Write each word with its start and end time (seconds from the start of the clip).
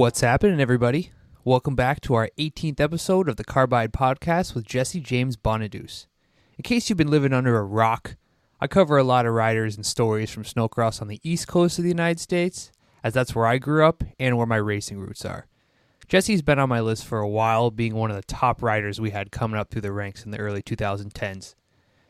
What's 0.00 0.22
happening, 0.22 0.62
everybody? 0.62 1.12
Welcome 1.44 1.74
back 1.74 2.00
to 2.00 2.14
our 2.14 2.30
18th 2.38 2.80
episode 2.80 3.28
of 3.28 3.36
the 3.36 3.44
Carbide 3.44 3.92
Podcast 3.92 4.54
with 4.54 4.64
Jesse 4.64 4.98
James 4.98 5.36
Bonaduce. 5.36 6.06
In 6.56 6.62
case 6.62 6.88
you've 6.88 6.96
been 6.96 7.10
living 7.10 7.34
under 7.34 7.58
a 7.58 7.64
rock, 7.64 8.16
I 8.62 8.66
cover 8.66 8.96
a 8.96 9.04
lot 9.04 9.26
of 9.26 9.34
riders 9.34 9.76
and 9.76 9.84
stories 9.84 10.30
from 10.30 10.44
snowcross 10.44 11.02
on 11.02 11.08
the 11.08 11.20
east 11.22 11.48
coast 11.48 11.76
of 11.76 11.82
the 11.82 11.90
United 11.90 12.18
States, 12.18 12.72
as 13.04 13.12
that's 13.12 13.34
where 13.34 13.44
I 13.44 13.58
grew 13.58 13.84
up 13.84 14.02
and 14.18 14.38
where 14.38 14.46
my 14.46 14.56
racing 14.56 14.98
roots 14.98 15.26
are. 15.26 15.46
Jesse's 16.08 16.40
been 16.40 16.58
on 16.58 16.70
my 16.70 16.80
list 16.80 17.04
for 17.04 17.18
a 17.18 17.28
while, 17.28 17.70
being 17.70 17.94
one 17.94 18.08
of 18.08 18.16
the 18.16 18.22
top 18.22 18.62
riders 18.62 19.02
we 19.02 19.10
had 19.10 19.30
coming 19.30 19.60
up 19.60 19.68
through 19.68 19.82
the 19.82 19.92
ranks 19.92 20.24
in 20.24 20.30
the 20.30 20.38
early 20.38 20.62
2010s. 20.62 21.54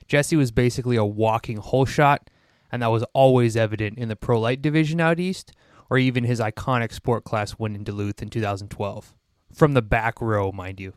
Jesse 0.07 0.37
was 0.37 0.53
basically 0.53 0.95
a 0.95 1.05
walking 1.05 1.57
hole 1.57 1.87
shot, 1.87 2.31
and 2.71 2.83
that 2.83 2.93
was 2.93 3.03
always 3.15 3.57
evident 3.57 3.99
in 3.99 4.09
the 4.09 4.15
Pro 4.15 4.39
Light 4.39 4.63
division 4.63 5.01
out 5.01 5.19
east, 5.19 5.53
or 5.91 5.99
even 5.99 6.25
his 6.25 6.41
iconic 6.41 6.93
sport 6.93 7.25
class 7.25 7.59
win 7.59 7.75
in 7.75 7.85
Duluth 7.85 8.23
in 8.23 8.31
2012. 8.31 9.15
From 9.53 9.75
the 9.75 9.83
back 9.83 10.21
row, 10.21 10.53
mind 10.53 10.79
you. 10.79 10.95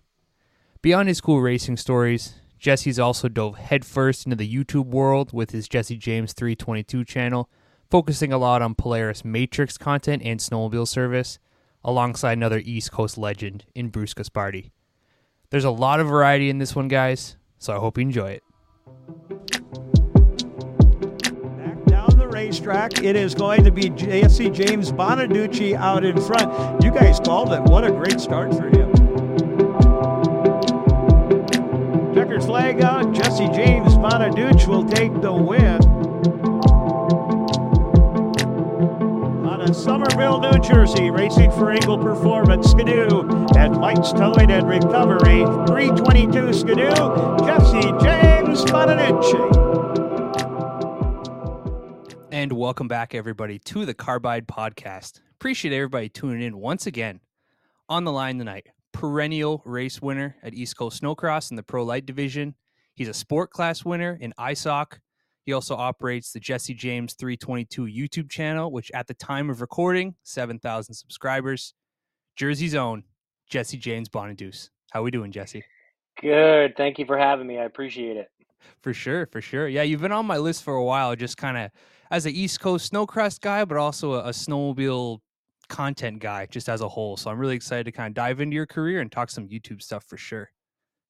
Beyond 0.83 1.09
his 1.09 1.19
cool 1.19 1.41
racing 1.41 1.77
stories, 1.77 2.35
Jesse's 2.59 2.99
also 2.99 3.27
dove 3.27 3.57
headfirst 3.57 4.25
into 4.25 4.37
the 4.37 4.53
YouTube 4.53 4.85
world 4.85 5.33
with 5.33 5.51
his 5.51 5.67
Jesse 5.67 5.97
James 5.97 6.33
322 6.33 7.03
channel, 7.03 7.49
focusing 7.89 8.31
a 8.31 8.37
lot 8.37 8.61
on 8.61 8.75
Polaris 8.75 9.25
Matrix 9.25 9.77
content 9.77 10.21
and 10.23 10.39
snowmobile 10.39 10.87
service, 10.87 11.39
alongside 11.83 12.33
another 12.33 12.61
East 12.63 12.91
Coast 12.91 13.17
legend 13.17 13.65
in 13.75 13.89
Bruce 13.89 14.13
Gaspardi. 14.13 14.71
There's 15.49 15.65
a 15.65 15.71
lot 15.71 15.99
of 15.99 16.07
variety 16.07 16.49
in 16.49 16.59
this 16.59 16.75
one, 16.75 16.87
guys, 16.87 17.35
so 17.57 17.75
I 17.75 17.79
hope 17.79 17.97
you 17.97 18.03
enjoy 18.03 18.31
it. 18.31 18.43
Racetrack, 22.63 23.03
it 23.03 23.17
is 23.17 23.35
going 23.35 23.65
to 23.65 23.71
be 23.71 23.89
Jesse 23.89 24.49
James 24.49 24.89
Bonaducci 24.89 25.75
out 25.75 26.05
in 26.05 26.19
front. 26.21 26.81
You 26.81 26.91
guys 26.91 27.19
called 27.19 27.51
it. 27.51 27.61
What 27.63 27.83
a 27.83 27.91
great 27.91 28.21
start 28.21 28.53
for 28.53 28.69
him. 28.69 28.89
Checkered 32.15 32.41
flag 32.41 32.81
out. 32.81 33.13
Jesse 33.13 33.49
James 33.49 33.95
Bonaducci 33.95 34.67
will 34.67 34.85
take 34.85 35.11
the 35.19 35.33
win. 35.33 35.81
Out 39.45 39.69
of 39.69 39.75
Somerville, 39.75 40.39
New 40.39 40.57
Jersey, 40.59 41.11
racing 41.11 41.51
for 41.51 41.73
Eagle 41.73 41.97
Performance, 41.97 42.71
Ski-Doo, 42.71 43.27
and 43.57 43.77
Mike's 43.81 44.13
Towing 44.13 44.51
and 44.51 44.69
Recovery, 44.69 45.43
322 45.67 46.53
Ski-Doo, 46.53 47.45
Jesse 47.45 47.91
James 48.01 48.63
Bonaducci. 48.71 49.72
And 52.33 52.51
welcome 52.53 52.87
back, 52.87 53.13
everybody, 53.13 53.59
to 53.59 53.85
the 53.85 53.93
Carbide 53.93 54.47
Podcast. 54.47 55.21
Appreciate 55.35 55.71
everybody 55.71 56.09
tuning 56.09 56.41
in 56.41 56.57
once 56.57 56.87
again. 56.87 57.19
On 57.89 58.05
the 58.05 58.11
line 58.11 58.39
tonight, 58.39 58.65
perennial 58.91 59.61
race 59.65 60.01
winner 60.01 60.35
at 60.41 60.55
East 60.55 60.75
Coast 60.75 61.03
Snocross 61.03 61.51
in 61.51 61.57
the 61.57 61.61
Pro 61.61 61.83
Light 61.83 62.07
Division. 62.07 62.55
He's 62.95 63.07
a 63.07 63.13
sport 63.13 63.51
class 63.51 63.85
winner 63.85 64.17
in 64.19 64.33
ISOC. 64.39 64.97
He 65.45 65.53
also 65.53 65.75
operates 65.75 66.31
the 66.31 66.39
Jesse 66.39 66.73
James 66.73 67.13
322 67.13 67.83
YouTube 67.83 68.31
channel, 68.31 68.71
which 68.71 68.89
at 68.95 69.05
the 69.05 69.13
time 69.13 69.51
of 69.51 69.61
recording, 69.61 70.15
7,000 70.23 70.95
subscribers. 70.95 71.75
Jersey's 72.35 72.73
own 72.73 73.03
Jesse 73.47 73.77
James 73.77 74.09
Bonaduce. 74.09 74.71
How 74.91 75.03
we 75.03 75.11
doing, 75.11 75.31
Jesse? 75.31 75.63
Good. 76.19 76.75
Thank 76.77 76.97
you 76.97 77.05
for 77.05 77.15
having 77.17 77.45
me. 77.45 77.59
I 77.59 77.65
appreciate 77.65 78.17
it. 78.17 78.31
For 78.81 78.93
sure, 78.93 79.25
for 79.25 79.41
sure. 79.41 79.67
Yeah, 79.67 79.83
you've 79.83 80.01
been 80.01 80.11
on 80.11 80.25
my 80.25 80.37
list 80.37 80.63
for 80.63 80.75
a 80.75 80.83
while, 80.83 81.15
just 81.15 81.37
kind 81.37 81.57
of 81.57 81.71
as 82.11 82.25
an 82.25 82.33
East 82.33 82.59
Coast 82.59 82.91
snowcross 82.91 83.39
guy, 83.39 83.65
but 83.65 83.77
also 83.77 84.13
a, 84.13 84.19
a 84.25 84.31
snowmobile 84.31 85.19
content 85.69 86.19
guy, 86.19 86.45
just 86.45 86.69
as 86.69 86.81
a 86.81 86.87
whole. 86.87 87.17
So 87.17 87.31
I'm 87.31 87.39
really 87.39 87.55
excited 87.55 87.85
to 87.85 87.91
kind 87.91 88.07
of 88.07 88.13
dive 88.13 88.39
into 88.39 88.55
your 88.55 88.65
career 88.65 89.01
and 89.01 89.11
talk 89.11 89.29
some 89.29 89.47
YouTube 89.47 89.81
stuff 89.81 90.03
for 90.05 90.17
sure. 90.17 90.51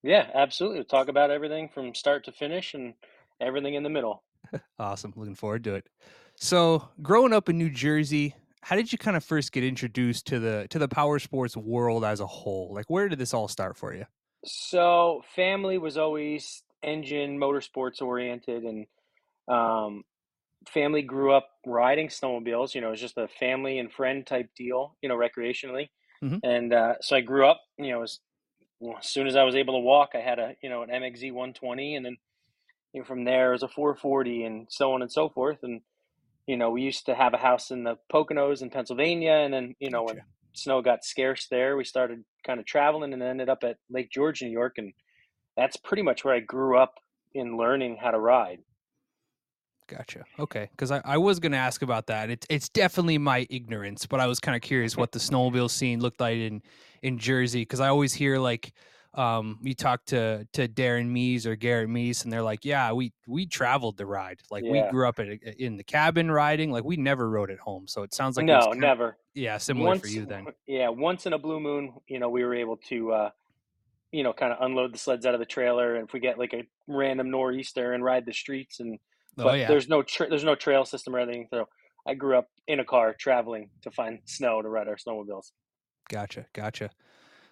Yeah, 0.03 0.29
absolutely. 0.33 0.79
We'll 0.79 0.85
talk 0.85 1.07
about 1.07 1.31
everything 1.31 1.69
from 1.69 1.95
start 1.95 2.25
to 2.25 2.31
finish 2.31 2.73
and 2.73 2.93
everything 3.39 3.73
in 3.75 3.83
the 3.83 3.89
middle. 3.89 4.23
Awesome. 4.77 5.13
Looking 5.15 5.35
forward 5.35 5.63
to 5.63 5.75
it. 5.75 5.87
So, 6.35 6.89
growing 7.01 7.33
up 7.33 7.49
in 7.49 7.57
New 7.57 7.69
Jersey, 7.69 8.35
how 8.61 8.75
did 8.75 8.91
you 8.91 8.97
kind 8.97 9.15
of 9.17 9.23
first 9.23 9.51
get 9.51 9.63
introduced 9.63 10.27
to 10.27 10.39
the 10.39 10.67
to 10.69 10.79
the 10.79 10.87
power 10.87 11.19
sports 11.19 11.55
world 11.55 12.03
as 12.03 12.19
a 12.19 12.27
whole? 12.27 12.71
Like 12.73 12.89
where 12.89 13.07
did 13.09 13.19
this 13.19 13.33
all 13.33 13.47
start 13.47 13.77
for 13.77 13.93
you? 13.93 14.05
So, 14.45 15.21
family 15.35 15.77
was 15.77 15.97
always 15.97 16.62
engine 16.83 17.37
motorsports 17.39 18.01
oriented, 18.01 18.63
and 18.63 18.87
um, 19.47 20.03
family 20.69 21.01
grew 21.01 21.33
up 21.33 21.49
riding 21.65 22.07
snowmobiles. 22.07 22.75
You 22.75 22.81
know, 22.81 22.87
it 22.87 22.91
was 22.91 23.01
just 23.01 23.17
a 23.17 23.27
family 23.27 23.79
and 23.79 23.91
friend 23.91 24.25
type 24.25 24.49
deal. 24.55 24.97
You 25.01 25.09
know, 25.09 25.17
recreationally, 25.17 25.89
Mhm. 26.23 26.43
and 26.43 26.73
uh, 26.73 26.95
so 27.01 27.15
I 27.15 27.21
grew 27.21 27.47
up. 27.47 27.61
You 27.77 27.91
know, 27.91 28.03
as, 28.03 28.19
well, 28.79 28.97
as 28.99 29.09
soon 29.09 29.27
as 29.27 29.35
I 29.35 29.43
was 29.43 29.55
able 29.55 29.75
to 29.75 29.79
walk, 29.79 30.11
I 30.15 30.21
had 30.21 30.39
a 30.39 30.55
you 30.63 30.69
know 30.69 30.83
an 30.83 30.89
MXZ 30.89 31.31
120, 31.31 31.95
and 31.95 32.05
then 32.05 32.17
you 32.93 33.01
know, 33.01 33.05
from 33.05 33.25
there 33.25 33.49
it 33.49 33.53
was 33.53 33.63
a 33.63 33.67
440, 33.67 34.43
and 34.45 34.67
so 34.69 34.93
on 34.93 35.01
and 35.01 35.11
so 35.11 35.29
forth. 35.29 35.59
And 35.63 35.81
you 36.47 36.57
know, 36.57 36.71
we 36.71 36.81
used 36.81 37.05
to 37.07 37.15
have 37.15 37.33
a 37.33 37.37
house 37.37 37.71
in 37.71 37.83
the 37.83 37.97
Poconos 38.11 38.61
in 38.61 38.69
Pennsylvania, 38.69 39.33
and 39.33 39.53
then 39.53 39.75
you 39.79 39.89
know 39.89 40.03
when 40.03 40.21
snow 40.53 40.81
got 40.81 41.03
scarce 41.05 41.47
there, 41.47 41.77
we 41.77 41.83
started 41.85 42.23
kind 42.45 42.59
of 42.59 42.65
traveling, 42.65 43.13
and 43.13 43.23
ended 43.23 43.49
up 43.49 43.63
at 43.63 43.77
Lake 43.89 44.11
George, 44.11 44.41
New 44.41 44.49
York, 44.51 44.75
and 44.77 44.93
that's 45.55 45.77
pretty 45.77 46.03
much 46.03 46.23
where 46.23 46.33
I 46.33 46.39
grew 46.39 46.77
up 46.77 46.99
in 47.33 47.57
learning 47.57 47.97
how 48.01 48.11
to 48.11 48.19
ride. 48.19 48.59
Gotcha. 49.87 50.23
Okay. 50.39 50.69
Because 50.71 50.91
I, 50.91 51.01
I 51.03 51.17
was 51.17 51.39
going 51.39 51.51
to 51.51 51.57
ask 51.57 51.81
about 51.81 52.07
that. 52.07 52.29
It's 52.29 52.47
it's 52.49 52.69
definitely 52.69 53.17
my 53.17 53.45
ignorance, 53.49 54.05
but 54.05 54.19
I 54.19 54.27
was 54.27 54.39
kind 54.39 54.55
of 54.55 54.61
curious 54.61 54.95
what 54.97 55.11
the 55.11 55.19
snowmobile 55.19 55.69
scene 55.69 55.99
looked 55.99 56.19
like 56.19 56.37
in 56.37 56.61
in 57.01 57.17
Jersey. 57.17 57.61
Because 57.61 57.79
I 57.79 57.89
always 57.89 58.13
hear 58.13 58.39
like, 58.39 58.73
um, 59.13 59.59
you 59.61 59.75
talk 59.75 60.05
to 60.05 60.47
to 60.53 60.67
Darren 60.67 61.07
Mees 61.09 61.45
or 61.45 61.55
Garrett 61.55 61.89
Meese, 61.89 62.23
and 62.23 62.31
they're 62.31 62.41
like, 62.41 62.63
yeah, 62.63 62.91
we 62.93 63.11
we 63.27 63.45
traveled 63.45 63.97
to 63.97 64.05
ride. 64.05 64.39
Like 64.49 64.63
we 64.63 64.81
grew 64.89 65.07
up 65.07 65.19
at, 65.19 65.27
in 65.27 65.77
the 65.77 65.83
cabin 65.83 66.31
riding. 66.31 66.71
Like 66.71 66.85
we 66.85 66.97
never 66.97 67.29
rode 67.29 67.51
at 67.51 67.59
home. 67.59 67.87
So 67.87 68.03
it 68.03 68.13
sounds 68.13 68.37
like 68.37 68.45
no, 68.45 68.71
never. 68.71 69.17
Yeah, 69.33 69.57
similar 69.57 69.97
for 69.97 70.07
you 70.07 70.25
then. 70.25 70.45
Yeah, 70.67 70.89
once 70.89 71.25
in 71.25 71.33
a 71.33 71.39
blue 71.39 71.59
moon, 71.59 71.93
you 72.07 72.19
know, 72.19 72.29
we 72.29 72.43
were 72.43 72.53
able 72.53 72.77
to, 72.89 73.11
uh, 73.11 73.29
you 74.13 74.23
know, 74.23 74.33
kind 74.33 74.53
of 74.53 74.59
unload 74.61 74.93
the 74.93 74.99
sleds 74.99 75.25
out 75.25 75.35
of 75.35 75.41
the 75.41 75.47
trailer, 75.47 75.95
and 75.97 76.07
if 76.07 76.13
we 76.13 76.21
get 76.21 76.39
like 76.39 76.53
a 76.53 76.63
random 76.87 77.31
nor'easter 77.31 77.93
and 77.93 78.03
ride 78.03 78.25
the 78.27 78.33
streets, 78.33 78.79
and 78.79 78.99
Oh 79.37 79.51
but 79.51 79.53
yeah. 79.53 79.67
there's 79.67 79.89
no 79.89 80.03
tra- 80.03 80.29
there's 80.29 80.45
no 80.45 80.55
trail 80.55 80.85
system 80.85 81.15
or 81.15 81.19
anything. 81.19 81.47
So 81.51 81.67
I 82.07 82.15
grew 82.15 82.37
up 82.37 82.49
in 82.67 82.79
a 82.81 82.85
car 82.85 83.15
traveling 83.19 83.71
to 83.83 83.91
find 83.91 84.21
snow 84.25 84.61
to 84.61 84.69
ride 84.69 84.87
our 84.89 84.97
snowmobiles. 84.97 85.51
Gotcha, 86.09 86.47
gotcha. 86.53 86.89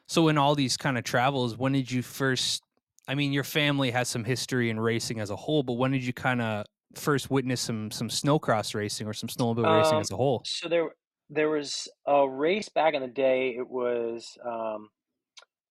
So 0.08 0.30
in 0.30 0.38
all 0.38 0.56
these 0.56 0.78
kind 0.78 0.98
of 0.98 1.06
travels, 1.06 1.58
when 1.58 1.74
did 1.74 1.92
you 1.92 2.04
first 2.04 2.64
I 3.08 3.16
mean, 3.16 3.34
your 3.34 3.44
family 3.46 3.92
has 3.92 4.10
some 4.10 4.24
history 4.26 4.70
in 4.70 4.80
racing 4.80 5.20
as 5.20 5.30
a 5.32 5.36
whole, 5.38 5.64
but 5.64 5.74
when 5.74 5.92
did 5.92 6.06
you 6.06 6.14
kind 6.14 6.42
of 6.42 6.66
first 6.96 7.32
witness 7.32 7.62
some 7.62 7.92
some 7.92 8.10
snowcross 8.10 8.76
racing 8.76 9.08
or 9.08 9.14
some 9.14 9.30
snowmobile 9.30 9.70
racing 9.70 10.00
Um, 10.00 10.02
as 10.02 10.12
a 10.12 10.18
whole? 10.18 10.46
So 10.46 10.68
there 10.70 10.96
there 11.30 11.50
was 11.50 11.88
a 12.06 12.28
race 12.28 12.70
back 12.70 12.94
in 12.94 13.02
the 13.02 13.08
day. 13.08 13.56
It 13.56 13.68
was 13.68 14.38
um, 14.44 14.90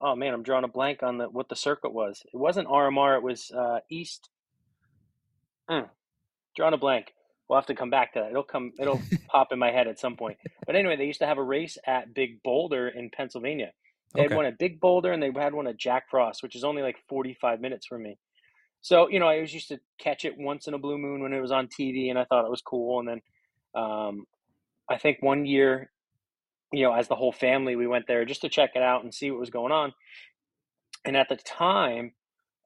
oh 0.01 0.17
man, 0.17 0.35
I'm 0.35 0.43
drawing 0.43 0.65
a 0.65 0.69
blank 0.69 1.03
on 1.03 1.19
the 1.19 1.27
what 1.27 1.49
the 1.49 1.57
circuit 1.57 1.93
was. 1.93 2.23
It 2.33 2.37
wasn't 2.37 2.69
RMR. 2.69 3.17
It 3.19 3.23
was 3.23 3.51
uh, 3.51 3.81
East. 3.91 4.31
Mm, 5.71 5.89
drawing 6.57 6.75
a 6.75 6.79
blank. 6.79 7.15
We'll 7.49 7.59
have 7.59 7.67
to 7.67 7.75
come 7.75 7.91
back 7.91 8.15
to 8.15 8.21
that. 8.21 8.31
It'll 8.31 8.43
come. 8.43 8.73
It'll 8.81 9.07
pop 9.31 9.53
in 9.53 9.59
my 9.59 9.71
head 9.71 9.89
at 9.89 9.99
some 10.01 10.17
point. 10.17 10.39
But 10.67 10.77
anyway, 10.77 10.97
they 10.97 11.07
used 11.07 11.21
to 11.21 11.27
have 11.27 11.39
a 11.39 11.43
race 11.43 11.79
at 11.87 12.15
Big 12.15 12.43
Boulder 12.43 12.89
in 12.89 13.11
Pennsylvania. 13.11 13.73
They 14.17 14.23
Okay. 14.23 14.29
had 14.29 14.33
one 14.33 14.47
at 14.47 14.59
Big 14.59 14.81
Boulder 14.81 15.13
and 15.13 15.23
they 15.23 15.31
had 15.37 15.55
one 15.55 15.67
at 15.69 15.77
Jack 15.79 16.05
Frost, 16.11 16.43
which 16.43 16.57
is 16.57 16.65
only 16.65 16.83
like 16.83 16.97
45 17.09 17.61
minutes 17.61 17.87
from 17.87 18.03
me. 18.03 18.19
So 18.83 19.09
you 19.09 19.19
know, 19.21 19.29
I 19.29 19.41
was 19.41 19.53
used 19.55 19.69
to 19.69 19.79
catch 20.01 20.25
it 20.25 20.35
once 20.39 20.67
in 20.67 20.75
a 20.75 20.79
blue 20.79 20.99
moon 20.99 21.23
when 21.23 21.33
it 21.33 21.41
was 21.41 21.53
on 21.53 21.69
TV, 21.69 22.11
and 22.11 22.19
I 22.19 22.25
thought 22.25 22.45
it 22.47 22.51
was 22.51 22.63
cool. 22.63 23.01
And 23.01 23.09
then 23.09 23.21
um, 23.75 24.25
I 24.91 24.99
think 24.99 25.19
one 25.21 25.47
year, 25.47 25.91
you 26.73 26.83
know, 26.85 26.93
as 26.93 27.09
the 27.09 27.17
whole 27.17 27.33
family, 27.33 27.77
we 27.77 27.87
went 27.87 28.07
there 28.07 28.25
just 28.25 28.43
to 28.43 28.49
check 28.49 28.73
it 28.75 28.83
out 28.83 29.03
and 29.03 29.15
see 29.15 29.31
what 29.31 29.41
was 29.41 29.51
going 29.51 29.73
on. 29.73 29.93
And 31.05 31.17
at 31.17 31.29
the 31.29 31.37
time, 31.37 32.13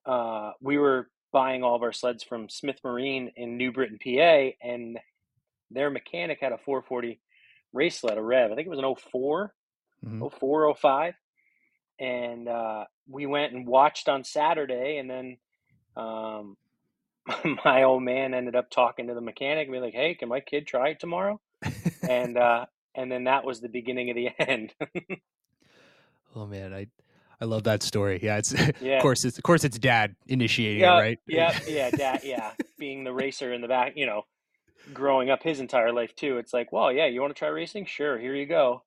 uh, 0.04 0.52
we 0.60 0.76
were 0.78 1.08
buying 1.32 1.62
all 1.62 1.74
of 1.74 1.82
our 1.82 1.92
sleds 1.92 2.22
from 2.22 2.48
Smith 2.48 2.78
Marine 2.84 3.32
in 3.36 3.56
New 3.56 3.72
Britain, 3.72 3.98
PA, 4.02 4.50
and 4.62 4.98
their 5.70 5.90
mechanic 5.90 6.38
had 6.40 6.52
a 6.52 6.58
440 6.58 7.18
race 7.72 8.00
sled, 8.00 8.18
a 8.18 8.22
Rev. 8.22 8.52
I 8.52 8.54
think 8.54 8.66
it 8.66 8.70
was 8.70 8.78
an 8.78 8.84
04, 8.84 9.54
Mhm. 10.04 10.30
04, 10.38 10.74
05. 10.74 11.14
And 11.98 12.48
uh, 12.48 12.84
we 13.08 13.26
went 13.26 13.52
and 13.52 13.66
watched 13.66 14.08
on 14.08 14.24
Saturday, 14.24 14.98
and 14.98 15.08
then 15.08 15.36
um, 15.96 16.56
my 17.64 17.84
old 17.84 18.02
man 18.02 18.34
ended 18.34 18.56
up 18.56 18.70
talking 18.70 19.06
to 19.06 19.14
the 19.14 19.20
mechanic 19.20 19.66
and 19.68 19.72
be 19.72 19.80
like, 19.80 19.94
"Hey, 19.94 20.14
can 20.14 20.28
my 20.28 20.40
kid 20.40 20.66
try 20.66 20.88
it 20.90 21.00
tomorrow?" 21.00 21.40
and 22.08 22.36
uh, 22.36 22.66
and 22.94 23.10
then 23.10 23.24
that 23.24 23.44
was 23.44 23.60
the 23.60 23.68
beginning 23.68 24.10
of 24.10 24.16
the 24.16 24.28
end. 24.38 24.74
oh 26.36 26.46
man, 26.46 26.72
I 26.72 26.86
I 27.40 27.46
love 27.46 27.64
that 27.64 27.82
story. 27.82 28.20
Yeah, 28.22 28.38
it's 28.38 28.52
Yeah. 28.80 28.96
of 28.96 29.02
course 29.02 29.24
it's 29.24 29.38
of 29.38 29.44
course 29.44 29.64
it's 29.64 29.78
dad 29.78 30.14
initiating 30.26 30.80
yeah, 30.82 30.96
it, 30.96 31.00
right? 31.00 31.18
yeah, 31.26 31.58
yeah, 31.68 31.90
dad, 31.90 32.20
yeah. 32.24 32.52
Being 32.78 33.04
the 33.04 33.12
racer 33.12 33.52
in 33.52 33.60
the 33.60 33.68
back, 33.68 33.94
you 33.96 34.06
know, 34.06 34.22
growing 34.92 35.30
up 35.30 35.42
his 35.42 35.60
entire 35.60 35.92
life 35.92 36.14
too. 36.16 36.38
It's 36.38 36.52
like, 36.52 36.72
well, 36.72 36.92
yeah, 36.92 37.06
you 37.06 37.20
want 37.20 37.34
to 37.34 37.38
try 37.38 37.48
racing? 37.48 37.86
Sure, 37.86 38.18
here 38.18 38.34
you 38.34 38.46
go. 38.46 38.82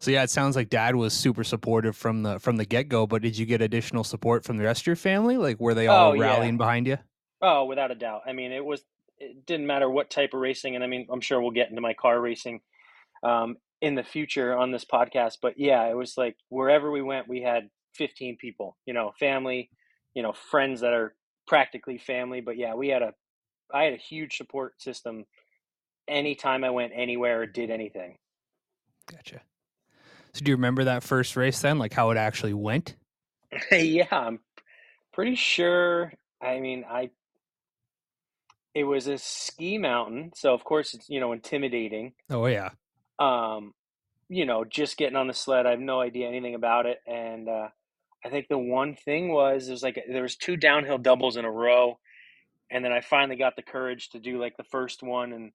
so 0.00 0.10
yeah, 0.10 0.22
it 0.22 0.30
sounds 0.30 0.56
like 0.56 0.68
dad 0.70 0.94
was 0.96 1.12
super 1.12 1.44
supportive 1.44 1.96
from 1.96 2.22
the 2.22 2.38
from 2.38 2.56
the 2.56 2.64
get 2.64 2.88
go. 2.88 3.06
But 3.06 3.22
did 3.22 3.36
you 3.36 3.46
get 3.46 3.60
additional 3.62 4.04
support 4.04 4.44
from 4.44 4.56
the 4.56 4.64
rest 4.64 4.82
of 4.82 4.86
your 4.86 4.96
family? 4.96 5.36
Like, 5.36 5.60
were 5.60 5.74
they 5.74 5.88
oh, 5.88 5.92
all 5.92 6.12
Oh, 6.12 6.18
rallying 6.18 6.54
yeah. 6.54 6.58
behind 6.58 6.86
you? 6.86 6.98
Oh, 7.40 7.66
without 7.66 7.90
a 7.90 7.94
doubt. 7.94 8.22
I 8.26 8.32
mean, 8.32 8.50
it 8.52 8.64
was 8.64 8.82
it 9.20 9.46
didn't 9.46 9.66
matter 9.66 9.88
what 9.88 10.10
type 10.10 10.34
of 10.34 10.40
racing, 10.40 10.74
and 10.74 10.84
I 10.84 10.86
mean, 10.86 11.06
I'm 11.10 11.20
sure 11.20 11.40
we'll 11.40 11.50
get 11.50 11.70
into 11.70 11.80
my 11.80 11.94
car 11.94 12.20
racing 12.20 12.60
um, 13.22 13.56
in 13.80 13.94
the 13.94 14.02
future 14.02 14.56
on 14.56 14.70
this 14.70 14.84
podcast. 14.84 15.38
But 15.42 15.54
yeah, 15.58 15.84
it 15.88 15.96
was 15.96 16.14
like 16.16 16.36
wherever 16.48 16.90
we 16.90 17.02
went, 17.02 17.28
we 17.28 17.42
had 17.42 17.68
15 17.94 18.36
people. 18.40 18.76
You 18.86 18.94
know, 18.94 19.12
family, 19.18 19.70
you 20.14 20.22
know, 20.22 20.32
friends 20.32 20.80
that 20.80 20.92
are 20.92 21.14
practically 21.46 21.98
family. 21.98 22.40
But 22.40 22.56
yeah, 22.56 22.74
we 22.74 22.88
had 22.88 23.02
a 23.02 23.12
I 23.72 23.84
had 23.84 23.94
a 23.94 23.98
huge 23.98 24.36
support 24.36 24.80
system 24.80 25.24
anytime 26.08 26.64
I 26.64 26.70
went 26.70 26.92
anywhere 26.94 27.42
or 27.42 27.46
did 27.46 27.70
anything. 27.70 28.16
Gotcha. 29.10 29.40
So 30.32 30.44
do 30.44 30.50
you 30.50 30.56
remember 30.56 30.84
that 30.84 31.02
first 31.02 31.36
race 31.36 31.60
then, 31.60 31.78
like 31.78 31.92
how 31.92 32.10
it 32.10 32.16
actually 32.16 32.54
went? 32.54 32.94
yeah, 33.72 34.06
I'm 34.10 34.40
pretty 35.12 35.34
sure. 35.34 36.12
I 36.40 36.60
mean, 36.60 36.84
I 36.88 37.10
it 38.78 38.84
was 38.84 39.08
a 39.08 39.18
ski 39.18 39.76
mountain, 39.76 40.30
so 40.36 40.54
of 40.54 40.62
course 40.62 40.94
it's 40.94 41.08
you 41.10 41.18
know 41.18 41.32
intimidating. 41.32 42.12
Oh 42.30 42.46
yeah. 42.46 42.70
Um, 43.18 43.74
you 44.28 44.46
know, 44.46 44.64
just 44.64 44.96
getting 44.96 45.16
on 45.16 45.26
the 45.26 45.34
sled, 45.34 45.66
I 45.66 45.70
have 45.70 45.80
no 45.80 46.00
idea 46.00 46.28
anything 46.28 46.54
about 46.54 46.86
it, 46.86 46.98
and 47.04 47.48
uh, 47.48 47.68
I 48.24 48.28
think 48.28 48.46
the 48.48 48.58
one 48.58 48.94
thing 48.94 49.32
was 49.32 49.66
there's 49.66 49.82
like 49.82 49.98
there 50.08 50.22
was 50.22 50.36
two 50.36 50.56
downhill 50.56 50.98
doubles 50.98 51.36
in 51.36 51.44
a 51.44 51.50
row, 51.50 51.98
and 52.70 52.84
then 52.84 52.92
I 52.92 53.00
finally 53.00 53.34
got 53.34 53.56
the 53.56 53.62
courage 53.62 54.10
to 54.10 54.20
do 54.20 54.40
like 54.40 54.56
the 54.56 54.62
first 54.62 55.02
one, 55.02 55.32
and 55.32 55.50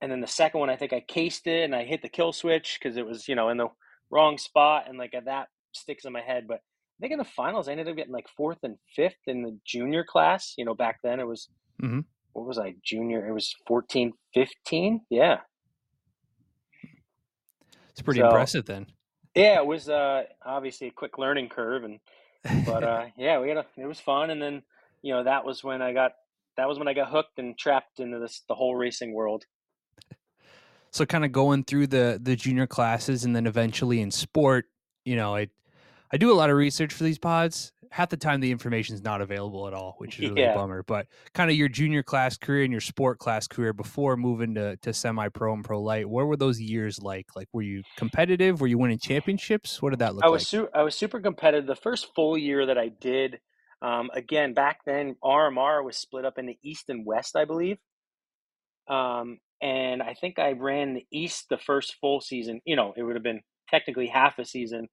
and 0.00 0.10
then 0.10 0.22
the 0.22 0.26
second 0.26 0.60
one 0.60 0.70
I 0.70 0.76
think 0.76 0.94
I 0.94 1.00
cased 1.00 1.46
it 1.46 1.64
and 1.64 1.74
I 1.74 1.84
hit 1.84 2.00
the 2.00 2.08
kill 2.08 2.32
switch 2.32 2.78
because 2.80 2.96
it 2.96 3.06
was 3.06 3.28
you 3.28 3.34
know 3.34 3.50
in 3.50 3.58
the 3.58 3.68
wrong 4.10 4.38
spot, 4.38 4.84
and 4.88 4.96
like 4.96 5.14
that 5.26 5.48
sticks 5.72 6.06
in 6.06 6.12
my 6.12 6.22
head, 6.22 6.46
but. 6.48 6.60
I 6.98 7.02
think 7.02 7.12
in 7.12 7.18
the 7.18 7.26
finals, 7.26 7.68
I 7.68 7.72
ended 7.72 7.90
up 7.90 7.96
getting 7.96 8.14
like 8.14 8.26
fourth 8.38 8.56
and 8.62 8.78
fifth 8.94 9.20
in 9.26 9.42
the 9.42 9.58
junior 9.66 10.02
class. 10.02 10.54
You 10.56 10.64
know, 10.64 10.74
back 10.74 11.00
then 11.02 11.20
it 11.20 11.26
was, 11.26 11.50
Mhm. 11.82 12.04
what 12.32 12.46
was 12.46 12.58
I, 12.58 12.74
junior? 12.82 13.26
It 13.26 13.32
was 13.32 13.54
14, 13.66 14.12
15. 14.34 15.02
Yeah. 15.10 15.40
It's 17.90 18.02
pretty 18.02 18.20
So- 18.20 18.26
impressive 18.26 18.66
then. 18.66 18.86
Yeah, 19.34 19.60
it 19.60 19.66
was 19.66 19.88
uh, 19.90 20.24
obviously 20.44 20.86
a 20.86 20.90
quick 20.90 21.18
learning 21.18 21.50
curve. 21.50 21.84
And, 21.84 22.00
but 22.64 22.82
uh, 22.82 23.06
yeah, 23.18 23.38
we 23.40 23.48
had 23.48 23.58
a, 23.58 23.66
it 23.76 23.84
was 23.86 24.00
fun. 24.00 24.30
And 24.30 24.40
then, 24.40 24.62
you 25.02 25.12
know, 25.12 25.24
that 25.24 25.44
was 25.44 25.62
when 25.62 25.82
I 25.82 25.92
got, 25.92 26.12
that 26.56 26.66
was 26.68 26.78
when 26.78 26.88
I 26.88 26.94
got 26.94 27.10
hooked 27.10 27.38
and 27.38 27.56
trapped 27.58 28.00
into 28.00 28.18
this, 28.18 28.42
the 28.48 28.54
whole 28.54 28.74
racing 28.74 29.12
world. 29.12 29.44
so 30.90 31.04
kind 31.04 31.24
of 31.26 31.32
going 31.32 31.64
through 31.64 31.86
the 31.88 32.18
the 32.22 32.34
junior 32.34 32.66
classes 32.66 33.24
and 33.26 33.36
then 33.36 33.46
eventually 33.46 34.00
in 34.00 34.10
sport 34.10 34.64
you 35.04 35.14
know 35.14 35.36
i 35.36 35.46
i 36.10 36.16
do 36.16 36.32
a 36.32 36.36
lot 36.40 36.48
of 36.48 36.56
research 36.56 36.94
for 36.94 37.04
these 37.04 37.18
pods 37.18 37.72
half 37.90 38.08
the 38.10 38.16
time 38.16 38.40
the 38.40 38.50
information 38.50 38.94
is 38.94 39.02
not 39.02 39.20
available 39.20 39.66
at 39.66 39.74
all 39.74 39.94
which 39.98 40.18
is 40.20 40.30
really 40.30 40.42
a 40.42 40.54
bummer 40.54 40.82
but 40.82 41.06
kind 41.32 41.50
of 41.50 41.56
your 41.56 41.68
junior 41.68 42.02
class 42.02 42.36
career 42.36 42.62
and 42.62 42.72
your 42.72 42.80
sport 42.80 43.18
class 43.18 43.46
career 43.46 43.72
before 43.72 44.16
moving 44.16 44.54
to, 44.54 44.76
to 44.78 44.92
semi 44.92 45.28
pro 45.28 45.52
and 45.54 45.64
pro 45.64 45.80
light 45.80 46.08
what 46.08 46.26
were 46.26 46.36
those 46.36 46.60
years 46.60 47.00
like 47.02 47.26
like 47.34 47.48
were 47.52 47.62
you 47.62 47.82
competitive 47.96 48.60
were 48.60 48.66
you 48.66 48.78
winning 48.78 48.98
championships 48.98 49.80
what 49.80 49.90
did 49.90 49.98
that 49.98 50.14
look 50.14 50.26
I 50.26 50.28
was 50.28 50.42
like 50.42 50.46
su- 50.48 50.68
I 50.74 50.82
was 50.82 50.96
super 50.96 51.20
competitive. 51.20 51.66
The 51.66 51.76
first 51.76 52.12
full 52.14 52.36
year 52.36 52.66
that 52.66 52.76
I 52.76 52.88
did, 52.88 53.38
um, 53.80 54.10
again 54.12 54.54
back 54.54 54.80
then, 54.84 55.14
RMR 55.22 55.84
was 55.84 55.96
split 55.96 56.24
up 56.24 56.38
into 56.38 56.54
East 56.64 56.88
and 56.88 57.06
West, 57.06 57.36
I 57.36 57.44
believe. 57.44 57.78
Um, 58.88 59.38
and 59.62 60.02
I 60.02 60.14
think 60.14 60.38
I 60.38 60.52
ran 60.52 60.94
the 60.94 61.06
East 61.12 61.46
the 61.48 61.58
first 61.58 61.94
full 62.00 62.20
season. 62.20 62.60
You 62.64 62.74
know, 62.74 62.92
it 62.96 63.04
would 63.04 63.14
have 63.14 63.22
been 63.22 63.42
technically 63.70 64.08
half 64.08 64.38
a 64.38 64.44
season 64.44 64.88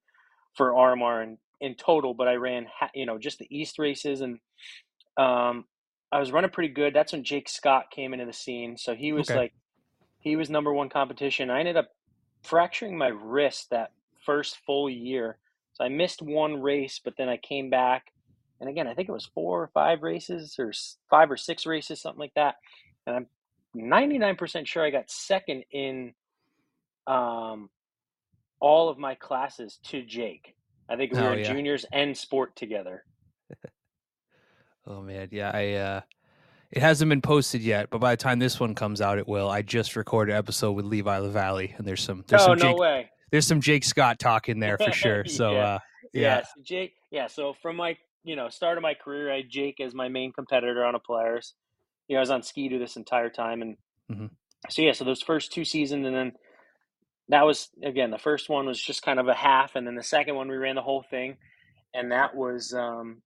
for 0.56 0.72
RMR 0.72 1.24
in, 1.24 1.38
in 1.64 1.76
total, 1.76 2.14
but 2.14 2.30
I 2.30 2.36
ran 2.36 2.68
you 2.96 3.08
know 3.08 3.20
just 3.20 3.40
the 3.40 3.48
East 3.58 3.80
races, 3.80 4.22
and 4.22 4.40
um, 5.18 5.66
I 6.12 6.20
was 6.20 6.32
running 6.32 6.52
pretty 6.52 6.74
good. 6.74 6.94
That's 6.96 7.14
when 7.14 7.26
Jake 7.26 7.50
Scott 7.50 7.86
came 7.92 8.14
into 8.14 8.26
the 8.28 8.34
scene, 8.34 8.78
so 8.78 8.96
he 8.96 9.14
was 9.14 9.32
Okay. 9.32 9.36
like 9.36 9.54
he 10.20 10.36
was 10.36 10.50
number 10.52 10.74
one 10.74 10.90
competition. 10.90 11.50
I 11.52 11.60
ended 11.62 11.78
up 11.78 11.90
fracturing 12.44 12.98
my 12.98 13.10
wrist 13.10 13.70
that 13.72 13.92
first 14.26 14.60
full 14.66 14.90
year. 14.90 15.40
So 15.74 15.86
I 15.86 15.90
missed 15.90 16.22
one 16.24 16.62
race, 16.62 17.02
but 17.04 17.16
then 17.18 17.30
I 17.30 17.38
came 17.38 17.70
back. 17.72 18.06
And 18.62 18.70
again, 18.70 18.88
I 18.88 18.96
think 18.96 19.10
it 19.10 19.14
was 19.14 19.30
four 19.36 19.64
or 19.64 19.72
five 19.74 20.04
races 20.04 20.56
or 20.60 20.72
five 21.10 21.32
or 21.32 21.38
six 21.38 21.66
races, 21.66 22.02
something 22.02 22.20
like 22.20 22.34
that. 22.36 22.56
And 23.08 23.16
I'm 23.16 23.28
99% 23.78 24.68
sure 24.68 24.86
I 24.86 24.92
got 24.92 25.12
second 25.12 25.66
in 25.72 26.14
um, 27.08 27.70
all 28.62 28.90
of 28.90 28.98
my 28.98 29.16
classes 29.16 29.80
to 29.86 30.04
Jake. 30.04 30.56
I 30.90 30.96
think 30.96 31.14
we 31.14 31.20
Oh, 31.20 31.24
were 31.24 31.34
in 31.34 31.40
yeah. 31.40 31.54
juniors 31.54 31.86
and 31.92 32.16
sport 32.18 32.56
together. 32.56 33.04
oh 34.88 35.02
man 35.02 35.30
yeah 35.32 35.52
i 35.54 35.74
uh 35.74 36.02
it 36.72 36.82
hasn't 36.82 37.08
been 37.10 37.22
posted 37.22 37.62
yet, 37.62 37.92
but 37.92 38.00
by 38.00 38.14
the 38.14 38.18
time 38.18 38.40
this 38.40 38.60
one 38.60 38.74
comes 38.74 39.00
out, 39.00 39.20
it 39.20 39.28
will. 39.28 39.48
I 39.48 39.62
just 39.62 39.96
recorded 39.96 40.32
an 40.32 40.40
episode 40.40 40.72
with 40.72 40.86
Levi 40.86 41.20
LaValle, 41.20 41.76
and 41.78 41.86
there's 41.88 42.02
some 42.02 42.24
there's 42.28 42.42
oh, 42.42 42.46
some 42.46 42.58
no 42.58 42.72
Jake 42.72 42.78
way. 42.80 43.12
there's 43.30 43.46
some 43.46 43.62
Jake 43.62 43.84
Scott 43.84 44.18
talk 44.18 44.50
in 44.50 44.60
there 44.60 44.80
for 44.80 44.92
sure. 45.04 45.24
So 45.26 45.52
Yeah. 45.52 45.60
uh, 45.76 45.80
Yeah. 46.14 46.22
yeah, 46.22 46.42
so 46.42 46.62
Jake. 46.64 46.94
Yeah. 47.12 47.28
So 47.28 47.54
from 47.62 47.76
my 47.76 47.96
you 48.24 48.36
know 48.36 48.50
start 48.50 48.80
of 48.80 48.82
my 48.82 48.96
career, 48.96 49.32
I 49.32 49.36
had 49.38 49.52
Jake 49.52 49.80
as 49.82 49.94
my 49.94 50.08
main 50.10 50.34
competitor 50.34 50.84
on 50.84 50.96
a 50.96 51.00
Polaris. 51.00 51.54
You 52.08 52.16
know, 52.16 52.22
I 52.22 52.24
was 52.24 52.32
on 52.32 52.42
Ski-Doo 52.42 52.80
this 52.80 52.96
entire 52.96 53.30
time, 53.30 53.62
and 53.62 53.78
Mhm. 54.12 54.32
so 54.72 54.82
yeah. 54.82 54.94
So 54.94 55.04
those 55.06 55.22
first 55.22 55.54
two 55.54 55.66
seasons, 55.66 56.08
and 56.08 56.16
then 56.16 56.32
that 57.30 57.44
was 57.46 57.70
again 57.84 58.12
the 58.12 58.18
first 58.18 58.50
one 58.50 58.66
was 58.68 58.82
just 58.82 59.02
kind 59.04 59.20
of 59.20 59.28
a 59.28 59.34
half, 59.34 59.76
and 59.76 59.86
then 59.88 59.96
the 59.96 60.04
second 60.04 60.36
one 60.36 60.50
we 60.50 60.56
ran 60.58 60.76
the 60.76 60.82
whole 60.82 61.04
thing, 61.10 61.38
and 61.94 62.12
that 62.12 62.36
was 62.36 62.74
um, 62.74 63.22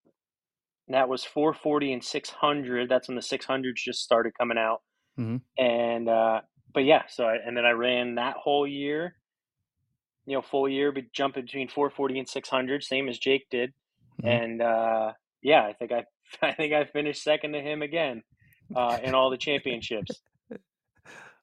that 0.89 1.09
was 1.09 1.23
440 1.23 1.93
and 1.93 2.03
600. 2.03 2.89
That's 2.89 3.07
when 3.07 3.15
the 3.15 3.21
600s 3.21 3.75
just 3.75 4.03
started 4.03 4.33
coming 4.37 4.57
out, 4.57 4.81
Mhm. 5.19 5.41
and 5.57 6.09
uh, 6.09 6.41
but 6.73 6.85
yeah. 6.85 7.03
So 7.09 7.25
I, 7.25 7.35
and 7.45 7.57
then 7.57 7.65
I 7.65 7.71
ran 7.71 8.15
that 8.15 8.37
whole 8.37 8.67
year. 8.67 9.15
You 10.25 10.35
know, 10.35 10.41
full 10.41 10.67
year, 10.67 10.91
but 10.91 11.13
jumping 11.13 11.43
between 11.45 11.69
440 11.69 12.19
and 12.19 12.27
600, 12.29 12.83
same 12.83 13.07
as 13.07 13.17
Jake 13.17 13.47
did 13.49 13.73
Mhm. 14.21 14.41
and 14.43 14.61
uh, 14.61 15.13
yeah, 15.41 15.63
I 15.63 15.73
think 15.73 15.91
I 15.93 16.05
I 16.41 16.53
think 16.53 16.73
I 16.73 16.85
finished 16.85 17.23
second 17.23 17.53
to 17.53 17.61
him 17.61 17.81
again 17.81 18.23
uh, 18.75 18.97
in 19.01 19.13
all 19.15 19.29
the 19.29 19.37
championships. 19.37 20.21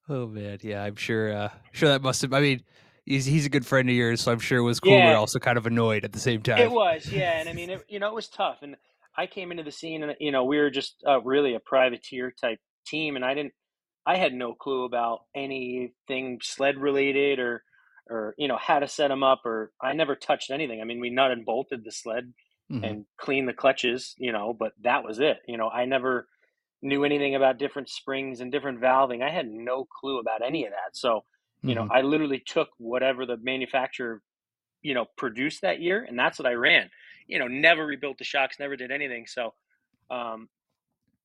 Oh 0.09 0.27
man, 0.27 0.59
yeah, 0.63 0.83
I'm 0.83 0.97
sure. 0.97 1.33
Uh, 1.35 1.49
sure 1.73 1.89
that 1.89 2.03
must 2.03 2.23
have. 2.23 2.33
I 2.33 2.41
mean, 2.41 2.63
he's 3.07 3.25
he's 3.25 3.47
a 3.47 3.49
good 3.49 3.65
friend 3.65 3.89
of 3.89 3.95
yours, 3.95 4.21
so 4.21 4.33
I'm 4.33 4.39
sure 4.39 4.59
it 4.59 4.63
was 4.63 4.81
cool. 4.81 4.93
Yeah. 4.93 5.13
But 5.13 5.17
also 5.17 5.39
kind 5.39 5.57
of 5.59 5.67
annoyed 5.67 6.05
at 6.05 6.13
the 6.13 6.21
same 6.21 6.43
time. 6.43 6.59
It 6.59 6.71
was, 6.71 7.11
yeah, 7.11 7.39
and 7.41 7.49
I 7.49 7.53
mean, 7.53 7.71
it, 7.71 7.85
you 7.89 7.99
know, 7.99 8.09
it 8.09 8.15
was 8.15 8.29
tough. 8.29 8.59
And 8.63 8.77
I 9.17 9.27
came 9.27 9.51
into 9.51 9.63
the 9.63 9.73
scene, 9.73 10.03
and 10.03 10.15
you 10.21 10.31
know, 10.33 10.45
we 10.45 10.59
were 10.59 10.71
just 10.71 11.03
uh, 11.09 11.21
really 11.23 11.55
a 11.55 11.61
privateer 11.61 12.33
type 12.39 12.59
team, 12.87 13.17
and 13.17 13.25
I 13.25 13.33
didn't, 13.35 13.55
I 14.05 14.17
had 14.17 14.35
no 14.35 14.53
clue 14.55 14.85
about 14.85 15.21
anything 15.35 16.41
sled 16.43 16.77
related 16.77 17.39
or, 17.39 17.63
or 18.11 18.35
you 18.37 18.49
know, 18.49 18.59
how 18.61 18.79
to 18.81 18.89
set 18.89 19.09
them 19.09 19.23
up, 19.23 19.41
or 19.47 19.73
I 19.81 19.95
never 19.95 20.15
touched 20.17 20.51
anything. 20.51 20.81
I 20.81 20.85
mean, 20.85 21.01
we 21.01 21.11
nut 21.11 21.31
and 21.31 21.45
bolted 21.47 21.85
the 21.85 21.93
sled 21.93 22.33
Mhm. 22.71 22.83
and 22.83 23.05
cleaned 23.19 23.47
the 23.47 23.53
clutches, 23.53 24.15
you 24.17 24.33
know, 24.33 24.55
but 24.59 24.73
that 24.83 25.05
was 25.05 25.19
it. 25.21 25.37
You 25.47 25.59
know, 25.59 25.69
I 25.69 25.85
never 25.85 26.29
knew 26.85 27.05
anything 27.05 27.37
about 27.37 27.59
different 27.59 27.91
springs 27.91 28.43
and 28.43 28.53
different 28.53 28.81
valving. 28.83 29.23
I 29.23 29.31
had 29.31 29.49
no 29.49 29.87
clue 29.87 30.21
about 30.21 30.43
any 30.47 30.67
of 30.67 30.73
that. 30.73 30.97
So, 30.97 31.25
you 31.67 31.77
know, 31.77 31.85
Mhm. 31.85 31.91
I 31.91 32.03
literally 32.03 32.41
took 32.47 32.71
whatever 32.79 33.27
the 33.27 33.39
manufacturer, 33.39 34.23
you 34.83 34.95
know, 34.95 35.07
produced 35.19 35.63
that 35.63 35.81
year, 35.81 36.05
and 36.05 36.19
that's 36.19 36.39
what 36.39 36.47
I 36.49 36.55
ran. 36.55 36.91
You 37.29 37.41
know, 37.41 37.49
never 37.49 37.87
rebuilt 37.87 38.19
the 38.19 38.25
shocks, 38.25 38.59
never 38.61 38.77
did 38.77 38.93
anything. 38.93 39.27
So, 39.29 39.55
um, 40.11 40.51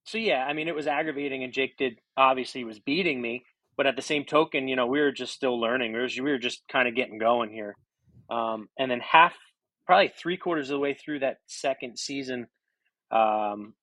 so 0.05 0.17
yeah, 0.19 0.45
I 0.45 0.53
mean, 0.53 0.69
it 0.69 0.75
was 0.75 0.87
aggravating, 0.87 1.43
and 1.45 1.53
Jake 1.53 1.77
did 1.77 1.99
obviously 2.17 2.63
was 2.65 2.79
beating 2.79 3.21
me, 3.21 3.45
but 3.77 3.87
at 3.87 3.97
the 3.97 4.03
same 4.03 4.25
token, 4.25 4.67
you 4.69 4.77
know, 4.77 4.87
we 4.87 5.01
were 5.01 5.13
just 5.13 5.33
still 5.33 5.59
learning. 5.61 5.93
We 5.93 5.99
were, 5.99 6.09
we 6.23 6.31
were 6.31 6.39
just 6.39 6.63
kind 6.71 6.87
of 6.89 6.95
getting 6.95 7.19
going 7.19 7.51
here. 7.51 7.77
Um, 8.29 8.69
and 8.79 8.91
then 8.91 9.01
half, 9.01 9.35
probably 9.87 10.09
three 10.09 10.37
quarters 10.37 10.69
of 10.69 10.75
the 10.75 10.79
way 10.79 10.95
through 10.95 11.19
that 11.19 11.37
second 11.47 11.99
season, 11.99 12.47
um, 13.11 13.75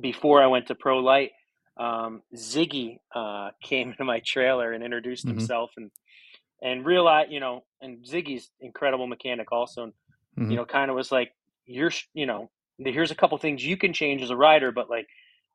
before 0.00 0.42
I 0.42 0.46
went 0.46 0.66
to 0.68 0.74
Pro 0.74 0.98
Light, 0.98 1.32
um, 1.78 2.22
Ziggy 2.34 2.98
uh, 3.14 3.50
came 3.62 3.90
into 3.90 4.04
my 4.04 4.20
trailer 4.24 4.72
and 4.72 4.82
introduced 4.84 5.26
Mhm. 5.26 5.30
himself 5.32 5.70
and 5.76 5.90
and 6.62 6.86
realized, 6.86 7.30
you 7.30 7.38
know, 7.38 7.64
and 7.82 8.02
Ziggy's 8.04 8.50
incredible 8.60 9.06
mechanic 9.06 9.52
also, 9.52 9.82
and 9.84 9.92
Mhm. 10.38 10.50
you 10.50 10.56
know, 10.56 10.64
kind 10.64 10.90
of 10.90 10.96
was 10.96 11.12
like, 11.12 11.30
you're, 11.66 11.90
you 12.14 12.24
know, 12.24 12.50
here's 12.78 13.10
a 13.10 13.14
couple 13.14 13.36
things 13.38 13.64
you 13.64 13.76
can 13.76 13.92
change 13.92 14.22
as 14.22 14.30
a 14.30 14.36
rider, 14.36 14.72
but 14.72 14.88
like, 14.88 15.06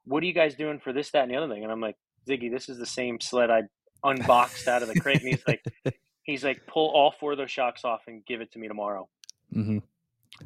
what 0.05 0.21
are 0.21 0.27
you 0.27 0.33
guys 0.33 0.53
doing 0.55 0.79
for 0.79 0.93
this, 0.93 1.09
that, 1.11 1.23
and 1.23 1.31
the 1.31 1.37
other 1.37 1.51
thing? 1.51 1.63
And 1.63 1.71
I'm 1.71 1.81
like, 1.81 1.95
Ziggy, 2.29 2.51
this 2.51 2.69
is 2.69 2.77
the 2.77 2.85
same 2.85 3.19
sled 3.19 3.49
I 3.49 3.63
unboxed 4.03 4.67
out 4.67 4.83
of 4.83 4.89
the 4.89 4.95
crate. 4.95 5.19
And 5.21 5.27
he's 5.29 5.43
like, 5.47 5.61
he's 6.23 6.43
like, 6.43 6.61
pull 6.67 6.89
all 6.89 7.11
four 7.19 7.31
of 7.31 7.37
those 7.39 7.51
shocks 7.51 7.83
off 7.83 8.01
and 8.07 8.23
give 8.25 8.41
it 8.41 8.51
to 8.53 8.59
me 8.59 8.67
tomorrow 8.67 9.09
Mhm. 9.55 9.81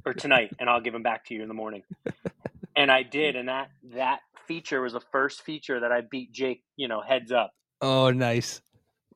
or 0.05 0.13
tonight, 0.13 0.51
and 0.59 0.69
I'll 0.69 0.81
give 0.81 0.93
them 0.93 1.03
back 1.03 1.25
to 1.25 1.33
you 1.33 1.41
in 1.41 1.47
the 1.49 1.53
morning. 1.53 1.83
and 2.75 2.91
I 2.91 3.03
did, 3.03 3.35
and 3.35 3.49
that 3.49 3.69
that 3.93 4.19
feature 4.47 4.81
was 4.81 4.93
the 4.93 5.01
first 5.11 5.43
feature 5.43 5.79
that 5.79 5.91
I 5.91 6.01
beat 6.01 6.31
Jake, 6.31 6.63
you 6.75 6.87
know, 6.87 7.01
heads 7.01 7.31
up. 7.31 7.51
Oh, 7.81 8.11
nice. 8.11 8.61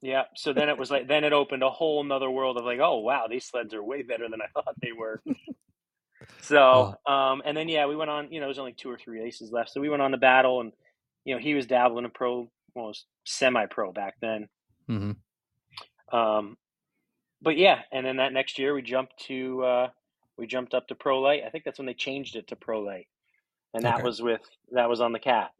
Yeah. 0.01 0.23
So 0.35 0.53
then 0.53 0.69
it 0.69 0.77
was 0.77 0.89
like 0.89 1.07
then 1.07 1.23
it 1.23 1.33
opened 1.33 1.63
a 1.63 1.69
whole 1.69 2.03
nother 2.03 2.29
world 2.29 2.57
of 2.57 2.65
like, 2.65 2.79
oh 2.79 2.99
wow, 2.99 3.27
these 3.29 3.45
sleds 3.45 3.73
are 3.73 3.83
way 3.83 4.01
better 4.01 4.29
than 4.29 4.41
I 4.41 4.47
thought 4.53 4.75
they 4.81 4.91
were. 4.91 5.21
so 6.41 6.95
um, 7.05 7.41
and 7.45 7.55
then 7.55 7.67
yeah, 7.67 7.85
we 7.85 7.95
went 7.95 8.09
on. 8.09 8.31
You 8.31 8.39
know, 8.39 8.47
there's 8.47 8.59
only 8.59 8.73
two 8.73 8.89
or 8.89 8.97
three 8.97 9.21
aces 9.23 9.51
left, 9.51 9.71
so 9.71 9.81
we 9.81 9.89
went 9.89 10.01
on 10.01 10.11
the 10.11 10.17
battle, 10.17 10.61
and 10.61 10.71
you 11.25 11.35
know, 11.35 11.41
he 11.41 11.53
was 11.53 11.65
dabbling 11.65 12.05
in 12.05 12.11
pro, 12.11 12.49
well, 12.75 12.93
semi-pro 13.25 13.91
back 13.91 14.15
then. 14.21 14.47
Mm-hmm. 14.89 16.17
Um, 16.17 16.57
but 17.41 17.57
yeah, 17.57 17.81
and 17.91 18.05
then 18.05 18.17
that 18.17 18.33
next 18.33 18.57
year 18.57 18.73
we 18.73 18.81
jumped 18.81 19.17
to 19.27 19.63
uh, 19.63 19.87
we 20.37 20.47
jumped 20.47 20.73
up 20.73 20.87
to 20.87 20.95
pro 20.95 21.19
light. 21.19 21.43
I 21.45 21.49
think 21.49 21.65
that's 21.65 21.77
when 21.77 21.85
they 21.85 21.93
changed 21.93 22.35
it 22.35 22.47
to 22.47 22.55
pro 22.55 22.81
light, 22.81 23.07
and 23.73 23.83
that 23.85 23.95
Okay. 23.95 24.03
was 24.03 24.21
with 24.21 24.41
that 24.71 24.89
was 24.89 25.01
on 25.01 25.11
the 25.11 25.19
cat. 25.19 25.51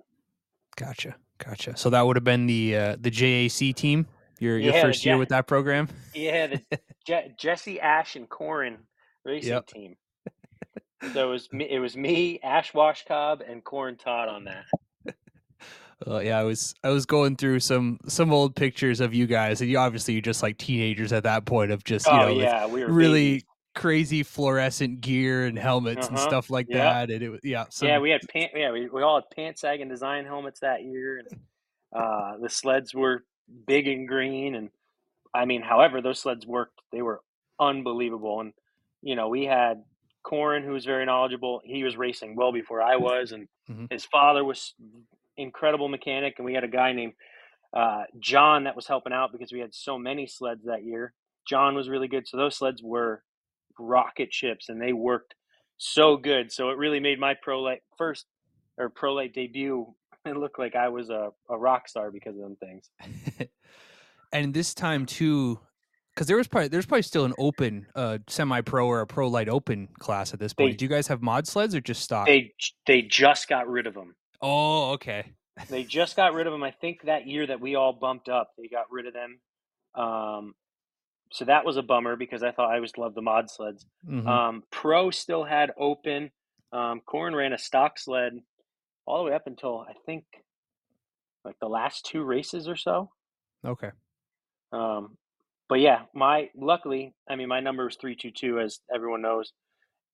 Gotcha, 0.75 1.15
gotcha. 1.37 1.75
So 1.77 1.89
that 1.89 2.05
would 2.05 2.15
have 2.15 2.23
been 2.23 2.47
the 2.47 2.75
uh, 2.75 2.95
the 2.99 3.11
JAC 3.11 3.75
team. 3.75 4.07
Your 4.39 4.57
your 4.57 4.73
Yeah, 4.73 4.81
first 4.81 5.05
year 5.05 5.17
with 5.17 5.29
that 5.29 5.47
program. 5.47 5.89
Yeah, 6.13 6.47
the 6.47 6.61
Je- 7.05 7.33
Jesse 7.37 7.79
Ash 7.81 8.15
and 8.15 8.29
Corin 8.29 8.77
racing 9.25 9.49
Yep. 9.49 9.67
team. 9.67 9.95
So 11.13 11.29
it 11.29 11.31
was 11.31 11.51
me, 11.53 11.65
it 11.69 11.79
was 11.79 11.95
me, 11.95 12.39
Ash 12.43 12.73
Washcobb, 12.73 13.49
and 13.49 13.63
Corin 13.63 13.95
Todd 13.95 14.27
on 14.27 14.43
that. 14.43 14.65
Uh, 16.05 16.19
yeah, 16.19 16.37
I 16.37 16.43
was 16.43 16.75
I 16.83 16.89
was 16.89 17.05
going 17.05 17.35
through 17.37 17.61
some 17.61 17.99
some 18.07 18.31
old 18.33 18.55
pictures 18.55 18.99
of 18.99 19.13
you 19.13 19.25
guys, 19.25 19.59
and 19.61 19.69
you 19.69 19.77
obviously 19.77 20.13
you're 20.13 20.21
just 20.21 20.43
like 20.43 20.57
teenagers 20.57 21.11
at 21.13 21.23
that 21.23 21.45
point 21.45 21.71
of 21.71 21.83
just 21.85 22.05
you 22.05 22.13
oh 22.13 22.19
know 22.27 22.39
yeah, 22.41 22.67
we 22.67 22.83
were 22.83 22.91
really 22.91 23.29
babies. 23.31 23.43
Crazy 23.75 24.23
fluorescent 24.23 25.01
gear 25.01 25.45
and 25.45 25.57
helmets 25.57 26.09
and 26.09 26.17
Uh-huh, 26.17 26.19
stuff 26.19 26.49
like 26.49 26.67
yep. 26.67 26.71
that, 26.71 27.11
and 27.11 27.23
it 27.23 27.29
was 27.29 27.41
yeah, 27.43 27.65
some, 27.69 27.87
yeah, 27.87 27.99
we 27.99 28.09
had 28.09 28.21
pant. 28.29 28.51
Yeah, 28.55 28.71
we, 28.71 28.89
we 28.89 29.01
all 29.03 29.15
had 29.21 29.29
pant 29.35 29.57
sagging 29.59 29.89
design 29.89 30.25
helmets 30.25 30.59
that 30.61 30.83
year, 30.83 31.19
and 31.19 31.27
uh, 31.95 32.37
the 32.41 32.49
sleds 32.49 32.93
were 32.93 33.25
big 33.67 33.87
and 33.87 34.07
green. 34.07 34.55
And 34.55 34.69
I 35.33 35.45
mean, 35.45 35.61
however, 35.61 36.01
those 36.01 36.19
sleds 36.21 36.45
worked. 36.47 36.81
They 36.91 37.01
were 37.01 37.21
unbelievable. 37.59 38.41
And 38.41 38.53
you 39.01 39.15
know, 39.15 39.29
we 39.29 39.45
had 39.45 39.83
Corin, 40.23 40.63
who 40.63 40.73
was 40.73 40.85
very 40.85 41.05
knowledgeable. 41.05 41.61
He 41.63 41.83
was 41.83 41.97
racing 41.97 42.35
well 42.35 42.51
before 42.53 42.81
I 42.81 42.97
was, 42.97 43.31
and 43.31 43.47
Mhm. 43.67 43.89
his 43.89 44.05
father 44.05 44.43
was 44.45 44.75
incredible 45.37 45.89
mechanic. 45.89 46.35
And 46.37 46.45
we 46.45 46.53
had 46.53 46.63
a 46.63 46.69
guy 46.69 46.93
named 46.93 47.13
uh, 47.73 48.03
John 48.19 48.65
that 48.65 48.75
was 48.75 48.87
helping 48.87 49.13
out 49.13 49.31
because 49.31 49.51
we 49.51 49.59
had 49.59 49.73
so 49.73 49.97
many 49.97 50.27
sleds 50.27 50.65
that 50.65 50.83
year. 50.83 51.13
John 51.47 51.75
was 51.75 51.89
really 51.89 52.07
good. 52.07 52.27
So 52.27 52.37
those 52.37 52.57
sleds 52.57 52.81
were 52.83 53.23
rocket 53.79 54.33
ships 54.33 54.69
and 54.69 54.81
they 54.81 54.93
worked 54.93 55.35
so 55.77 56.17
good. 56.17 56.51
So 56.51 56.69
it 56.69 56.77
really 56.77 56.99
made 56.99 57.19
my 57.19 57.35
pro 57.41 57.61
light 57.61 57.81
first 57.97 58.25
or 58.77 58.89
pro 58.89 59.13
light 59.13 59.33
debut. 59.33 59.93
It 60.25 60.35
looked 60.37 60.59
like 60.59 60.75
I 60.75 60.89
was 60.89 61.09
a, 61.09 61.29
a 61.49 61.57
rock 61.57 61.87
star 61.87 62.11
because 62.11 62.35
of 62.35 62.41
them 62.41 62.57
things. 62.59 62.89
and 64.33 64.53
this 64.53 64.73
time 64.73 65.05
too, 65.05 65.59
because 66.13 66.27
there 66.27 66.37
was 66.37 66.47
probably 66.47 66.67
there's 66.67 66.85
probably 66.85 67.01
still 67.03 67.25
an 67.25 67.33
open 67.39 67.87
uh, 67.95 68.17
semi 68.27 68.61
pro 68.61 68.85
or 68.87 69.01
a 69.01 69.07
pro 69.07 69.27
light 69.27 69.47
open 69.49 69.87
class 69.99 70.33
at 70.33 70.39
this 70.39 70.53
point. 70.53 70.71
They- 70.73 70.75
Do 70.77 70.85
you 70.85 70.89
guys 70.89 71.07
have 71.07 71.21
mod 71.21 71.47
sleds 71.47 71.73
or 71.73 71.81
just 71.81 72.01
stock? 72.01 72.27
They 72.27 72.53
they 72.85 73.01
just 73.01 73.47
got 73.47 73.67
rid 73.69 73.87
of 73.87 73.93
them. 73.93 74.15
oh, 74.41 74.91
okay. 74.91 75.33
They 75.69 75.83
just 75.83 76.15
got 76.15 76.33
rid 76.33 76.47
of 76.47 76.53
them. 76.53 76.63
I 76.63 76.71
think 76.71 77.01
that 77.03 77.27
year 77.27 77.45
that 77.47 77.59
we 77.59 77.75
all 77.75 77.91
bumped 77.91 78.29
up, 78.29 78.51
they 78.57 78.67
got 78.69 78.85
rid 78.89 79.07
of 79.07 79.13
them. 79.13 79.39
Um, 79.93 80.53
so 81.31 81.45
that 81.45 81.65
was 81.65 81.77
a 81.77 81.81
bummer 81.83 82.15
because 82.15 82.41
I 82.43 82.51
thought 82.51 82.71
I 82.71 82.75
always 82.75 82.97
loved 82.97 83.15
the 83.15 83.21
mod 83.21 83.49
sleds. 83.49 83.85
Mhm. 84.07 84.27
Um, 84.27 84.63
Pro 84.71 85.11
still 85.11 85.43
had 85.43 85.71
open. 85.77 86.31
Um, 86.71 87.01
Corin 87.05 87.35
ran 87.35 87.53
a 87.53 87.57
stock 87.57 87.97
sled 87.99 88.33
all 89.05 89.23
the 89.23 89.29
way 89.29 89.35
up 89.35 89.47
until 89.47 89.79
I 89.79 89.93
think 90.05 90.25
like 91.45 91.55
the 91.59 91.67
last 91.69 92.05
two 92.05 92.23
races 92.23 92.67
or 92.67 92.75
so. 92.75 93.09
okay. 93.65 93.91
Um, 94.71 95.17
but 95.67 95.79
yeah, 95.79 96.03
my 96.13 96.49
luckily, 96.55 97.13
I 97.29 97.35
mean, 97.35 97.47
my 97.47 97.59
number 97.59 97.85
was 97.85 97.95
three 97.95 98.15
two 98.15 98.31
two, 98.31 98.59
as 98.59 98.79
everyone 98.93 99.21
knows. 99.21 99.51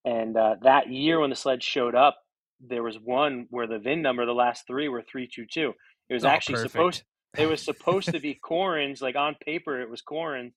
And 0.05 0.37
uh, 0.37 0.55
that 0.61 0.89
year 0.91 1.19
when 1.19 1.29
the 1.29 1.35
sled 1.35 1.63
showed 1.63 1.95
up, 1.95 2.17
there 2.61 2.83
was 2.83 2.97
one 2.97 3.47
where 3.49 3.67
the 3.67 3.79
VIN 3.79 4.01
number, 4.01 4.25
the 4.25 4.33
last 4.33 4.65
three 4.67 4.87
were 4.87 5.01
three 5.01 5.27
two 5.33 5.45
two. 5.51 5.73
It 6.09 6.13
was 6.13 6.23
Oh, 6.25 6.29
actually 6.29 6.59
supposed. 6.67 7.03
It 7.37 7.47
was 7.47 7.61
supposed 7.65 8.11
to 8.11 8.19
be 8.19 8.35
Corin's, 8.35 9.01
like 9.01 9.15
on 9.15 9.35
paper, 9.45 9.81
it 9.81 9.89
was 9.89 10.01
Corin, 10.01 10.53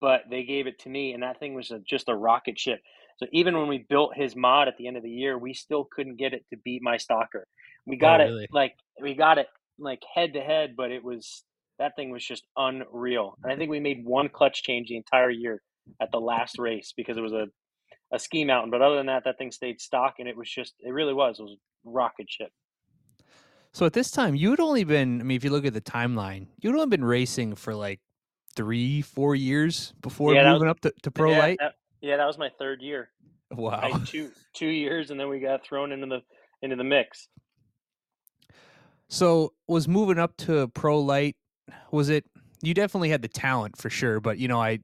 but 0.00 0.22
they 0.30 0.44
gave 0.44 0.66
it 0.66 0.78
to 0.80 0.88
me, 0.88 1.12
and 1.12 1.22
that 1.22 1.38
thing 1.38 1.54
was 1.54 1.70
a, 1.70 1.78
just 1.80 2.08
a 2.08 2.14
rocket 2.14 2.58
ship. 2.58 2.80
So 3.18 3.26
even 3.32 3.58
when 3.58 3.68
we 3.68 3.86
built 3.88 4.16
his 4.16 4.34
mod 4.34 4.68
at 4.68 4.76
the 4.78 4.86
end 4.86 4.96
of 4.96 5.02
the 5.02 5.10
year, 5.10 5.36
we 5.36 5.52
still 5.52 5.86
couldn't 5.94 6.16
get 6.16 6.32
it 6.32 6.44
to 6.50 6.56
beat 6.64 6.82
my 6.82 6.96
stalker. 6.96 7.46
We 7.86 7.96
oh, 7.96 8.00
got 8.00 8.20
Oh, 8.20 8.24
really? 8.24 8.44
it 8.44 8.50
like 8.52 8.74
we 9.00 9.14
got 9.14 9.38
it 9.38 9.46
like 9.78 10.00
head 10.14 10.32
to 10.34 10.40
head, 10.40 10.74
but 10.76 10.90
it 10.90 11.04
was 11.04 11.44
that 11.78 11.96
thing 11.96 12.10
was 12.10 12.24
just 12.24 12.44
unreal. 12.56 13.36
And 13.42 13.52
I 13.52 13.56
think 13.56 13.70
we 13.70 13.80
made 13.80 14.04
one 14.04 14.28
clutch 14.28 14.62
change 14.62 14.88
the 14.88 14.96
entire 14.96 15.30
year 15.30 15.62
at 16.00 16.10
the 16.12 16.20
last 16.20 16.58
race 16.58 16.92
because 16.96 17.16
it 17.16 17.22
was 17.22 17.32
a 17.32 17.46
a 18.12 18.18
ski 18.18 18.44
mountain. 18.44 18.70
But 18.70 18.82
other 18.82 18.96
than 18.96 19.06
that, 19.06 19.24
that 19.24 19.38
thing 19.38 19.52
stayed 19.52 19.80
stock, 19.80 20.14
and 20.18 20.28
it 20.28 20.36
was 20.36 20.50
just 20.50 20.74
it 20.80 20.92
really 20.92 21.14
was 21.14 21.38
it 21.38 21.42
was 21.42 21.52
a 21.52 21.90
rocket 21.90 22.26
ship. 22.28 22.50
So 23.72 23.86
at 23.86 23.92
this 23.92 24.10
time, 24.10 24.34
you 24.34 24.50
had 24.50 24.58
only 24.58 24.82
been, 24.82 25.20
I 25.20 25.24
mean, 25.24 25.36
if 25.36 25.44
you 25.44 25.50
look 25.50 25.64
at 25.64 25.72
the 25.72 25.80
timeline, 25.80 26.48
you'd 26.60 26.74
only 26.74 26.88
been 26.88 27.04
racing 27.04 27.54
for 27.54 27.72
like 27.72 28.00
three, 28.56 29.02
four 29.02 29.34
years 29.34 29.92
before 30.02 30.34
Yeah, 30.34 30.52
moving 30.52 30.68
up 30.68 30.80
to, 30.80 30.92
to 31.02 31.10
Pro 31.10 31.32
yeah, 31.32 31.38
Light. 31.38 31.58
that- 31.60 31.74
yeah, 32.02 32.16
that 32.16 32.26
was 32.26 32.38
my 32.38 32.48
third 32.58 32.80
year. 32.80 33.10
Wow. 33.50 33.80
I 33.82 33.92
two 34.06 34.30
two 34.54 34.68
years, 34.68 35.10
and 35.10 35.18
then 35.20 35.28
we 35.28 35.38
got 35.40 35.64
thrown 35.64 35.92
into 35.92 36.06
the 36.06 36.20
into 36.62 36.76
the 36.76 36.84
mix. 36.84 37.28
So 39.08 39.52
was 39.66 39.88
moving 39.88 40.18
up 40.18 40.36
to 40.38 40.68
Pro 40.68 41.00
Light, 41.00 41.36
was 41.90 42.08
it, 42.08 42.24
you 42.62 42.74
definitely 42.74 43.10
had 43.10 43.22
the 43.22 43.28
talent 43.28 43.76
for 43.76 43.90
sure, 43.90 44.20
but 44.20 44.38
you 44.38 44.46
know, 44.48 44.60
I, 44.62 44.78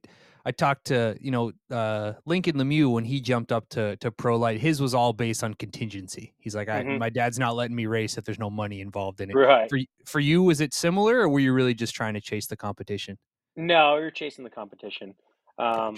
I 0.45 0.51
talked 0.51 0.87
to, 0.87 1.17
you 1.21 1.31
know, 1.31 1.53
uh, 1.71 2.15
Lincoln 2.25 2.57
Lemieux 2.57 2.93
when 2.93 3.05
he 3.05 3.21
jumped 3.21 3.53
up 3.53 3.69
to, 3.71 3.97
to 3.99 4.11
Pro 4.11 4.37
Light, 4.37 4.61
his 4.61 4.81
was 4.81 4.95
all 4.95 5.13
based 5.13 5.45
on 5.45 5.55
contingency. 5.55 6.35
He's 6.39 6.57
like, 6.57 6.69
I, 6.69 6.83
Mhm. 6.83 6.99
my 6.99 7.09
dad's 7.11 7.39
not 7.39 7.55
letting 7.55 7.77
me 7.77 7.87
race 7.87 8.19
if 8.19 8.25
there's 8.25 8.39
no 8.39 8.51
money 8.51 8.81
involved 8.81 9.21
in 9.21 9.31
it. 9.31 9.35
Right. 9.35 9.69
For, 9.71 9.79
for 10.07 10.21
you, 10.21 10.43
was 10.43 10.61
it 10.61 10.75
similar 10.75 11.19
or 11.21 11.29
were 11.29 11.41
you 11.41 11.53
really 11.53 11.75
just 11.75 11.95
trying 11.95 12.15
to 12.15 12.21
chase 12.21 12.47
the 12.47 12.57
competition? 12.57 13.19
No, 13.57 13.95
we 13.95 14.03
were 14.03 14.11
chasing 14.11 14.45
the 14.45 14.51
competition. 14.51 15.15
Um. 15.59 15.97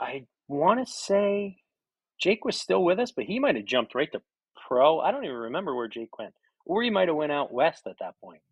I 0.00 0.26
want 0.48 0.84
to 0.84 0.92
say 0.92 1.58
Jake 2.20 2.44
was 2.44 2.60
still 2.60 2.82
with 2.82 2.98
us, 2.98 3.12
but 3.12 3.24
he 3.24 3.38
might 3.38 3.54
have 3.56 3.64
jumped 3.64 3.94
right 3.94 4.10
to 4.12 4.20
pro. 4.66 4.98
I 5.00 5.12
don't 5.12 5.24
even 5.24 5.36
remember 5.36 5.74
where 5.76 5.88
Jake 5.88 6.18
went, 6.18 6.34
or 6.64 6.82
he 6.82 6.90
might 6.90 7.08
have 7.08 7.16
went 7.16 7.30
out 7.32 7.52
west 7.52 7.86
at 7.86 7.98
that 8.00 8.14
point. 8.20 8.42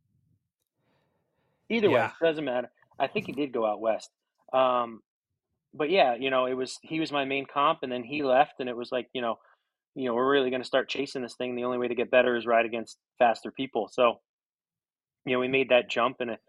Either 1.69 1.90
way, 1.90 2.09
doesn't 2.23 2.45
matter. 2.45 2.71
I 3.00 3.09
think 3.09 3.26
he 3.26 3.33
did 3.33 3.52
go 3.52 3.66
out 3.66 3.80
west. 3.80 4.11
Um, 4.52 5.00
but 5.75 5.90
yeah, 5.90 6.14
you 6.14 6.30
know, 6.30 6.47
it 6.47 6.54
was 6.54 6.78
he 6.83 7.00
was 7.00 7.11
my 7.11 7.25
main 7.25 7.47
comp, 7.47 7.80
and 7.83 7.90
then 7.90 8.04
he 8.04 8.23
left, 8.23 8.61
and 8.61 8.69
it 8.69 8.76
was 8.76 8.92
like, 8.92 9.09
you 9.12 9.23
know, 9.23 9.38
you 9.97 10.07
know, 10.07 10.14
we're 10.14 10.30
really 10.30 10.50
going 10.50 10.62
to 10.62 10.69
start 10.69 10.88
chasing 10.88 11.23
this 11.23 11.35
thing. 11.35 11.57
The 11.57 11.64
only 11.64 11.78
way 11.78 11.88
to 11.88 11.95
get 11.97 12.11
better 12.11 12.37
is 12.37 12.47
ride 12.47 12.66
against 12.66 12.99
faster 13.19 13.50
people. 13.50 13.88
So, 13.92 14.21
you 15.26 15.33
know, 15.33 15.40
we 15.40 15.49
made 15.49 15.71
that 15.71 15.90
jump, 15.90 16.19
and 16.21 16.30
it, 16.30 16.40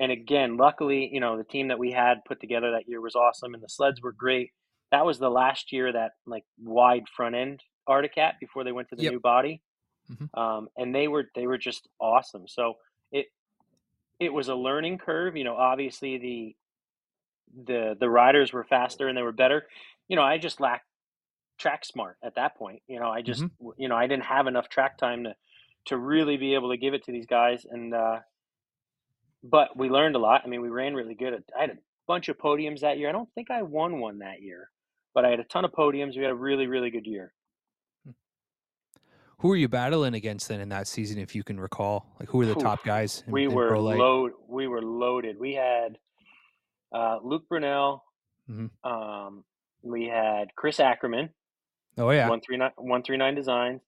and 0.00 0.12
again, 0.12 0.58
luckily, 0.58 1.10
you 1.12 1.20
know, 1.20 1.38
the 1.38 1.44
team 1.44 1.68
that 1.68 1.80
we 1.80 1.92
had 1.92 2.24
put 2.26 2.40
together 2.40 2.72
that 2.72 2.88
year 2.88 3.02
was 3.02 3.16
awesome, 3.16 3.54
and 3.54 3.62
the 3.64 3.70
sleds 3.70 4.02
were 4.02 4.12
great. 4.12 4.52
That 4.92 5.06
was 5.06 5.20
the 5.20 5.30
last 5.30 5.72
year 5.72 5.92
that 5.92 6.12
like 6.26 6.44
wide 6.58 7.04
front 7.16 7.36
end 7.36 7.62
Arctic 7.88 8.16
Cat 8.16 8.36
before 8.40 8.64
they 8.64 8.72
went 8.72 8.90
to 8.90 8.96
the 8.96 9.04
Yep. 9.04 9.12
new 9.12 9.20
body, 9.20 9.62
Mhm. 10.10 10.30
um, 10.34 10.68
and 10.76 10.94
they 10.94 11.08
were 11.08 11.26
they 11.34 11.46
were 11.46 11.58
just 11.58 11.88
awesome. 12.00 12.48
So 12.48 12.74
it 13.12 13.28
it 14.20 14.32
was 14.32 14.48
a 14.48 14.54
learning 14.56 14.98
curve. 14.98 15.36
You 15.36 15.44
know, 15.44 15.56
obviously 15.56 16.18
the 16.18 16.56
the 17.66 17.96
the 17.98 18.08
riders 18.08 18.52
were 18.52 18.64
faster 18.64 19.08
and 19.08 19.16
they 19.16 19.22
were 19.22 19.32
better. 19.32 19.66
You 20.08 20.16
know, 20.16 20.22
I 20.22 20.38
just 20.38 20.60
lacked 20.60 20.86
track 21.58 21.84
smart 21.84 22.18
at 22.24 22.36
that 22.36 22.56
point. 22.56 22.82
You 22.88 23.00
know, 23.00 23.10
I 23.10 23.22
just 23.22 23.46
you 23.78 23.88
know 23.88 23.96
I 23.96 24.06
didn't 24.06 24.24
have 24.24 24.46
enough 24.46 24.68
track 24.68 24.98
time 24.98 25.24
to 25.24 25.34
to 25.86 25.96
really 25.98 26.36
be 26.36 26.54
able 26.54 26.70
to 26.70 26.76
give 26.76 26.94
it 26.94 27.04
to 27.04 27.12
these 27.12 27.26
guys. 27.26 27.66
And 27.68 27.94
uh, 27.94 28.20
but 29.42 29.76
we 29.76 29.88
learned 29.88 30.16
a 30.16 30.18
lot. 30.18 30.42
I 30.44 30.48
mean, 30.48 30.60
we 30.60 30.68
ran 30.68 30.94
really 30.94 31.14
good. 31.14 31.42
I 31.56 31.60
had 31.62 31.70
a 31.70 31.78
bunch 32.06 32.28
of 32.28 32.38
podiums 32.38 32.80
that 32.80 32.98
year. 32.98 33.08
I 33.08 33.12
don't 33.12 33.32
think 33.34 33.50
I 33.50 33.62
won 33.62 34.00
one 34.00 34.18
that 34.18 34.42
year, 34.42 34.70
but 35.14 35.24
I 35.24 35.30
had 35.30 35.40
a 35.40 35.44
ton 35.44 35.64
of 35.64 35.72
podiums. 35.72 36.16
We 36.16 36.22
had 36.22 36.32
a 36.32 36.34
really 36.34 36.66
really 36.66 36.90
good 36.90 37.06
year. 37.06 37.32
Who 39.38 39.48
were 39.48 39.56
you 39.56 39.68
battling 39.68 40.12
against 40.12 40.48
then 40.48 40.60
in 40.60 40.68
that 40.68 40.86
season, 40.86 41.18
if 41.18 41.34
you 41.34 41.42
can 41.42 41.58
recall? 41.58 42.04
Like, 42.20 42.28
who 42.28 42.36
were 42.38 42.44
the 42.46 42.56
Oof. 42.56 42.62
top 42.62 42.84
guys? 42.84 43.24
In, 43.26 43.32
we 43.32 43.48
were 43.48 43.68
Pro 43.68 43.82
Light? 43.82 43.96
load. 43.96 44.32
We 44.46 44.66
were 44.68 44.82
loaded. 44.82 45.38
We 45.40 45.54
had 45.54 45.96
uh, 46.94 47.18
Luke 47.22 47.48
Brunel. 47.48 48.04
Mhm. 48.50 48.68
Um, 48.84 49.44
we 49.82 50.06
had 50.06 50.54
Chris 50.56 50.78
Ackerman. 50.78 51.30
Oh 51.96 52.10
yeah, 52.10 52.28
One 52.28 52.40
three 52.42 52.56
nine 52.58 52.72
one 52.76 53.02
three 53.02 53.16
nine 53.16 53.34
designs. 53.34 53.80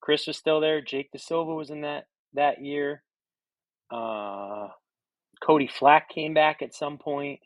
Chris 0.00 0.26
was 0.28 0.36
still 0.36 0.60
there. 0.60 0.80
Jake 0.80 1.10
De 1.10 1.18
Silva 1.18 1.54
was 1.54 1.70
in 1.70 1.80
that 1.80 2.06
that 2.34 2.62
year. 2.64 3.02
Uh, 3.90 4.68
Cody 5.44 5.68
Flack 5.68 6.10
came 6.10 6.34
back 6.34 6.62
at 6.62 6.74
some 6.74 6.98
point. 6.98 7.40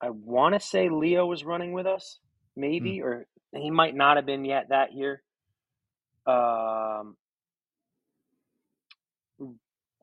I 0.00 0.10
want 0.10 0.54
to 0.54 0.60
say 0.60 0.88
Leo 0.90 1.26
was 1.26 1.44
running 1.44 1.72
with 1.72 1.86
us, 1.86 2.18
maybe, 2.56 3.02
or 3.02 3.26
he 3.54 3.70
might 3.70 3.94
not 3.96 4.16
have 4.16 4.26
been 4.26 4.44
yet 4.44 4.68
that 4.70 4.92
year. 4.94 5.22
um, 6.26 7.16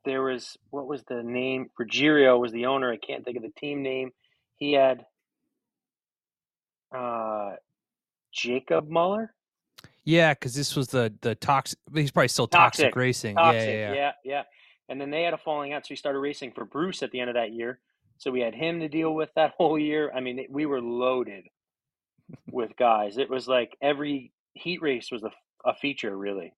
there 0.06 0.24
was 0.24 0.58
what 0.72 0.88
was 0.88 1.04
the 1.04 1.24
name? 1.24 1.70
Ruggiero 1.80 2.38
was 2.40 2.52
the 2.52 2.66
owner. 2.66 2.92
I 2.92 2.98
can't 2.98 3.24
think 3.26 3.38
of 3.38 3.44
the 3.44 3.52
team 3.60 3.84
name. 3.84 4.12
He 4.58 4.74
had 4.74 5.06
uh, 6.96 7.54
Jacob 8.34 8.90
Muller. 8.90 9.34
Yeah, 10.06 10.34
because 10.34 10.56
this 10.56 10.76
was 10.76 10.88
the 10.90 11.14
the 11.22 11.36
toxic. 11.36 11.80
He's 11.94 12.12
probably 12.12 12.30
still 12.30 12.48
toxic, 12.48 12.86
Toxic. 12.88 12.96
racing. 12.96 13.36
Toxic, 13.36 13.80
yeah, 13.80 13.94
yeah, 13.94 13.94
yeah, 13.94 14.12
yeah. 14.26 14.44
And 14.92 15.00
then 15.00 15.10
they 15.10 15.24
had 15.24 15.34
a 15.34 15.38
falling 15.38 15.72
out, 15.72 15.86
so 15.86 15.90
he 15.90 15.96
started 15.96 16.20
racing 16.20 16.52
for 16.52 16.66
Bruce 16.66 17.02
at 17.02 17.12
the 17.12 17.22
end 17.22 17.30
of 17.30 17.36
that 17.36 17.54
year. 17.54 17.80
So 18.18 18.30
we 18.30 18.42
had 18.42 18.54
him 18.54 18.82
to 18.82 18.90
deal 18.90 19.16
with 19.16 19.30
that 19.36 19.54
whole 19.58 19.80
year. 19.80 20.12
I 20.14 20.20
mean, 20.20 20.46
we 20.50 20.66
were 20.66 20.82
loaded 20.82 21.46
with 22.52 22.76
guys. 22.76 23.18
It 23.18 23.30
was 23.30 23.48
like 23.48 23.78
every 23.82 24.34
heat 24.54 24.82
race 24.82 25.10
was 25.10 25.24
a, 25.24 25.32
a 25.66 25.74
feature, 25.74 26.16
really. 26.18 26.54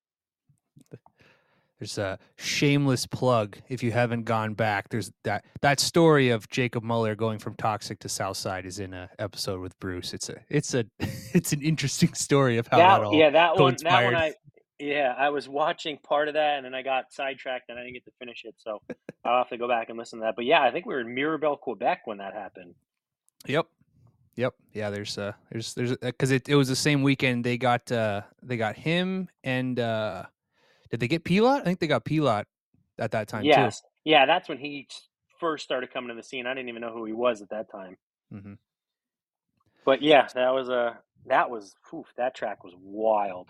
There's 1.79 1.97
a 1.97 2.17
shameless 2.37 3.05
plug 3.05 3.57
if 3.67 3.83
you 3.83 3.91
haven't 3.91 4.23
gone 4.23 4.53
back. 4.53 4.89
There's 4.89 5.11
that 5.25 5.43
that 5.61 5.79
story 5.79 6.29
of 6.29 6.49
Jacob 6.49 6.81
Muller 6.81 7.13
going 7.13 7.39
from 7.39 7.55
toxic 7.55 7.99
to 7.99 8.09
Southside 8.09 8.65
is 8.65 8.79
in 8.79 8.93
a 8.93 9.09
episode 9.19 9.59
with 9.59 9.77
Bruce. 9.79 10.13
It's 10.13 10.29
a 10.29 10.37
it's 10.49 10.73
a 10.73 10.85
it's 10.99 11.51
an 11.51 11.61
interesting 11.61 12.13
story 12.13 12.57
of 12.57 12.67
how 12.67 12.77
that, 12.77 12.99
That, 12.99 13.05
all 13.05 13.13
yeah, 13.13 13.29
that 13.31 13.57
one, 13.57 13.75
that 13.83 14.05
one, 14.05 14.15
I 14.15 14.33
yeah, 14.83 15.13
I 15.17 15.29
was 15.29 15.47
watching 15.49 15.97
part 15.97 16.27
of 16.27 16.35
that, 16.35 16.57
and 16.57 16.65
then 16.65 16.73
I 16.75 16.81
got 16.81 17.13
sidetracked, 17.13 17.69
and 17.69 17.79
I 17.79 17.83
didn't 17.83 17.93
get 17.95 18.05
to 18.05 18.11
finish 18.19 18.43
it. 18.45 18.55
So 18.57 18.81
I'll 19.25 19.37
have 19.37 19.49
to 19.49 19.57
go 19.57 19.67
back 19.67 19.89
and 19.89 19.97
listen 19.97 20.19
to 20.19 20.25
that. 20.25 20.35
But 20.35 20.45
yeah, 20.45 20.61
I 20.61 20.71
think 20.71 20.85
we 20.85 20.93
were 20.93 21.01
in 21.01 21.13
Mirabel, 21.13 21.57
Quebec 21.57 22.01
when 22.05 22.17
that 22.17 22.33
happened. 22.33 22.75
Yep. 23.47 23.67
Yep. 24.35 24.53
Yeah, 24.73 24.89
there's 24.89 25.17
uh 25.17 25.33
there's 25.51 25.73
there's 25.75 25.95
because 25.97 26.31
it, 26.31 26.49
it 26.49 26.55
was 26.55 26.67
the 26.67 26.75
same 26.75 27.03
weekend 27.03 27.43
they 27.43 27.57
got 27.57 27.91
uh 27.91 28.21
they 28.41 28.57
got 28.57 28.75
him 28.75 29.29
and 29.43 29.79
uh 29.79 30.23
did 30.89 30.99
they 30.99 31.07
get 31.07 31.23
Pilot? 31.23 31.61
I 31.61 31.63
think 31.65 31.79
they 31.79 31.87
got 31.87 32.05
Pilot 32.05 32.47
at 32.99 33.11
that 33.11 33.27
time 33.27 33.45
Yes, 33.45 33.83
yeah, 34.03 34.25
that's 34.25 34.49
when 34.49 34.57
he 34.57 34.87
first 35.39 35.63
started 35.63 35.93
coming 35.93 36.09
to 36.09 36.15
the 36.15 36.23
scene. 36.23 36.47
I 36.47 36.53
didn't 36.53 36.69
even 36.69 36.81
know 36.81 36.93
who 36.93 37.05
he 37.05 37.13
was 37.13 37.41
at 37.41 37.49
that 37.49 37.71
time. 37.71 37.97
too. 38.31 38.39
hmm 38.39 38.53
But 39.85 40.01
yeah, 40.01 40.27
that 40.33 40.53
was 40.53 40.69
a 40.69 40.97
that 41.27 41.49
was 41.49 41.75
whew, 41.89 42.05
that 42.17 42.35
track 42.35 42.63
was 42.63 42.73
wild. 42.81 43.49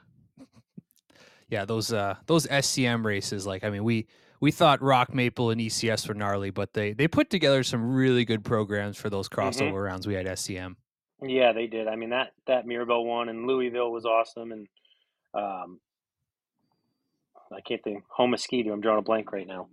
Yeah, 1.49 1.65
those 1.65 1.93
uh 1.93 2.15
those 2.25 2.47
SCM 2.47 3.05
races, 3.05 3.45
like 3.45 3.63
I 3.63 3.69
mean 3.69 3.83
we 3.83 4.07
we 4.39 4.51
thought 4.51 4.81
Rock 4.81 5.13
Maple 5.13 5.51
and 5.51 5.61
ECS 5.61 6.07
were 6.07 6.13
gnarly, 6.13 6.49
but 6.49 6.73
they 6.73 6.93
they 6.93 7.07
put 7.07 7.29
together 7.29 7.63
some 7.63 7.93
really 7.93 8.25
good 8.25 8.43
programs 8.43 8.97
for 8.97 9.09
those 9.09 9.29
crossover 9.29 9.83
rounds 9.85 10.05
we 10.05 10.15
had 10.15 10.25
SCM. 10.25 10.75
Yeah, 11.21 11.53
they 11.53 11.67
did. 11.67 11.87
I 11.87 11.95
mean 11.95 12.09
that 12.09 12.33
that 12.47 12.65
Mirabel 12.67 13.05
one 13.05 13.29
and 13.29 13.47
Louiseville 13.47 13.91
was 13.91 14.05
awesome, 14.05 14.51
and 14.51 14.67
um, 15.33 15.79
I 17.51 17.61
can't 17.61 17.83
think 17.83 18.03
home 18.09 18.31
mosquito. 18.31 18.73
I'm 18.73 18.81
drawing 18.81 18.99
a 18.99 19.03
blank 19.03 19.31
right 19.31 19.47
now. 19.47 19.67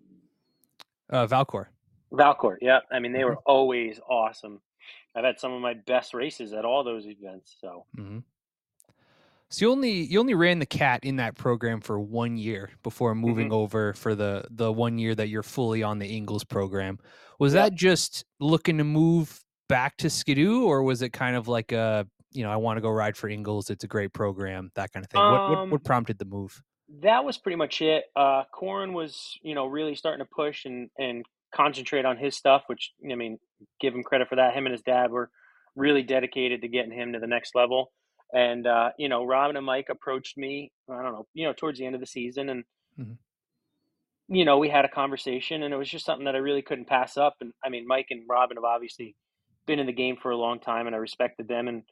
Uh 1.10 1.26
Valcor. 1.26 1.66
Valcourt, 2.12 2.58
yeah. 2.62 2.80
I 2.92 3.00
mean 3.00 3.12
they 3.12 3.24
were 3.24 3.38
always 3.46 3.98
awesome. 4.08 4.60
I've 5.16 5.24
had 5.24 5.40
some 5.40 5.52
of 5.52 5.60
my 5.60 5.74
best 5.74 6.14
races 6.14 6.52
at 6.52 6.64
all 6.64 6.84
those 6.84 7.06
events. 7.06 7.56
So 7.60 7.86
hmm 7.96 8.18
So 9.50 9.64
you 9.66 9.72
only 9.72 9.90
you 10.02 10.20
only 10.20 10.34
ran 10.34 10.60
the 10.60 10.66
cat 10.66 11.00
in 11.04 11.16
that 11.16 11.34
program 11.36 11.80
for 11.80 11.98
one 11.98 12.36
year 12.36 12.70
before 12.82 13.14
moving 13.14 13.48
Mhm. 13.50 13.54
over 13.54 13.92
for 13.94 14.14
the 14.14 14.44
the 14.50 14.72
one 14.72 14.98
year 14.98 15.14
that 15.16 15.28
you're 15.28 15.42
fully 15.42 15.82
on 15.82 15.98
the 15.98 16.06
Ingles 16.06 16.44
program. 16.44 16.98
Was 17.40 17.54
Yep. 17.54 17.62
that 17.64 17.74
just 17.76 18.24
looking 18.38 18.78
to 18.78 18.84
move 18.84 19.40
back 19.68 19.96
to 19.98 20.10
Ski-Doo, 20.10 20.64
or 20.66 20.82
was 20.82 21.02
it 21.02 21.12
kind 21.12 21.34
of 21.36 21.48
like 21.48 21.72
a 21.72 22.06
you 22.32 22.44
know 22.44 22.50
I 22.50 22.56
want 22.56 22.76
to 22.76 22.80
go 22.80 22.90
ride 22.90 23.16
for 23.16 23.28
Ingles? 23.28 23.70
It's 23.70 23.82
a 23.82 23.88
great 23.88 24.12
program, 24.12 24.70
that 24.76 24.92
kind 24.92 25.04
of 25.04 25.10
thing. 25.10 25.20
what, 25.20 25.48
what 25.50 25.58
Um, 25.58 25.70
what 25.70 25.84
prompted 25.84 26.18
the 26.18 26.24
move? 26.26 26.62
that 27.02 27.24
was 27.24 27.38
pretty 27.38 27.56
much 27.56 27.80
it. 27.82 28.04
Uh, 28.16 28.44
Corin 28.52 28.92
was, 28.92 29.38
you 29.42 29.54
know, 29.54 29.66
really 29.66 29.94
starting 29.96 30.24
to 30.24 30.28
push 30.32 30.64
and 30.64 30.90
and 30.98 31.24
concentrate 31.52 32.04
on 32.04 32.16
his 32.16 32.36
stuff, 32.36 32.62
which 32.68 32.92
I 33.10 33.16
mean, 33.16 33.38
give 33.80 33.94
him 33.94 34.04
credit 34.04 34.28
for 34.28 34.36
that. 34.36 34.54
Him 34.54 34.66
and 34.66 34.72
his 34.72 34.82
dad 34.82 35.10
were 35.10 35.28
really 35.74 36.02
dedicated 36.04 36.62
to 36.62 36.68
getting 36.68 36.92
him 36.92 37.12
to 37.14 37.18
the 37.18 37.26
next 37.26 37.56
level. 37.56 37.92
And 38.32 38.66
uh, 38.66 38.90
you 38.98 39.08
know, 39.08 39.24
Robin 39.24 39.56
and 39.56 39.66
Mike 39.66 39.88
approached 39.90 40.36
me. 40.38 40.72
I 40.88 41.02
don't 41.02 41.12
know, 41.12 41.26
you 41.34 41.46
know, 41.46 41.52
towards 41.52 41.78
the 41.78 41.86
end 41.86 41.94
of 41.94 42.00
the 42.00 42.06
season, 42.06 42.48
and 42.48 42.64
Mhm. 42.98 43.16
you 44.28 44.44
know, 44.44 44.58
we 44.58 44.68
had 44.68 44.84
a 44.84 44.88
conversation, 44.88 45.62
and 45.62 45.74
it 45.74 45.76
was 45.76 45.90
just 45.90 46.04
something 46.04 46.24
that 46.26 46.36
I 46.36 46.38
really 46.38 46.62
couldn't 46.62 46.86
pass 46.88 47.16
up. 47.16 47.36
And 47.40 47.52
I 47.64 47.68
mean, 47.68 47.86
Mike 47.86 48.06
and 48.10 48.22
Robin 48.28 48.56
have 48.56 48.64
obviously 48.64 49.16
been 49.66 49.78
in 49.80 49.86
the 49.86 49.92
game 49.92 50.16
for 50.16 50.30
a 50.30 50.36
long 50.36 50.60
time, 50.60 50.86
and 50.86 50.94
I 50.94 50.98
respected 50.98 51.48
them. 51.48 51.68
And 51.68 51.82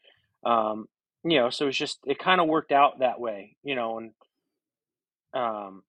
um, 0.44 0.86
you 1.24 1.38
know, 1.38 1.50
so 1.50 1.66
it's 1.68 1.76
just 1.76 1.98
it 2.06 2.18
kind 2.18 2.40
of 2.40 2.46
worked 2.48 2.72
out 2.72 3.00
that 3.00 3.18
way, 3.20 3.56
you 3.64 3.74
know, 3.74 3.98
and 3.98 4.12
um, 5.34 5.82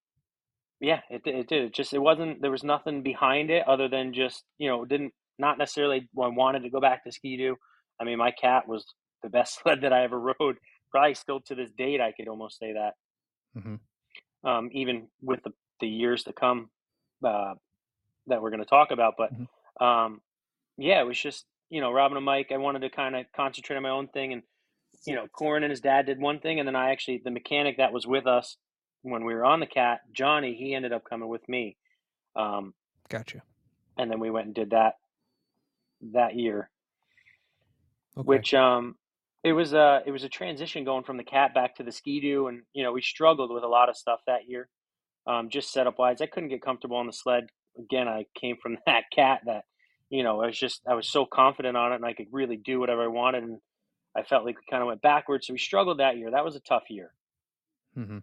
yeah, 0.79 1.01
it. 1.09 1.21
It 1.25 1.47
did. 1.47 1.65
It 1.65 1.73
just 1.73 1.93
it 1.93 1.99
wasn't. 1.99 2.41
There 2.41 2.51
was 2.51 2.63
nothing 2.63 3.03
behind 3.03 3.49
it 3.51 3.67
other 3.67 3.88
than 3.88 4.13
just 4.13 4.43
you 4.57 4.69
know 4.69 4.85
didn't 4.85 5.13
not 5.38 5.57
necessarily 5.57 6.09
I 6.21 6.27
wanted 6.27 6.63
to 6.63 6.69
go 6.69 6.79
back 6.81 7.03
to 7.03 7.12
Ski-Doo. 7.12 7.55
I 7.99 8.03
mean, 8.05 8.17
my 8.17 8.31
cat 8.31 8.67
was 8.67 8.85
the 9.23 9.29
best 9.29 9.60
sled 9.63 9.82
that 9.82 9.93
I 9.93 10.03
ever 10.03 10.19
rode. 10.19 10.58
Probably 10.91 11.13
still 11.13 11.39
to 11.41 11.55
this 11.55 11.71
date, 11.71 12.01
I 12.01 12.12
could 12.12 12.27
almost 12.27 12.58
say 12.60 12.73
that. 12.73 12.93
hmm 13.60 13.75
Um, 14.43 14.69
even 14.73 15.08
with 15.21 15.43
the 15.43 15.51
the 15.82 15.88
years 15.88 16.23
to 16.23 16.34
come 16.34 16.69
uh, 17.23 17.53
that 18.27 18.41
we're 18.41 18.49
going 18.49 18.62
to 18.62 18.65
talk 18.65 18.91
about, 18.91 19.15
but 19.17 19.32
Mhm. 19.34 19.86
um, 19.86 20.21
yeah, 20.77 20.99
it 21.01 21.05
was 21.05 21.19
just 21.19 21.45
you 21.69 21.82
know 21.82 21.91
Robin 21.91 22.17
and 22.17 22.25
Mike. 22.25 22.51
I 22.51 22.58
wanted 22.58 22.79
to 22.82 22.89
kind 22.89 23.15
of 23.15 23.25
concentrate 23.36 23.77
on 23.77 23.84
my 23.84 23.89
own 23.89 24.08
thing, 24.10 24.34
and 24.34 24.43
you 25.05 25.15
know 25.15 25.27
Corin 25.27 25.63
and 25.63 25.71
his 25.71 25.82
dad 25.82 26.05
did 26.05 26.19
one 26.19 26.39
thing, 26.39 26.60
and 26.60 26.67
then 26.67 26.75
I 26.75 26.91
actually 26.91 27.21
the 27.23 27.32
mechanic 27.32 27.77
that 27.77 27.93
was 27.93 28.08
with 28.08 28.27
us 28.27 28.58
when 29.03 29.23
we 29.23 29.34
were 29.34 29.45
on 29.45 29.60
the 29.62 29.65
cat, 29.67 30.01
Johnny, 30.12 30.55
he 30.55 30.73
ended 30.75 30.91
up 30.91 31.03
coming 31.10 31.29
with 31.29 31.47
me. 31.47 31.77
Um, 32.36 32.73
Gotcha. 33.10 33.41
and 33.97 34.12
then 34.12 34.19
we 34.19 34.29
went 34.29 34.47
and 34.47 34.55
did 34.55 34.71
that 34.71 34.95
that 36.13 36.36
year 36.36 36.69
Okay. 38.17 38.25
which 38.27 38.53
um 38.53 38.95
it 39.43 39.54
was 39.54 39.73
a 39.73 40.02
it 40.06 40.12
was 40.12 40.23
a 40.23 40.30
transition 40.30 40.84
going 40.84 41.04
from 41.04 41.17
the 41.17 41.23
cat 41.23 41.54
back 41.54 41.75
to 41.75 41.84
the 41.84 41.91
ski-doo 41.91 42.47
and 42.47 42.62
you 42.73 42.84
know 42.84 42.91
we 42.91 43.02
struggled 43.02 43.52
with 43.52 43.63
a 43.63 43.67
lot 43.67 43.89
of 43.89 43.95
stuff 43.95 44.19
that 44.28 44.47
year 44.47 44.67
um 45.28 45.49
just 45.49 45.71
setup 45.71 45.97
wise 45.97 46.21
i 46.21 46.25
couldn't 46.25 46.49
get 46.49 46.62
comfortable 46.62 46.97
on 46.97 47.08
the 47.08 47.13
sled. 47.13 47.47
Again 47.78 48.08
i 48.08 48.25
came 48.39 48.58
from 48.62 48.78
that 48.86 49.04
cat 49.13 49.41
that 49.45 49.63
you 50.10 50.23
know 50.23 50.41
i 50.41 50.47
was 50.47 50.60
just 50.60 50.82
i 50.88 50.93
was 50.93 51.10
so 51.10 51.25
confident 51.25 51.78
on 51.78 51.93
it 51.93 51.95
and 51.95 52.06
i 52.06 52.13
could 52.13 52.28
really 52.32 52.58
do 52.58 52.80
whatever 52.80 53.04
i 53.04 53.08
wanted 53.08 53.43
and 53.43 53.60
i 54.17 54.23
felt 54.23 54.43
like 54.45 54.58
we 54.58 54.63
kind 54.69 54.82
of 54.82 54.88
went 54.88 55.02
backwards 55.02 55.47
so 55.47 55.54
we 55.54 55.60
struggled 55.60 55.99
that 55.99 56.17
year. 56.17 56.32
That 56.32 56.45
was 56.45 56.56
a 56.56 56.60
tough 56.60 56.84
year. 56.89 57.13
Mm-hmm. 57.97 58.19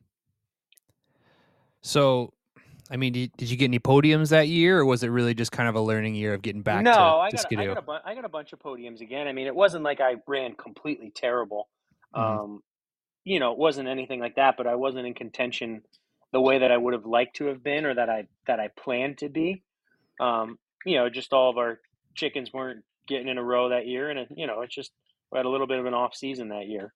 So, 1.82 2.32
I 2.90 2.96
mean, 2.96 3.12
did, 3.12 3.32
did 3.36 3.50
you 3.50 3.56
get 3.56 3.64
any 3.66 3.78
podiums 3.80 4.30
that 4.30 4.48
year, 4.48 4.78
or 4.78 4.84
was 4.84 5.02
it 5.02 5.08
really 5.08 5.34
just 5.34 5.50
kind 5.52 5.68
of 5.68 5.74
a 5.74 5.80
learning 5.80 6.14
year 6.14 6.34
of 6.34 6.42
getting 6.42 6.62
back 6.62 6.82
no 6.84 6.92
to, 6.92 6.98
I 6.98 7.30
to 7.30 7.36
got, 7.36 7.38
a- 7.38 7.38
I, 7.38 7.42
Ski-Doo? 7.42 7.66
got 7.66 7.78
a 7.78 7.82
bu- 7.82 7.98
I 8.04 8.14
got 8.14 8.24
a 8.24 8.28
bunch 8.28 8.52
of 8.52 8.60
podiums 8.60 9.00
again. 9.00 9.26
I 9.26 9.32
mean 9.32 9.46
it 9.46 9.54
wasn't 9.54 9.82
like 9.84 10.00
i 10.00 10.14
ran 10.26 10.54
completely 10.54 11.10
terrible. 11.14 11.68
Mhm. 12.14 12.20
um 12.20 12.62
you 13.24 13.40
know 13.40 13.50
it 13.52 13.58
wasn't 13.58 13.88
anything 13.88 14.20
like 14.20 14.36
that 14.36 14.56
but 14.56 14.68
i 14.68 14.76
wasn't 14.76 15.04
in 15.04 15.12
contention 15.12 15.82
the 16.32 16.40
way 16.40 16.58
that 16.60 16.70
i 16.70 16.76
would 16.76 16.92
have 16.94 17.04
liked 17.04 17.34
to 17.36 17.46
have 17.46 17.60
been 17.62 17.84
or 17.84 17.92
that 17.92 18.08
i 18.08 18.28
that 18.46 18.60
i 18.60 18.68
planned 18.68 19.18
to 19.18 19.28
be. 19.28 19.62
Um 20.20 20.58
you 20.84 20.96
know 20.96 21.08
just 21.10 21.32
all 21.32 21.50
of 21.50 21.58
our 21.58 21.80
chickens 22.14 22.52
weren't 22.52 22.84
getting 23.08 23.26
in 23.28 23.36
a 23.38 23.42
row 23.42 23.68
that 23.70 23.86
year 23.88 24.10
and 24.10 24.18
it, 24.20 24.28
you 24.36 24.46
know 24.46 24.60
it's 24.60 24.74
just 24.74 24.92
we 25.32 25.38
had 25.38 25.46
a 25.46 25.48
little 25.48 25.66
bit 25.66 25.80
of 25.80 25.86
an 25.86 25.94
off 25.94 26.14
season 26.14 26.48
that 26.50 26.68
year. 26.68 26.94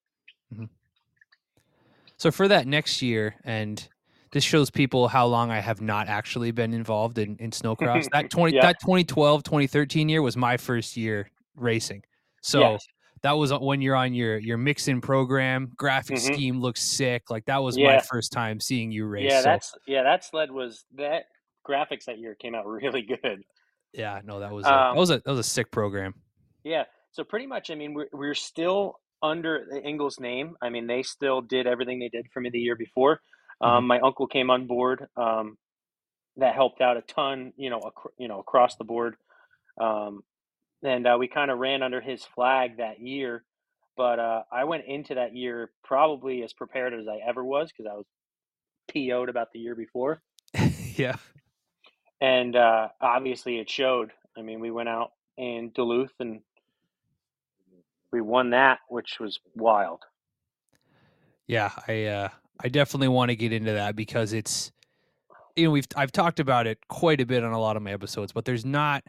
So 2.17 2.31
for 2.31 2.47
that 2.49 2.67
next 2.67 3.03
year, 3.03 3.35
and 3.45 3.89
this 4.33 4.45
shows 4.45 4.71
people 4.71 5.09
how 5.09 5.27
long 5.27 5.51
I 5.51 5.61
have 5.61 5.81
not 5.81 6.09
actually 6.09 6.51
been 6.53 6.73
involved 6.73 7.19
in, 7.19 7.37
in 7.39 7.51
snowcross. 7.51 8.09
That 8.13 8.31
twenty 8.31 8.57
Yeah. 8.57 8.63
that 8.63 8.81
2012, 8.81 9.43
2013 9.43 10.09
year 10.09 10.23
was 10.23 10.37
my 10.37 10.57
first 10.57 10.97
year 10.97 11.31
racing. 11.57 12.03
So 12.43 12.61
Yes. 12.61 12.87
that 13.23 13.33
was 13.33 13.53
when 13.53 13.81
you're 13.83 13.97
on 13.97 14.15
your 14.15 14.39
your 14.39 14.57
mix 14.57 14.89
in 14.89 15.01
program, 15.01 15.73
graphic 15.77 16.17
Mhm. 16.17 16.35
scheme 16.35 16.61
looks 16.61 16.83
sick. 16.83 17.31
Like 17.31 17.45
that 17.47 17.59
was 17.63 17.77
my 17.77 18.01
first 18.01 18.33
time 18.33 18.61
seeing 18.61 18.91
you 18.93 19.07
race. 19.07 19.31
yeah 19.31 19.41
so 19.41 19.45
that's 19.45 19.75
yeah 19.87 20.03
that 20.05 20.25
sled 20.25 20.51
was 20.51 20.85
that 20.95 21.25
graphics 21.69 22.05
that 22.07 22.19
year 22.19 22.35
came 22.35 22.55
out 22.55 22.67
really 22.81 23.03
good 23.03 23.43
yeah, 23.93 24.21
no, 24.25 24.39
that 24.39 24.53
was 24.53 24.65
a, 24.67 24.73
Um, 24.73 24.95
that 24.95 25.01
was 25.01 25.11
a 25.11 25.15
that 25.19 25.27
was 25.27 25.41
a 25.41 25.43
sick 25.43 25.73
program. 25.73 26.15
Yeah. 26.63 26.85
So 27.11 27.25
pretty 27.25 27.47
much, 27.49 27.73
I 27.73 27.75
mean, 27.75 27.93
we're 27.93 28.07
we're 28.13 28.35
still 28.37 29.01
under 29.21 29.67
the 29.69 29.83
Ingles 29.83 30.21
name. 30.21 30.57
I 30.63 30.71
mean, 30.71 30.87
they 30.87 31.03
still 31.03 31.41
did 31.41 31.67
everything 31.67 31.99
they 31.99 32.09
did 32.09 32.27
for 32.33 32.41
me 32.41 32.51
the 32.51 32.61
year 32.61 32.77
before. 32.77 33.21
Um, 33.61 33.87
My 33.87 34.01
uncle 34.01 34.27
came 34.27 34.51
on 34.51 34.67
board. 34.67 35.07
Um, 35.17 35.59
that 36.37 36.55
helped 36.55 36.81
out 36.81 36.97
a 36.97 37.03
ton. 37.03 37.53
You 37.57 37.71
know, 37.71 37.79
ac- 37.79 38.15
you 38.19 38.29
know, 38.29 38.41
across 38.41 38.77
the 38.77 38.85
board. 38.85 39.17
Um, 39.81 40.23
and 40.83 41.07
uh, 41.07 41.17
we 41.19 41.29
kind 41.29 41.51
of 41.51 41.59
ran 41.59 41.83
under 41.83 42.01
his 42.01 42.25
flag 42.25 42.79
that 42.79 43.01
year. 43.01 43.45
But 43.97 44.19
uh, 44.19 44.43
I 44.51 44.65
went 44.65 44.85
into 44.87 45.17
that 45.17 45.37
year 45.37 45.71
probably 45.85 46.43
as 46.43 46.53
prepared 46.55 46.95
as 46.95 47.07
I 47.07 47.19
ever 47.29 47.45
was 47.45 47.71
because 47.71 47.91
I 47.91 47.97
was 47.97 48.07
PO'd 48.93 49.29
about 49.29 49.49
the 49.53 49.59
year 49.59 49.75
before. 49.75 50.23
yeah. 50.97 51.17
and 52.21 52.57
uh, 52.57 52.89
obviously 53.01 53.59
it 53.59 53.69
showed. 53.69 54.13
I 54.39 54.43
mean, 54.43 54.61
we 54.61 54.71
went 54.71 54.89
out 54.89 55.11
in 55.37 55.71
Duluth 55.75 56.13
and 56.21 56.41
we 58.13 58.21
won 58.21 58.51
that, 58.51 58.79
which 58.89 59.19
was 59.21 59.39
wild. 59.55 60.01
Yeah, 61.47 61.71
I 61.89 62.05
uh 62.05 62.29
I 62.63 62.69
definitely 62.69 63.09
want 63.09 63.31
to 63.31 63.37
get 63.37 63.53
into 63.53 63.73
that 63.73 63.97
because 63.97 64.33
it's 64.33 64.71
you 65.57 65.65
know 65.65 65.71
we've 65.71 65.87
I've 65.97 66.13
talked 66.13 66.41
about 66.41 66.67
it 66.67 66.79
quite 66.89 67.21
a 67.21 67.27
bit 67.27 67.43
on 67.45 67.53
a 67.53 67.61
lot 67.61 67.77
of 67.77 67.83
my 67.83 67.93
episodes, 67.93 68.33
but 68.33 68.45
there's 68.45 68.65
not 68.65 69.03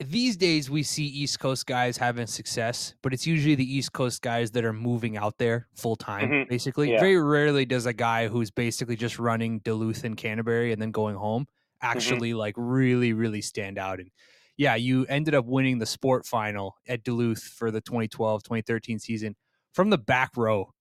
these 0.00 0.36
days 0.36 0.68
we 0.68 0.82
see 0.82 1.04
East 1.04 1.38
Coast 1.38 1.64
guys 1.66 1.96
having 1.96 2.26
success, 2.26 2.94
but 3.02 3.12
it's 3.14 3.24
usually 3.26 3.54
the 3.54 3.76
East 3.76 3.92
Coast 3.92 4.20
guys 4.20 4.50
that 4.52 4.64
are 4.64 4.72
moving 4.72 5.16
out 5.16 5.38
there 5.38 5.68
full 5.74 5.94
time, 5.94 6.28
Mhm. 6.28 6.48
basically. 6.48 6.90
Yeah. 6.90 6.98
Very 6.98 7.20
rarely 7.22 7.64
does 7.64 7.86
a 7.86 7.92
guy 7.92 8.26
who's 8.26 8.50
basically 8.50 8.96
just 8.96 9.20
running 9.20 9.60
Duluth 9.60 10.02
and 10.02 10.16
Canterbury 10.16 10.72
and 10.72 10.80
then 10.82 10.90
going 10.90 11.14
home 11.16 11.42
Mm-hmm. 11.44 11.98
actually 11.98 12.34
like 12.34 12.54
really, 12.56 13.12
really 13.12 13.42
stand 13.42 13.76
out. 13.78 13.98
And 14.00 14.10
yeah, 14.56 14.74
you 14.76 15.04
ended 15.06 15.34
up 15.34 15.44
winning 15.46 15.78
the 15.78 15.86
sport 15.86 16.26
final 16.26 16.76
at 16.88 17.02
Duluth 17.04 17.42
for 17.42 17.70
the 17.70 17.80
2012 17.80 18.42
2013 18.44 18.98
season 18.98 19.36
from 19.72 19.90
the 19.90 19.98
back 19.98 20.36
row. 20.36 20.72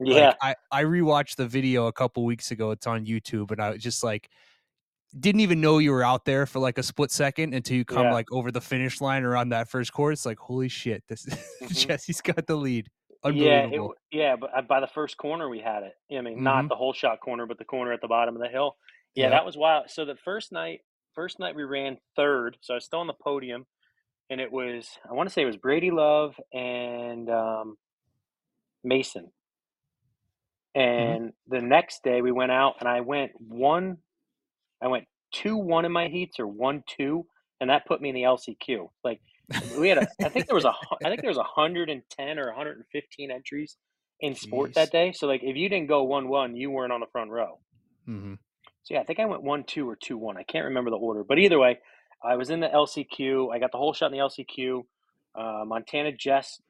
Like, 0.00 0.16
Yeah. 0.16 0.34
I, 0.40 0.54
I 0.72 0.84
rewatched 0.84 1.36
the 1.36 1.46
video 1.46 1.86
a 1.86 1.92
couple 1.92 2.24
weeks 2.24 2.50
ago. 2.50 2.70
It's 2.72 2.86
on 2.86 3.04
YouTube, 3.06 3.50
and 3.50 3.60
I 3.60 3.70
was 3.70 3.82
just 3.82 4.02
like, 4.02 4.30
didn't 5.18 5.40
even 5.40 5.60
know 5.60 5.78
you 5.78 5.90
were 5.92 6.04
out 6.04 6.24
there 6.24 6.46
for 6.46 6.58
like 6.60 6.78
a 6.78 6.82
split 6.82 7.10
second 7.10 7.52
until 7.52 7.76
you 7.76 7.84
come 7.84 8.04
Yeah. 8.04 8.12
like 8.12 8.30
over 8.32 8.50
the 8.52 8.60
finish 8.60 9.00
line 9.00 9.24
or 9.24 9.36
on 9.36 9.48
that 9.50 9.68
first 9.68 9.92
course. 9.92 10.24
Like, 10.24 10.38
holy 10.38 10.68
shit, 10.68 11.02
this 11.08 11.26
Mhm. 11.62 11.86
Jesse's 11.86 12.20
got 12.20 12.46
the 12.46 12.56
lead. 12.56 12.88
Yeah, 13.24 13.66
it, 13.70 13.80
yeah, 14.12 14.36
but 14.36 14.50
uh, 14.56 14.62
by 14.62 14.80
the 14.80 14.86
first 14.86 15.18
corner 15.18 15.50
we 15.50 15.58
had 15.60 15.82
it. 15.82 15.92
I 16.16 16.22
mean, 16.22 16.42
not 16.42 16.64
Mhm. 16.64 16.68
the 16.70 16.76
whole 16.76 16.92
shot 16.94 17.20
corner, 17.20 17.44
but 17.44 17.58
the 17.58 17.64
corner 17.66 17.92
at 17.92 18.00
the 18.00 18.08
bottom 18.08 18.34
of 18.34 18.40
the 18.40 18.48
hill. 18.48 18.76
Yeah, 19.14 19.24
Yep. 19.24 19.32
that 19.32 19.44
was 19.44 19.56
wild. 19.58 19.90
So 19.90 20.04
the 20.06 20.16
first 20.16 20.52
night, 20.52 20.80
first 21.14 21.38
night 21.40 21.54
we 21.56 21.64
ran 21.64 21.98
third, 22.16 22.56
so 22.62 22.72
I 22.72 22.76
was 22.76 22.84
still 22.86 23.00
on 23.00 23.06
the 23.08 23.12
podium, 23.12 23.66
and 24.30 24.40
it 24.40 24.50
was 24.50 24.88
I 25.06 25.12
want 25.12 25.28
to 25.28 25.32
say 25.32 25.42
it 25.42 25.46
was 25.46 25.56
Brady 25.58 25.90
Love 25.90 26.34
and 26.54 27.28
um, 27.28 27.76
Mason. 28.84 29.30
And 30.74 31.32
the 31.48 31.60
next 31.60 32.04
day 32.04 32.22
we 32.22 32.32
went 32.32 32.52
out, 32.52 32.76
and 32.80 32.88
I 32.88 33.00
went 33.00 33.32
one, 33.38 33.98
I 34.82 34.88
went 34.88 35.06
two 35.32 35.56
one 35.56 35.84
in 35.84 35.92
my 35.92 36.08
heats 36.08 36.38
or 36.38 36.46
one 36.46 36.84
two, 36.86 37.26
and 37.60 37.70
that 37.70 37.86
put 37.86 38.00
me 38.00 38.10
in 38.10 38.14
the 38.14 38.22
LCQ. 38.22 38.88
Like 39.02 39.20
we 39.78 39.88
had 39.88 39.98
a, 39.98 40.08
I 40.24 40.28
think 40.28 40.46
there 40.46 40.54
was 40.54 40.64
a, 40.64 40.72
I 41.04 41.08
think 41.08 41.22
there 41.22 41.30
was 41.30 41.38
a 41.38 41.42
hundred 41.42 41.90
and 41.90 42.02
ten 42.10 42.38
or 42.38 42.52
hundred 42.52 42.76
and 42.76 42.86
fifteen 42.92 43.30
entries 43.30 43.76
in 44.20 44.34
sport 44.34 44.70
Jeez. 44.70 44.74
that 44.74 44.92
day. 44.92 45.12
So 45.12 45.26
like 45.26 45.42
if 45.42 45.56
you 45.56 45.68
didn't 45.68 45.88
go 45.88 46.04
one 46.04 46.28
one, 46.28 46.56
you 46.56 46.70
weren't 46.70 46.92
on 46.92 47.00
the 47.00 47.06
front 47.10 47.30
row. 47.30 47.58
hmm 48.06 48.34
So 48.84 48.94
yeah, 48.94 49.00
I 49.00 49.04
think 49.04 49.18
I 49.18 49.24
went 49.24 49.42
one 49.42 49.64
two 49.64 49.88
or 49.88 49.96
two 49.96 50.18
one. 50.18 50.36
I 50.36 50.44
can't 50.44 50.66
remember 50.66 50.90
the 50.90 50.96
order, 50.96 51.24
but 51.24 51.38
either 51.38 51.58
way, 51.58 51.78
I 52.22 52.36
was 52.36 52.50
in 52.50 52.60
the 52.60 52.68
LCQ. 52.68 53.52
I 53.52 53.58
got 53.58 53.72
the 53.72 53.78
whole 53.78 53.92
shot 53.92 54.12
in 54.12 54.18
the 54.18 54.24
LCQ. 54.24 54.82
Uh, 55.34 55.64
Montana 55.64 56.12
Jess 56.12 56.60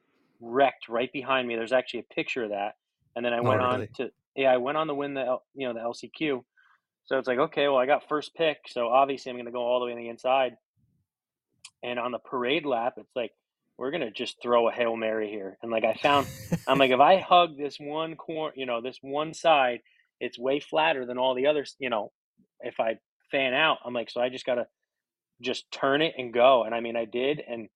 wrecked 0.40 0.88
right 0.88 1.12
behind 1.12 1.48
me. 1.48 1.56
There's 1.56 1.72
actually 1.72 2.00
a 2.00 2.14
picture 2.14 2.44
of 2.44 2.50
that, 2.50 2.74
and 3.16 3.24
then 3.24 3.32
I 3.32 3.40
Oh, 3.42 3.48
went 3.48 3.60
really? 3.60 3.62
on 3.62 3.88
to 3.96 4.10
yeah, 4.36 4.52
I 4.52 4.58
went 4.58 4.78
on 4.78 4.86
to 4.88 4.94
win 4.94 5.14
the 5.14 5.38
you 5.54 5.66
know 5.68 5.74
the 5.74 5.80
LCQ. 5.80 6.42
So 7.06 7.18
it's 7.18 7.28
like 7.28 7.38
okay, 7.38 7.68
well 7.68 7.78
I 7.78 7.86
got 7.86 8.08
first 8.08 8.34
pick, 8.34 8.58
so 8.68 8.88
obviously 8.88 9.30
I'm 9.30 9.36
going 9.36 9.46
to 9.46 9.52
go 9.52 9.62
all 9.62 9.80
the 9.80 9.86
way 9.86 9.92
on 9.92 9.98
the 9.98 10.08
inside. 10.08 10.56
And 11.82 11.98
on 11.98 12.12
the 12.12 12.18
parade 12.18 12.66
lap, 12.66 12.94
it's 12.98 13.14
like 13.16 13.32
we're 13.78 13.90
gonna 13.90 14.10
just 14.10 14.36
throw 14.42 14.68
a 14.68 14.72
hail 14.72 14.96
mary 14.96 15.30
here, 15.30 15.56
and 15.62 15.72
like 15.72 15.84
I 15.84 15.94
found 15.94 16.26
I'm 16.66 16.78
like, 16.78 16.90
if 16.92 17.00
I 17.00 17.18
hug 17.18 17.56
this 17.56 17.78
one 17.80 18.16
corner, 18.16 18.52
you 18.56 18.66
know, 18.66 18.82
this 18.82 18.98
one 19.00 19.32
side, 19.32 19.80
it's 20.20 20.38
way 20.38 20.60
flatter 20.60 21.06
than 21.06 21.16
all 21.18 21.34
the 21.34 21.46
others. 21.46 21.76
You 21.78 21.88
know, 21.88 22.12
if 22.60 22.78
I 22.78 22.98
fan 23.30 23.54
out, 23.54 23.78
I'm 23.84 23.94
like, 23.94 24.10
so 24.10 24.20
I 24.20 24.28
just 24.28 24.44
gotta 24.44 24.66
just 25.40 25.70
turn 25.72 26.02
it 26.02 26.14
and 26.18 26.34
go. 26.34 26.64
And 26.64 26.74
I 26.74 26.80
mean, 26.80 26.96
I 26.96 27.06
did, 27.06 27.40
and 27.48 27.68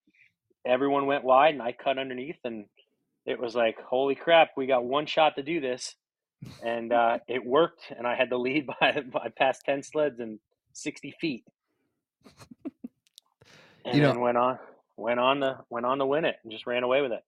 everyone 0.66 1.06
went 1.06 1.24
wide, 1.24 1.54
and 1.54 1.62
I 1.62 1.72
cut 1.72 1.98
underneath, 1.98 2.36
and 2.44 2.66
it 3.26 3.38
was 3.40 3.54
like, 3.54 3.80
holy 3.80 4.14
crap, 4.14 4.50
we 4.56 4.66
got 4.66 4.84
one 4.84 5.06
shot 5.06 5.36
to 5.36 5.42
do 5.42 5.60
this, 5.60 5.94
and 6.62 6.92
uh, 6.92 7.18
it 7.28 7.44
worked. 7.44 7.92
And 7.96 8.06
I 8.06 8.14
had 8.14 8.30
the 8.30 8.38
lead 8.38 8.66
by 8.80 9.02
I 9.14 9.28
passed 9.36 9.62
ten 9.64 9.82
sleds 9.82 10.20
and 10.20 10.38
60 10.72 11.14
feet, 11.20 11.44
and 13.84 13.94
You 13.96 14.02
know- 14.02 14.08
then 14.12 14.20
went 14.20 14.36
on, 14.38 14.58
went 14.96 15.20
on 15.20 15.40
to 15.40 15.60
went 15.70 15.86
on 15.86 15.98
to 15.98 16.06
win 16.06 16.24
it, 16.24 16.36
and 16.42 16.52
just 16.52 16.66
ran 16.66 16.82
away 16.82 17.00
with 17.02 17.12
it. 17.12 17.22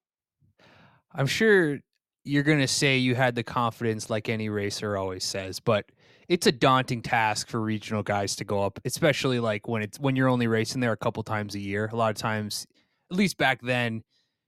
I'm 1.14 1.26
sure 1.26 1.78
you're 2.24 2.42
going 2.42 2.58
to 2.58 2.68
say 2.68 2.98
you 2.98 3.14
had 3.14 3.34
the 3.34 3.42
confidence 3.42 4.10
like 4.10 4.28
any 4.28 4.48
racer 4.48 4.96
always 4.96 5.24
says, 5.24 5.60
but 5.60 5.86
it's 6.28 6.46
a 6.46 6.52
daunting 6.52 7.00
task 7.00 7.48
for 7.48 7.60
regional 7.60 8.02
guys 8.02 8.34
to 8.36 8.44
go 8.44 8.62
up, 8.64 8.80
especially 8.84 9.38
like 9.38 9.68
when 9.68 9.80
it's 9.80 9.98
when 10.00 10.16
you're 10.16 10.28
only 10.28 10.48
racing 10.48 10.80
there 10.80 10.92
a 10.92 10.96
couple 10.96 11.22
times 11.22 11.54
a 11.54 11.60
year. 11.60 11.88
A 11.92 11.96
lot 11.96 12.10
of 12.10 12.16
times, 12.16 12.66
at 13.10 13.16
least 13.16 13.38
back 13.38 13.60
then, 13.62 14.02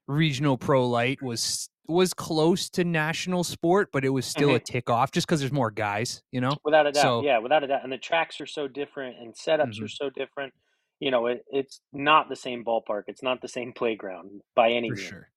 regional 0.08 0.58
pro 0.58 0.88
light 0.88 1.22
was 1.22 1.68
was 1.86 2.12
close 2.12 2.68
to 2.68 2.84
national 2.84 3.42
sport, 3.42 3.88
but 3.92 4.04
it 4.04 4.10
was 4.10 4.26
still 4.26 4.54
a 4.54 4.60
tick 4.60 4.90
off 4.90 5.10
just 5.10 5.26
because 5.26 5.40
there's 5.40 5.52
more 5.52 5.70
guys, 5.70 6.22
you 6.32 6.40
know. 6.40 6.54
Without 6.62 6.86
a 6.86 6.92
doubt, 6.92 7.00
So- 7.02 7.22
yeah, 7.22 7.38
without 7.38 7.64
a 7.64 7.66
doubt. 7.66 7.82
And 7.82 7.90
the 7.90 7.96
tracks 7.96 8.42
are 8.42 8.46
so 8.46 8.68
different, 8.68 9.16
and 9.18 9.32
setups 9.34 9.78
Mhm. 9.78 9.84
are 9.84 9.88
so 9.88 10.10
different. 10.10 10.52
You 11.00 11.10
know, 11.10 11.28
it, 11.28 11.44
it's 11.48 11.80
not 11.94 12.28
the 12.28 12.36
same 12.36 12.62
ballpark. 12.62 13.04
It's 13.06 13.22
not 13.22 13.40
the 13.40 13.48
same 13.48 13.72
playground 13.72 14.42
by 14.54 14.72
any 14.72 14.90
means. 14.90 15.00
sure. 15.00 15.30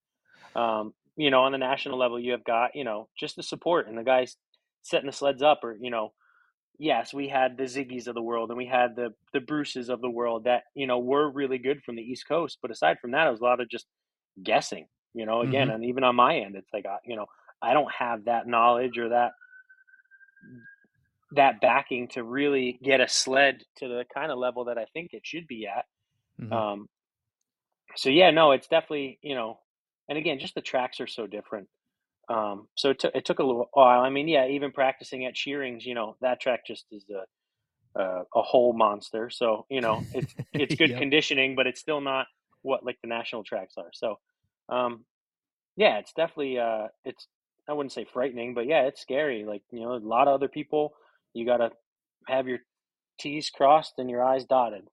Um, 0.55 0.93
you 1.15 1.29
know, 1.31 1.43
on 1.43 1.53
the 1.53 1.57
national 1.57 1.97
level, 1.97 2.19
you 2.19 2.33
have 2.33 2.43
got 2.43 2.75
you 2.75 2.83
know 2.83 3.07
just 3.17 3.37
the 3.37 3.43
support 3.43 3.87
and 3.87 3.97
the 3.97 4.03
guys 4.03 4.35
setting 4.81 5.05
the 5.07 5.13
sleds 5.13 5.41
up, 5.41 5.63
or 5.63 5.77
you 5.79 5.89
know, 5.89 6.11
yes, 6.79 7.13
we 7.13 7.29
had 7.29 7.55
the 7.55 7.63
Ziggies 7.63 8.07
of 8.07 8.15
the 8.15 8.21
world 8.21 8.49
and 8.49 8.57
we 8.57 8.65
had 8.65 8.97
the 8.97 9.13
the 9.31 9.39
Bruces 9.39 9.87
of 9.87 10.01
the 10.01 10.09
world 10.09 10.43
that 10.45 10.63
you 10.75 10.85
know 10.87 10.99
were 10.99 11.29
really 11.31 11.59
good 11.59 11.81
from 11.83 11.95
the 11.95 12.01
East 12.03 12.27
Coast. 12.27 12.57
But 12.61 12.71
aside 12.71 12.99
from 12.99 13.11
that, 13.11 13.27
it 13.27 13.31
was 13.31 13.39
a 13.39 13.43
lot 13.45 13.61
of 13.61 13.69
just 13.69 13.87
guessing. 14.41 14.87
You 15.13 15.25
know, 15.25 15.41
again, 15.41 15.69
and 15.69 15.85
even 15.85 16.03
on 16.03 16.15
my 16.15 16.37
end, 16.37 16.55
it's 16.55 16.69
like 16.73 16.85
I, 16.85 16.97
you 17.05 17.15
know, 17.15 17.25
I 17.61 17.73
don't 17.73 17.91
have 17.91 18.25
that 18.25 18.47
knowledge 18.47 18.97
or 18.97 19.09
that 19.09 19.33
that 21.31 21.61
backing 21.61 22.07
to 22.09 22.23
really 22.23 22.79
get 22.83 22.99
a 22.99 23.07
sled 23.07 23.63
to 23.77 23.87
the 23.87 24.03
kind 24.13 24.31
of 24.31 24.37
level 24.37 24.65
that 24.65 24.77
I 24.77 24.85
think 24.93 25.11
it 25.13 25.21
should 25.25 25.47
be 25.47 25.67
at. 25.67 25.85
Mhm. 26.37 26.57
Um, 26.57 26.87
so 27.95 28.09
yeah, 28.09 28.31
no, 28.31 28.51
it's 28.51 28.67
definitely 28.67 29.19
you 29.21 29.35
know, 29.35 29.59
and 30.09 30.17
again, 30.17 30.39
just 30.39 30.55
the 30.55 30.61
tracks 30.61 30.99
are 30.99 31.07
so 31.07 31.27
different. 31.27 31.67
Um, 32.29 32.67
so 32.77 32.91
it 32.91 32.99
took 32.99 33.15
it 33.15 33.25
took 33.25 33.39
a 33.39 33.43
little 33.43 33.69
while. 33.73 34.01
I 34.01 34.09
mean, 34.09 34.27
yeah, 34.27 34.47
even 34.47 34.71
practicing 34.71 35.25
at 35.25 35.37
Shearings, 35.37 35.85
you 35.85 35.95
know, 35.95 36.15
that 36.21 36.41
track 36.41 36.65
just 36.65 36.85
is 36.91 37.05
a 37.09 37.43
a, 38.01 38.23
a 38.35 38.41
whole 38.41 38.73
monster. 38.73 39.29
So 39.29 39.65
you 39.69 39.81
know, 39.81 40.07
it's 40.13 40.35
it's 40.57 40.75
good 40.75 40.91
Yep. 40.91 40.97
conditioning, 40.97 41.55
but 41.55 41.67
it's 41.67 41.81
still 41.81 42.01
not 42.01 42.27
what 42.61 42.85
like 42.85 42.97
the 43.01 43.07
national 43.07 43.43
tracks 43.43 43.75
are. 43.77 43.89
So 43.93 44.19
um, 44.69 45.05
yeah, 45.75 45.97
it's 45.99 46.13
definitely 46.13 46.59
uh, 46.59 46.87
it's 47.05 47.27
I 47.69 47.73
wouldn't 47.73 47.93
say 47.93 48.05
frightening, 48.05 48.53
but 48.53 48.67
yeah, 48.67 48.83
it's 48.83 49.01
scary. 49.01 49.45
Like 49.45 49.63
you 49.71 49.81
know, 49.81 49.93
a 49.93 49.97
lot 49.97 50.27
of 50.27 50.33
other 50.33 50.47
people, 50.47 50.93
you 51.33 51.45
gotta 51.45 51.71
have 52.27 52.47
your 52.47 52.59
T's 53.19 53.49
crossed 53.49 53.93
and 53.97 54.09
your 54.09 54.23
I's 54.23 54.45
dotted. 54.45 54.87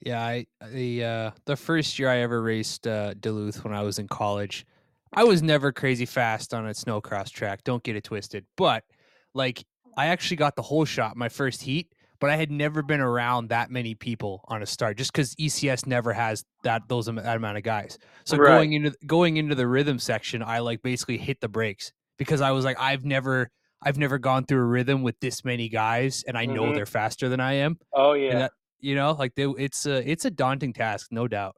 Yeah, 0.00 0.22
I 0.22 0.46
the 0.70 1.04
uh, 1.04 1.30
the 1.46 1.56
first 1.56 1.98
year 1.98 2.08
I 2.08 2.18
ever 2.18 2.42
raced 2.42 2.86
uh, 2.86 3.14
Duluth 3.14 3.64
when 3.64 3.72
I 3.72 3.82
was 3.82 3.98
in 3.98 4.08
college, 4.08 4.66
I 5.12 5.24
was 5.24 5.42
never 5.42 5.72
crazy 5.72 6.06
fast 6.06 6.52
on 6.52 6.66
a 6.66 6.70
snowcross 6.70 7.30
track. 7.30 7.64
Don't 7.64 7.82
get 7.82 7.96
it 7.96 8.04
twisted, 8.04 8.44
but 8.56 8.84
like 9.32 9.64
I 9.96 10.06
actually 10.06 10.36
got 10.36 10.56
the 10.56 10.62
whole 10.62 10.84
shot 10.84 11.16
my 11.16 11.28
first 11.28 11.62
heat, 11.62 11.93
but 12.24 12.30
I 12.30 12.36
had 12.36 12.50
never 12.50 12.82
been 12.82 13.02
around 13.02 13.50
that 13.50 13.70
many 13.70 13.94
people 13.94 14.40
on 14.48 14.62
a 14.62 14.66
start 14.66 14.96
just 14.96 15.12
because 15.12 15.34
ECS 15.34 15.86
never 15.86 16.14
has 16.14 16.42
that 16.62 16.82
those 16.88 17.04
that 17.04 17.36
amount 17.36 17.58
of 17.58 17.62
guys. 17.64 17.98
So 18.24 18.38
Right. 18.38 18.48
going 18.48 18.72
into 18.72 18.94
going 19.06 19.36
into 19.36 19.54
the 19.54 19.66
rhythm 19.66 19.98
section, 19.98 20.42
I 20.42 20.60
like 20.60 20.80
basically 20.82 21.18
hit 21.18 21.40
the 21.42 21.48
brakes 21.48 21.92
because 22.16 22.40
I 22.40 22.52
was 22.52 22.64
like, 22.64 22.78
I've 22.80 23.04
never 23.04 23.50
I've 23.82 23.98
never 23.98 24.16
gone 24.18 24.46
through 24.46 24.62
a 24.62 24.64
rhythm 24.66 25.02
with 25.02 25.20
this 25.20 25.44
many 25.44 25.68
guys, 25.68 26.24
and 26.26 26.38
I 26.38 26.46
know 26.46 26.72
Mhm. 26.72 26.74
they're 26.76 26.86
faster 26.86 27.28
than 27.28 27.40
I 27.40 27.54
am. 27.54 27.78
Oh 27.92 28.14
yeah, 28.14 28.32
that, 28.40 28.52
you 28.80 28.94
know, 28.94 29.12
like 29.12 29.34
they, 29.34 29.44
it's 29.44 29.84
a 29.84 30.10
it's 30.10 30.24
a 30.24 30.30
daunting 30.30 30.72
task, 30.72 31.08
no 31.10 31.28
doubt. 31.28 31.56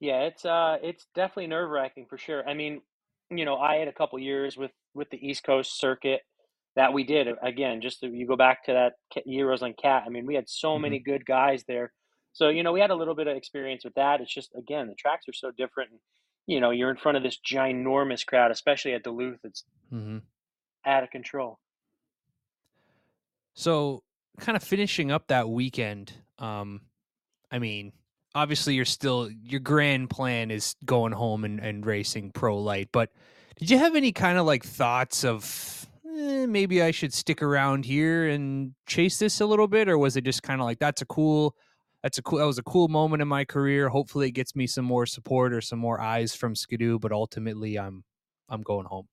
yeah. 0.00 0.22
It's 0.22 0.44
uh, 0.44 0.78
it's 0.82 1.06
definitely 1.14 1.48
nerve 1.48 1.70
wracking 1.70 2.06
for 2.06 2.18
sure. 2.18 2.48
I 2.48 2.54
mean, 2.54 2.82
you 3.30 3.44
know, 3.44 3.56
I 3.56 3.76
had 3.76 3.88
a 3.88 3.92
couple 3.92 4.18
years 4.18 4.56
with 4.56 4.70
with 4.94 5.10
the 5.10 5.26
East 5.26 5.44
Coast 5.44 5.78
circuit 5.78 6.22
that 6.76 6.92
we 6.92 7.04
did. 7.04 7.28
Again, 7.42 7.80
just 7.80 8.00
to, 8.00 8.08
you 8.08 8.26
go 8.26 8.36
back 8.36 8.64
to 8.64 8.72
that 8.72 9.22
Euros 9.26 9.62
on 9.62 9.74
Cat. 9.74 10.04
I 10.06 10.08
mean, 10.08 10.26
we 10.26 10.34
had 10.34 10.48
so 10.48 10.76
Mhm. 10.76 10.82
many 10.82 10.98
good 10.98 11.24
guys 11.24 11.64
there. 11.64 11.92
So 12.32 12.48
you 12.48 12.62
know, 12.62 12.72
we 12.72 12.80
had 12.80 12.90
a 12.90 12.96
little 12.96 13.14
bit 13.14 13.28
of 13.28 13.36
experience 13.36 13.84
with 13.84 13.94
that. 13.94 14.20
It's 14.20 14.32
just 14.32 14.54
again, 14.54 14.88
the 14.88 14.94
tracks 14.94 15.28
are 15.28 15.32
so 15.32 15.50
different. 15.52 15.90
And, 15.92 16.00
you 16.46 16.60
know, 16.60 16.70
you're 16.70 16.90
in 16.90 16.96
front 16.96 17.16
of 17.16 17.22
this 17.22 17.38
ginormous 17.38 18.26
crowd, 18.26 18.50
especially 18.50 18.92
at 18.92 19.04
Duluth. 19.04 19.40
It's 19.44 19.64
mm-hmm. 19.92 20.18
out 20.84 21.04
of 21.04 21.10
control. 21.10 21.58
So, 23.54 24.02
kind 24.40 24.56
of 24.56 24.62
finishing 24.62 25.12
up 25.12 25.28
that 25.28 25.48
weekend. 25.48 26.12
Um, 26.38 26.80
I 27.52 27.60
mean, 27.60 27.92
obviously, 28.34 28.74
you're 28.74 28.84
still 28.84 29.30
your 29.30 29.60
grand 29.60 30.10
plan 30.10 30.50
is 30.50 30.74
going 30.84 31.12
home 31.12 31.44
and, 31.44 31.60
and 31.60 31.86
racing 31.86 32.32
pro 32.32 32.58
light. 32.58 32.88
But 32.90 33.12
did 33.56 33.70
you 33.70 33.78
have 33.78 33.94
any 33.94 34.10
kind 34.10 34.38
of 34.38 34.44
like 34.44 34.64
thoughts 34.64 35.24
of 35.24 35.86
eh, 36.16 36.46
maybe 36.46 36.82
I 36.82 36.90
should 36.90 37.12
stick 37.12 37.42
around 37.42 37.84
here 37.84 38.28
and 38.28 38.74
chase 38.86 39.18
this 39.18 39.40
a 39.40 39.46
little 39.46 39.68
bit, 39.68 39.88
or 39.88 39.98
was 39.98 40.16
it 40.16 40.24
just 40.24 40.42
kind 40.42 40.60
of 40.60 40.66
like 40.66 40.78
that's 40.78 41.02
a 41.02 41.06
cool, 41.06 41.54
that's 42.02 42.18
a 42.18 42.22
cool, 42.22 42.38
that 42.38 42.46
was 42.46 42.58
a 42.58 42.62
cool 42.62 42.88
moment 42.88 43.22
in 43.22 43.28
my 43.28 43.44
career. 43.44 43.88
Hopefully, 43.88 44.28
it 44.28 44.32
gets 44.32 44.54
me 44.56 44.66
some 44.66 44.84
more 44.84 45.06
support 45.06 45.52
or 45.52 45.60
some 45.60 45.78
more 45.78 46.00
eyes 46.00 46.34
from 46.34 46.54
Ski-Doo. 46.54 46.98
But 46.98 47.12
ultimately, 47.12 47.78
I'm 47.78 48.04
I'm 48.48 48.62
going 48.62 48.86
home. 48.86 49.08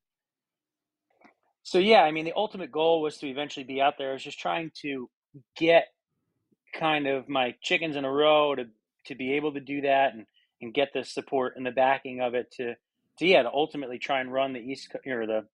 so 1.63 1.79
yeah, 1.79 2.03
I 2.03 2.11
mean, 2.11 2.25
the 2.25 2.33
ultimate 2.35 2.71
goal 2.71 3.01
was 3.01 3.17
to 3.17 3.27
eventually 3.27 3.63
be 3.63 3.81
out 3.81 3.97
there. 3.97 4.09
I 4.09 4.13
was 4.13 4.23
just 4.23 4.39
trying 4.39 4.71
to 4.81 5.09
get 5.57 5.87
kind 6.73 7.07
of 7.07 7.27
my 7.29 7.55
chickens 7.61 7.95
in 7.95 8.05
a 8.05 8.11
row 8.11 8.55
to 8.55 8.65
to 9.05 9.15
be 9.15 9.33
able 9.33 9.53
to 9.53 9.59
do 9.59 9.81
that 9.81 10.13
and 10.13 10.25
and 10.61 10.73
get 10.73 10.89
the 10.93 11.03
support 11.03 11.53
and 11.57 11.65
the 11.65 11.71
backing 11.71 12.21
of 12.21 12.33
it 12.33 12.51
to 12.51 12.75
to 13.17 13.25
yeah 13.25 13.41
to 13.43 13.51
ultimately 13.51 13.97
try 13.97 14.21
and 14.21 14.31
run 14.31 14.53
the 14.53 14.59
east 14.59 14.95
or 15.05 15.25
the 15.25 15.45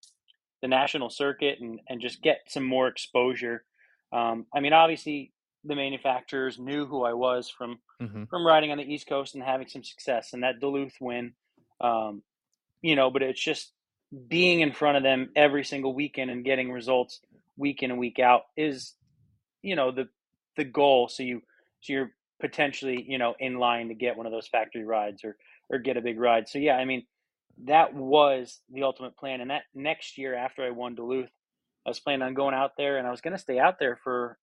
the 0.62 0.67
national 0.67 1.10
circuit 1.10 1.60
and 1.60 1.80
and 1.88 2.02
just 2.02 2.22
get 2.22 2.39
some 2.48 2.63
more 2.63 2.88
exposure. 2.88 3.63
Um, 4.12 4.46
I 4.54 4.60
mean, 4.60 4.74
obviously 4.74 5.34
the 5.63 5.76
manufacturers 5.76 6.58
knew 6.58 6.86
who 6.86 7.04
I 7.04 7.13
was 7.13 7.50
from 7.50 7.80
hmm 8.00 8.24
from 8.30 8.46
riding 8.46 8.72
on 8.72 8.78
the 8.78 8.84
East 8.84 9.08
Coast 9.08 9.36
and 9.36 9.43
having 9.43 9.67
some 9.67 9.84
success 9.84 10.34
and 10.34 10.43
that 10.43 10.60
Duluth 10.60 10.96
win. 11.00 11.34
Um, 11.82 12.24
you 12.82 12.96
know, 12.96 13.10
but 13.10 13.22
it's 13.22 13.43
just 13.43 13.72
being 14.28 14.62
in 14.62 14.72
front 14.72 14.98
of 14.98 15.04
them 15.04 15.30
every 15.36 15.63
single 15.63 15.93
weekend 15.93 16.32
and 16.32 16.46
getting 16.46 16.72
results 16.72 17.20
week 17.58 17.84
in 17.84 17.91
and 17.91 18.00
week 18.00 18.20
out 18.20 18.43
is, 18.56 18.93
you 19.62 19.76
know, 19.76 19.91
the 19.91 20.08
the 20.56 20.63
goal. 20.63 21.08
So 21.08 21.24
you 21.24 21.41
so 21.82 21.93
you're 21.93 22.12
potentially, 22.39 23.04
you 23.08 23.17
know, 23.17 23.36
in 23.39 23.58
line 23.58 23.89
to 23.89 23.96
get 23.96 24.17
one 24.17 24.26
of 24.26 24.32
those 24.32 24.48
factory 24.48 24.86
rides 24.86 25.24
or 25.24 25.36
or 25.70 25.80
get 25.80 25.98
a 25.98 26.02
big 26.02 26.20
ride. 26.20 26.48
So 26.48 26.60
yeah, 26.60 26.76
I 26.76 26.86
mean, 26.86 27.04
that 27.65 27.93
was 27.93 28.60
the 28.72 28.84
ultimate 28.84 29.17
plan. 29.17 29.41
And 29.41 29.50
that 29.52 29.63
next 29.74 30.17
year 30.17 30.36
after 30.36 30.63
I 30.63 30.72
won 30.72 30.96
Duluth, 30.96 31.30
I 31.86 31.89
was 31.89 32.00
planning 32.00 32.22
on 32.24 32.34
going 32.34 32.54
out 32.54 32.72
there 32.78 32.98
and 32.98 33.08
I 33.08 33.12
was 33.12 33.22
gonna 33.22 33.38
stay 33.38 33.60
out 33.60 33.80
there 33.80 33.98
for 34.04 34.38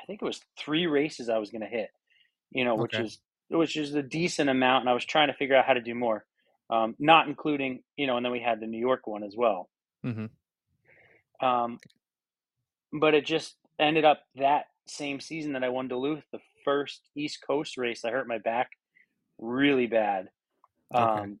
I 0.00 0.04
think 0.06 0.22
it 0.22 0.24
was 0.24 0.40
three 0.58 0.86
races 0.86 1.28
I 1.28 1.38
was 1.38 1.50
gonna 1.50 1.66
hit, 1.66 1.90
you 2.50 2.64
know, 2.64 2.74
which 2.74 2.94
Okay. 2.94 3.04
is 3.04 3.20
which 3.48 3.76
is 3.76 3.94
a 3.94 4.02
decent 4.02 4.48
amount 4.48 4.82
and 4.82 4.90
I 4.90 4.94
was 4.94 5.04
trying 5.04 5.28
to 5.28 5.34
figure 5.34 5.56
out 5.56 5.66
how 5.66 5.74
to 5.74 5.80
do 5.80 5.94
more. 5.94 6.24
Um, 6.70 6.94
not 6.98 7.28
including, 7.28 7.82
you 7.96 8.06
know, 8.06 8.16
and 8.16 8.24
then 8.24 8.32
we 8.32 8.40
had 8.40 8.60
the 8.60 8.66
New 8.66 8.78
York 8.78 9.06
one 9.06 9.24
as 9.24 9.34
well. 9.36 9.68
Mm-hmm. 10.06 11.46
Um, 11.46 11.78
but 12.92 13.14
it 13.14 13.26
just 13.26 13.56
ended 13.78 14.04
up 14.06 14.22
that 14.36 14.66
same 14.86 15.20
season 15.20 15.52
that 15.52 15.64
I 15.64 15.68
won 15.68 15.88
Duluth, 15.88 16.24
the 16.32 16.40
first 16.64 17.10
East 17.14 17.40
Coast 17.46 17.76
race, 17.76 18.04
I 18.04 18.10
hurt 18.10 18.26
my 18.26 18.38
back 18.38 18.70
really 19.38 19.86
bad. 19.86 20.28
Okay. 20.94 21.02
Um, 21.02 21.40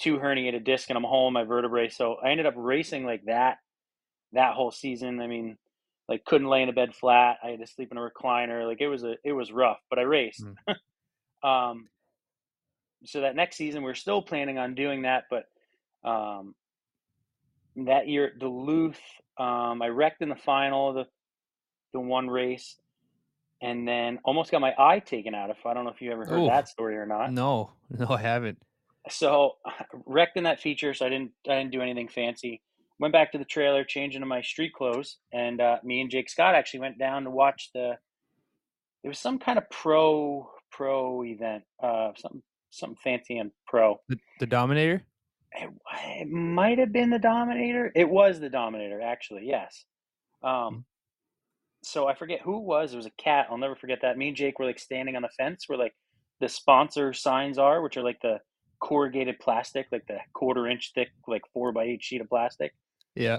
two 0.00 0.18
herniated 0.18 0.64
disc, 0.64 0.88
and 0.90 0.96
I'm 0.96 1.04
home 1.04 1.34
my 1.34 1.44
vertebrae. 1.44 1.88
So 1.88 2.16
I 2.24 2.30
ended 2.30 2.46
up 2.46 2.54
racing 2.56 3.04
like 3.04 3.24
that 3.26 3.58
that 4.32 4.54
whole 4.54 4.70
season. 4.70 5.20
I 5.20 5.26
mean, 5.26 5.56
like 6.08 6.24
couldn't 6.24 6.48
lay 6.48 6.62
in 6.62 6.68
a 6.68 6.72
bed 6.72 6.94
flat. 6.94 7.38
I 7.42 7.48
had 7.48 7.60
to 7.60 7.66
sleep 7.66 7.90
in 7.92 7.98
a 7.98 8.00
recliner. 8.00 8.66
Like 8.66 8.80
it 8.80 8.88
was 8.88 9.04
a 9.04 9.16
it 9.24 9.32
was 9.32 9.52
rough, 9.52 9.78
but 9.88 9.98
I 9.98 10.02
raced. 10.02 10.44
Mm. 10.44 10.74
Um, 11.42 11.88
so 13.06 13.22
that 13.22 13.34
next 13.34 13.56
season 13.56 13.82
we're 13.82 13.94
still 13.94 14.20
planning 14.20 14.58
on 14.58 14.74
doing 14.74 15.02
that, 15.02 15.24
but 15.30 15.44
um, 16.06 16.54
that 17.76 18.08
year 18.08 18.26
at 18.26 18.38
Duluth, 18.38 19.00
um, 19.38 19.80
I 19.80 19.88
wrecked 19.88 20.20
in 20.20 20.28
the 20.28 20.36
final 20.36 20.90
of 20.90 20.94
the 20.96 21.06
the 21.92 22.00
one 22.00 22.28
race, 22.28 22.76
and 23.62 23.88
then 23.88 24.18
almost 24.24 24.50
got 24.50 24.60
my 24.60 24.74
eye 24.78 25.00
taken 25.00 25.34
out. 25.34 25.50
If 25.50 25.64
I 25.64 25.74
don't 25.74 25.84
know 25.84 25.90
if 25.90 26.02
you 26.02 26.12
ever 26.12 26.24
heard 26.24 26.40
Oof. 26.40 26.48
that 26.48 26.68
story 26.68 26.96
or 26.96 27.06
not. 27.06 27.32
No, 27.32 27.72
no, 27.90 28.08
I 28.08 28.20
haven't. 28.20 28.58
So 29.08 29.52
wrecked 30.06 30.36
in 30.36 30.44
that 30.44 30.60
feature, 30.60 30.94
so 30.94 31.06
I 31.06 31.08
didn't 31.08 31.32
I 31.48 31.56
didn't 31.58 31.72
do 31.72 31.82
anything 31.82 32.08
fancy. 32.08 32.62
Went 32.98 33.12
back 33.12 33.32
to 33.32 33.38
the 33.38 33.44
trailer, 33.44 33.82
changed 33.82 34.14
into 34.14 34.26
my 34.26 34.42
street 34.42 34.74
clothes, 34.74 35.16
and 35.32 35.60
uh, 35.60 35.78
me 35.82 36.02
and 36.02 36.10
Jake 36.10 36.28
Scott 36.28 36.54
actually 36.54 36.80
went 36.80 36.98
down 36.98 37.24
to 37.24 37.30
watch 37.30 37.70
the. 37.74 37.96
It 39.02 39.08
was 39.08 39.18
some 39.18 39.38
kind 39.38 39.56
of 39.56 39.68
pro 39.70 40.50
pro 40.70 41.24
event, 41.24 41.64
uh, 41.82 42.10
something 42.16 42.42
something 42.70 42.98
fancy 43.02 43.38
and 43.38 43.50
pro. 43.66 44.00
The, 44.08 44.18
the 44.38 44.46
Dominator. 44.46 45.02
It, 45.52 45.70
it 46.18 46.28
might 46.28 46.78
have 46.78 46.92
been 46.92 47.10
the 47.10 47.18
Dominator. 47.18 47.90
It 47.94 48.08
was 48.08 48.38
the 48.38 48.48
Dominator, 48.48 49.00
actually. 49.00 49.46
Yes. 49.46 49.84
Um, 50.42 50.84
so 51.82 52.06
I 52.06 52.14
forget 52.14 52.40
who 52.40 52.58
it 52.58 52.64
was. 52.64 52.92
It 52.92 52.96
was 52.96 53.06
a 53.06 53.22
cat. 53.22 53.46
I'll 53.50 53.58
never 53.58 53.74
forget 53.74 54.00
that. 54.02 54.18
Me 54.18 54.28
and 54.28 54.36
Jake 54.36 54.58
were 54.58 54.66
like 54.66 54.78
standing 54.78 55.16
on 55.16 55.22
the 55.22 55.28
fence 55.36 55.64
where 55.66 55.78
like 55.78 55.94
the 56.40 56.48
sponsor 56.48 57.12
signs 57.12 57.58
are, 57.58 57.82
which 57.82 57.96
are 57.96 58.02
like 58.02 58.20
the 58.22 58.38
corrugated 58.80 59.38
plastic, 59.38 59.86
like 59.92 60.06
the 60.06 60.18
quarter 60.32 60.66
inch 60.66 60.92
thick, 60.94 61.08
like 61.26 61.42
four 61.52 61.72
by 61.72 61.84
eight 61.84 62.02
sheet 62.02 62.20
of 62.20 62.28
plastic. 62.28 62.74
Yeah. 63.14 63.38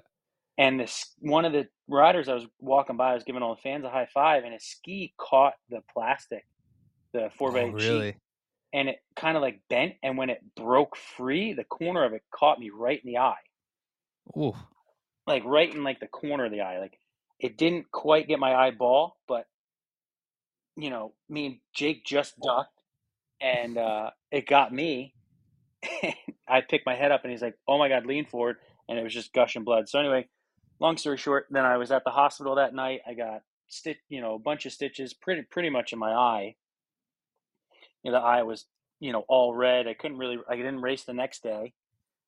And 0.57 0.79
this 0.79 1.13
one 1.19 1.45
of 1.45 1.53
the 1.53 1.67
riders 1.87 2.29
I 2.29 2.33
was 2.33 2.45
walking 2.59 2.97
by, 2.97 3.11
I 3.11 3.15
was 3.15 3.23
giving 3.23 3.41
all 3.41 3.55
the 3.55 3.61
fans 3.61 3.83
a 3.85 3.89
high 3.89 4.07
five, 4.13 4.43
and 4.43 4.53
his 4.53 4.65
ski 4.65 5.13
caught 5.17 5.53
the 5.69 5.81
plastic, 5.93 6.45
the 7.13 7.29
four 7.37 7.51
by 7.51 7.61
Oh, 7.61 7.77
eight 7.77 7.81
sheet, 7.81 8.15
and 8.73 8.89
it 8.89 8.97
kind 9.15 9.35
of 9.37 9.41
like 9.41 9.61
bent. 9.69 9.93
And 10.03 10.17
when 10.17 10.29
it 10.29 10.41
broke 10.55 10.95
free, 10.95 11.53
the 11.53 11.63
corner 11.63 12.03
of 12.03 12.13
it 12.13 12.21
caught 12.33 12.59
me 12.59 12.69
right 12.69 13.01
in 13.03 13.11
the 13.11 13.19
eye, 13.19 13.41
Ooh. 14.37 14.53
like 15.25 15.43
right 15.45 15.73
in 15.73 15.83
like 15.83 15.99
the 15.99 16.07
corner 16.07 16.45
of 16.45 16.51
the 16.51 16.61
eye. 16.61 16.79
Like 16.79 16.97
it 17.39 17.57
didn't 17.57 17.91
quite 17.91 18.27
get 18.27 18.39
my 18.39 18.53
eyeball, 18.53 19.17
but 19.27 19.45
you 20.75 20.89
know, 20.89 21.13
me 21.29 21.45
and 21.47 21.57
Jake 21.73 22.05
just 22.05 22.35
ducked, 22.39 22.83
and 23.41 23.77
uh, 23.77 24.11
it 24.31 24.47
got 24.47 24.71
me. 24.73 25.15
I 26.47 26.61
picked 26.61 26.85
my 26.85 26.95
head 26.95 27.11
up, 27.11 27.21
and 27.23 27.31
he's 27.31 27.41
like, 27.41 27.57
"Oh 27.67 27.77
my 27.77 27.89
god, 27.89 28.05
lean 28.05 28.25
forward!" 28.25 28.57
And 28.89 28.99
it 28.99 29.03
was 29.03 29.13
just 29.13 29.33
gushing 29.33 29.63
blood. 29.63 29.89
So 29.89 29.99
anyway, 29.99 30.27
long 30.79 30.97
story 30.97 31.17
short, 31.17 31.47
then 31.49 31.65
I 31.65 31.77
was 31.77 31.91
at 31.91 32.03
the 32.03 32.11
hospital 32.11 32.55
that 32.55 32.73
night. 32.73 33.01
I 33.07 33.13
got 33.13 33.43
stitch, 33.69 33.99
you 34.09 34.21
know, 34.21 34.35
a 34.35 34.39
bunch 34.39 34.65
of 34.65 34.73
stitches, 34.73 35.13
pretty 35.13 35.43
pretty 35.43 35.69
much 35.69 35.93
in 35.93 35.99
my 35.99 36.11
eye. 36.13 36.55
You 38.03 38.11
know, 38.11 38.19
the 38.19 38.25
eye 38.25 38.43
was, 38.43 38.65
you 38.99 39.11
know, 39.11 39.25
all 39.27 39.53
red. 39.53 39.87
I 39.87 39.93
couldn't 39.93 40.17
really, 40.17 40.37
I 40.49 40.55
didn't 40.55 40.81
race 40.81 41.03
the 41.03 41.13
next 41.13 41.43
day. 41.43 41.73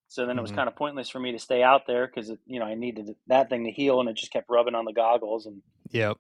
So 0.07 0.25
then 0.25 0.37
it 0.37 0.41
was 0.41 0.51
Mhm. 0.51 0.55
kind 0.55 0.67
of 0.69 0.75
pointless 0.75 1.09
for 1.09 1.19
me 1.19 1.31
to 1.31 1.39
stay 1.39 1.63
out 1.63 1.87
there 1.87 2.05
because 2.07 2.29
you 2.45 2.59
know 2.59 2.65
I 2.65 2.75
needed 2.75 3.15
that 3.27 3.49
thing 3.49 3.65
to 3.65 3.71
heal, 3.71 3.99
and 3.99 4.09
it 4.09 4.15
just 4.15 4.31
kept 4.31 4.49
rubbing 4.49 4.75
on 4.75 4.85
the 4.85 4.93
goggles, 4.93 5.45
and 5.47 5.63
Yep. 5.91 6.17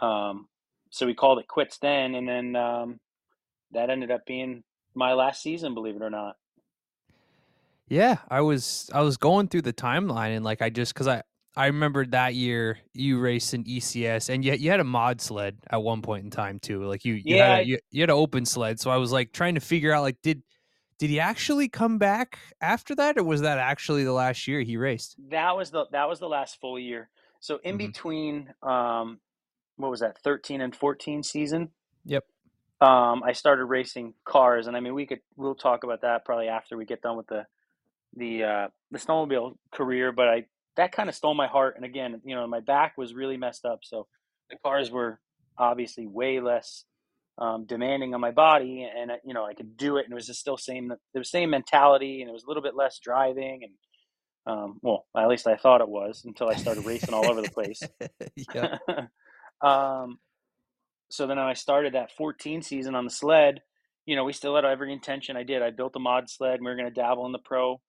um, 0.00 0.48
so 0.90 1.06
we 1.06 1.14
called 1.14 1.38
it 1.38 1.48
quits 1.48 1.78
then, 1.78 2.14
and 2.14 2.28
then 2.28 2.56
um, 2.56 3.00
that 3.72 3.90
ended 3.90 4.10
up 4.10 4.26
being 4.26 4.64
my 4.94 5.12
last 5.14 5.42
season, 5.42 5.74
believe 5.74 5.96
it 5.96 6.02
or 6.02 6.10
not. 6.10 6.36
Yeah, 7.90 8.18
I 8.30 8.42
was 8.42 8.90
I 8.94 9.02
was 9.02 9.18
going 9.18 9.48
through 9.48 9.62
the 9.64 9.74
timeline 9.74 10.36
and 10.36 10.44
like 10.44 10.62
I 10.62 10.70
just 10.70 10.94
because 10.94 11.08
I 11.08 11.24
I 11.56 11.68
remembered 11.68 12.12
that 12.12 12.34
year 12.36 12.80
you 12.94 13.20
raced 13.20 13.54
in 13.54 13.64
ECS 13.64 14.30
and 14.30 14.44
yet 14.44 14.60
you 14.60 14.70
had 14.72 14.80
a 14.80 14.84
mod 14.84 15.22
sled 15.22 15.58
at 15.70 15.82
one 15.82 16.02
point 16.02 16.24
in 16.24 16.32
time 16.32 16.60
too. 16.60 16.84
Like 16.86 17.04
you 17.06 17.14
you 17.14 17.38
Yeah, 17.38 17.38
had 17.38 17.60
a, 17.60 17.64
you, 17.64 17.80
you 17.92 18.02
had 18.02 18.10
an 18.10 18.16
open 18.16 18.46
sled. 18.46 18.80
So 18.80 18.90
I 18.92 18.98
was 18.98 19.12
like 19.12 19.32
trying 19.34 19.56
to 19.56 19.62
figure 19.62 19.92
out 19.94 20.02
like 20.02 20.18
did 20.22 20.42
did 20.98 21.10
he 21.10 21.20
actually 21.20 21.68
come 21.68 21.98
back 21.98 22.38
after 22.62 22.94
that 22.96 23.18
or 23.18 23.24
was 23.24 23.42
that 23.42 23.58
actually 23.58 24.04
the 24.04 24.12
last 24.14 24.48
year 24.48 24.62
he 24.62 24.76
raced? 24.78 25.18
That 25.30 25.56
was 25.56 25.70
the 25.70 25.86
that 25.92 26.08
was 26.08 26.18
the 26.20 26.28
last 26.28 26.60
full 26.60 26.78
year. 26.78 27.10
So 27.40 27.60
in 27.64 27.76
Mhm. 27.76 27.78
between, 27.78 28.54
um, 28.62 29.20
what 29.76 29.90
was 29.90 30.00
that, 30.00 30.18
thirteen 30.18 30.60
and 30.60 30.74
fourteen 30.76 31.22
season? 31.22 31.70
Yep. 32.04 32.24
Um, 32.80 33.22
I 33.22 33.32
started 33.32 33.66
racing 33.66 34.14
cars, 34.24 34.66
and 34.66 34.76
I 34.76 34.80
mean, 34.80 34.94
we 34.94 35.06
could 35.06 35.20
we'll 35.36 35.54
talk 35.54 35.84
about 35.84 36.00
that 36.02 36.24
probably 36.24 36.48
after 36.48 36.76
we 36.78 36.86
get 36.86 37.02
done 37.02 37.16
with 37.16 37.26
the 37.26 37.46
the 38.16 38.44
uh, 38.44 38.68
the 38.90 38.98
snowmobile 38.98 39.54
career. 39.72 40.12
But 40.12 40.28
I 40.28 40.44
that 40.76 40.92
kind 40.92 41.08
of 41.08 41.14
stole 41.14 41.34
my 41.34 41.46
heart, 41.46 41.76
and 41.76 41.84
again, 41.84 42.20
you 42.24 42.34
know, 42.34 42.46
my 42.46 42.60
back 42.60 42.96
was 42.96 43.14
really 43.14 43.36
messed 43.36 43.64
up, 43.64 43.80
so 43.82 44.06
the 44.50 44.56
cars 44.64 44.90
were 44.90 45.20
obviously 45.58 46.06
way 46.06 46.40
less 46.40 46.84
um, 47.38 47.66
demanding 47.66 48.14
on 48.14 48.20
my 48.20 48.30
body, 48.30 48.88
and 48.96 49.10
uh, 49.10 49.16
you 49.24 49.34
know, 49.34 49.44
I 49.44 49.54
could 49.54 49.76
do 49.76 49.96
it, 49.96 50.04
and 50.04 50.12
it 50.12 50.14
was 50.14 50.26
just 50.26 50.40
still 50.40 50.56
same 50.56 50.92
the 51.14 51.24
same 51.24 51.50
mentality, 51.50 52.20
and 52.20 52.30
it 52.30 52.32
was 52.32 52.44
a 52.44 52.48
little 52.48 52.62
bit 52.62 52.76
less 52.76 52.98
driving, 53.02 53.62
and 53.64 53.72
um, 54.46 54.78
well, 54.82 55.06
at 55.16 55.28
least 55.28 55.46
I 55.46 55.56
thought 55.56 55.80
it 55.80 55.88
was 55.88 56.22
until 56.24 56.48
I 56.48 56.54
started 56.54 56.86
racing 56.86 57.14
all 57.14 57.28
over 57.28 57.42
the 57.42 57.50
place. 57.50 57.82
um, 59.60 60.18
so 61.10 61.26
then 61.26 61.38
I 61.38 61.54
started 61.54 61.94
that 61.94 62.12
14 62.12 62.62
season 62.62 62.94
on 62.94 63.04
the 63.04 63.10
sled, 63.10 63.60
you 64.06 64.16
know, 64.16 64.24
we 64.24 64.32
still 64.32 64.54
had 64.54 64.64
every 64.64 64.92
intention. 64.92 65.36
I 65.36 65.42
did. 65.42 65.62
I 65.62 65.70
built 65.70 65.96
a 65.96 65.98
mod 65.98 66.30
sled. 66.30 66.54
And 66.54 66.64
we 66.64 66.70
were 66.70 66.76
going 66.76 66.88
to 66.88 66.94
dabble 66.94 67.26
in 67.26 67.32
the 67.32 67.38
pro 67.38 67.80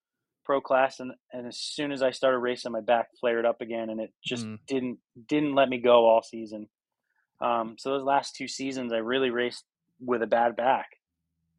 pro 0.43 0.61
class, 0.61 0.99
and 0.99 1.11
and 1.31 1.47
as 1.47 1.57
soon 1.57 1.91
as 1.91 2.01
I 2.01 2.11
started 2.11 2.39
racing, 2.39 2.71
my 2.71 2.81
back 2.81 3.07
flared 3.19 3.45
up 3.45 3.61
again, 3.61 3.89
and 3.89 3.99
it 4.01 4.13
just 4.25 4.45
Mm. 4.45 4.59
didn't 4.67 4.99
didn't 5.27 5.55
let 5.55 5.69
me 5.69 5.77
go 5.79 6.05
all 6.05 6.21
season. 6.23 6.67
Um, 7.41 7.75
so 7.77 7.91
those 7.91 8.03
last 8.03 8.35
two 8.35 8.47
seasons, 8.47 8.93
I 8.93 8.97
really 8.97 9.29
raced 9.31 9.65
with 9.99 10.21
a 10.21 10.27
bad 10.27 10.55
back. 10.55 10.87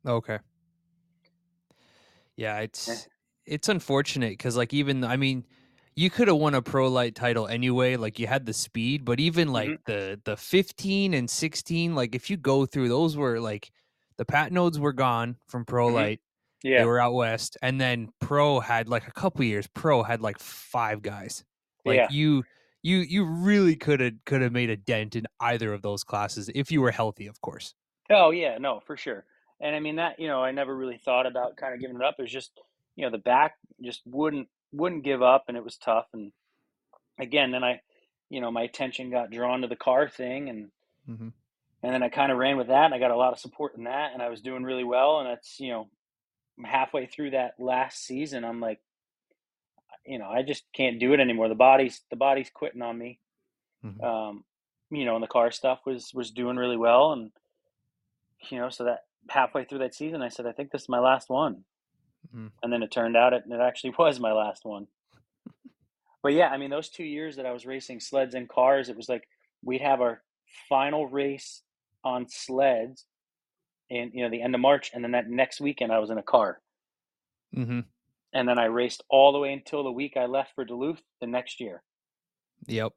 Okay. 0.07 0.39
Yeah, 2.37 2.61
it's 2.61 3.09
it's 3.47 3.69
unfortunate 3.69 4.33
because 4.33 4.57
like 4.57 4.73
even 4.73 5.05
I 5.05 5.17
mean, 5.17 5.45
you 5.95 6.11
could 6.11 6.29
have 6.29 6.37
won 6.39 6.55
a 6.55 6.63
pro 6.63 6.89
light 6.89 7.15
title 7.15 7.47
anyway. 7.47 7.97
Like 7.97 8.19
you 8.19 8.27
had 8.27 8.47
the 8.47 8.53
speed, 8.53 9.05
but 9.05 9.21
even 9.21 9.53
like 9.53 9.71
Mhm. 9.71 9.85
the 9.85 10.21
the 10.25 10.37
fifteen 10.37 11.15
and 11.15 11.29
sixteen, 11.29 11.95
like 11.95 12.15
if 12.15 12.31
you 12.31 12.37
go 12.37 12.67
through 12.67 12.89
those 12.89 13.17
were 13.17 13.41
like 13.41 13.71
the 14.17 14.25
pat 14.25 14.53
nodes 14.53 14.79
were 14.79 14.93
gone 14.93 15.37
from 15.47 15.65
pro 15.65 15.93
Mhm. 15.93 15.95
Light. 16.65 16.71
They 16.77 16.85
Yeah, 16.85 16.85
were 16.85 17.01
out 17.01 17.15
west, 17.15 17.57
and 17.63 17.81
then 17.81 18.11
pro 18.21 18.61
had 18.61 18.89
like 18.89 19.07
a 19.09 19.13
couple 19.13 19.45
years. 19.45 19.67
Pro 19.69 20.03
had 20.03 20.21
like 20.21 20.39
five 20.39 21.03
guys. 21.03 21.45
Like 21.85 21.97
Yeah. 21.97 22.09
you. 22.09 22.45
You 22.85 22.99
you 22.99 23.25
really 23.25 23.77
could 23.77 24.01
have 24.01 24.15
could 24.27 24.43
have 24.43 24.53
made 24.53 24.69
a 24.69 24.77
dent 24.77 25.15
in 25.15 25.27
either 25.39 25.73
of 25.73 25.83
those 25.83 26.03
classes 26.03 26.51
if 26.53 26.73
you 26.73 26.81
were 26.81 26.91
healthy, 26.91 27.29
of 27.29 27.41
course. 27.41 27.75
Oh 28.11 28.31
yeah, 28.31 28.59
no, 28.59 28.81
for 28.81 28.97
sure. 28.97 29.25
And 29.61 29.75
I 29.75 29.81
mean 29.81 29.97
that, 29.97 30.19
you 30.19 30.29
know, 30.29 30.43
I 30.43 30.51
never 30.53 30.77
really 30.77 30.99
thought 30.99 31.27
about 31.27 31.57
kind 31.57 31.75
of 31.75 31.81
giving 31.81 31.97
it 31.97 32.03
up. 32.03 32.17
It 32.19 32.23
was 32.23 32.33
just, 32.33 32.53
you 32.97 33.05
know, 33.05 33.11
the 33.11 33.19
back 33.19 33.55
just 33.83 34.03
wouldn't 34.07 34.49
wouldn't 34.73 35.05
give 35.05 35.23
up 35.23 35.45
and 35.49 35.57
it 35.57 35.65
was 35.65 35.77
tough 35.77 36.07
and 36.13 36.33
again, 37.19 37.51
then 37.51 37.65
I, 37.65 37.81
you 38.31 38.41
know, 38.41 38.51
my 38.51 38.63
attention 38.63 39.11
got 39.11 39.31
drawn 39.31 39.63
to 39.63 39.69
the 39.69 39.77
car 39.77 40.09
thing, 40.09 40.49
and 40.49 40.71
mm-hmm. 41.09 41.29
and 41.83 41.95
then 41.95 42.03
I 42.03 42.09
kind 42.09 42.33
of 42.33 42.39
ran 42.39 42.57
with 42.57 42.69
that, 42.69 42.87
and 42.87 42.95
I 42.95 42.99
got 42.99 43.11
a 43.11 43.17
lot 43.17 43.33
of 43.33 43.39
support 43.39 43.77
in 43.77 43.85
that, 43.85 44.13
and 44.13 44.23
I 44.23 44.29
was 44.29 44.41
doing 44.41 44.65
really 44.65 44.85
well, 44.85 45.21
and 45.21 45.29
that's 45.29 45.61
you 45.61 45.71
know, 45.71 45.89
halfway 46.65 47.07
through 47.07 47.31
that 47.31 47.55
last 47.59 48.05
season, 48.05 48.45
I'm 48.45 48.61
like, 48.61 48.81
you 50.07 50.19
know, 50.19 50.29
I 50.29 50.43
just 50.43 50.65
can't 50.75 50.99
do 50.99 51.13
it 51.13 51.21
anymore. 51.21 51.49
The 51.49 51.55
body's 51.55 52.03
the 52.11 52.17
body's 52.17 52.51
quitting 52.53 52.83
on 52.83 52.99
me. 52.99 53.21
hmm 53.83 54.05
Um, 54.05 54.45
you 54.91 55.05
know, 55.05 55.15
and 55.15 55.23
the 55.23 55.29
car 55.29 55.51
stuff 55.51 55.81
was 55.87 56.13
was 56.15 56.31
doing 56.31 56.57
really 56.57 56.77
well, 56.77 57.13
and 57.13 57.31
you 58.51 58.59
know, 58.59 58.71
so 58.71 58.85
that 58.85 59.05
halfway 59.29 59.65
through 59.65 59.79
that 59.81 59.95
season, 59.95 60.23
I 60.23 60.29
said, 60.29 60.47
I 60.47 60.53
think 60.53 60.71
this 60.71 60.83
is 60.83 60.89
my 60.89 60.99
last 60.99 61.31
one, 61.31 61.65
hmm 62.33 62.49
and 62.63 62.73
then 62.73 62.83
it 62.83 62.91
turned 62.91 63.17
out 63.17 63.33
it, 63.33 63.45
it 63.51 63.61
actually 63.61 63.95
was 63.99 64.21
my 64.21 64.33
last 64.33 64.65
one. 64.65 64.89
But 66.23 66.35
yeah, 66.35 66.49
I 66.49 66.57
mean, 66.59 66.71
those 66.71 66.89
two 66.89 67.05
years 67.05 67.37
that 67.37 67.47
I 67.47 67.53
was 67.53 67.67
racing 67.67 68.01
sleds 68.01 68.35
and 68.35 68.49
cars, 68.49 68.89
it 68.89 68.97
was 68.97 69.09
like 69.09 69.29
we'd 69.65 69.81
have 69.81 70.01
our 70.01 70.23
final 70.69 71.07
race 71.07 71.63
on 72.05 72.27
sleds 72.29 73.07
in 73.93 74.11
you 74.15 74.25
know 74.25 74.31
the 74.31 74.43
end 74.43 74.55
of 74.55 74.61
March, 74.61 74.91
and 74.95 75.05
then 75.05 75.13
that 75.13 75.29
next 75.29 75.61
weekend 75.61 75.93
I 75.93 75.99
was 76.01 76.11
in 76.11 76.19
a 76.19 76.23
car, 76.23 76.61
Mm-hmm. 77.57 77.81
and 78.33 78.49
then 78.49 78.59
I 78.59 78.65
raced 78.67 79.03
all 79.11 79.33
the 79.33 79.39
way 79.39 79.53
until 79.53 79.85
the 79.85 79.93
week 79.93 80.17
I 80.17 80.27
left 80.27 80.55
for 80.55 80.65
Duluth 80.65 81.03
the 81.21 81.27
next 81.27 81.61
year, 81.61 81.83
Yep. 82.67 82.93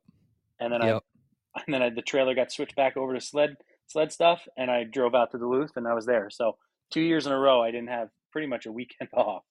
and 0.60 0.72
then 0.74 0.82
I 0.82 0.88
and 1.66 1.74
then 1.74 1.82
I, 1.82 1.90
the 1.90 2.02
trailer 2.02 2.36
got 2.36 2.52
switched 2.52 2.76
back 2.76 2.98
over 2.98 3.14
to 3.14 3.22
sled 3.22 3.58
sled 3.88 4.12
stuff, 4.12 4.48
and 4.58 4.72
I 4.72 4.84
drove 4.84 5.16
out 5.16 5.32
to 5.32 5.38
Duluth, 5.38 5.78
and 5.78 5.88
I 5.88 5.94
was 5.94 6.06
there. 6.06 6.30
So 6.30 6.58
two 6.92 7.02
years 7.02 7.28
in 7.28 7.34
a 7.34 7.40
row, 7.40 7.62
I 7.62 7.72
didn't 7.72 7.90
have 7.90 8.10
pretty 8.32 8.48
much 8.48 8.66
a 8.66 8.72
weekend 8.72 9.10
off. 9.14 9.44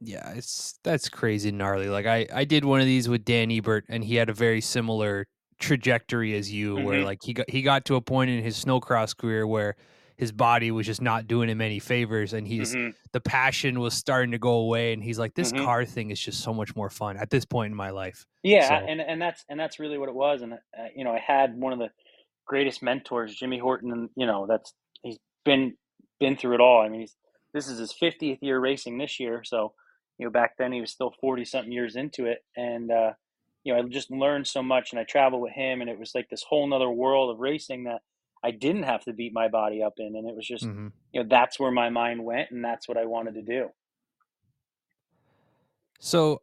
Yeah, 0.00 0.32
it's 0.34 0.78
that's 0.82 1.08
crazy 1.08 1.50
gnarly. 1.52 1.88
Like 1.88 2.06
I 2.06 2.26
I 2.32 2.44
did 2.44 2.64
one 2.64 2.80
of 2.80 2.86
these 2.86 3.08
with 3.08 3.24
Dan 3.24 3.50
Ebert, 3.50 3.86
and 3.88 4.04
he 4.04 4.16
had 4.16 4.28
a 4.28 4.34
very 4.34 4.60
similar 4.60 5.26
trajectory 5.58 6.34
as 6.34 6.52
you, 6.52 6.78
where 6.78 7.00
Mhm. 7.00 7.04
like 7.04 7.20
he 7.22 7.32
got 7.32 7.48
he 7.48 7.62
got 7.62 7.84
to 7.86 7.96
a 7.96 8.00
point 8.00 8.30
in 8.30 8.42
his 8.42 8.62
snowcross 8.62 9.16
career 9.16 9.46
where 9.46 9.76
his 10.16 10.32
body 10.32 10.70
was 10.70 10.86
just 10.86 11.02
not 11.02 11.26
doing 11.26 11.48
him 11.48 11.60
any 11.60 11.78
favors, 11.78 12.32
and 12.32 12.46
he's 12.46 12.74
hmm 12.74 12.90
the 13.12 13.20
passion 13.20 13.78
was 13.78 13.94
starting 13.94 14.32
to 14.32 14.38
go 14.38 14.54
away, 14.54 14.92
and 14.92 15.00
he's 15.00 15.20
like, 15.20 15.34
this 15.34 15.52
Mhm. 15.52 15.64
car 15.64 15.84
thing 15.84 16.10
is 16.10 16.18
just 16.18 16.42
so 16.42 16.52
much 16.52 16.74
more 16.74 16.90
fun 16.90 17.16
at 17.16 17.30
this 17.30 17.44
point 17.44 17.70
in 17.70 17.76
my 17.76 17.90
life. 17.90 18.26
Yeah, 18.42 18.80
So- 18.80 18.86
and 18.86 19.00
and 19.00 19.22
that's 19.22 19.44
and 19.48 19.58
that's 19.60 19.78
really 19.78 19.98
what 19.98 20.08
it 20.08 20.14
was. 20.16 20.42
And 20.42 20.54
uh, 20.54 20.58
you 20.96 21.04
know, 21.04 21.12
I 21.12 21.20
had 21.20 21.56
one 21.56 21.72
of 21.72 21.78
the 21.78 21.90
greatest 22.44 22.82
mentors, 22.82 23.34
Jimmy 23.34 23.58
Horton, 23.58 23.92
and 23.92 24.10
you 24.16 24.26
know, 24.26 24.46
that's 24.48 24.74
he's 25.02 25.18
been 25.44 25.76
been 26.18 26.36
through 26.36 26.54
it 26.54 26.60
all. 26.60 26.80
I 26.82 26.88
mean, 26.88 27.00
he's 27.02 27.16
this 27.52 27.68
is 27.68 27.78
his 27.78 27.92
50th 27.92 28.38
year 28.42 28.58
racing 28.58 28.98
this 28.98 29.20
year, 29.20 29.44
so 29.44 29.74
you 30.18 30.26
know, 30.26 30.30
back 30.30 30.56
then 30.58 30.72
he 30.72 30.80
was 30.80 30.90
still 30.90 31.12
40 31.20 31.44
something 31.44 31.70
years 31.72 31.94
into 31.94 32.26
it, 32.26 32.38
and 32.56 32.90
uh, 32.90 33.12
you 33.62 33.72
know, 33.72 33.78
I 33.80 33.82
just 33.84 34.10
learned 34.10 34.46
so 34.48 34.60
much, 34.62 34.90
and 34.90 34.98
I 34.98 35.04
traveled 35.04 35.40
with 35.42 35.52
him, 35.52 35.80
and 35.80 35.88
it 35.88 35.98
was 36.00 36.16
like 36.16 36.28
this 36.30 36.42
whole 36.42 36.66
nother 36.66 36.90
world 36.90 37.30
of 37.30 37.38
racing 37.38 37.84
that 37.84 38.02
I 38.44 38.50
didn't 38.50 38.82
have 38.82 39.02
to 39.04 39.14
beat 39.14 39.32
my 39.32 39.48
body 39.48 39.82
up 39.82 39.94
in, 39.96 40.14
and 40.14 40.28
it 40.28 40.36
was 40.36 40.46
just 40.46 40.64
Mhm. 40.64 40.92
you 41.12 41.22
know, 41.22 41.28
that's 41.28 41.58
where 41.58 41.70
my 41.70 41.88
mind 41.88 42.22
went, 42.24 42.50
and 42.50 42.62
that's 42.64 42.86
what 42.86 42.98
I 42.98 43.06
wanted 43.06 43.34
to 43.34 43.42
do. 43.42 43.70
So 45.98 46.42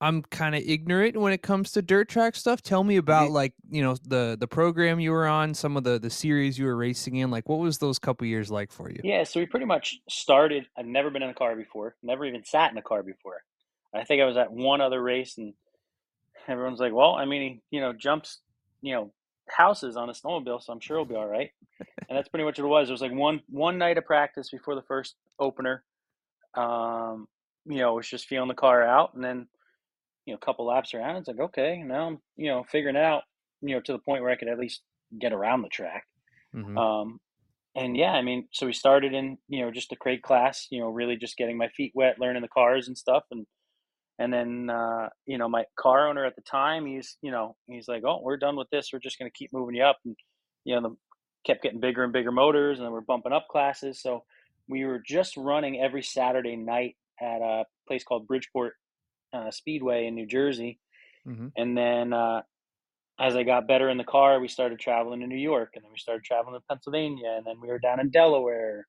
I'm 0.00 0.22
kind 0.22 0.54
of 0.54 0.62
ignorant 0.62 1.16
when 1.16 1.32
it 1.32 1.42
comes 1.42 1.70
to 1.72 1.82
dirt 1.82 2.08
track 2.08 2.34
stuff. 2.34 2.62
Tell 2.62 2.82
me 2.82 2.96
about 2.96 3.30
like 3.30 3.52
you 3.70 3.82
know 3.82 3.94
the 4.06 4.36
the 4.38 4.48
program 4.48 4.98
you 4.98 5.12
were 5.12 5.26
on, 5.26 5.54
some 5.54 5.76
of 5.76 5.84
the 5.84 5.98
the 5.98 6.10
series 6.10 6.58
you 6.58 6.64
were 6.66 6.76
racing 6.76 7.16
in. 7.16 7.30
Like, 7.30 7.48
what 7.48 7.58
was 7.58 7.78
those 7.78 7.98
couple 7.98 8.26
years 8.26 8.50
like 8.50 8.72
for 8.72 8.90
you? 8.90 9.00
Yeah, 9.04 9.24
so 9.24 9.38
we 9.38 9.46
pretty 9.46 9.66
much 9.66 10.00
started. 10.08 10.66
I've 10.76 10.86
never 10.86 11.10
been 11.10 11.22
in 11.22 11.30
a 11.30 11.34
car 11.34 11.54
before, 11.54 11.96
never 12.02 12.24
even 12.24 12.44
sat 12.44 12.72
in 12.72 12.78
a 12.78 12.82
car 12.82 13.02
before. 13.02 13.44
I 13.94 14.04
think 14.04 14.22
I 14.22 14.24
was 14.24 14.38
at 14.38 14.50
one 14.50 14.80
other 14.80 15.02
race, 15.02 15.36
and 15.36 15.54
everyone's 16.48 16.80
like, 16.80 16.94
"Well, 16.94 17.14
I 17.14 17.26
mean, 17.26 17.42
he, 17.70 17.76
you 17.76 17.80
know, 17.82 17.92
jumps, 17.92 18.40
you 18.80 18.94
know, 18.94 19.12
houses 19.48 19.96
on 19.96 20.08
a 20.10 20.12
snowmobile, 20.12 20.62
so 20.62 20.72
I'm 20.72 20.80
sure 20.80 20.98
he'll 20.98 21.04
be 21.06 21.14
all 21.14 21.28
right." 21.28 21.50
And 22.08 22.18
that's 22.18 22.28
pretty 22.28 22.44
much 22.44 22.58
what 22.58 22.66
it 22.66 22.68
was. 22.68 22.88
It 22.88 22.92
was 22.92 23.02
like 23.02 23.12
one 23.14 23.42
one 23.48 23.78
night 23.78 23.98
of 23.98 24.06
practice 24.06 24.50
before 24.50 24.74
the 24.74 24.82
first 24.82 25.16
opener. 25.38 25.84
Um, 26.54 27.28
you 27.66 27.78
know, 27.78 27.92
it 27.94 27.96
was 27.96 28.10
just 28.10 28.26
feeling 28.28 28.48
the 28.48 28.54
car 28.54 28.82
out, 28.84 29.14
and 29.14 29.24
then 29.24 29.48
you 30.26 30.32
know, 30.34 30.38
a 30.40 30.44
couple 30.44 30.66
laps 30.66 30.94
around. 30.94 31.16
It's 31.16 31.28
like, 31.28 31.40
okay, 31.40 31.78
now 31.82 32.08
I'm 32.08 32.18
you 32.36 32.48
know 32.48 32.64
figuring 32.64 32.96
it 32.96 33.04
out. 33.04 33.24
You 33.60 33.74
know, 33.76 33.80
to 33.82 33.92
the 33.92 33.98
point 33.98 34.22
where 34.22 34.32
I 34.32 34.36
could 34.36 34.48
at 34.48 34.58
least 34.58 34.82
get 35.18 35.32
around 35.32 35.62
the 35.62 35.68
track. 35.68 36.06
Mhm. 36.52 36.82
Um, 36.82 37.20
and 37.76 37.96
yeah, 37.96 38.12
I 38.12 38.22
mean, 38.22 38.48
so 38.52 38.66
we 38.66 38.72
started 38.72 39.14
in 39.14 39.38
you 39.48 39.64
know 39.64 39.70
just 39.72 39.90
the 39.90 39.96
crate 39.96 40.22
class, 40.22 40.68
you 40.70 40.80
know, 40.80 40.88
really 40.88 41.16
just 41.16 41.36
getting 41.38 41.58
my 41.58 41.68
feet 41.70 41.92
wet, 41.94 42.18
learning 42.20 42.42
the 42.42 42.48
cars 42.48 42.88
and 42.88 42.98
stuff, 42.98 43.24
and 43.30 43.46
and 44.18 44.32
then 44.32 44.70
uh, 44.70 45.08
you 45.26 45.38
know 45.38 45.48
my 45.48 45.64
car 45.76 46.08
owner 46.08 46.24
at 46.24 46.36
the 46.36 46.42
time, 46.42 46.86
he's 46.86 47.16
you 47.22 47.30
know 47.30 47.56
he's 47.66 47.88
like, 47.88 48.04
oh, 48.04 48.20
we're 48.22 48.36
done 48.36 48.56
with 48.56 48.70
this, 48.70 48.90
we're 48.92 48.98
just 49.00 49.18
going 49.18 49.30
to 49.30 49.36
keep 49.36 49.52
moving 49.52 49.74
you 49.76 49.84
up, 49.84 49.98
and 50.04 50.16
you 50.64 50.74
know 50.74 50.90
the 50.90 50.96
kept 51.44 51.62
getting 51.62 51.80
bigger 51.80 52.04
and 52.04 52.12
bigger 52.12 52.32
motors, 52.32 52.78
and 52.78 52.86
then 52.86 52.92
we're 52.92 53.00
bumping 53.00 53.32
up 53.32 53.48
classes, 53.50 54.00
so 54.00 54.24
we 54.68 54.84
were 54.84 55.00
just 55.04 55.36
running 55.36 55.80
every 55.80 56.02
Saturday 56.02 56.56
night 56.56 56.96
at 57.20 57.40
a 57.42 57.64
place 57.88 58.04
called 58.04 58.26
Bridgeport 58.28 58.74
uh, 59.32 59.50
Speedway 59.50 60.06
in 60.06 60.14
New 60.14 60.26
Jersey, 60.26 60.80
Mhm. 61.26 61.52
and 61.56 61.76
then 61.76 62.12
uh, 62.12 62.42
as 63.18 63.36
I 63.36 63.42
got 63.44 63.68
better 63.68 63.88
in 63.90 63.98
the 63.98 64.04
car, 64.04 64.40
we 64.40 64.48
started 64.48 64.80
traveling 64.80 65.20
to 65.20 65.26
New 65.26 65.36
York, 65.38 65.72
and 65.74 65.84
then 65.84 65.92
we 65.92 65.98
started 65.98 66.24
traveling 66.24 66.54
to 66.60 66.64
Pennsylvania, 66.68 67.34
and 67.36 67.46
then 67.46 67.60
we 67.60 67.68
were 67.68 67.78
down 67.78 68.00
in 68.00 68.10
Delaware, 68.10 68.86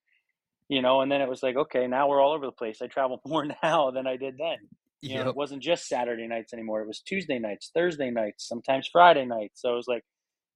you 0.69 0.81
know, 0.81 1.01
and 1.01 1.11
then 1.11 1.21
it 1.21 1.29
was 1.29 1.43
like, 1.43 1.55
okay, 1.55 1.87
now 1.87 2.07
we're 2.09 2.21
all 2.21 2.33
over 2.33 2.45
the 2.45 2.51
place. 2.51 2.81
I 2.81 2.87
travel 2.87 3.21
more 3.27 3.45
now 3.63 3.91
than 3.91 4.07
I 4.07 4.17
did 4.17 4.37
then. 4.37 4.57
You 5.09 5.23
know, 5.23 5.29
it 5.29 5.35
wasn't 5.35 5.63
just 5.63 5.87
Saturday 5.87 6.27
nights 6.27 6.53
anymore. 6.53 6.81
It 6.81 6.87
was 6.87 7.01
Tuesday 7.01 7.39
nights, 7.39 7.71
Thursday 7.73 8.09
nights, 8.09 8.47
sometimes 8.47 8.87
Friday 8.91 9.25
nights. 9.25 9.61
So 9.61 9.73
it 9.73 9.75
was 9.75 9.87
like, 9.87 10.03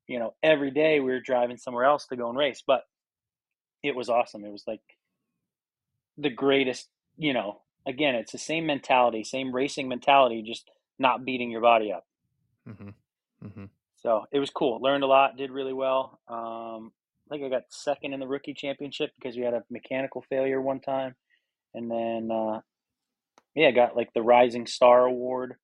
you 0.08 0.20
know, 0.20 0.34
every 0.42 0.72
day 0.72 1.00
we 1.00 1.12
were 1.12 1.20
driving 1.20 1.58
somewhere 1.58 1.86
else 1.86 2.08
to 2.08 2.16
go 2.16 2.30
and 2.30 2.38
race. 2.38 2.64
But 2.66 2.84
it 3.84 3.96
was 3.96 4.10
awesome. 4.10 4.46
It 4.46 4.52
was 4.52 4.64
like 4.66 4.82
the 6.18 6.30
greatest, 6.30 6.88
you 7.18 7.34
know, 7.34 7.62
again, 7.86 8.16
it's 8.16 8.32
the 8.32 8.38
same 8.38 8.66
mentality, 8.66 9.24
same 9.24 9.54
racing 9.54 9.88
mentality, 9.88 10.42
just 10.42 10.70
not 10.98 11.26
beating 11.26 11.52
your 11.52 11.62
body 11.62 11.92
up. 11.92 12.06
Mm-hmm. 12.68 12.90
Mm-hmm. 13.46 13.66
So 13.98 14.26
it 14.32 14.40
was 14.40 14.50
cool. 14.50 14.80
Learned 14.82 15.04
a 15.04 15.08
lot. 15.08 15.38
Did 15.38 15.52
really 15.52 15.74
well. 15.74 16.20
Um, 16.28 16.92
I 17.28 17.30
think 17.30 17.44
I 17.44 17.50
got 17.50 17.64
second 17.70 18.14
in 18.14 18.20
the 18.20 18.28
rookie 18.28 18.54
championship 18.54 19.12
because 19.20 19.36
we 19.36 19.44
had 19.44 19.54
a 19.54 19.64
mechanical 19.70 20.24
failure 20.30 20.62
one 20.62 20.80
time, 20.80 21.16
and 21.74 21.92
then 21.92 22.30
uh, 22.32 22.62
yeah, 23.58 23.70
I 23.70 23.72
got 23.72 23.96
like 23.96 24.14
the 24.14 24.22
Rising 24.22 24.68
Star 24.68 25.06
Award 25.06 25.56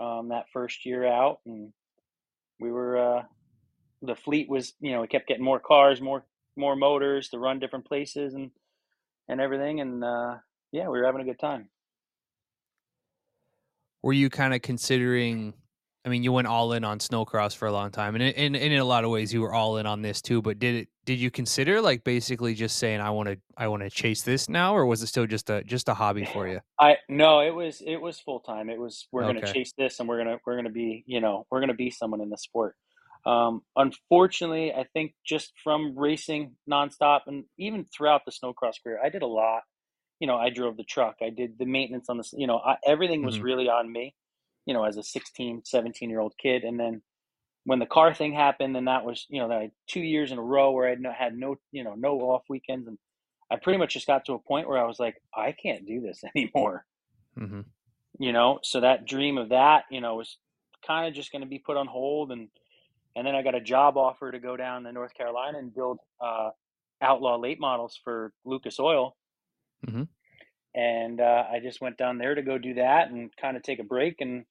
um, 0.00 0.28
that 0.28 0.46
first 0.52 0.86
year 0.86 1.04
out, 1.04 1.40
and 1.44 1.72
we 2.60 2.70
were 2.70 3.16
uh, 3.18 3.22
the 4.00 4.14
fleet 4.14 4.48
was 4.48 4.74
you 4.80 4.92
know 4.92 5.00
we 5.00 5.08
kept 5.08 5.26
getting 5.26 5.44
more 5.44 5.58
cars, 5.58 6.00
more 6.00 6.24
more 6.56 6.76
motors 6.76 7.30
to 7.30 7.40
run 7.40 7.58
different 7.58 7.84
places 7.84 8.34
and 8.34 8.52
and 9.28 9.40
everything, 9.40 9.80
and 9.80 10.04
uh, 10.04 10.36
yeah, 10.70 10.84
we 10.84 11.00
were 11.00 11.04
having 11.04 11.20
a 11.20 11.24
good 11.24 11.40
time. 11.40 11.68
Were 14.02 14.12
you 14.12 14.30
kind 14.30 14.54
of 14.54 14.62
considering? 14.62 15.54
I 16.04 16.08
mean, 16.08 16.24
you 16.24 16.32
went 16.32 16.48
all 16.48 16.72
in 16.72 16.82
on 16.84 16.98
snowcross 16.98 17.54
for 17.56 17.68
a 17.68 17.72
long 17.72 17.92
time, 17.92 18.16
and 18.16 18.24
in, 18.24 18.56
in 18.56 18.72
in 18.72 18.78
a 18.80 18.84
lot 18.84 19.04
of 19.04 19.10
ways, 19.10 19.32
you 19.32 19.40
were 19.40 19.54
all 19.54 19.76
in 19.76 19.86
on 19.86 20.02
this 20.02 20.20
too. 20.20 20.42
But 20.42 20.58
did 20.58 20.74
it? 20.74 20.88
Did 21.04 21.18
you 21.20 21.30
consider 21.30 21.80
like 21.80 22.02
basically 22.02 22.54
just 22.54 22.76
saying, 22.78 23.00
"I 23.00 23.10
want 23.10 23.28
to, 23.28 23.38
I 23.56 23.68
want 23.68 23.82
to 23.84 23.90
chase 23.90 24.22
this 24.22 24.48
now," 24.48 24.74
or 24.74 24.84
was 24.84 25.02
it 25.02 25.06
still 25.06 25.26
just 25.26 25.48
a 25.48 25.62
just 25.62 25.88
a 25.88 25.94
hobby 25.94 26.24
for 26.24 26.48
you? 26.48 26.60
I 26.78 26.96
no, 27.08 27.40
it 27.40 27.54
was 27.54 27.80
it 27.86 27.98
was 27.98 28.18
full 28.18 28.40
time. 28.40 28.68
It 28.68 28.80
was 28.80 29.06
we're 29.12 29.24
Okay. 29.24 29.34
gonna 29.40 29.52
chase 29.52 29.72
this, 29.78 30.00
and 30.00 30.08
we're 30.08 30.18
gonna 30.18 30.38
we're 30.44 30.56
gonna 30.56 30.70
be 30.70 31.04
you 31.06 31.20
know 31.20 31.46
we're 31.50 31.60
gonna 31.60 31.74
be 31.74 31.90
someone 31.90 32.20
in 32.20 32.30
the 32.30 32.38
sport. 32.38 32.74
Um, 33.24 33.62
unfortunately, 33.76 34.72
I 34.72 34.84
think 34.92 35.14
just 35.24 35.52
from 35.62 35.96
racing 35.96 36.56
nonstop 36.68 37.20
and 37.28 37.44
even 37.58 37.86
throughout 37.96 38.22
the 38.26 38.32
snowcross 38.32 38.82
career, 38.82 38.98
I 39.02 39.08
did 39.08 39.22
a 39.22 39.26
lot. 39.28 39.62
You 40.18 40.26
know, 40.26 40.36
I 40.36 40.50
drove 40.50 40.76
the 40.76 40.84
truck, 40.84 41.16
I 41.22 41.30
did 41.30 41.58
the 41.58 41.66
maintenance 41.66 42.08
on 42.08 42.16
the, 42.16 42.22
s- 42.22 42.34
you 42.36 42.46
know, 42.46 42.58
I, 42.58 42.76
everything 42.86 43.24
was 43.24 43.38
Mhm. 43.38 43.42
really 43.42 43.68
on 43.68 43.90
me. 43.90 44.14
You 44.66 44.74
know, 44.74 44.84
as 44.84 44.96
a 44.96 45.02
16, 45.02 45.62
17 45.64 46.10
year 46.10 46.20
old 46.20 46.34
kid, 46.38 46.64
and 46.64 46.78
then 46.78 47.02
when 47.64 47.78
the 47.78 47.86
car 47.86 48.14
thing 48.14 48.32
happened, 48.32 48.74
then 48.74 48.86
that 48.86 49.04
was 49.04 49.26
you 49.28 49.40
know 49.40 49.48
that 49.48 49.70
two 49.86 50.00
years 50.00 50.32
in 50.32 50.38
a 50.38 50.42
row 50.42 50.70
where 50.72 50.86
I 50.86 50.90
had 50.90 51.00
no, 51.00 51.12
had 51.12 51.36
no 51.36 51.56
you 51.72 51.84
know 51.84 51.94
no 51.94 52.18
off 52.20 52.42
weekends, 52.48 52.86
and 52.88 52.98
I 53.50 53.56
pretty 53.56 53.78
much 53.78 53.94
just 53.94 54.06
got 54.06 54.24
to 54.26 54.34
a 54.34 54.38
point 54.38 54.68
where 54.68 54.78
I 54.78 54.86
was 54.86 54.98
like, 54.98 55.16
I 55.34 55.52
can't 55.52 55.86
do 55.86 56.00
this 56.00 56.22
anymore. 56.36 56.84
Hmm 57.38 57.60
you 58.18 58.32
know? 58.32 58.58
So 58.62 58.80
that 58.80 59.06
dream 59.06 59.38
of 59.38 59.50
that 59.50 59.84
you 59.90 60.00
know 60.00 60.16
was 60.16 60.36
kind 60.86 61.08
of 61.08 61.14
just 61.14 61.32
going 61.32 61.42
to 61.42 61.48
be 61.48 61.58
put 61.58 61.76
on 61.76 61.86
hold. 61.86 62.32
And 62.32 62.48
and 63.14 63.26
then 63.26 63.34
i 63.34 63.42
got 63.42 63.54
a 63.54 63.60
job 63.60 63.96
offer 63.98 64.32
to 64.32 64.38
go 64.38 64.56
down 64.56 64.84
to 64.84 64.92
north 64.92 65.12
carolina 65.14 65.58
and 65.58 65.74
build 65.74 65.98
uh, 66.20 66.48
outlaw 67.02 67.36
late 67.36 67.60
models 67.60 67.98
for 68.02 68.32
lucas 68.44 68.80
oil. 68.80 69.16
Mhm. 69.86 70.08
and 70.74 71.20
uh, 71.20 71.44
i 71.52 71.58
just 71.60 71.80
went 71.80 71.98
down 71.98 72.16
there 72.18 72.34
to 72.34 72.42
go 72.42 72.56
do 72.56 72.74
that 72.74 73.10
and 73.10 73.30
kind 73.36 73.56
of 73.56 73.62
take 73.62 73.80
a 73.80 73.84
break. 73.84 74.20
And 74.20 74.44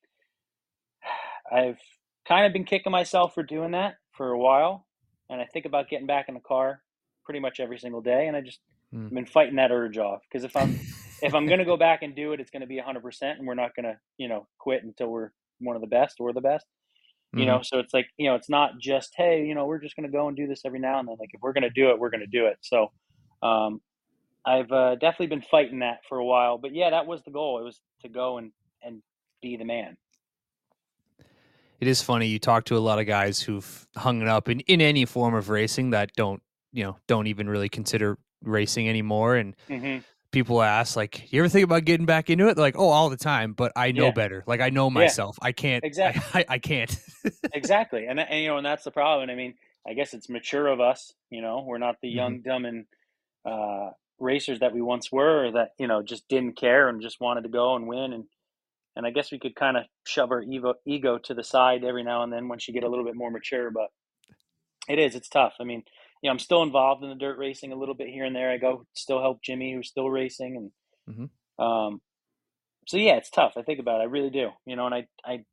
i've 1.51 1.79
kind 2.27 2.45
of 2.45 2.53
been 2.53 2.65
kicking 2.65 2.91
myself 2.91 3.33
for 3.33 3.43
doing 3.43 3.71
that 3.71 3.95
for 4.11 4.29
a 4.31 4.37
while 4.37 4.85
and 5.29 5.41
i 5.41 5.45
think 5.45 5.65
about 5.65 5.89
getting 5.89 6.07
back 6.07 6.25
in 6.27 6.33
the 6.33 6.41
car 6.41 6.81
pretty 7.25 7.39
much 7.39 7.59
every 7.59 7.77
single 7.77 8.01
day 8.01 8.27
and 8.27 8.35
i 8.35 8.41
just 8.41 8.59
Mm. 8.93 9.09
been 9.13 9.25
fighting 9.25 9.55
that 9.55 9.71
urge 9.71 9.97
off 9.97 10.19
because 10.29 10.43
if 10.43 10.53
i'm 10.57 10.75
if 11.21 11.33
I'm 11.33 11.47
going 11.47 11.59
to 11.59 11.65
go 11.65 11.77
back 11.77 12.01
and 12.01 12.15
do 12.15 12.33
it, 12.33 12.39
it's 12.39 12.49
going 12.49 12.61
to 12.61 12.67
be 12.67 12.81
100%, 12.81 13.21
and 13.21 13.45
we're 13.45 13.53
not 13.53 13.75
going 13.75 13.85
to, 13.85 13.97
you 14.17 14.27
know, 14.27 14.47
quit 14.57 14.83
until 14.83 15.07
we're 15.07 15.29
one 15.59 15.75
of 15.75 15.81
the 15.81 15.87
best 15.87 16.15
or 16.19 16.33
the 16.33 16.41
best. 16.41 16.65
You 17.33 17.45
know, 17.45 17.61
so 17.61 17.79
it's 17.79 17.93
like 17.93 18.07
you 18.17 18.27
know, 18.27 18.35
it's 18.35 18.49
not 18.49 18.71
just 18.81 19.13
hey, 19.15 19.45
you 19.45 19.55
know, 19.55 19.65
we're 19.65 19.79
just 19.79 19.95
going 19.95 20.05
to 20.05 20.11
go 20.11 20.27
and 20.27 20.35
do 20.35 20.47
this 20.47 20.63
every 20.65 20.79
now 20.79 20.99
and 20.99 21.07
then. 21.07 21.15
Like 21.17 21.29
if 21.31 21.39
we're 21.41 21.53
going 21.53 21.63
to 21.63 21.69
do 21.69 21.89
it, 21.89 21.97
we're 21.97 22.09
going 22.09 22.19
to 22.19 22.27
do 22.27 22.47
it. 22.47 22.57
So 22.59 22.91
um, 23.41 23.79
I've 24.45 24.69
uh, 24.69 24.95
definitely 24.95 25.27
been 25.27 25.45
fighting 25.49 25.79
that 25.79 25.99
for 26.09 26.17
a 26.17 26.25
while, 26.25 26.57
but 26.57 26.75
yeah, 26.75 26.89
that 26.89 27.07
was 27.07 27.21
the 27.23 27.31
goal. 27.31 27.61
It 27.61 27.63
was 27.63 27.79
to 28.01 28.09
go 28.09 28.37
and 28.37 28.51
and 28.83 29.01
be 29.41 29.55
the 29.55 29.63
man. 29.63 29.95
It 31.81 31.87
is 31.87 32.01
funny. 32.01 32.27
You 32.27 32.39
talk 32.39 32.65
to 32.65 32.77
a 32.77 32.79
lot 32.79 32.99
of 32.99 33.07
guys 33.07 33.41
who've 33.41 33.87
hung 33.97 34.21
it 34.21 34.27
up 34.27 34.47
in, 34.47 34.59
in 34.61 34.81
any 34.81 35.05
form 35.05 35.33
of 35.33 35.49
racing 35.49 35.89
that 35.89 36.11
don't, 36.15 36.41
you 36.71 36.83
know, 36.83 36.97
don't 37.07 37.27
even 37.27 37.49
really 37.49 37.69
consider 37.69 38.17
racing 38.43 38.87
anymore. 38.87 39.35
And 39.35 39.55
hmm 39.67 39.97
people 40.31 40.61
ask, 40.61 40.95
like, 40.95 41.33
you 41.33 41.41
ever 41.41 41.49
think 41.49 41.65
about 41.65 41.83
getting 41.83 42.05
back 42.05 42.29
into 42.29 42.47
it? 42.47 42.55
They're 42.55 42.63
like, 42.63 42.77
oh, 42.77 42.89
all 42.89 43.09
the 43.09 43.17
time. 43.17 43.53
But 43.53 43.71
I 43.75 43.91
know 43.91 44.05
Yeah. 44.05 44.11
better. 44.11 44.43
Like, 44.47 44.61
I 44.61 44.69
know 44.69 44.89
myself. 44.91 45.37
I 45.41 45.51
can't. 45.51 45.83
Exactly. 45.83 46.21
I, 46.33 46.39
I, 46.41 46.45
I 46.55 46.59
can't. 46.59 46.95
exactly 47.53 48.05
and, 48.09 48.19
and 48.19 48.39
you 48.43 48.47
know 48.47 48.57
and 48.57 48.65
that's 48.65 48.83
the 48.85 48.91
problem 48.91 49.29
i 49.29 49.35
mean 49.35 49.53
i 49.85 49.93
guess 49.93 50.13
it's 50.13 50.29
mature 50.29 50.67
of 50.67 50.79
us 50.79 51.13
you 51.29 51.41
know 51.41 51.63
we're 51.67 51.77
not 51.79 51.95
the 52.01 52.07
Mhm. 52.07 52.15
young 52.15 52.41
dumb 52.41 52.65
and 52.65 52.85
uh, 53.43 53.89
racers 54.19 54.59
that 54.59 54.71
we 54.73 54.81
once 54.81 55.11
were 55.11 55.47
or 55.47 55.51
that 55.51 55.71
you 55.79 55.87
know 55.87 56.01
just 56.03 56.27
didn't 56.29 56.55
care 56.55 56.87
and 56.87 57.01
just 57.01 57.19
wanted 57.19 57.41
to 57.41 57.49
go 57.49 57.75
and 57.75 57.87
win 57.87 58.13
and 58.13 58.25
and 58.95 59.05
i 59.05 59.09
guess 59.11 59.31
we 59.31 59.39
could 59.39 59.55
kind 59.55 59.77
of 59.77 59.83
shove 60.05 60.31
our 60.31 60.41
ego, 60.43 60.73
ego 60.85 61.17
to 61.17 61.33
the 61.33 61.43
side 61.43 61.83
every 61.83 62.03
now 62.03 62.23
and 62.23 62.31
then 62.33 62.47
once 62.47 62.67
you 62.67 62.73
get 62.73 62.83
a 62.83 62.89
little 62.89 63.05
bit 63.05 63.15
more 63.15 63.31
mature 63.31 63.71
but 63.71 63.87
it 64.89 64.97
is 64.99 65.15
it's 65.15 65.29
tough. 65.29 65.53
I 65.59 65.63
mean 65.63 65.83
you 66.21 66.27
know 66.27 66.31
i'm 66.31 66.39
still 66.39 66.63
involved 66.63 67.03
in 67.03 67.09
the 67.09 67.15
dirt 67.15 67.37
racing 67.37 67.71
a 67.71 67.75
little 67.75 67.95
bit 67.95 68.07
here 68.09 68.25
and 68.25 68.35
there. 68.35 68.49
I 68.51 68.57
go 68.57 68.85
still 68.93 69.21
help 69.21 69.41
jimmy 69.43 69.73
who's 69.73 69.87
still 69.89 70.09
racing 70.09 70.57
and 70.57 70.71
Mhm. 71.59 71.63
um 71.63 72.01
so 72.87 72.97
yeah 72.97 73.13
it's 73.15 73.29
tough. 73.29 73.53
I 73.57 73.61
think 73.61 73.79
about 73.79 73.99
it. 74.01 74.03
I 74.03 74.07
really 74.07 74.29
do 74.31 74.49
you 74.65 74.75
know 74.75 74.85
and 74.87 74.95
i 74.95 75.07
i 75.25 75.45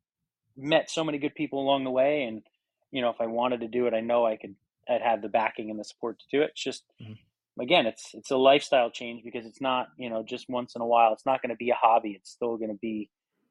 met 0.57 0.91
so 0.91 1.05
many 1.05 1.19
good 1.19 1.35
people 1.35 1.61
along 1.61 1.85
the 1.85 1.91
way 1.91 2.25
and 2.25 2.43
you 2.91 3.01
know 3.03 3.11
if 3.11 3.21
i 3.21 3.27
wanted 3.27 3.61
to 3.61 3.69
do 3.69 3.87
it 3.87 3.95
i 3.95 4.01
know 4.01 4.27
i 4.27 4.37
could 4.37 4.57
i'd 4.89 5.03
have 5.03 5.23
the 5.23 5.29
backing 5.29 5.71
and 5.71 5.79
the 5.79 5.85
support 5.85 6.19
to 6.19 6.27
do 6.37 6.43
it. 6.43 6.51
It's 6.51 6.65
just 6.65 6.85
Mhm. 7.01 7.17
again 7.61 7.87
it's 7.87 8.15
it's 8.15 8.31
a 8.31 8.37
lifestyle 8.37 8.91
change 8.91 9.23
because 9.25 9.47
it's 9.47 9.61
not 9.61 9.89
you 9.99 10.09
know 10.11 10.23
just 10.23 10.49
once 10.49 10.75
in 10.75 10.81
a 10.83 10.87
while 10.87 11.13
it's 11.13 11.27
not 11.27 11.43
going 11.43 11.51
to 11.51 11.57
be 11.57 11.71
a 11.71 11.75
hobby. 11.75 12.13
It's 12.13 12.31
still 12.31 12.57
going 12.57 12.71
to 12.71 12.79
be 12.81 13.11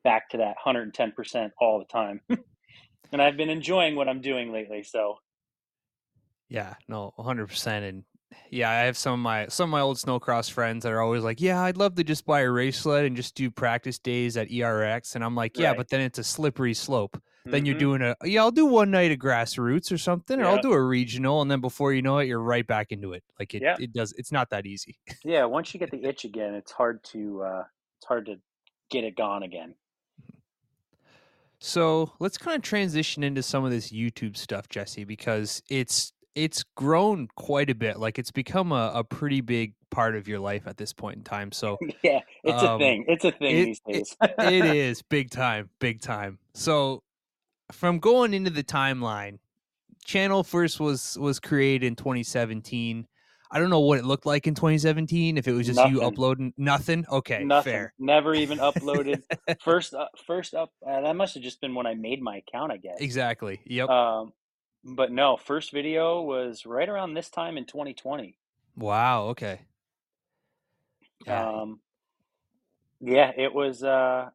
back 0.09 0.29
to 0.29 0.37
that 0.37 0.55
110% 0.65 1.51
all 1.59 1.79
the 1.79 1.85
time 1.85 2.21
and 3.11 3.21
i've 3.21 3.37
been 3.37 3.49
enjoying 3.49 3.95
what 3.95 4.07
i'm 4.09 4.21
doing 4.21 4.51
lately 4.51 4.83
so 4.83 5.17
Yeah, 6.49 6.75
no, 6.87 7.11
one 7.15 7.25
hundred 7.27 7.47
percent. 7.47 7.83
And 7.85 8.03
yeah, 8.51 8.69
I 8.69 8.75
have 8.85 8.97
some 8.97 9.13
of 9.13 9.19
my 9.19 9.47
some 9.47 9.69
of 9.69 9.71
my 9.71 9.81
old 9.81 9.97
snowcross 9.97 10.49
friends 10.49 10.83
that 10.83 10.93
are 10.93 11.01
always 11.01 11.23
like, 11.23 11.41
"Yeah, 11.41 11.61
I'd 11.61 11.77
love 11.77 11.95
to 11.95 12.03
just 12.03 12.25
buy 12.25 12.41
a 12.41 12.49
race 12.51 12.79
sled 12.79 13.05
and 13.05 13.15
just 13.15 13.35
do 13.35 13.51
practice 13.51 13.99
days 13.99 14.37
at 14.37 14.47
ERX." 14.49 15.15
And 15.15 15.23
I'm 15.23 15.35
like, 15.35 15.57
"Yeah, 15.59 15.69
Right. 15.69 15.77
but 15.77 15.89
then 15.89 16.01
it's 16.01 16.19
a 16.19 16.23
slippery 16.23 16.73
slope. 16.73 17.21
Then 17.45 17.65
you're 17.65 17.75
Mhm. 17.75 17.79
doing 17.79 18.01
a 18.01 18.15
yeah, 18.23 18.41
I'll 18.41 18.51
do 18.51 18.65
one 18.65 18.91
night 18.91 19.11
of 19.11 19.17
grassroots 19.19 19.91
or 19.91 19.97
something, 19.97 20.39
or 20.39 20.45
I'll 20.45 20.61
do 20.61 20.71
a 20.73 20.81
regional, 20.81 21.41
and 21.41 21.49
then 21.51 21.61
before 21.61 21.93
you 21.93 22.01
know 22.01 22.17
it, 22.19 22.27
you're 22.27 22.39
right 22.41 22.65
back 22.65 22.91
into 22.91 23.13
it. 23.13 23.23
Like 23.39 23.53
it, 23.53 23.63
Yeah. 23.63 23.75
it 23.79 23.91
does. 23.93 24.13
It's 24.17 24.31
not 24.31 24.49
that 24.51 24.65
easy. 24.65 24.97
yeah 25.23 25.45
once 25.45 25.73
you 25.73 25.79
get 25.79 25.91
the 25.91 26.03
itch 26.09 26.23
again 26.25 26.53
it's 26.53 26.71
hard 26.71 27.03
to 27.03 27.41
uh 27.43 27.63
it's 27.97 28.05
hard 28.05 28.25
to 28.27 28.35
get 28.89 29.03
it 29.03 29.15
gone 29.17 29.43
again 29.43 29.73
So 31.59 32.11
let's 32.19 32.37
kind 32.37 32.55
of 32.55 32.61
transition 32.61 33.23
into 33.23 33.41
some 33.41 33.65
of 33.65 33.71
this 33.71 33.91
YouTube 33.91 34.37
stuff, 34.37 34.69
Jesse, 34.69 35.03
because 35.03 35.61
it's 35.69 36.13
it's 36.35 36.63
grown 36.75 37.27
quite 37.35 37.69
a 37.69 37.75
bit. 37.75 37.97
Like 37.99 38.19
it's 38.19 38.31
become 38.31 38.71
a, 38.71 38.91
a 38.93 39.03
pretty 39.03 39.41
big 39.41 39.73
part 39.89 40.15
of 40.15 40.27
your 40.27 40.39
life 40.39 40.67
at 40.67 40.77
this 40.77 40.93
point 40.93 41.17
in 41.17 41.23
time. 41.23 41.51
So 41.51 41.77
yeah 42.03 42.19
it's 42.43 42.61
a 42.61 42.71
Um, 42.71 42.79
thing 42.79 43.05
it's 43.07 43.25
a 43.25 43.31
thing 43.31 43.57
it- 43.57 43.65
these 43.65 43.81
days 43.87 44.15
it 44.39 44.65
is 44.75 45.01
big 45.01 45.31
time, 45.31 45.69
big 45.79 45.99
time. 46.01 46.37
So 46.53 47.01
from 47.71 47.99
going 47.99 48.33
into 48.33 48.51
the 48.51 48.63
timeline, 48.63 49.39
channel 50.05 50.43
first 50.43 50.79
was 50.79 51.17
was 51.19 51.39
created 51.39 51.85
in 51.87 51.95
2017. 51.95 53.07
I 53.49 53.59
don't 53.59 53.69
know 53.69 53.79
what 53.79 53.99
it 53.99 54.05
looked 54.05 54.25
like 54.25 54.47
in 54.47 54.55
2017. 54.55 55.37
If 55.37 55.47
it 55.47 55.53
was 55.53 55.67
just 55.67 55.89
you 55.89 56.01
uploading 56.01 56.53
nothing, 56.57 57.05
okay, 57.09 57.43
Nothing. 57.43 57.71
fair. 57.71 57.93
Never 57.97 58.33
even 58.33 58.57
uploaded. 58.59 59.23
first, 59.61 59.93
uh, 59.93 60.07
first 60.25 60.53
up. 60.53 60.71
Uh, 60.85 61.01
that 61.01 61.15
must 61.15 61.33
have 61.35 61.43
just 61.43 61.61
been 61.61 61.73
when 61.73 61.87
I 61.87 61.93
made 61.93 62.21
my 62.21 62.37
account, 62.37 62.71
I 62.71 62.77
guess. 62.77 62.97
Exactly. 62.99 63.61
Yep. 63.65 63.89
Um, 63.89 64.33
but 64.83 65.11
no, 65.11 65.37
first 65.37 65.71
video 65.71 66.21
was 66.21 66.65
right 66.65 66.87
around 66.87 67.13
this 67.13 67.29
time 67.29 67.57
in 67.57 67.65
2020. 67.65 68.37
wow. 68.75 69.27
Okay. 69.27 69.61
Yeah. 71.25 71.49
Um, 71.49 71.79
yeah, 73.01 73.31
it 73.35 73.53
was. 73.53 73.83
Uh, 73.83 74.29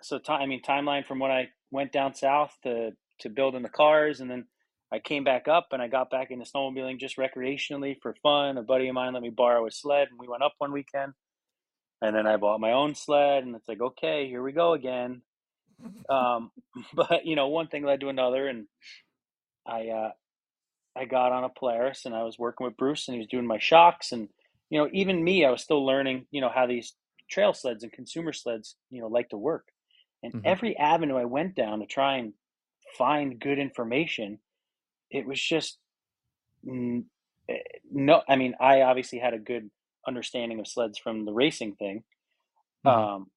so 0.00 0.18
time. 0.18 0.42
I 0.42 0.46
mean, 0.46 0.62
timeline 0.62 1.04
from 1.06 1.18
when 1.18 1.30
I 1.30 1.48
went 1.70 1.92
down 1.92 2.14
south 2.14 2.56
to 2.64 2.92
to 3.20 3.28
building 3.28 3.62
the 3.62 3.68
cars, 3.68 4.20
and 4.20 4.30
then 4.30 4.46
I 4.92 5.00
came 5.00 5.24
back 5.24 5.48
up 5.48 5.68
and 5.72 5.82
I 5.82 5.88
got 5.88 6.10
back 6.10 6.30
into 6.30 6.44
snowmobiling 6.44 7.00
just 7.00 7.16
recreationally 7.18 7.96
for 8.02 8.14
fun. 8.22 8.58
A 8.58 8.62
buddy 8.62 8.88
of 8.88 8.94
mine 8.94 9.14
let 9.14 9.22
me 9.22 9.30
borrow 9.30 9.66
a 9.66 9.72
sled, 9.72 10.08
and 10.10 10.18
we 10.20 10.28
went 10.28 10.44
up 10.44 10.54
one 10.58 10.72
weekend. 10.72 11.14
And 12.02 12.16
then 12.16 12.26
I 12.26 12.36
bought 12.36 12.60
my 12.60 12.72
own 12.72 12.94
sled, 12.94 13.44
and 13.44 13.56
it's 13.56 13.68
like, 13.68 13.80
okay, 13.80 14.28
here 14.28 14.42
we 14.42 14.52
go 14.52 14.74
again. 14.74 15.22
Um, 16.08 16.52
but 16.94 17.26
you 17.26 17.36
know, 17.36 17.48
one 17.48 17.68
thing 17.68 17.84
led 17.84 18.00
to 18.00 18.10
another, 18.10 18.48
and 18.48 18.68
I 19.66 19.88
uh, 19.88 20.12
I 20.96 21.06
got 21.06 21.32
on 21.32 21.44
a 21.44 21.48
Polaris, 21.50 22.06
and 22.06 22.14
I 22.14 22.24
was 22.24 22.38
working 22.38 22.66
with 22.66 22.76
Bruce, 22.76 23.08
and 23.08 23.14
he 23.14 23.20
was 23.20 23.28
doing 23.28 23.46
my 23.46 23.58
shocks, 23.58 24.12
and 24.12 24.28
you 24.70 24.78
know, 24.78 24.88
even 24.92 25.24
me, 25.24 25.44
I 25.44 25.50
was 25.50 25.62
still 25.62 25.84
learning, 25.84 26.26
you 26.30 26.40
know, 26.40 26.50
how 26.50 26.66
these 26.66 26.94
trail 27.30 27.54
sleds 27.54 27.82
and 27.84 27.92
consumer 27.92 28.32
sleds, 28.32 28.76
you 28.90 29.00
know, 29.00 29.08
like 29.08 29.30
to 29.30 29.38
work. 29.38 29.68
And 30.22 30.34
Mhm. 30.34 30.42
every 30.44 30.76
avenue 30.78 31.16
I 31.16 31.24
went 31.26 31.56
down 31.56 31.80
to 31.80 31.86
try 31.86 32.16
and 32.18 32.34
find 32.98 33.40
good 33.40 33.58
information, 33.58 34.40
it 35.12 35.26
was 35.26 35.40
just 35.40 35.78
mm, 36.66 37.04
eh, 37.48 37.58
no. 37.90 38.22
I 38.28 38.36
mean, 38.36 38.54
I 38.60 38.82
obviously 38.82 39.18
had 39.18 39.34
a 39.34 39.38
good 39.38 39.70
understanding 40.06 40.58
of 40.58 40.66
sleds 40.66 40.98
from 40.98 41.24
the 41.24 41.32
racing 41.32 41.76
thing. 41.76 42.04
Mhm. 42.84 42.90
Um, 42.90 43.30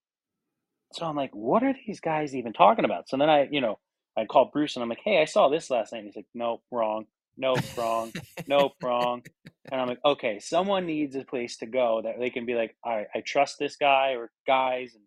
so 0.92 1.06
I'm 1.06 1.16
like, 1.16 1.34
what 1.34 1.62
are 1.62 1.74
these 1.86 2.00
guys 2.00 2.34
even 2.34 2.52
talking 2.52 2.84
about? 2.84 3.08
So 3.08 3.16
then 3.16 3.28
I, 3.28 3.48
you 3.50 3.60
know, 3.60 3.78
I 4.16 4.24
called 4.24 4.52
Bruce 4.52 4.76
and 4.76 4.82
I'm 4.82 4.88
like, 4.88 5.02
hey, 5.04 5.20
I 5.20 5.26
saw 5.26 5.48
this 5.48 5.70
last 5.70 5.92
night. 5.92 5.98
And 5.98 6.06
he's 6.06 6.16
like, 6.16 6.26
nope, 6.34 6.62
wrong. 6.70 7.06
Nope, 7.36 7.60
wrong. 7.76 8.12
nope, 8.46 8.72
wrong. 8.82 9.22
And 9.70 9.80
I'm 9.80 9.88
like, 9.88 10.00
okay, 10.04 10.38
someone 10.38 10.86
needs 10.86 11.16
a 11.16 11.24
place 11.24 11.58
to 11.58 11.66
go 11.66 12.00
that 12.02 12.18
they 12.18 12.30
can 12.30 12.46
be 12.46 12.54
like, 12.54 12.74
all 12.82 12.96
right, 12.96 13.08
I 13.14 13.20
trust 13.20 13.58
this 13.58 13.76
guy 13.76 14.12
or 14.12 14.30
guys, 14.46 14.94
and 14.94 15.04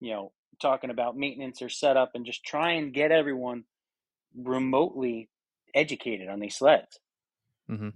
you 0.00 0.12
know, 0.12 0.32
talking 0.62 0.90
about 0.90 1.16
maintenance 1.16 1.60
or 1.60 1.68
setup, 1.68 2.12
and 2.14 2.24
just 2.24 2.44
try 2.44 2.72
and 2.72 2.94
get 2.94 3.12
everyone 3.12 3.64
remotely 4.34 5.28
educated 5.74 6.28
on 6.28 6.40
these 6.40 6.56
sleds. 6.56 6.98
Mm-hmm. 7.70 7.90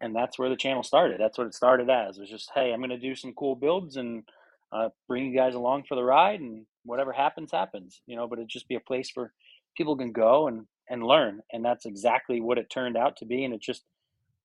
And 0.00 0.16
that's 0.16 0.38
where 0.38 0.48
the 0.48 0.56
channel 0.56 0.82
started. 0.82 1.20
That's 1.20 1.38
what 1.38 1.46
it 1.46 1.54
started 1.54 1.88
as. 1.88 2.16
It 2.16 2.20
was 2.20 2.30
just, 2.30 2.50
hey, 2.54 2.72
I'm 2.72 2.80
going 2.80 2.90
to 2.90 2.98
do 2.98 3.14
some 3.14 3.34
cool 3.34 3.54
builds 3.54 3.96
and 3.96 4.24
uh, 4.72 4.88
bring 5.06 5.26
you 5.26 5.36
guys 5.36 5.54
along 5.54 5.84
for 5.88 5.94
the 5.94 6.02
ride, 6.02 6.40
and 6.40 6.66
whatever 6.84 7.12
happens, 7.12 7.52
happens. 7.52 8.00
You 8.06 8.16
know, 8.16 8.26
but 8.26 8.38
it 8.38 8.48
just 8.48 8.68
be 8.68 8.74
a 8.74 8.80
place 8.80 9.10
for 9.10 9.32
people 9.76 9.96
can 9.96 10.12
go 10.12 10.48
and 10.48 10.66
and 10.88 11.04
learn, 11.04 11.40
and 11.52 11.64
that's 11.64 11.86
exactly 11.86 12.40
what 12.40 12.58
it 12.58 12.70
turned 12.70 12.96
out 12.96 13.16
to 13.18 13.26
be, 13.26 13.44
and 13.44 13.54
it 13.54 13.60
just 13.60 13.82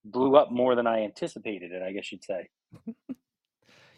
blew 0.05 0.36
up 0.36 0.51
more 0.51 0.75
than 0.75 0.86
I 0.86 1.03
anticipated 1.03 1.71
it. 1.71 1.82
I 1.82 1.91
guess 1.91 2.11
you'd 2.11 2.23
say. 2.23 2.49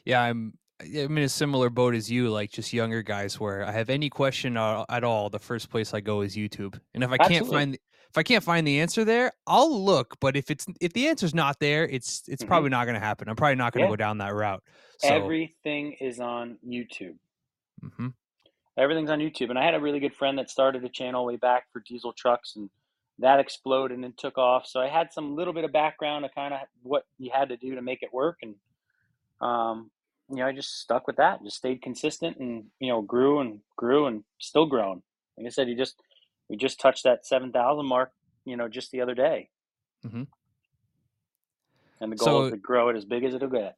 Yeah, 0.05 0.21
I'm 0.21 0.53
I'm 0.81 1.17
in 1.17 1.23
a 1.23 1.29
similar 1.29 1.69
boat 1.69 1.93
as 1.93 2.09
you, 2.09 2.29
like 2.29 2.51
just 2.51 2.73
younger 2.73 3.03
guys 3.03 3.39
where 3.39 3.65
I 3.65 3.71
have 3.71 3.89
any 3.89 4.09
question 4.09 4.57
at 4.57 5.03
all, 5.03 5.29
the 5.29 5.39
first 5.39 5.69
place 5.69 5.93
I 5.93 5.99
go 5.99 6.21
is 6.21 6.35
YouTube. 6.35 6.79
And 6.93 7.03
if 7.03 7.11
I 7.11 7.17
can't 7.17 7.31
Absolutely. 7.31 7.57
find 7.57 7.77
if 8.09 8.17
I 8.17 8.23
can't 8.23 8.43
find 8.43 8.65
the 8.65 8.79
answer 8.79 9.05
there, 9.05 9.31
I'll 9.47 9.83
look, 9.83 10.17
but 10.19 10.35
if 10.35 10.49
it's 10.51 10.65
if 10.81 10.93
the 10.93 11.07
answer's 11.07 11.33
not 11.35 11.59
there, 11.59 11.87
it's 11.87 12.23
it's 12.27 12.43
Mhm. 12.43 12.47
probably 12.47 12.69
not 12.69 12.85
going 12.85 12.95
to 12.95 12.99
happen. 12.99 13.29
I'm 13.29 13.35
probably 13.35 13.55
not 13.55 13.73
going 13.73 13.81
to 13.81 13.87
Yeah. 13.87 13.91
go 13.91 13.95
down 13.95 14.17
that 14.19 14.33
route. 14.33 14.63
So, 14.97 15.09
Everything 15.15 15.93
is 15.93 16.19
on 16.19 16.57
YouTube. 16.65 17.17
mhm. 17.81 18.09
Everything's 18.77 19.09
on 19.09 19.19
YouTube. 19.19 19.49
And 19.49 19.59
I 19.59 19.65
had 19.65 19.75
a 19.75 19.79
really 19.79 19.99
good 19.99 20.15
friend 20.15 20.37
that 20.37 20.49
started 20.49 20.83
a 20.83 20.89
channel 20.89 21.25
way 21.25 21.35
back 21.35 21.65
for 21.71 21.81
diesel 21.81 22.13
trucks, 22.13 22.55
and 22.55 22.69
that 23.19 23.39
exploded 23.39 23.99
and 23.99 24.17
took 24.17 24.37
off. 24.37 24.65
So 24.65 24.79
I 24.79 24.87
had 24.87 25.11
some 25.11 25.35
little 25.35 25.53
bit 25.53 25.65
of 25.65 25.71
background 25.73 26.23
of 26.25 26.33
kind 26.33 26.53
of 26.53 26.61
what 26.83 27.05
you 27.17 27.31
had 27.33 27.49
to 27.49 27.57
do 27.57 27.75
to 27.75 27.81
make 27.81 28.03
it 28.03 28.13
work, 28.13 28.37
and 28.41 28.55
um, 29.41 29.91
you 30.29 30.37
know, 30.37 30.47
I 30.47 30.53
just 30.53 30.79
stuck 30.81 31.07
with 31.07 31.17
that. 31.17 31.43
Just 31.43 31.57
stayed 31.57 31.81
consistent, 31.81 32.37
and 32.37 32.65
you 32.79 32.89
know, 32.89 33.01
grew 33.01 33.39
and 33.39 33.61
grew 33.77 34.07
and 34.07 34.23
still 34.39 34.65
grown. 34.65 35.01
Like 35.37 35.47
I 35.47 35.49
said, 35.49 35.69
you 35.69 35.75
just 35.75 36.01
we 36.49 36.57
just 36.57 36.79
touched 36.79 37.03
that 37.03 37.25
seven 37.25 37.51
thousand 37.51 37.85
mark, 37.85 38.11
you 38.45 38.57
know, 38.57 38.67
just 38.67 38.91
the 38.91 39.01
other 39.01 39.15
day. 39.15 39.49
Mhm. 40.05 40.27
And 42.01 42.11
the 42.11 42.15
goal 42.15 42.45
is 42.45 42.51
to 42.51 42.57
grow 42.57 42.89
it 42.89 42.95
as 42.95 43.05
big 43.05 43.23
as 43.23 43.33
it'll 43.33 43.49
get. 43.49 43.75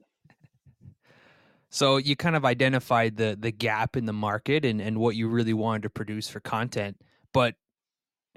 So 1.69 1.97
you 1.97 2.15
kind 2.15 2.35
of 2.35 2.43
identified 2.45 3.15
the 3.15 3.37
the 3.39 3.51
gap 3.51 3.95
in 3.95 4.05
the 4.05 4.13
market 4.13 4.65
and 4.65 4.81
and 4.81 4.97
what 4.99 5.15
you 5.15 5.27
really 5.27 5.53
wanted 5.53 5.83
to 5.83 5.89
produce 5.89 6.27
for 6.27 6.39
content, 6.39 6.97
but 7.33 7.55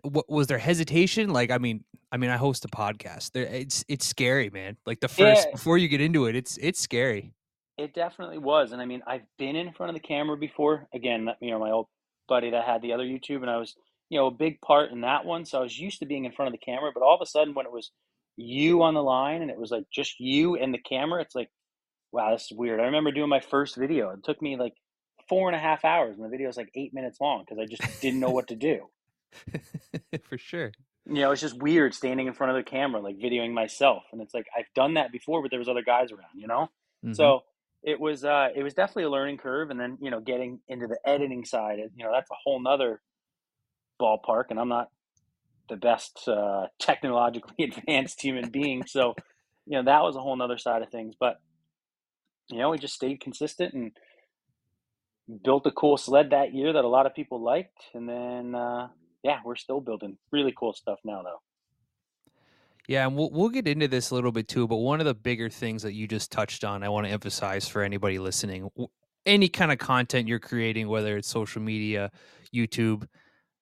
what 0.02 0.28
was 0.28 0.46
there 0.46 0.58
hesitation? 0.58 1.30
Like, 1.30 1.50
I 1.50 1.58
mean, 1.58 1.82
I 2.12 2.16
mean, 2.18 2.30
I 2.30 2.36
host 2.36 2.64
a 2.64 2.68
podcast. 2.68 3.32
There, 3.32 3.44
it's 3.44 3.84
it's 3.88 4.06
scary, 4.06 4.50
man. 4.50 4.76
Like 4.86 5.00
the 5.00 5.08
first 5.08 5.46
Yeah. 5.46 5.52
before 5.52 5.78
you 5.78 5.88
get 5.88 6.00
into 6.00 6.26
it, 6.26 6.36
it's 6.36 6.56
it's 6.58 6.78
scary. 6.80 7.32
It 7.76 7.92
definitely 7.92 8.38
was, 8.38 8.70
and 8.70 8.80
I 8.80 8.84
mean, 8.84 9.02
I've 9.04 9.24
been 9.36 9.56
in 9.56 9.72
front 9.72 9.90
of 9.90 9.94
the 10.00 10.06
camera 10.06 10.36
before. 10.36 10.86
Again, 10.94 11.28
you 11.40 11.50
know, 11.50 11.58
my 11.58 11.72
old 11.72 11.88
buddy 12.28 12.50
that 12.50 12.64
had 12.64 12.82
the 12.82 12.92
other 12.92 13.02
YouTube, 13.04 13.40
and 13.42 13.50
I 13.50 13.56
was 13.56 13.74
you 14.10 14.18
know 14.18 14.26
a 14.26 14.30
big 14.30 14.60
part 14.60 14.90
in 14.92 15.00
that 15.02 15.24
one. 15.24 15.44
So 15.44 15.58
I 15.58 15.62
was 15.62 15.78
used 15.78 15.98
to 16.00 16.06
being 16.06 16.24
in 16.24 16.32
front 16.32 16.48
of 16.48 16.52
the 16.58 16.64
camera, 16.64 16.90
but 16.92 17.02
all 17.02 17.14
of 17.14 17.20
a 17.22 17.26
sudden 17.26 17.54
when 17.54 17.66
it 17.66 17.72
was 17.72 17.90
you 18.36 18.82
on 18.82 18.94
the 18.94 19.02
line 19.02 19.42
and 19.42 19.50
it 19.50 19.58
was 19.58 19.70
like 19.70 19.84
just 19.92 20.18
you 20.18 20.56
and 20.56 20.72
the 20.74 20.78
camera, 20.78 21.20
it's 21.22 21.34
like 21.34 21.50
wow, 22.12 22.32
this 22.32 22.48
is 22.50 22.56
weird. 22.56 22.78
I 22.78 22.84
remember 22.84 23.10
doing 23.10 23.28
my 23.28 23.40
first 23.40 23.76
video. 23.76 24.10
It 24.10 24.22
took 24.22 24.40
me 24.40 24.56
like 24.56 24.74
four 25.28 25.48
and 25.48 25.56
a 25.56 25.58
half 25.58 25.84
hours, 25.84 26.16
and 26.16 26.24
the 26.24 26.28
video 26.28 26.46
was 26.46 26.56
like 26.56 26.70
eight 26.76 26.94
minutes 26.94 27.20
long 27.20 27.44
because 27.44 27.58
I 27.60 27.66
just 27.66 27.82
didn't 28.00 28.20
know 28.20 28.30
what 28.30 28.48
to 28.48 28.54
do. 28.56 28.88
For 30.28 30.38
sure. 30.38 30.72
You 31.06 31.14
know, 31.16 31.32
it's 31.32 31.40
just 31.40 31.60
weird 31.60 31.92
standing 31.92 32.26
in 32.26 32.32
front 32.32 32.56
of 32.56 32.64
the 32.64 32.70
camera, 32.70 33.00
like 33.00 33.18
videoing 33.18 33.52
myself, 33.52 34.04
and 34.12 34.22
it's 34.22 34.32
like 34.32 34.46
I've 34.56 34.72
done 34.74 34.94
that 34.94 35.12
before, 35.12 35.42
but 35.42 35.50
there 35.50 35.58
was 35.58 35.68
other 35.68 35.82
guys 35.82 36.12
around. 36.12 36.30
You 36.36 36.46
know, 36.46 36.70
Mhm. 37.04 37.14
so 37.16 37.42
it 37.82 38.00
was 38.00 38.24
uh, 38.24 38.48
it 38.54 38.62
was 38.62 38.72
definitely 38.74 39.04
a 39.04 39.10
learning 39.10 39.36
curve, 39.38 39.70
and 39.70 39.78
then 39.78 39.98
you 40.00 40.10
know, 40.10 40.20
getting 40.20 40.60
into 40.68 40.86
the 40.86 40.98
editing 41.04 41.44
side, 41.44 41.78
you 41.94 42.04
know, 42.04 42.12
that's 42.12 42.30
a 42.30 42.34
whole 42.42 42.60
nother 42.62 43.02
ballpark, 44.00 44.44
and 44.50 44.58
I'm 44.58 44.68
not 44.68 44.90
the 45.68 45.76
best 45.76 46.28
uh, 46.28 46.66
technologically 46.78 47.64
advanced 47.64 48.20
human 48.20 48.50
being, 48.50 48.84
so 48.86 49.14
you 49.66 49.78
know, 49.78 49.84
that 49.84 50.02
was 50.02 50.16
a 50.16 50.20
whole 50.20 50.36
nother 50.36 50.58
side 50.58 50.82
of 50.82 50.90
things, 50.90 51.14
but 51.18 51.40
you 52.50 52.58
know, 52.58 52.70
we 52.70 52.78
just 52.78 52.94
stayed 52.94 53.20
consistent 53.20 53.72
and 53.72 53.92
built 55.42 55.66
a 55.66 55.70
cool 55.70 55.96
sled 55.96 56.30
that 56.30 56.54
year 56.54 56.72
that 56.72 56.84
a 56.84 56.88
lot 56.88 57.06
of 57.06 57.14
people 57.14 57.42
liked, 57.42 57.84
and 57.94 58.08
then 58.08 58.54
uh, 58.54 58.88
yeah, 59.22 59.38
we're 59.44 59.56
still 59.56 59.80
building 59.80 60.18
really 60.30 60.54
cool 60.56 60.74
stuff 60.74 60.98
now, 61.04 61.22
though. 61.22 61.40
Yeah, 62.86 63.06
and 63.06 63.16
we'll 63.16 63.30
we'll 63.30 63.48
get 63.48 63.66
into 63.66 63.88
this 63.88 64.10
a 64.10 64.14
little 64.14 64.32
bit 64.32 64.46
too, 64.46 64.68
but 64.68 64.76
one 64.76 65.00
of 65.00 65.06
the 65.06 65.14
bigger 65.14 65.48
things 65.48 65.82
that 65.82 65.94
you 65.94 66.06
just 66.06 66.30
touched 66.30 66.64
on, 66.64 66.82
I 66.82 66.90
want 66.90 67.06
to 67.06 67.12
emphasize 67.12 67.66
for 67.66 67.82
anybody 67.82 68.18
listening, 68.18 68.70
any 69.24 69.48
kind 69.48 69.72
of 69.72 69.78
content 69.78 70.28
you're 70.28 70.38
creating, 70.38 70.88
whether 70.88 71.16
it's 71.16 71.28
social 71.28 71.62
media, 71.62 72.10
YouTube, 72.54 73.06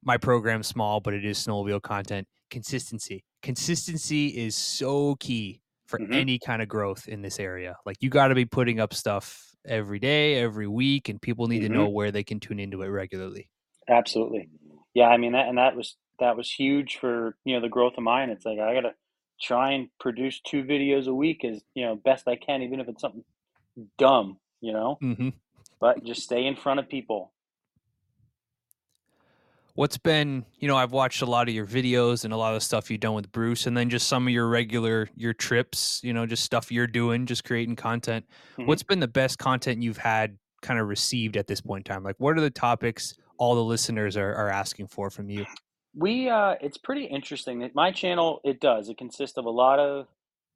my 0.02 0.16
program's 0.18 0.66
small, 0.66 1.00
but 1.00 1.14
it 1.14 1.24
is 1.24 1.38
snowmobile 1.38 1.82
content, 1.82 2.26
consistency. 2.50 3.24
Consistency 3.42 4.28
is 4.28 4.56
so 4.56 5.16
key 5.16 5.60
for 5.86 5.98
Mhm. 5.98 6.12
any 6.12 6.38
kind 6.38 6.62
of 6.62 6.68
growth 6.68 7.08
in 7.08 7.22
this 7.22 7.38
area. 7.40 7.76
Like 7.86 7.96
you 8.00 8.10
got 8.10 8.28
to 8.28 8.34
be 8.34 8.44
putting 8.46 8.80
up 8.80 8.94
stuff 8.94 9.54
every 9.66 9.98
day, 9.98 10.36
every 10.36 10.66
week, 10.68 11.08
and 11.08 11.20
people 11.20 11.46
need 11.48 11.62
Mhm. 11.62 11.68
to 11.68 11.68
know 11.68 11.88
where 11.88 12.10
they 12.10 12.24
can 12.24 12.40
tune 12.40 12.58
into 12.60 12.82
it 12.82 12.88
regularly. 12.88 13.48
Absolutely, 13.88 14.48
yeah. 14.94 15.08
I 15.08 15.16
mean 15.16 15.32
that, 15.32 15.48
and 15.48 15.58
that 15.58 15.74
was 15.76 15.96
that 16.18 16.36
was 16.36 16.50
huge 16.50 16.96
for 16.98 17.36
you 17.44 17.54
know 17.54 17.60
the 17.60 17.68
growth 17.68 17.94
of 17.96 18.04
mine. 18.04 18.30
It's 18.30 18.44
like 18.44 18.58
I 18.58 18.74
gotta 18.74 18.94
try 19.40 19.72
and 19.72 19.88
produce 19.98 20.40
two 20.40 20.62
videos 20.62 21.08
a 21.08 21.14
week 21.14 21.44
as 21.44 21.62
you 21.74 21.84
know 21.84 21.96
best 21.96 22.28
I 22.28 22.36
can, 22.36 22.62
even 22.62 22.80
if 22.80 22.88
it's 22.88 23.00
something 23.00 23.24
dumb, 23.98 24.40
you 24.60 24.72
know. 24.72 25.02
Mm-hmm. 25.02 25.30
But 25.80 26.04
just 26.04 26.22
stay 26.22 26.46
in 26.46 26.56
front 26.56 26.80
of 26.80 26.88
people. 26.88 27.31
What's 29.74 29.96
been, 29.96 30.44
you 30.58 30.68
know, 30.68 30.76
I've 30.76 30.92
watched 30.92 31.22
a 31.22 31.26
lot 31.26 31.48
of 31.48 31.54
your 31.54 31.66
videos 31.66 32.24
and 32.24 32.32
a 32.32 32.36
lot 32.36 32.54
of 32.54 32.62
stuff 32.62 32.90
you've 32.90 33.00
done 33.00 33.14
with 33.14 33.32
Bruce, 33.32 33.66
and 33.66 33.74
then 33.74 33.88
just 33.88 34.06
some 34.06 34.26
of 34.26 34.32
your 34.32 34.46
regular 34.46 35.08
your 35.16 35.32
trips, 35.32 36.00
you 36.04 36.12
know, 36.12 36.26
just 36.26 36.44
stuff 36.44 36.70
you're 36.70 36.86
doing, 36.86 37.24
just 37.24 37.44
creating 37.44 37.76
content. 37.76 38.26
Mhm. 38.58 38.66
What's 38.66 38.82
been 38.82 39.00
the 39.00 39.08
best 39.08 39.38
content 39.38 39.82
you've 39.82 39.96
had 39.96 40.38
kind 40.60 40.78
of 40.78 40.88
received 40.88 41.38
at 41.38 41.46
this 41.46 41.62
point 41.62 41.88
in 41.88 41.94
time? 41.94 42.02
Like, 42.02 42.16
what 42.18 42.36
are 42.36 42.42
the 42.42 42.50
topics 42.50 43.14
all 43.38 43.54
the 43.54 43.64
listeners 43.64 44.16
are, 44.16 44.34
are 44.34 44.50
asking 44.50 44.88
for 44.88 45.08
from 45.08 45.30
you? 45.30 45.46
We 45.94 46.28
uh 46.28 46.56
it's 46.60 46.78
pretty 46.78 47.04
interesting 47.04 47.60
that 47.60 47.74
my 47.74 47.92
channel 47.92 48.40
it 48.44 48.60
does. 48.60 48.90
It 48.90 48.98
consists 48.98 49.38
of 49.38 49.46
a 49.46 49.50
lot 49.50 49.78
of 49.78 50.06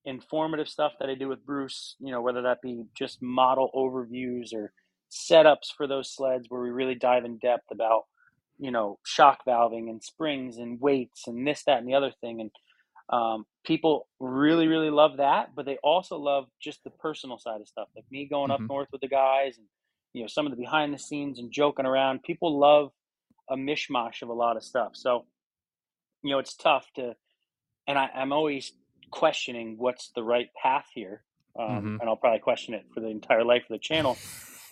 informative 0.04 0.68
stuff 0.68 0.92
that 1.00 1.08
I 1.08 1.14
do 1.14 1.28
with 1.28 1.44
Bruce, 1.44 1.96
you 2.00 2.10
know, 2.10 2.20
whether 2.20 2.42
that 2.42 2.60
be 2.62 2.84
just 2.94 3.22
model 3.22 3.70
overviews 3.74 4.52
or 4.54 4.72
setups 5.10 5.72
for 5.74 5.86
those 5.86 6.14
sleds 6.14 6.46
where 6.48 6.60
we 6.60 6.70
really 6.70 6.94
dive 6.94 7.24
in 7.24 7.38
depth 7.38 7.70
about, 7.70 8.04
you 8.58 8.70
know, 8.70 8.98
shock 9.04 9.40
valving 9.46 9.90
and 9.90 10.02
springs 10.02 10.58
and 10.58 10.80
weights 10.80 11.26
and 11.28 11.46
this, 11.46 11.62
that, 11.64 11.78
and 11.78 11.88
the 11.88 11.94
other 11.94 12.12
thing. 12.20 12.40
And 12.40 12.50
um, 13.10 13.46
people 13.64 14.08
really, 14.20 14.66
really 14.66 14.90
love 14.90 15.18
that, 15.18 15.54
but 15.54 15.66
they 15.66 15.78
also 15.82 16.16
love 16.18 16.46
just 16.60 16.82
the 16.84 16.90
personal 16.90 17.38
side 17.38 17.60
of 17.60 17.68
stuff, 17.68 17.88
like 17.94 18.04
me 18.10 18.26
going 18.28 18.50
up 18.50 18.60
Mhm. 18.60 18.68
north 18.68 18.88
with 18.92 19.00
the 19.00 19.08
guys 19.08 19.58
and, 19.58 19.66
you 20.12 20.22
know, 20.22 20.28
some 20.28 20.46
of 20.46 20.50
the 20.52 20.56
behind 20.56 20.92
the 20.92 20.98
scenes 20.98 21.38
and 21.38 21.52
joking 21.52 21.86
around. 21.86 22.22
People 22.22 22.58
love 22.58 22.92
a 23.50 23.56
mishmash 23.56 24.22
of 24.22 24.28
a 24.28 24.32
lot 24.34 24.56
of 24.56 24.64
stuff. 24.64 24.92
So, 24.94 25.26
you 26.22 26.30
know, 26.30 26.38
it's 26.38 26.56
tough 26.56 26.86
to, 26.96 27.14
and 27.86 27.98
I, 27.98 28.08
I'm 28.14 28.32
always 28.32 28.72
questioning 29.10 29.76
what's 29.78 30.10
the 30.14 30.22
right 30.24 30.48
path 30.60 30.86
here. 30.94 31.24
Um, 31.58 31.86
Mhm. 31.86 32.00
And 32.00 32.08
I'll 32.08 32.16
probably 32.16 32.40
question 32.40 32.74
it 32.74 32.84
for 32.92 33.00
the 33.00 33.08
entire 33.08 33.44
life 33.44 33.62
of 33.62 33.68
the 33.70 33.78
channel. 33.78 34.18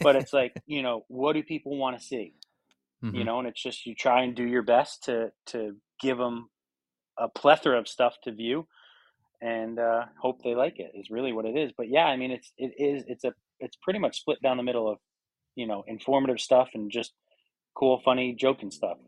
But 0.02 0.16
it's 0.16 0.32
like, 0.32 0.54
you 0.66 0.82
know, 0.82 1.04
what 1.08 1.34
do 1.34 1.42
people 1.42 1.76
want 1.78 1.98
to 1.98 2.04
see? 2.04 2.34
You 3.10 3.24
Mhm. 3.24 3.26
know, 3.26 3.38
and 3.38 3.48
it's 3.48 3.62
just 3.62 3.86
you 3.86 3.94
try 3.94 4.22
and 4.22 4.34
do 4.34 4.44
your 4.44 4.62
best 4.62 5.04
to 5.04 5.32
to 5.46 5.76
give 6.00 6.18
them 6.18 6.50
a 7.18 7.28
plethora 7.28 7.78
of 7.78 7.88
stuff 7.88 8.16
to 8.24 8.32
view, 8.32 8.68
and 9.42 9.78
uh, 9.78 10.06
hope 10.20 10.42
they 10.42 10.54
like 10.54 10.78
it. 10.80 10.92
Is 10.94 11.10
really 11.10 11.32
what 11.32 11.46
it 11.46 11.56
is. 11.56 11.72
But 11.76 11.88
yeah, 11.90 12.06
I 12.06 12.16
mean, 12.16 12.30
it's 12.32 12.52
it 12.58 12.72
is 12.78 13.04
it's 13.08 13.24
a 13.24 13.34
it's 13.60 13.76
pretty 13.82 14.00
much 14.00 14.20
split 14.20 14.42
down 14.42 14.56
the 14.58 14.62
middle 14.64 14.90
of, 14.90 14.98
you 15.56 15.66
know, 15.66 15.84
informative 15.88 16.40
stuff 16.40 16.70
and 16.74 16.90
just 16.90 17.14
cool, 17.76 18.00
funny, 18.04 18.34
joking 18.34 18.70
stuff. 18.70 18.98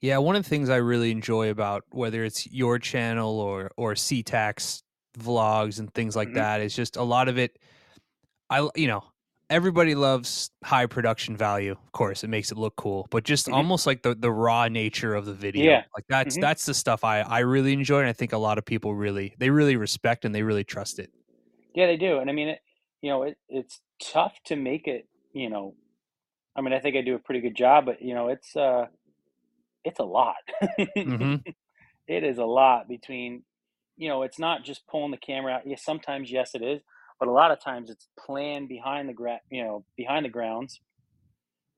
Yeah, 0.00 0.18
one 0.18 0.36
of 0.36 0.42
the 0.42 0.48
things 0.48 0.68
I 0.68 0.76
really 0.76 1.10
enjoy 1.10 1.50
about 1.50 1.84
whether 1.90 2.24
it's 2.24 2.50
your 2.52 2.78
channel 2.78 3.40
or 3.40 3.70
or 3.76 3.94
CTAX 3.94 4.82
vlogs 5.18 5.78
and 5.78 5.92
things 5.94 6.14
like 6.16 6.32
Mhm. 6.32 6.34
that 6.34 6.60
is 6.60 6.74
just 6.74 6.96
a 6.96 7.02
lot 7.02 7.28
of 7.28 7.38
it. 7.38 7.58
I 8.50 8.68
you 8.76 8.88
know 8.88 9.04
everybody 9.50 9.94
loves 9.94 10.50
high 10.64 10.86
production 10.86 11.36
value. 11.36 11.72
Of 11.72 11.92
course, 11.92 12.24
it 12.24 12.28
makes 12.28 12.50
it 12.52 12.58
look 12.58 12.76
cool, 12.76 13.06
but 13.10 13.24
just 13.24 13.46
Mhm. 13.46 13.64
almost 13.64 13.86
like 13.86 14.02
the 14.02 14.14
the 14.14 14.32
raw 14.32 14.68
nature 14.68 15.14
of 15.14 15.26
the 15.26 15.34
video. 15.34 15.72
Yeah. 15.72 15.84
Like 15.94 16.04
that's 16.08 16.36
Mhm. 16.36 16.38
that's 16.38 16.66
the 16.66 16.74
stuff 16.74 17.04
I 17.04 17.20
I 17.20 17.40
really 17.40 17.72
enjoy, 17.72 18.00
and 18.00 18.08
I 18.08 18.12
think 18.12 18.32
a 18.32 18.38
lot 18.38 18.58
of 18.58 18.64
people 18.64 18.94
really 18.94 19.34
they 19.38 19.50
really 19.50 19.76
respect 19.76 20.24
and 20.24 20.34
they 20.34 20.42
really 20.42 20.64
trust 20.64 20.98
it. 20.98 21.10
Yeah, 21.74 21.86
they 21.86 21.96
do, 21.96 22.18
and 22.18 22.30
I 22.30 22.32
mean, 22.32 22.48
it, 22.48 22.60
you 23.00 23.10
know, 23.10 23.22
it 23.24 23.38
it's 23.48 23.80
tough 24.02 24.34
to 24.46 24.56
make 24.56 24.86
it. 24.86 25.08
You 25.32 25.50
know, 25.50 25.74
I 26.56 26.62
mean, 26.62 26.72
I 26.74 26.80
think 26.80 26.96
I 26.96 27.02
do 27.02 27.14
a 27.16 27.20
pretty 27.20 27.40
good 27.40 27.56
job, 27.56 27.86
but 27.86 28.02
you 28.02 28.14
know, 28.14 28.28
it's 28.28 28.56
uh, 28.56 28.86
it's 29.84 30.00
a 30.00 30.04
lot. 30.04 30.36
hmm 31.04 31.36
It 32.08 32.24
is 32.24 32.38
a 32.38 32.44
lot 32.44 32.88
between, 32.88 33.44
you 33.96 34.08
know, 34.08 34.22
it's 34.22 34.38
not 34.38 34.64
just 34.64 34.86
pulling 34.88 35.10
the 35.12 35.16
camera 35.16 35.54
out. 35.54 35.66
Yes, 35.66 35.84
sometimes 35.84 36.30
yes, 36.30 36.54
it 36.54 36.62
is, 36.62 36.82
but 37.24 37.30
a 37.30 37.32
lot 37.32 37.50
of 37.50 37.58
times 37.58 37.88
it's 37.88 38.06
planned 38.18 38.68
behind 38.68 39.08
the 39.08 39.14
gra- 39.14 39.40
you 39.50 39.64
know, 39.64 39.86
behind 39.96 40.26
the 40.26 40.28
grounds 40.28 40.80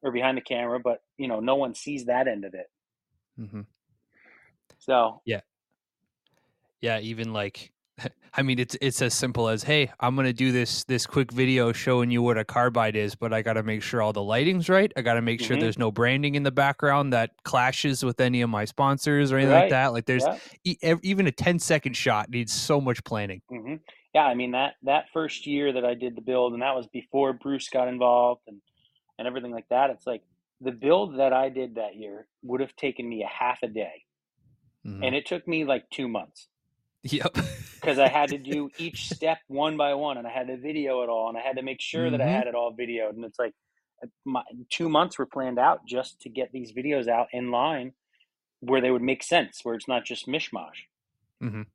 or 0.03 0.11
behind 0.11 0.37
the 0.37 0.43
camera, 0.43 0.81
but 0.81 0.99
you 1.19 1.29
know, 1.29 1.39
no 1.39 1.55
one 1.55 1.75
sees 1.75 2.07
that 2.07 2.27
end 2.27 2.45
of 2.45 2.55
it. 2.55 2.67
hmm 3.37 3.63
So 4.79 5.23
Yeah, 5.25 5.41
yeah 6.81 6.99
even 7.01 7.33
like 7.33 7.73
I 8.35 8.43
mean 8.43 8.59
it's 8.59 8.77
it's 8.81 9.01
as 9.01 9.15
simple 9.15 9.49
as 9.49 9.63
hey, 9.63 9.91
I'm 10.01 10.15
going 10.17 10.27
to 10.27 10.33
do 10.33 10.53
this 10.53 10.85
this 10.85 11.07
quick 11.07 11.33
video 11.33 11.73
showing 11.73 12.11
you 12.11 12.23
what 12.23 12.37
a 12.37 12.45
carbide 12.45 12.97
is, 12.97 13.15
but 13.15 13.33
I 13.33 13.41
got 13.41 13.55
to 13.55 13.63
make 13.63 13.83
sure 13.83 14.03
all 14.03 14.13
the 14.13 14.23
lighting's 14.23 14.69
right. 14.69 14.93
I 14.97 15.03
got 15.03 15.15
to 15.15 15.23
make 15.23 15.41
sure 15.41 15.57
Mhm. 15.57 15.61
there's 15.61 15.79
no 15.79 15.91
branding 15.91 16.35
in 16.35 16.43
the 16.43 16.51
background 16.51 17.13
that 17.15 17.31
clashes 17.45 18.05
with 18.05 18.21
any 18.21 18.43
of 18.43 18.51
my 18.51 18.67
sponsors 18.67 19.33
or 19.33 19.37
anything 19.39 19.55
like 19.55 19.69
that. 19.69 19.93
Like 19.95 20.05
there's 20.07 20.27
yeah, 20.27 20.39
e- 20.65 20.77
even 21.03 21.27
a 21.27 21.33
10 21.33 21.59
second 21.59 21.95
shot 21.97 22.29
needs 22.29 22.53
so 22.53 22.81
much 22.81 23.03
planning. 23.05 23.41
hmm 23.49 23.77
yeah. 24.17 24.25
I 24.25 24.35
mean 24.35 24.53
that 24.53 24.75
that 24.85 25.05
first 25.13 25.47
year 25.47 25.73
that 25.75 25.85
I 25.85 25.95
did 25.95 26.17
the 26.17 26.23
build, 26.31 26.53
and 26.55 26.63
that 26.63 26.75
was 26.75 26.87
before 26.87 27.33
Bruce 27.35 27.69
got 27.69 27.89
involved 27.89 28.43
and 28.47 28.61
and 29.19 29.29
everything 29.29 29.53
like 29.53 29.69
that. 29.69 29.91
It's 29.91 30.07
like 30.07 30.23
the 30.61 30.73
build 30.73 31.19
that 31.19 31.33
I 31.33 31.49
did 31.51 31.75
that 31.75 31.97
year 31.97 32.27
would 32.43 32.61
have 32.61 32.75
taken 32.77 33.09
me 33.09 33.23
a 33.23 33.27
half 33.45 33.59
a 33.63 33.69
day, 33.69 34.05
Mhm. 34.87 35.05
and 35.05 35.15
it 35.15 35.27
took 35.27 35.47
me 35.47 35.65
like 35.65 35.85
two 35.91 36.09
months. 36.09 36.49
Yep. 37.03 37.37
because 37.81 37.99
I 37.99 38.09
had 38.09 38.31
to 38.31 38.39
do 38.55 38.71
each 38.79 39.01
step 39.11 39.39
one 39.49 39.77
by 39.77 39.93
one, 39.95 40.17
and 40.19 40.27
I 40.27 40.33
had 40.39 40.47
to 40.49 40.57
video 40.57 41.03
it 41.03 41.09
all, 41.09 41.29
and 41.29 41.39
I 41.39 41.43
had 41.43 41.57
to 41.57 41.63
make 41.63 41.81
sure 41.81 42.11
that 42.11 42.21
I 42.21 42.27
Mhm. 42.27 42.39
had 42.39 42.47
it 42.49 42.55
all 42.55 42.73
videoed. 42.75 43.11
And 43.11 43.25
it's 43.25 43.39
like 43.39 43.55
uh, 44.03 44.09
my 44.25 44.43
two 44.71 44.89
months 44.89 45.19
were 45.19 45.27
planned 45.27 45.59
out 45.59 45.81
just 45.87 46.21
to 46.23 46.29
get 46.31 46.53
these 46.53 46.73
videos 46.73 47.07
out 47.09 47.29
in 47.33 47.51
line 47.51 47.93
where 48.61 48.81
they 48.81 48.91
would 48.91 49.03
make 49.03 49.23
sense, 49.23 49.61
where 49.65 49.75
it's 49.75 49.89
not 49.89 50.05
just 50.05 50.27
mishmash. 50.27 50.79
Mhm. 51.43 51.67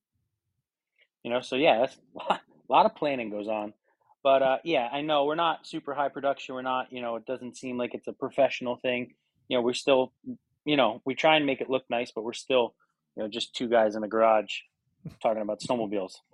You 1.23 1.31
know, 1.31 1.41
so 1.41 1.55
yeah, 1.55 1.79
that's 1.79 1.95
a 1.95 2.17
lot, 2.29 2.41
a 2.69 2.71
lot 2.71 2.85
of 2.85 2.95
planning 2.95 3.29
goes 3.29 3.47
on. 3.47 3.73
But 4.23 4.43
uh, 4.43 4.57
yeah, 4.63 4.87
I 4.91 5.01
know 5.01 5.25
we're 5.25 5.35
not 5.35 5.65
super 5.65 5.93
high 5.93 6.09
production. 6.09 6.53
We're 6.55 6.61
not, 6.61 6.91
you 6.91 7.01
know, 7.01 7.15
it 7.15 7.25
doesn't 7.25 7.57
seem 7.57 7.77
like 7.77 7.93
it's 7.93 8.07
a 8.07 8.13
professional 8.13 8.77
thing. 8.77 9.13
You 9.47 9.57
know, 9.57 9.61
we're 9.63 9.73
still, 9.73 10.13
you 10.65 10.77
know, 10.77 11.01
we 11.05 11.15
try 11.15 11.37
and 11.37 11.45
make 11.45 11.59
it 11.61 11.69
look 11.69 11.83
nice, 11.89 12.11
but 12.13 12.23
we're 12.23 12.33
still, 12.33 12.75
you 13.15 13.23
know, 13.23 13.29
just 13.29 13.55
two 13.55 13.67
guys 13.67 13.95
in 13.95 14.03
a 14.03 14.07
garage 14.07 14.51
talking 15.21 15.41
about 15.41 15.59
snowmobiles. 15.59 16.13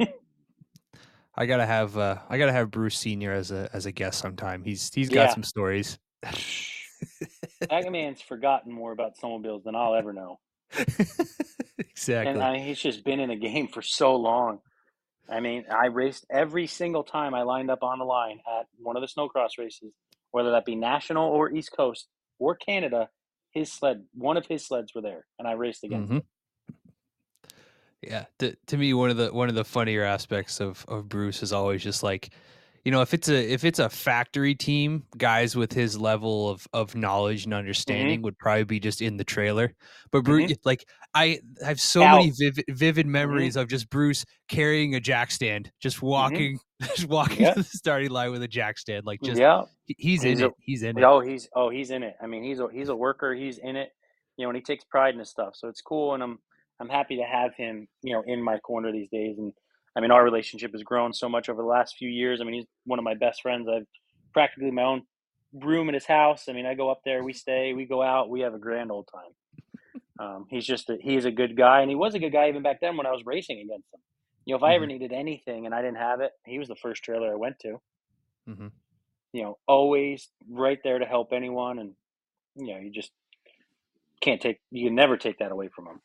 I 1.35 1.45
got 1.45 1.57
to 1.57 1.65
have 1.65 1.97
uh 1.97 2.17
I 2.29 2.37
got 2.37 2.47
to 2.47 2.51
have 2.51 2.71
Bruce 2.71 2.97
Senior 2.97 3.31
as 3.31 3.51
a 3.51 3.69
as 3.71 3.85
a 3.85 3.91
guest 3.91 4.19
sometime. 4.19 4.63
He's 4.63 4.91
he's 4.93 5.09
got 5.09 5.29
Yeah. 5.29 5.33
some 5.33 5.43
stories. 5.43 5.99
That 7.69 7.91
man's 7.91 8.21
forgotten 8.21 8.73
more 8.73 8.91
about 8.91 9.17
snowmobiles 9.17 9.63
than 9.63 9.75
I'll 9.75 9.95
ever 9.95 10.13
know. 10.13 10.39
exactly. 11.77 12.31
And 12.33 12.41
I 12.41 12.59
he's 12.59 12.79
just 12.79 13.03
been 13.03 13.19
in 13.19 13.29
the 13.29 13.35
game 13.35 13.67
for 13.67 13.81
so 13.81 14.15
long. 14.15 14.59
I 15.29 15.39
mean, 15.39 15.65
I 15.69 15.87
raced 15.87 16.25
every 16.29 16.67
single 16.67 17.03
time 17.03 17.33
I 17.33 17.41
lined 17.43 17.69
up 17.69 17.83
on 17.83 17.99
the 17.99 18.05
line 18.05 18.39
at 18.47 18.67
one 18.79 18.95
of 18.95 19.01
the 19.01 19.07
snowcross 19.07 19.57
races, 19.57 19.93
whether 20.31 20.51
that 20.51 20.65
be 20.65 20.75
national 20.75 21.29
or 21.29 21.51
East 21.51 21.71
Coast. 21.75 22.07
or 22.39 22.55
Canada, 22.55 23.09
his 23.49 23.71
sled, 23.71 24.05
one 24.13 24.37
of 24.37 24.45
his 24.45 24.63
sleds 24.63 24.93
were 24.93 25.01
there, 25.01 25.25
and 25.39 25.47
I 25.47 25.53
raced 25.53 25.83
against 25.83 26.11
Mhm. 26.11 26.17
him. 26.17 26.23
Yeah, 28.03 28.25
to, 28.37 28.55
to 28.67 28.77
me, 28.77 28.93
one 28.93 29.09
of 29.09 29.17
the 29.17 29.33
one 29.33 29.49
of 29.49 29.55
the 29.55 29.63
funnier 29.65 30.03
aspects 30.03 30.59
of 30.59 30.85
of 30.87 31.09
Bruce 31.09 31.41
is 31.41 31.51
always 31.51 31.83
just 31.83 32.03
like, 32.03 32.29
you 32.87 32.91
know, 32.91 33.01
if 33.01 33.13
it's 33.13 33.27
a 33.27 33.51
if 33.51 33.65
it's 33.65 33.79
a 33.79 33.89
factory 33.89 34.55
team, 34.55 35.03
guys 35.17 35.57
with 35.57 35.73
his 35.73 35.99
level 35.99 36.49
of 36.49 36.65
of 36.71 36.95
knowledge 36.95 37.43
and 37.43 37.51
mm-hmm. 37.51 37.59
understanding 37.59 38.21
would 38.21 38.37
probably 38.37 38.63
be 38.63 38.79
just 38.79 39.01
in 39.01 39.17
the 39.17 39.25
trailer. 39.25 39.73
But 40.09 40.23
Bruce, 40.23 40.53
mm-hmm. 40.53 40.61
like 40.63 40.85
I 41.13 41.41
have 41.65 41.81
so 41.81 41.99
many 41.99 42.31
vivid 42.39 42.63
vivid 42.69 43.05
mm-hmm. 43.05 43.11
memories 43.11 43.57
of 43.57 43.67
just 43.67 43.89
Bruce 43.89 44.23
carrying 44.47 44.95
a 44.95 45.01
jack 45.01 45.31
stand, 45.31 45.69
just 45.81 46.01
walking, 46.01 46.59
just 46.81 47.09
walking 47.09 47.41
Yeah. 47.41 47.55
to 47.55 47.63
the 47.63 47.65
starting 47.65 48.09
line 48.09 48.31
with 48.31 48.41
a 48.41 48.47
jack 48.47 48.77
stand, 48.77 49.05
like 49.05 49.19
just 49.21 49.37
yeah. 49.37 49.63
he's, 49.85 50.23
He's 50.23 50.23
in 50.23 50.41
a- 50.41 50.47
it. 50.47 50.53
He's 50.61 50.83
in 50.83 50.97
it. 50.97 51.03
Oh, 51.03 51.19
he's 51.19 51.49
oh 51.57 51.69
he's 51.69 51.91
in 51.91 52.03
it. 52.03 52.15
I 52.23 52.27
mean, 52.27 52.41
he's 52.41 52.61
a 52.61 52.69
he's 52.71 52.87
a 52.87 52.95
worker. 52.95 53.35
He's 53.35 53.57
in 53.57 53.75
it. 53.75 53.89
You 54.37 54.45
know, 54.45 54.51
and 54.51 54.55
he 54.55 54.63
takes 54.63 54.85
pride 54.85 55.13
in 55.13 55.19
his 55.19 55.29
stuff. 55.29 55.57
So 55.57 55.67
it's 55.67 55.81
cool, 55.81 56.13
and 56.13 56.23
I'm 56.23 56.39
I'm 56.79 56.87
happy 56.87 57.17
to 57.17 57.23
have 57.23 57.53
him. 57.53 57.89
You 58.01 58.13
know, 58.13 58.23
in 58.25 58.41
my 58.41 58.59
corner 58.59 58.93
these 58.93 59.09
days. 59.09 59.39
And 59.39 59.51
I 59.97 59.99
mean, 59.99 60.11
our 60.11 60.23
relationship 60.23 60.73
has 60.73 60.83
grown 60.83 61.11
so 61.11 61.27
much 61.27 61.49
over 61.49 61.59
the 61.59 61.67
last 61.67 61.95
few 61.97 62.07
years. 62.07 62.39
I 62.39 62.43
mean, 62.43 62.53
he's 62.53 62.67
one 62.85 62.99
of 62.99 63.03
my 63.03 63.15
best 63.15 63.41
friends. 63.41 63.67
I've 63.67 63.87
practically 64.31 64.69
my 64.69 64.83
own 64.83 65.01
room 65.51 65.89
in 65.89 65.95
his 65.95 66.05
house. 66.05 66.45
I 66.47 66.53
mean, 66.53 66.67
I 66.67 66.75
go 66.75 66.91
up 66.91 67.01
there, 67.03 67.23
we 67.23 67.33
stay, 67.33 67.73
we 67.73 67.85
go 67.85 68.03
out, 68.03 68.29
we 68.29 68.41
have 68.41 68.53
a 68.53 68.59
grand 68.59 68.91
old 68.91 69.09
time. 69.11 70.01
Um, 70.19 70.45
he's 70.49 70.65
just 70.65 70.89
a, 70.89 70.97
he's 70.99 71.25
a 71.25 71.31
good 71.31 71.57
guy, 71.57 71.81
and 71.81 71.89
he 71.89 71.95
was 71.95 72.13
a 72.15 72.19
good 72.19 72.31
guy 72.31 72.49
even 72.49 72.63
back 72.63 72.79
then 72.79 72.97
when 72.97 73.07
I 73.07 73.11
was 73.11 73.23
racing 73.25 73.59
against 73.59 73.91
him. 73.93 73.99
You 74.45 74.53
know, 74.53 74.57
if 74.57 74.63
I 74.63 74.75
ever 74.75 74.85
needed 74.85 75.11
anything 75.11 75.65
and 75.65 75.75
I 75.75 75.81
didn't 75.81 75.97
have 75.97 76.21
it, 76.21 76.31
he 76.45 76.57
was 76.59 76.67
the 76.67 76.75
first 76.75 77.03
trailer 77.03 77.31
I 77.31 77.35
went 77.35 77.59
to. 77.59 77.81
Mm-hmm. 78.47 78.67
You 79.33 79.43
know, 79.43 79.57
always 79.67 80.29
right 80.49 80.79
there 80.83 80.99
to 80.99 81.05
help 81.05 81.33
anyone, 81.33 81.79
and 81.79 81.93
you 82.55 82.73
know, 82.73 82.79
you 82.79 82.91
just 82.91 83.11
can't 84.21 84.41
take 84.41 84.59
you 84.71 84.85
can 84.87 84.95
never 84.95 85.17
take 85.17 85.39
that 85.39 85.51
away 85.51 85.69
from 85.75 85.87
him. 85.87 86.01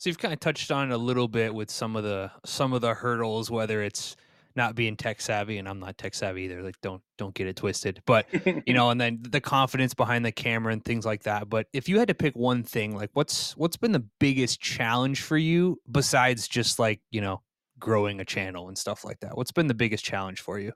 So 0.00 0.08
you've 0.08 0.18
kind 0.18 0.32
of 0.32 0.40
touched 0.40 0.70
on 0.70 0.90
it 0.90 0.94
a 0.94 0.98
little 0.98 1.28
bit 1.28 1.54
with 1.54 1.70
some 1.70 1.94
of 1.94 2.04
the 2.04 2.30
some 2.46 2.72
of 2.72 2.80
the 2.80 2.94
hurdles, 2.94 3.50
whether 3.50 3.82
it's 3.82 4.16
not 4.56 4.74
being 4.74 4.96
tech 4.96 5.20
savvy, 5.20 5.58
and 5.58 5.68
I'm 5.68 5.78
not 5.78 5.98
tech 5.98 6.14
savvy 6.14 6.44
either. 6.44 6.62
Like 6.62 6.80
don't 6.80 7.02
don't 7.18 7.34
get 7.34 7.46
it 7.46 7.56
twisted. 7.56 8.00
But 8.06 8.26
you 8.66 8.72
know, 8.72 8.88
and 8.90 8.98
then 8.98 9.18
the 9.28 9.42
confidence 9.42 9.92
behind 9.92 10.24
the 10.24 10.32
camera 10.32 10.72
and 10.72 10.82
things 10.82 11.04
like 11.04 11.24
that. 11.24 11.50
But 11.50 11.66
if 11.74 11.86
you 11.86 11.98
had 11.98 12.08
to 12.08 12.14
pick 12.14 12.34
one 12.34 12.62
thing, 12.62 12.96
like 12.96 13.10
what's 13.12 13.54
what's 13.58 13.76
been 13.76 13.92
the 13.92 14.06
biggest 14.18 14.58
challenge 14.58 15.20
for 15.20 15.36
you 15.36 15.78
besides 15.90 16.48
just 16.48 16.78
like 16.78 17.02
you 17.10 17.20
know 17.20 17.42
growing 17.78 18.20
a 18.20 18.24
channel 18.24 18.68
and 18.68 18.78
stuff 18.78 19.04
like 19.04 19.20
that? 19.20 19.36
What's 19.36 19.52
been 19.52 19.66
the 19.66 19.74
biggest 19.74 20.02
challenge 20.02 20.40
for 20.40 20.58
you? 20.58 20.72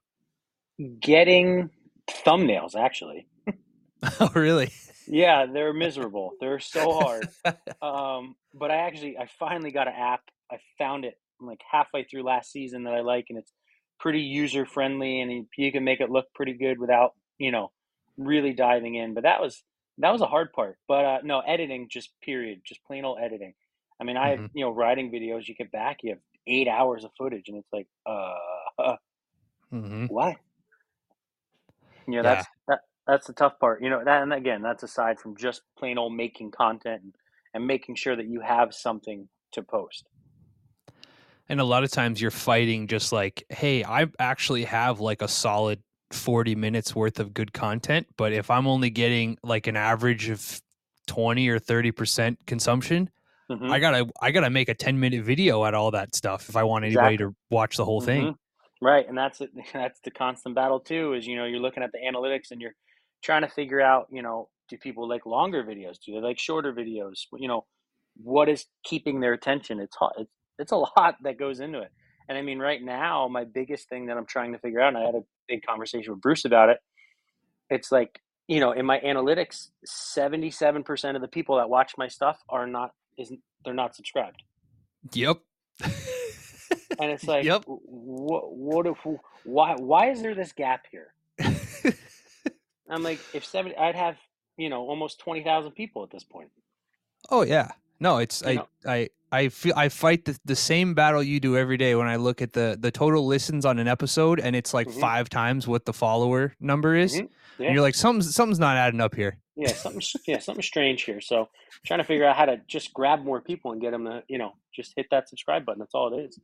Getting 1.01 1.71
thumbnails, 2.11 2.75
actually. 2.77 3.27
oh, 4.21 4.31
really? 4.35 4.71
Yeah, 5.07 5.47
they're 5.47 5.73
miserable. 5.73 6.37
They're 6.41 6.61
so 6.61 6.93
hard. 6.93 7.31
um, 7.83 8.37
but 8.55 8.71
I 8.71 8.77
actually 8.77 9.19
I 9.19 9.29
finally 9.39 9.71
got 9.73 9.89
an 9.89 9.95
app. 9.95 10.23
I 10.51 10.59
found 10.79 11.05
it 11.05 11.19
like 11.41 11.61
halfway 11.71 12.05
through 12.05 12.23
last 12.23 12.51
season 12.53 12.85
that 12.85 12.95
I 12.95 13.01
like, 13.01 13.27
and 13.29 13.39
it's 13.39 13.53
pretty 14.01 14.21
user 14.23 14.67
friendly, 14.67 15.21
and 15.21 15.47
you- 15.57 15.73
can 15.73 15.85
make 15.85 16.01
it 16.01 16.11
look 16.11 16.27
pretty 16.35 16.55
good 16.55 16.79
without 16.79 17.15
you 17.39 17.51
know 17.51 17.73
really 18.17 18.53
diving 18.53 18.95
in. 18.95 19.15
But 19.15 19.25
that 19.25 19.41
was 19.41 19.63
that 19.99 20.11
was 20.13 20.23
a 20.23 20.27
hard 20.27 20.53
part. 20.53 20.79
But 20.89 21.05
uh, 21.05 21.19
no, 21.25 21.41
editing, 21.41 21.89
just 21.91 22.13
period, 22.23 22.63
just 22.65 22.85
plain 22.85 23.05
old 23.05 23.19
editing. 23.21 23.55
I 24.01 24.05
mean, 24.05 24.17
I 24.17 24.31
have 24.31 24.41
Mhm. 24.41 24.51
you 24.55 24.65
know 24.65 24.71
riding 24.71 25.11
videos. 25.13 25.49
You 25.49 25.55
get 25.55 25.71
back, 25.73 25.99
you 26.03 26.11
have 26.11 26.21
eight 26.47 26.69
hours 26.69 27.05
of 27.05 27.11
footage, 27.19 27.49
and 27.49 27.59
it's 27.59 27.73
like, 27.73 27.89
uh, 28.07 28.97
hmm 29.71 30.07
what? 30.07 30.37
You 32.07 32.17
know, 32.17 32.23
Yeah. 32.23 32.35
that's 32.35 32.47
that 32.69 32.81
that's 33.07 33.27
the 33.27 33.33
tough 33.33 33.59
part. 33.59 33.83
You 33.83 33.91
know, 33.91 34.03
that 34.05 34.23
and 34.23 34.33
again, 34.33 34.63
that's 34.63 34.83
aside 34.83 35.19
from 35.19 35.37
just 35.37 35.63
plain 35.79 35.99
old 35.99 36.15
making 36.15 36.51
content 36.51 37.03
and, 37.03 37.15
and 37.53 37.67
making 37.67 37.97
sure 37.97 38.17
that 38.17 38.27
you 38.27 38.41
have 38.41 38.75
something 38.75 39.29
to 39.53 39.63
post. 39.63 40.07
And 41.49 41.61
a 41.61 41.65
lot 41.65 41.85
of 41.85 41.91
times 41.91 42.21
you're 42.21 42.31
fighting 42.31 42.87
just 42.87 43.13
like, 43.13 43.45
hey, 43.51 43.85
I 43.85 44.07
actually 44.19 44.65
have 44.65 45.01
like 45.01 45.21
a 45.21 45.29
solid 45.29 45.83
40 46.11 46.55
minutes 46.55 46.95
worth 46.95 47.21
of 47.21 47.35
good 47.35 47.53
content, 47.53 48.07
but 48.17 48.33
if 48.33 48.51
I'm 48.51 48.67
only 48.67 48.89
getting 48.89 49.37
like 49.43 49.67
an 49.67 49.77
average 49.77 50.29
of 50.29 50.63
20 51.07 51.49
or 51.49 51.59
30% 51.59 52.37
consumption, 52.47 53.11
Mhm. 53.51 53.71
I 53.71 53.79
got 53.79 53.91
to 53.91 54.11
I 54.23 54.31
got 54.31 54.41
to 54.41 54.51
make 54.51 54.71
a 54.71 54.75
10 54.75 54.99
minute 54.99 55.23
video 55.23 55.65
at 55.67 55.75
all 55.75 55.91
that 55.91 56.15
stuff 56.15 56.49
if 56.49 56.57
I 56.57 56.63
want 56.63 56.87
anybody 56.87 57.19
to 57.19 57.35
watch 57.51 57.77
the 57.77 57.85
whole 57.85 58.01
thing. 58.01 58.29
Mhm. 58.29 58.39
Right, 58.81 59.07
and 59.09 59.17
that's 59.17 59.41
it. 59.41 59.51
That's 59.73 60.01
the 60.01 60.11
constant 60.11 60.55
battle 60.55 60.81
too. 60.81 61.15
Is 61.15 61.27
you 61.27 61.37
know 61.37 61.45
you're 61.45 61.61
looking 61.61 61.83
at 61.83 61.93
the 61.93 61.99
analytics 61.99 62.51
and 62.51 62.61
you're 62.61 62.75
trying 63.25 63.43
to 63.43 63.49
figure 63.49 63.81
out 63.81 64.07
you 64.11 64.23
know 64.23 64.49
do 64.69 64.77
people 64.79 65.09
like 65.09 65.27
longer 65.27 65.65
videos? 65.65 65.97
Do 66.05 66.13
they 66.15 66.21
like 66.21 66.39
shorter 66.39 66.73
videos? 66.73 67.23
You 67.37 67.49
know 67.49 67.65
what 68.17 68.49
is 68.49 68.67
keeping 68.85 69.21
their 69.21 69.33
attention? 69.33 69.81
It's 69.81 69.97
hard. 69.97 70.15
It's, 70.19 70.31
it's 70.59 70.73
a 70.73 70.77
lot 70.99 71.17
that 71.23 71.39
goes 71.39 71.61
into 71.61 71.81
it. 71.81 71.91
And 72.29 72.39
I 72.39 72.43
mean, 72.43 72.59
right 72.59 72.83
now, 72.83 73.29
my 73.29 73.45
biggest 73.45 73.89
thing 73.91 74.07
that 74.07 74.17
I'm 74.17 74.25
trying 74.27 74.53
to 74.53 74.59
figure 74.59 74.81
out, 74.81 74.89
and 74.89 74.99
I 74.99 75.03
had 75.03 75.15
a 75.15 75.23
big 75.49 75.61
conversation 75.67 76.13
with 76.13 76.23
Bruce 76.23 76.45
about 76.47 76.71
it. 76.71 76.79
It's 77.71 77.91
like 77.93 78.21
you 78.49 78.61
know, 78.61 78.73
in 78.73 78.85
my 78.85 79.01
analytics, 79.01 79.69
77% 79.89 81.17
of 81.17 81.23
the 81.23 81.29
people 81.29 81.57
that 81.57 81.71
watch 81.71 81.93
my 81.97 82.09
stuff 82.09 82.39
are 82.51 82.67
not 82.67 82.91
isn't 83.19 83.41
they're 83.65 83.75
not 83.75 83.95
subscribed. 83.95 84.43
Yep. 85.13 85.39
and 85.83 87.11
it's 87.11 87.25
like 87.29 87.45
Yep. 87.45 87.65
what 87.67 88.55
what 88.57 88.87
if 88.87 88.99
why 89.45 89.75
why 89.77 90.11
is 90.11 90.23
there 90.23 90.35
this 90.35 90.53
gap 90.53 90.85
here 90.91 91.15
i'm 92.95 93.03
like 93.03 93.19
if 93.35 93.45
70 93.45 93.77
i'd 93.77 93.95
have 93.95 94.17
you 94.57 94.69
know 94.69 94.83
almost 94.89 95.19
20,000 95.21 95.73
people 95.73 96.03
at 96.03 96.11
this 96.11 96.25
point 96.25 96.51
Oh 97.31 97.41
yeah. 97.43 97.71
No, 98.01 98.19
it's 98.19 98.43
You 98.43 98.49
I, 98.49 98.55
know. 98.57 98.69
I 98.87 99.09
I 99.33 99.49
feel 99.49 99.73
I 99.77 99.89
fight 99.89 100.27
the, 100.27 100.39
the 100.45 100.55
same 100.55 100.93
battle 100.93 101.23
you 101.23 101.41
do 101.41 101.57
every 101.57 101.79
day 101.79 101.95
when 101.95 102.07
I 102.07 102.17
look 102.17 102.43
at 102.43 102.53
the 102.53 102.77
the 102.79 102.91
total 102.91 103.25
listens 103.27 103.65
on 103.65 103.79
an 103.79 103.89
episode 103.89 104.41
and 104.41 104.55
it's 104.55 104.75
like 104.75 104.89
Mhm. 104.89 105.01
five 105.01 105.31
times 105.31 105.67
what 105.67 105.87
the 105.87 105.95
follower 105.95 106.55
number 106.61 106.95
is. 106.95 107.15
Mhm. 107.15 107.29
Yeah. 107.59 107.67
And 107.67 107.75
you're 107.75 107.83
like 107.83 107.95
something's 107.95 108.35
something's 108.35 108.59
not 108.59 108.77
adding 108.77 109.01
up 109.01 109.15
here. 109.15 109.39
yeah 109.57 109.69
something 109.73 110.03
yeah 110.27 110.39
something 110.39 110.63
strange 110.63 111.05
here 111.05 111.21
so 111.23 111.49
trying 111.87 112.01
to 112.01 112.05
figure 112.05 112.27
out 112.27 112.37
how 112.37 112.45
to 112.45 112.61
just 112.67 112.93
grab 112.93 113.25
more 113.25 113.41
people 113.41 113.73
and 113.73 113.81
get 113.81 113.93
them 113.93 114.05
to 114.05 114.23
you 114.29 114.37
know 114.37 114.53
just 114.77 114.93
hit 114.97 115.07
that 115.11 115.27
subscribe 115.31 115.65
button 115.65 115.79
that's 115.79 115.95
all 115.95 116.13
it 116.13 116.25
is 116.27 116.39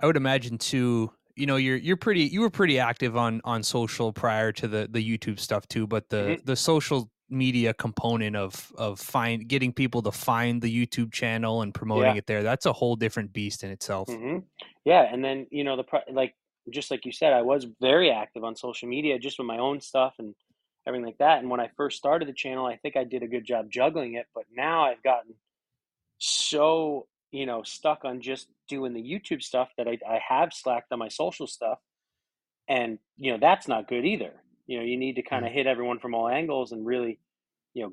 I 0.00 0.06
would 0.06 0.16
imagine 0.16 0.56
too. 0.58 1.12
You 1.38 1.46
know, 1.46 1.56
you're 1.56 1.76
you're 1.76 1.96
pretty 1.96 2.22
you 2.24 2.40
were 2.40 2.50
pretty 2.50 2.78
active 2.78 3.16
on 3.16 3.40
on 3.44 3.62
social 3.62 4.12
prior 4.12 4.52
to 4.52 4.68
the 4.68 4.88
the 4.90 5.02
YouTube 5.02 5.38
stuff 5.38 5.68
too, 5.68 5.86
but 5.86 6.08
the 6.10 6.36
Mhm. 6.36 6.42
the 6.44 6.56
social 6.56 7.10
media 7.30 7.74
component 7.74 8.36
of 8.36 8.72
of 8.76 8.98
find 9.00 9.48
getting 9.48 9.72
people 9.72 10.02
to 10.02 10.12
find 10.12 10.62
the 10.62 10.86
YouTube 10.86 11.12
channel 11.12 11.62
and 11.62 11.74
promoting 11.74 12.14
Yeah. 12.14 12.16
it 12.16 12.26
there 12.26 12.42
that's 12.42 12.66
a 12.66 12.72
whole 12.72 12.96
different 12.96 13.32
beast 13.32 13.62
in 13.62 13.70
itself. 13.70 14.08
hmm 14.08 14.38
Yeah, 14.84 15.02
and 15.02 15.24
then 15.24 15.46
you 15.50 15.64
know 15.64 15.76
the 15.76 15.84
like 16.10 16.34
just 16.70 16.90
like 16.90 17.04
you 17.04 17.12
said, 17.12 17.32
I 17.32 17.42
was 17.42 17.66
very 17.80 18.10
active 18.10 18.44
on 18.44 18.54
social 18.56 18.88
media 18.88 19.18
just 19.18 19.38
with 19.38 19.46
my 19.46 19.58
own 19.58 19.80
stuff 19.80 20.14
and 20.18 20.34
everything 20.86 21.06
like 21.06 21.18
that. 21.18 21.38
And 21.38 21.48
when 21.50 21.60
I 21.60 21.70
first 21.76 21.96
started 21.96 22.28
the 22.28 22.32
channel, 22.34 22.66
I 22.66 22.76
think 22.76 22.96
I 22.96 23.04
did 23.04 23.22
a 23.22 23.28
good 23.28 23.44
job 23.44 23.70
juggling 23.70 24.14
it. 24.14 24.26
But 24.34 24.44
now 24.50 24.84
I've 24.84 25.02
gotten 25.02 25.34
so 26.18 27.08
you 27.30 27.46
know 27.46 27.62
stuck 27.62 28.04
on 28.04 28.20
just 28.20 28.48
doing 28.68 28.92
the 28.94 29.02
YouTube 29.02 29.42
stuff 29.42 29.70
that 29.78 29.88
I, 29.88 29.98
I 30.08 30.20
have 30.28 30.52
slacked 30.52 30.92
on 30.92 30.98
my 30.98 31.08
social 31.08 31.46
stuff, 31.46 31.78
and 32.68 32.98
you 33.16 33.32
know 33.32 33.38
that's 33.40 33.68
not 33.68 33.88
good 33.88 34.04
either. 34.04 34.42
You 34.66 34.78
know, 34.78 34.84
you 34.84 34.96
need 34.98 35.16
to 35.16 35.22
kind 35.22 35.46
of 35.46 35.52
hit 35.52 35.66
everyone 35.66 35.98
from 35.98 36.14
all 36.14 36.28
angles 36.28 36.72
and 36.72 36.84
really, 36.84 37.18
you 37.74 37.84
know, 37.84 37.92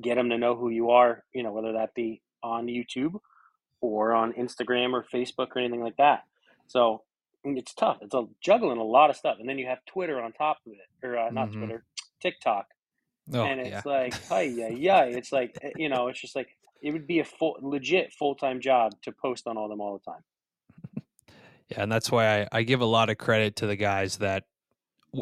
get 0.00 0.16
them 0.16 0.28
to 0.30 0.38
know 0.38 0.56
who 0.56 0.68
you 0.70 0.90
are. 0.90 1.24
You 1.34 1.42
know, 1.42 1.52
whether 1.52 1.72
that 1.74 1.94
be 1.94 2.22
on 2.42 2.66
YouTube 2.66 3.18
or 3.80 4.12
on 4.12 4.32
Instagram 4.34 4.92
or 4.92 5.04
Facebook 5.12 5.48
or 5.54 5.58
anything 5.58 5.82
like 5.82 5.96
that. 5.96 6.24
So 6.66 7.02
mm, 7.46 7.58
it's 7.58 7.74
tough. 7.74 7.98
It's 8.02 8.14
a 8.14 8.26
juggling 8.42 8.78
a 8.78 8.84
lot 8.84 9.10
of 9.10 9.16
stuff, 9.16 9.38
and 9.40 9.48
then 9.48 9.58
you 9.58 9.66
have 9.66 9.84
Twitter 9.86 10.20
on 10.20 10.32
top 10.32 10.58
of 10.66 10.72
it, 10.72 11.06
or 11.06 11.16
uh, 11.18 11.30
not 11.30 11.50
Mhm. 11.50 11.58
Twitter, 11.58 11.84
TikTok, 12.20 12.66
Oh 13.32 13.42
and 13.42 13.60
yeah. 13.66 13.78
it's 13.78 13.86
like, 13.86 14.14
hi, 14.28 14.42
yeah, 14.42 14.68
yeah. 14.68 15.04
It's 15.04 15.32
like 15.32 15.56
eh, 15.62 15.70
you 15.76 15.88
know, 15.88 16.08
it's 16.08 16.20
just 16.20 16.36
like 16.36 16.48
it 16.82 16.90
would 16.92 17.06
be 17.06 17.20
a 17.20 17.24
full, 17.24 17.56
legit 17.62 18.12
full 18.12 18.34
time 18.34 18.60
job 18.60 18.92
to 19.02 19.12
post 19.12 19.46
on 19.46 19.56
all 19.56 19.68
them 19.68 19.80
all 19.80 19.94
the 19.98 20.10
time. 20.10 20.22
Yeah, 21.68 21.82
and 21.82 21.90
that's 21.92 22.10
why 22.10 22.42
I, 22.42 22.48
I 22.52 22.62
give 22.64 22.80
a 22.80 22.86
lot 22.86 23.08
of 23.08 23.18
credit 23.18 23.56
to 23.56 23.66
the 23.66 23.76
guys 23.76 24.18
that 24.18 24.44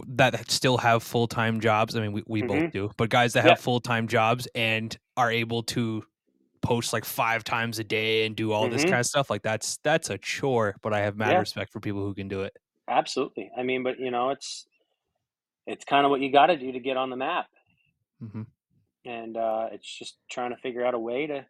that 0.06 0.50
still 0.50 0.78
have 0.78 1.02
full 1.02 1.26
time 1.26 1.60
jobs. 1.60 1.96
I 1.96 2.00
mean, 2.00 2.12
we, 2.12 2.22
we 2.26 2.42
both 2.42 2.58
Mhm. 2.64 2.72
do, 2.72 2.90
but 2.96 3.10
guys 3.10 3.32
that 3.34 3.44
Yeah. 3.44 3.50
have 3.50 3.60
full 3.60 3.80
time 3.80 4.08
jobs 4.08 4.48
and 4.54 4.96
are 5.16 5.30
able 5.30 5.62
to 5.64 6.04
post 6.62 6.92
like 6.92 7.04
five 7.04 7.42
times 7.44 7.78
a 7.78 7.84
day 7.84 8.26
and 8.26 8.36
do 8.36 8.52
all 8.52 8.68
this 8.68 8.84
Mhm. 8.84 8.90
kind 8.90 9.00
of 9.00 9.06
stuff. 9.06 9.30
Like 9.30 9.42
that's 9.42 9.78
that's 9.78 10.10
a 10.10 10.18
chore, 10.18 10.76
but 10.82 10.92
I 10.92 11.00
have 11.00 11.16
mad 11.16 11.32
Yeah. 11.32 11.38
respect 11.38 11.72
for 11.72 11.80
people 11.80 12.02
who 12.04 12.14
can 12.14 12.28
do 12.28 12.42
it. 12.42 12.56
Absolutely. 12.88 13.50
I 13.56 13.62
mean, 13.62 13.82
but 13.82 13.98
you 13.98 14.10
know, 14.10 14.30
it's 14.30 14.66
it's 15.66 15.84
kind 15.84 16.04
of 16.04 16.10
what 16.10 16.20
you 16.20 16.32
got 16.32 16.46
to 16.46 16.56
do 16.56 16.72
to 16.72 16.80
get 16.80 16.96
on 16.96 17.10
the 17.10 17.16
map, 17.16 17.46
hmm 18.20 18.42
and 19.04 19.36
uh, 19.36 19.68
it's 19.72 19.98
just 19.98 20.18
trying 20.30 20.50
to 20.50 20.56
figure 20.56 20.84
out 20.84 20.94
a 20.94 20.98
way 20.98 21.26
to 21.26 21.46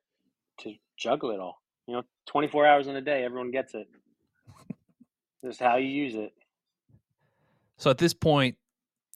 to 0.61 0.75
juggle 0.99 1.31
it 1.31 1.41
all. 1.41 1.61
You 1.87 1.95
know, 1.97 2.03
twenty 2.27 2.49
four 2.49 2.67
hours 2.67 2.87
in 2.87 2.97
a 2.97 3.01
day, 3.01 3.25
everyone 3.25 3.51
gets 3.51 3.75
it. 3.75 3.89
Just 5.45 5.61
how 5.61 5.77
you 5.77 5.89
use 5.89 6.15
it. 6.17 6.33
So 7.79 7.89
at 7.89 7.97
this 7.97 8.13
point, 8.13 8.57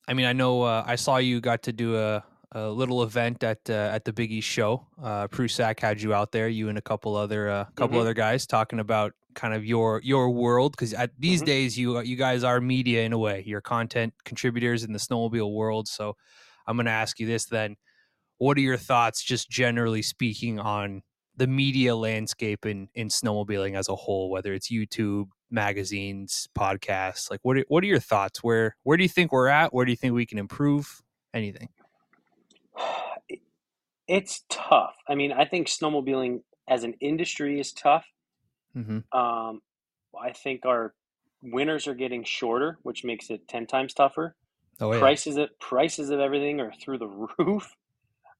I 0.08 0.14
mean, 0.14 0.24
I 0.24 0.32
know 0.32 0.62
uh, 0.62 0.82
I 0.86 0.96
saw 0.96 1.18
you 1.18 1.38
got 1.40 1.62
to 1.64 1.72
do 1.72 1.98
a, 1.98 2.24
a 2.52 2.70
little 2.70 3.02
event 3.02 3.44
at 3.44 3.58
uh, 3.68 3.90
at 3.92 4.06
the 4.06 4.12
Big 4.12 4.32
East 4.32 4.48
show. 4.48 4.86
Uh, 5.02 5.28
Prusak 5.28 5.80
had 5.80 6.00
you 6.00 6.14
out 6.14 6.32
there, 6.32 6.48
you 6.48 6.70
and 6.70 6.78
a 6.78 6.82
couple 6.82 7.14
other 7.14 7.50
uh, 7.50 7.64
couple 7.76 7.98
Mhm. 7.98 8.00
other 8.00 8.14
guys 8.14 8.46
talking 8.46 8.80
about 8.80 9.12
kind 9.34 9.52
of 9.52 9.64
your 9.66 10.00
your 10.02 10.30
world 10.30 10.72
because 10.72 10.94
these 11.18 11.42
Mhm. 11.42 11.46
days 11.46 11.78
you 11.78 12.00
you 12.00 12.16
guys 12.16 12.42
are 12.42 12.60
media 12.60 13.02
in 13.02 13.12
a 13.12 13.18
way. 13.18 13.42
You're 13.46 13.60
content 13.60 14.14
contributors 14.24 14.82
in 14.82 14.92
the 14.92 14.98
snowmobile 14.98 15.52
world. 15.52 15.88
So 15.88 16.16
I'm 16.66 16.76
going 16.76 16.86
to 16.86 16.92
ask 16.92 17.20
you 17.20 17.26
this 17.26 17.44
then: 17.44 17.76
What 18.38 18.56
are 18.58 18.60
your 18.60 18.76
thoughts, 18.76 19.22
just 19.22 19.50
generally 19.50 20.02
speaking, 20.02 20.58
on 20.58 21.02
the 21.36 21.46
media 21.46 21.96
landscape 21.96 22.66
in 22.66 22.88
in 22.94 23.08
snowmobiling 23.08 23.76
as 23.76 23.88
a 23.88 23.96
whole? 23.96 24.30
Whether 24.30 24.52
it's 24.54 24.70
YouTube, 24.70 25.28
magazines, 25.50 26.48
podcasts, 26.58 27.30
like 27.30 27.40
what 27.42 27.56
are, 27.58 27.64
what 27.68 27.82
are 27.84 27.86
your 27.86 28.00
thoughts? 28.00 28.42
Where 28.42 28.76
where 28.82 28.96
do 28.96 29.02
you 29.02 29.08
think 29.08 29.32
we're 29.32 29.48
at? 29.48 29.72
Where 29.74 29.84
do 29.84 29.92
you 29.92 29.96
think 29.96 30.14
we 30.14 30.26
can 30.26 30.38
improve? 30.38 31.02
Anything? 31.32 31.68
It's 34.06 34.44
tough. 34.50 34.96
I 35.08 35.14
mean, 35.14 35.32
I 35.32 35.46
think 35.46 35.66
snowmobiling 35.66 36.42
as 36.68 36.84
an 36.84 36.94
industry 37.00 37.58
is 37.58 37.72
tough. 37.72 38.04
hmm 38.74 38.98
Um, 39.12 39.62
I 40.20 40.32
think 40.32 40.66
our 40.66 40.94
winters 41.42 41.86
are 41.86 41.94
getting 41.94 42.22
shorter, 42.24 42.78
which 42.82 43.04
makes 43.04 43.30
it 43.30 43.48
ten 43.48 43.66
times 43.66 43.94
tougher. 43.94 44.36
Oh 44.80 44.92
yeah. 44.92 44.98
Prices 44.98 45.36
of 45.38 45.58
prices 45.58 46.10
of 46.10 46.20
everything 46.20 46.60
are 46.60 46.72
through 46.72 46.98
the 46.98 47.06
roof. 47.38 47.74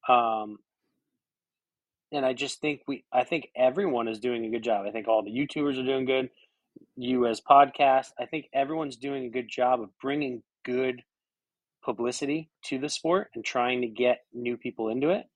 Um, 0.09 0.59
and 2.13 2.25
I 2.25 2.33
just 2.33 2.61
think 2.61 2.83
we, 2.87 3.05
I 3.13 3.25
think 3.25 3.49
everyone 3.57 4.09
is 4.09 4.21
doing 4.21 4.45
a 4.45 4.51
good 4.51 4.63
job. 4.63 4.87
I 4.87 4.91
think 4.91 5.09
all 5.09 5.23
the 5.23 5.31
YouTubers 5.31 5.79
are 5.81 5.85
doing 5.87 6.05
good. 6.05 6.31
You 6.97 7.27
as 7.27 7.41
podcast, 7.41 8.09
I 8.19 8.27
think 8.27 8.47
everyone's 8.53 8.97
doing 8.97 9.25
a 9.25 9.31
good 9.31 9.49
job 9.49 9.81
of 9.81 9.91
bringing 10.01 10.43
good 10.65 11.03
publicity 11.85 12.51
to 12.65 12.79
the 12.79 12.89
sport 12.89 13.31
and 13.35 13.45
trying 13.45 13.83
to 13.83 13.89
get 13.89 14.21
new 14.33 14.57
people 14.57 14.89
into 14.89 15.11
it. 15.11 15.27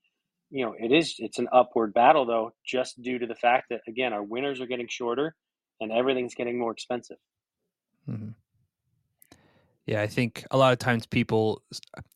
You 0.51 0.65
know, 0.65 0.75
it 0.79 0.93
is 0.93 1.17
it's 1.19 1.39
an 1.39 1.49
upward 1.53 1.93
battle 1.93 2.25
though, 2.25 2.53
just 2.65 3.01
due 3.03 3.19
to 3.19 3.27
the 3.27 3.35
fact 3.35 3.67
that 3.71 3.83
again 3.87 4.13
our 4.13 4.23
winners 4.23 4.61
are 4.61 4.67
getting 4.67 4.89
shorter 4.89 5.35
and 5.81 5.93
everything's 5.93 6.35
getting 6.35 6.59
more 6.59 6.73
expensive. 6.73 7.19
hmm 8.07 8.29
Yeah, 9.89 10.03
I 10.03 10.07
think 10.07 10.45
a 10.51 10.59
lot 10.59 10.75
of 10.75 10.79
times 10.79 11.07
people, 11.07 11.63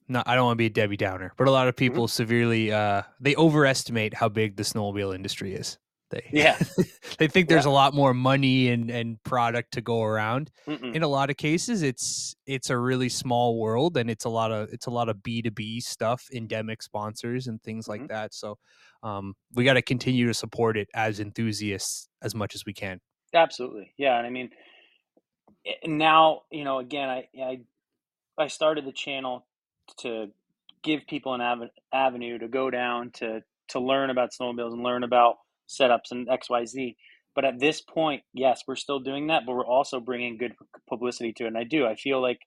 not 0.06 0.28
I 0.28 0.34
don't 0.34 0.44
want 0.44 0.56
to 0.56 0.58
be 0.58 0.66
a 0.66 0.70
Debbie 0.70 0.98
Downer, 0.98 1.32
but 1.38 1.48
a 1.48 1.50
lot 1.50 1.68
of 1.68 1.74
people 1.74 2.06
severely 2.06 2.70
uh, 2.70 3.00
they 3.18 3.34
overestimate 3.34 4.12
how 4.12 4.28
big 4.28 4.56
the 4.56 4.62
snowmobile 4.62 5.14
industry 5.14 5.54
is. 5.54 5.78
They 6.10 6.28
Yeah. 6.30 6.58
they 7.18 7.28
think 7.28 7.48
there's 7.48 7.64
a 7.64 7.70
lot 7.70 7.94
more 7.94 8.12
money 8.12 8.68
and 8.68 8.90
and 8.90 9.22
product 9.22 9.72
to 9.72 9.80
go 9.80 10.02
around. 10.02 10.50
Mm-mm. 10.68 10.94
In 10.94 11.02
a 11.02 11.08
lot 11.08 11.30
of 11.30 11.38
cases, 11.38 11.80
it's 11.82 12.34
it's 12.46 12.68
a 12.68 12.76
really 12.76 13.08
small 13.08 13.58
world, 13.58 13.96
and 13.96 14.10
it's 14.10 14.26
a 14.26 14.28
lot 14.28 14.52
of 14.52 14.68
it's 14.70 14.84
a 14.86 14.90
lot 14.90 15.08
of 15.08 15.22
B 15.22 15.40
two 15.40 15.50
B 15.50 15.80
stuff, 15.80 16.26
endemic 16.30 16.82
sponsors 16.82 17.46
and 17.46 17.62
things 17.62 17.88
like 17.88 18.02
Mhm. 18.02 18.08
that. 18.08 18.34
So 18.34 18.58
um, 19.02 19.32
we 19.54 19.64
got 19.64 19.74
to 19.74 19.82
continue 19.82 20.26
to 20.26 20.34
support 20.34 20.76
it 20.76 20.88
as 20.94 21.20
enthusiasts 21.20 22.06
as 22.22 22.34
much 22.34 22.54
as 22.54 22.66
we 22.66 22.74
can. 22.74 23.00
Absolutely, 23.32 23.94
yeah. 23.96 24.18
And 24.18 24.26
I 24.26 24.30
mean, 24.30 24.50
now 25.86 26.42
you 26.50 26.64
know. 26.64 26.78
Again, 26.78 27.08
I 27.08 27.28
I 27.40 27.60
I 28.38 28.48
started 28.48 28.86
the 28.86 28.92
channel 28.92 29.46
to 29.98 30.28
give 30.82 31.06
people 31.06 31.34
an 31.34 31.40
ave- 31.40 31.72
avenue 31.92 32.38
to 32.38 32.48
go 32.48 32.70
down 32.70 33.10
to 33.12 33.42
to 33.68 33.80
learn 33.80 34.10
about 34.10 34.30
snowmobiles 34.32 34.72
and 34.72 34.82
learn 34.82 35.04
about 35.04 35.36
setups 35.68 36.10
and 36.10 36.28
X 36.28 36.50
Y 36.50 36.64
Z. 36.66 36.96
But 37.34 37.44
at 37.46 37.58
this 37.60 37.80
point, 37.80 38.22
yes, 38.34 38.62
we're 38.66 38.76
still 38.76 39.00
doing 39.00 39.28
that, 39.28 39.44
but 39.46 39.54
we're 39.54 39.66
also 39.66 40.00
bringing 40.00 40.36
good 40.36 40.54
publicity 40.88 41.32
to 41.34 41.44
it. 41.44 41.48
And 41.48 41.58
I 41.58 41.64
do. 41.64 41.86
I 41.86 41.94
feel 41.94 42.20
like 42.20 42.40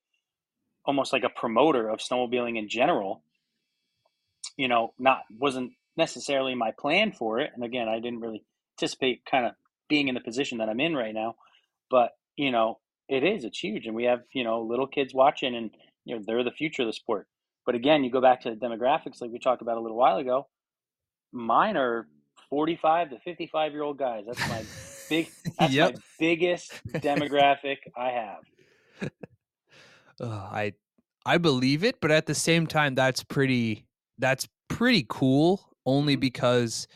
almost 0.85 1.13
like 1.13 1.23
a 1.23 1.29
promoter 1.29 1.89
of 1.89 1.99
snowmobiling 1.99 2.57
in 2.57 2.69
general. 2.69 3.23
You 4.57 4.67
know, 4.67 4.93
not 4.99 5.21
wasn't 5.37 5.73
necessarily 5.97 6.55
my 6.55 6.71
plan 6.77 7.11
for 7.11 7.39
it. 7.39 7.51
And 7.55 7.63
again, 7.63 7.89
I 7.89 7.99
didn't 7.99 8.19
really 8.19 8.43
anticipate 8.77 9.25
kind 9.29 9.45
of 9.45 9.53
being 9.89 10.07
in 10.07 10.15
the 10.15 10.21
position 10.21 10.59
that 10.59 10.69
I'm 10.69 10.79
in 10.79 10.95
right 10.95 11.13
now. 11.13 11.35
But 11.89 12.11
you 12.37 12.51
know, 12.51 12.79
it 13.09 13.23
is. 13.23 13.43
It's 13.43 13.59
huge, 13.59 13.85
and 13.87 13.95
we 13.95 14.03
have 14.05 14.21
you 14.33 14.43
know 14.43 14.61
little 14.61 14.87
kids 14.87 15.13
watching, 15.13 15.55
and 15.55 15.71
you 16.05 16.15
know 16.15 16.23
they're 16.25 16.43
the 16.43 16.51
future 16.51 16.83
of 16.83 16.87
the 16.87 16.93
sport. 16.93 17.27
But 17.65 17.75
again, 17.75 18.03
you 18.03 18.11
go 18.11 18.21
back 18.21 18.41
to 18.41 18.49
the 18.51 18.55
demographics, 18.55 19.21
like 19.21 19.31
we 19.31 19.39
talked 19.39 19.61
about 19.61 19.77
a 19.77 19.81
little 19.81 19.97
while 19.97 20.17
ago. 20.17 20.47
Mine 21.31 21.77
are 21.77 22.07
45 22.49 23.09
to 23.09 23.19
55 23.19 23.71
year 23.71 23.81
old 23.83 23.97
guys. 23.97 24.23
That's 24.27 24.47
my 24.47 24.63
big. 25.09 25.29
That's 25.59 25.73
yep. 25.73 25.93
my 25.95 25.99
biggest 26.19 26.73
demographic 26.95 27.77
I 27.97 28.09
have. 28.09 29.09
I 30.21 30.73
I 31.25 31.37
believe 31.37 31.83
it, 31.83 31.99
but 32.01 32.11
at 32.11 32.25
the 32.25 32.35
same 32.35 32.67
time, 32.67 32.95
that's 32.95 33.23
pretty 33.23 33.85
that's 34.17 34.47
pretty 34.67 35.05
cool. 35.07 35.61
Only 35.85 36.17
Mhm. 36.17 36.21
because 36.21 36.87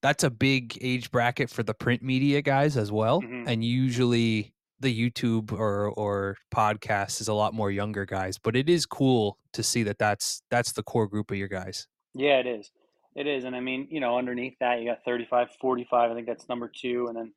that's 0.00 0.22
a 0.24 0.30
big 0.30 0.78
age 0.80 1.10
bracket 1.10 1.50
for 1.50 1.62
the 1.62 1.74
print 1.74 2.02
media 2.02 2.40
guys 2.42 2.76
as 2.76 2.90
well, 2.92 3.22
Mhm. 3.22 3.44
and 3.48 3.64
usually 3.64 4.52
the 4.80 5.10
YouTube 5.10 5.52
or 5.52 5.88
or 5.90 6.36
podcast 6.54 7.20
is 7.20 7.28
a 7.28 7.34
lot 7.34 7.54
more 7.54 7.70
younger 7.70 8.04
guys. 8.06 8.38
But 8.38 8.56
it 8.56 8.68
is 8.68 8.86
cool 8.86 9.38
to 9.52 9.62
see 9.62 9.82
that 9.84 9.98
that's 9.98 10.42
that's 10.50 10.72
the 10.72 10.82
core 10.82 11.06
group 11.08 11.30
of 11.30 11.36
your 11.36 11.48
guys. 11.48 11.86
Yeah, 12.14 12.38
it 12.38 12.46
is. 12.46 12.70
It 13.14 13.26
is. 13.26 13.44
And 13.44 13.56
I 13.56 13.60
mean, 13.60 13.88
you 13.90 14.00
know, 14.00 14.16
underneath 14.18 14.54
that, 14.60 14.80
you 14.80 14.86
got 14.88 15.04
35, 15.04 15.48
45. 15.60 16.10
I 16.10 16.14
think 16.14 16.26
that's 16.26 16.48
number 16.48 16.70
two. 16.72 17.06
And 17.08 17.16
then 17.16 17.32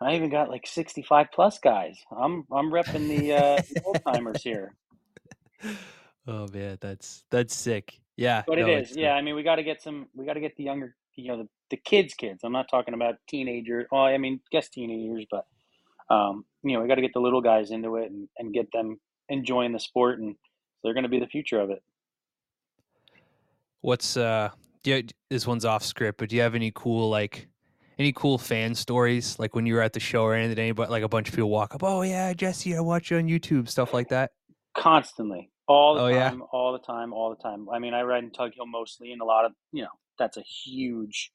I 0.00 0.14
even 0.16 0.30
got 0.30 0.48
like 0.48 0.66
65 0.66 1.28
plus 1.32 1.58
guys. 1.58 1.98
I'm 2.10 2.44
I'm 2.52 2.70
repping 2.70 3.08
the 3.08 3.34
uh, 3.34 3.62
old 3.84 4.00
timers 4.06 4.42
here. 4.42 4.74
Oh 6.26 6.46
man, 6.52 6.76
that's 6.80 7.24
that's 7.30 7.54
sick. 7.56 7.98
Yeah, 8.16 8.42
But 8.46 8.58
it 8.58 8.66
no, 8.66 8.76
is. 8.76 8.88
it's, 8.90 8.98
uh, 8.98 9.00
Yeah, 9.00 9.12
I 9.12 9.22
mean, 9.22 9.34
we 9.34 9.42
got 9.42 9.56
to 9.56 9.62
get 9.62 9.80
some. 9.80 10.08
We 10.14 10.26
got 10.26 10.34
to 10.34 10.40
get 10.40 10.56
the 10.56 10.64
younger, 10.64 10.94
you 11.14 11.28
know, 11.28 11.38
the, 11.38 11.48
the 11.70 11.76
kids, 11.78 12.12
kids. 12.14 12.40
I'm 12.44 12.52
not 12.52 12.68
talking 12.68 12.92
about 12.92 13.14
teenager. 13.28 13.86
Well, 13.90 14.02
I 14.02 14.18
mean, 14.18 14.40
guess 14.52 14.68
teenagers, 14.68 15.24
but 15.30 15.46
um, 16.10 16.44
you 16.62 16.72
know, 16.74 16.82
we 16.82 16.88
got 16.88 16.96
to 16.96 17.02
get 17.02 17.12
the 17.14 17.20
little 17.20 17.40
guys 17.40 17.70
into 17.70 17.96
it 17.96 18.10
and, 18.10 18.28
and 18.38 18.52
get 18.52 18.70
them 18.72 18.98
enjoying 19.28 19.72
the 19.72 19.80
sport, 19.80 20.18
and 20.20 20.36
they're 20.82 20.94
going 20.94 21.04
to 21.04 21.08
be 21.08 21.20
the 21.20 21.26
future 21.26 21.60
of 21.60 21.70
it. 21.70 21.82
What's 23.80 24.16
uh? 24.16 24.50
Do 24.84 24.90
you, 24.92 25.02
this 25.28 25.46
one's 25.46 25.64
off 25.64 25.84
script, 25.84 26.18
but 26.18 26.28
do 26.28 26.36
you 26.36 26.42
have 26.42 26.54
any 26.54 26.72
cool 26.74 27.10
like 27.10 27.48
any 27.98 28.12
cool 28.12 28.38
fan 28.38 28.74
stories 28.74 29.38
like 29.38 29.54
when 29.54 29.66
you 29.66 29.74
were 29.74 29.82
at 29.82 29.92
the 29.92 30.00
show 30.00 30.22
or 30.22 30.34
anything? 30.34 30.58
Anybody 30.58 30.90
like 30.90 31.02
a 31.02 31.08
bunch 31.08 31.28
of 31.28 31.34
people 31.34 31.50
walk 31.50 31.74
up, 31.74 31.82
oh 31.82 32.02
yeah, 32.02 32.32
Jesse, 32.32 32.76
I 32.76 32.80
watch 32.80 33.10
you 33.10 33.18
on 33.18 33.24
YouTube, 33.24 33.68
stuff 33.68 33.92
like 33.92 34.08
that. 34.08 34.30
Constantly, 34.76 35.50
all 35.66 35.94
the 35.96 36.02
Oh, 36.02 36.06
yeah? 36.08 36.30
time, 36.30 36.42
all 36.52 36.72
the 36.72 36.78
time, 36.78 37.12
all 37.12 37.30
the 37.30 37.42
time. 37.42 37.68
I 37.72 37.78
mean, 37.80 37.94
I 37.94 38.02
ride 38.02 38.22
in 38.22 38.30
Tug 38.30 38.52
Hill 38.54 38.66
mostly, 38.66 39.12
and 39.12 39.20
a 39.20 39.24
lot 39.24 39.44
of 39.44 39.52
you 39.72 39.82
know, 39.82 39.90
that's 40.18 40.36
a 40.36 40.42
huge, 40.42 41.32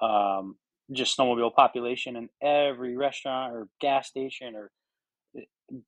um, 0.00 0.56
just 0.90 1.16
snowmobile 1.16 1.54
population, 1.54 2.16
and 2.16 2.28
every 2.42 2.96
restaurant 2.96 3.54
or 3.54 3.68
gas 3.80 4.08
station 4.08 4.54
or 4.54 4.70
eh, 5.36 5.44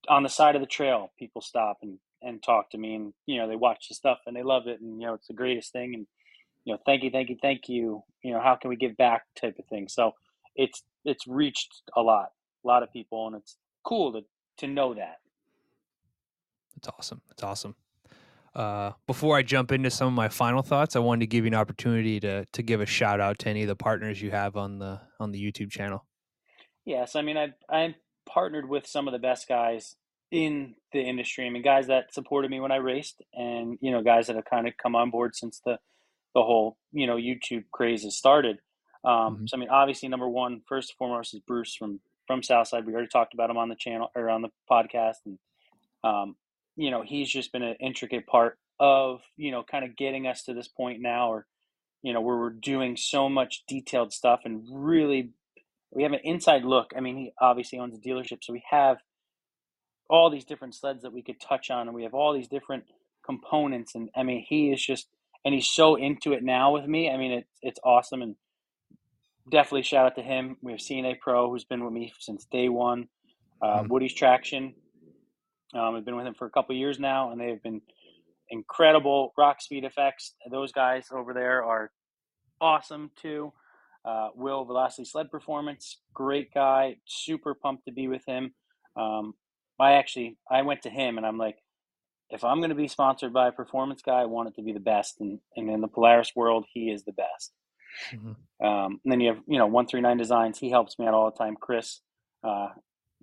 on 0.08 0.22
the 0.22 0.28
side 0.28 0.54
of 0.54 0.60
the 0.60 0.66
trail, 0.66 1.12
people 1.18 1.42
stop 1.42 1.78
and 1.82 1.98
and 2.22 2.42
talk 2.42 2.70
to 2.70 2.78
me, 2.78 2.94
and 2.94 3.12
you 3.26 3.38
know, 3.38 3.48
they 3.48 3.56
watch 3.56 3.88
the 3.88 3.94
stuff 3.94 4.18
and 4.26 4.34
they 4.34 4.42
love 4.42 4.66
it, 4.66 4.80
and 4.80 5.00
you 5.00 5.06
know, 5.06 5.14
it's 5.14 5.28
the 5.28 5.34
greatest 5.34 5.72
thing, 5.72 5.94
and 5.94 6.06
you 6.64 6.72
know, 6.72 6.78
thank 6.86 7.02
you, 7.02 7.10
thank 7.10 7.28
you, 7.28 7.36
thank 7.42 7.68
you. 7.68 8.02
You 8.22 8.32
know, 8.32 8.40
how 8.40 8.56
can 8.56 8.70
we 8.70 8.76
give 8.76 8.96
back 8.96 9.22
type 9.40 9.56
of 9.58 9.66
thing. 9.66 9.88
So 9.88 10.12
it's 10.56 10.82
it's 11.04 11.26
reached 11.26 11.82
a 11.96 12.00
lot, 12.00 12.28
a 12.64 12.68
lot 12.68 12.82
of 12.82 12.92
people, 12.92 13.26
and 13.26 13.36
it's 13.36 13.56
cool 13.84 14.12
to 14.12 14.22
to 14.58 14.66
know 14.66 14.94
that. 14.94 15.16
That's 16.74 16.88
awesome. 16.88 17.20
That's 17.28 17.42
awesome. 17.42 17.76
Uh, 18.54 18.92
before 19.06 19.36
I 19.36 19.42
jump 19.42 19.72
into 19.72 19.90
some 19.90 20.06
of 20.06 20.12
my 20.14 20.28
final 20.28 20.62
thoughts, 20.62 20.94
I 20.94 21.00
wanted 21.00 21.20
to 21.20 21.26
give 21.26 21.44
you 21.44 21.48
an 21.48 21.54
opportunity 21.54 22.20
to 22.20 22.44
to 22.52 22.62
give 22.62 22.80
a 22.80 22.86
shout 22.86 23.20
out 23.20 23.38
to 23.40 23.48
any 23.48 23.62
of 23.62 23.68
the 23.68 23.76
partners 23.76 24.22
you 24.22 24.30
have 24.30 24.56
on 24.56 24.78
the 24.78 25.00
on 25.18 25.32
the 25.32 25.42
YouTube 25.42 25.70
channel. 25.70 26.04
Yes, 26.84 27.16
I 27.16 27.22
mean, 27.22 27.36
I 27.36 27.48
I'm 27.68 27.94
partnered 28.26 28.68
with 28.68 28.86
some 28.86 29.08
of 29.08 29.12
the 29.12 29.18
best 29.18 29.48
guys 29.48 29.96
in 30.30 30.74
the 30.92 31.00
industry. 31.00 31.46
I 31.46 31.50
mean, 31.50 31.62
guys 31.62 31.88
that 31.88 32.12
supported 32.14 32.50
me 32.50 32.60
when 32.60 32.72
I 32.72 32.76
raced, 32.76 33.22
and 33.32 33.76
you 33.80 33.90
know, 33.90 34.02
guys 34.02 34.28
that 34.28 34.36
have 34.36 34.44
kind 34.44 34.68
of 34.68 34.76
come 34.76 34.94
on 34.94 35.10
board 35.10 35.34
since 35.34 35.60
the 35.64 35.78
the 36.34 36.42
whole 36.42 36.76
you 36.92 37.06
know 37.06 37.16
YouTube 37.16 37.64
craze 37.72 38.04
has 38.04 38.16
started. 38.16 38.58
Um, 39.04 39.38
Mhm. 39.38 39.48
So 39.48 39.56
I 39.56 39.60
mean, 39.60 39.68
obviously, 39.68 40.08
number 40.08 40.28
one, 40.28 40.62
first 40.68 40.90
and 40.90 40.96
foremost, 40.96 41.34
is 41.34 41.40
Bruce 41.40 41.74
from 41.74 42.00
from 42.26 42.42
Southside. 42.42 42.86
We 42.86 42.92
already 42.92 43.08
talked 43.08 43.34
about 43.34 43.50
him 43.50 43.58
on 43.58 43.68
the 43.68 43.76
channel 43.76 44.10
or 44.14 44.30
on 44.30 44.42
the 44.42 44.50
podcast, 44.70 45.16
and 45.26 45.38
um, 46.04 46.36
you 46.76 46.90
know, 46.90 47.02
he's 47.02 47.30
just 47.30 47.52
been 47.52 47.62
an 47.62 47.76
intricate 47.80 48.26
part 48.26 48.58
of 48.80 49.20
you 49.36 49.50
know, 49.52 49.62
kind 49.62 49.84
of 49.84 49.96
getting 49.96 50.26
us 50.26 50.42
to 50.44 50.54
this 50.54 50.68
point 50.68 51.00
now, 51.00 51.30
or 51.30 51.46
you 52.02 52.12
know, 52.12 52.20
where 52.20 52.36
we're 52.36 52.50
doing 52.50 52.96
so 52.96 53.28
much 53.28 53.62
detailed 53.66 54.12
stuff 54.12 54.40
and 54.44 54.66
really 54.70 55.30
we 55.90 56.02
have 56.02 56.12
an 56.12 56.20
inside 56.24 56.64
look. 56.64 56.92
I 56.96 57.00
mean, 57.00 57.16
he 57.16 57.32
obviously 57.40 57.78
owns 57.78 57.96
a 57.96 58.00
dealership, 58.00 58.38
so 58.42 58.52
we 58.52 58.64
have 58.68 58.98
all 60.10 60.28
these 60.28 60.44
different 60.44 60.74
sleds 60.74 61.02
that 61.02 61.12
we 61.12 61.22
could 61.22 61.40
touch 61.40 61.70
on, 61.70 61.86
and 61.86 61.94
we 61.94 62.02
have 62.02 62.14
all 62.14 62.34
these 62.34 62.48
different 62.48 62.84
components. 63.24 63.94
And 63.94 64.10
I 64.16 64.22
mean, 64.24 64.44
he 64.46 64.70
is 64.70 64.84
just, 64.84 65.08
and 65.44 65.54
he's 65.54 65.68
so 65.68 65.94
into 65.94 66.32
it 66.32 66.42
now 66.42 66.72
with 66.72 66.86
me. 66.86 67.10
I 67.10 67.16
mean, 67.16 67.32
it's 67.32 67.48
it's 67.62 67.80
awesome, 67.84 68.22
and 68.22 68.34
definitely 69.50 69.82
shout 69.82 70.06
out 70.06 70.16
to 70.16 70.22
him. 70.22 70.56
We 70.62 70.72
have 70.72 70.80
C&A 70.80 71.14
Pro, 71.20 71.50
who's 71.50 71.64
been 71.64 71.84
with 71.84 71.92
me 71.92 72.12
since 72.18 72.44
day 72.46 72.68
one. 72.68 73.08
Uh, 73.62 73.82
Mhm. 73.82 73.88
Woody's 73.88 74.14
Traction, 74.14 74.74
um, 75.74 75.96
I've 75.96 76.04
been 76.04 76.16
with 76.16 76.26
him 76.26 76.34
for 76.34 76.46
a 76.46 76.50
couple 76.50 76.74
years 76.74 76.98
now, 76.98 77.30
and 77.30 77.40
they've 77.40 77.62
been 77.62 77.82
incredible 78.50 79.32
rock 79.36 79.60
speed 79.60 79.84
effects. 79.84 80.34
Those 80.50 80.72
guys 80.72 81.06
over 81.12 81.32
there 81.34 81.64
are 81.64 81.90
awesome 82.60 83.10
too. 83.20 83.52
Uh, 84.04 84.28
Will 84.34 84.64
Velocity 84.64 85.04
Sled 85.04 85.30
Performance, 85.30 85.98
great 86.12 86.52
guy, 86.52 86.96
super 87.06 87.54
pumped 87.54 87.86
to 87.86 87.92
be 87.92 88.06
with 88.06 88.22
him. 88.26 88.54
Um, 88.96 89.34
I 89.80 89.92
actually 89.92 90.36
I 90.50 90.62
went 90.62 90.82
to 90.82 90.90
him 90.90 91.16
and 91.16 91.26
I'm 91.26 91.38
like, 91.38 91.56
if 92.30 92.44
I'm 92.44 92.58
going 92.58 92.70
to 92.70 92.76
be 92.76 92.88
sponsored 92.88 93.32
by 93.32 93.48
a 93.48 93.52
performance 93.52 94.02
guy, 94.02 94.20
I 94.20 94.24
want 94.26 94.48
it 94.48 94.54
to 94.56 94.62
be 94.62 94.72
the 94.72 94.80
best, 94.80 95.20
and, 95.20 95.38
and 95.56 95.70
in 95.70 95.80
the 95.80 95.88
Polaris 95.88 96.32
world, 96.34 96.64
he 96.72 96.90
is 96.90 97.04
the 97.04 97.12
best. 97.12 97.52
Mm-hmm. 98.12 98.66
Um, 98.66 99.00
and 99.04 99.12
then 99.12 99.20
you 99.20 99.28
have 99.28 99.40
you 99.46 99.58
know 99.58 99.66
one 99.66 99.86
three 99.86 100.00
nine 100.00 100.16
designs. 100.16 100.58
He 100.58 100.70
helps 100.70 100.98
me 100.98 101.06
out 101.06 101.14
all 101.14 101.30
the 101.30 101.36
time. 101.36 101.56
Chris, 101.58 102.00
uh, 102.42 102.68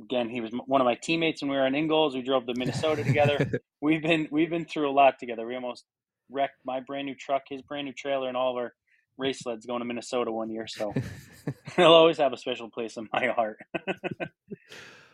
again, 0.03 0.29
he 0.29 0.41
was 0.41 0.51
one 0.65 0.81
of 0.81 0.85
my 0.85 0.95
teammates 0.95 1.41
when 1.41 1.51
we 1.51 1.57
were 1.57 1.65
in 1.65 1.75
Ingalls. 1.75 2.15
We 2.15 2.21
drove 2.21 2.45
to 2.47 2.53
Minnesota 2.55 3.03
together. 3.03 3.51
we've 3.81 4.01
been 4.01 4.27
we've 4.31 4.49
been 4.49 4.65
through 4.65 4.89
a 4.89 4.93
lot 4.93 5.19
together. 5.19 5.45
We 5.45 5.55
almost 5.55 5.85
wrecked 6.29 6.59
my 6.65 6.79
brand 6.79 7.05
new 7.05 7.15
truck, 7.15 7.43
his 7.49 7.61
brand 7.61 7.85
new 7.85 7.93
trailer, 7.93 8.27
and 8.27 8.37
all 8.37 8.51
of 8.51 8.57
our 8.57 8.73
race 9.17 9.39
sleds 9.39 9.65
going 9.65 9.79
to 9.79 9.85
Minnesota 9.85 10.31
one 10.31 10.49
year. 10.49 10.67
So 10.67 10.93
he'll 11.75 11.93
always 11.93 12.17
have 12.17 12.33
a 12.33 12.37
special 12.37 12.69
place 12.69 12.97
in 12.97 13.07
my 13.13 13.27
heart. 13.27 13.57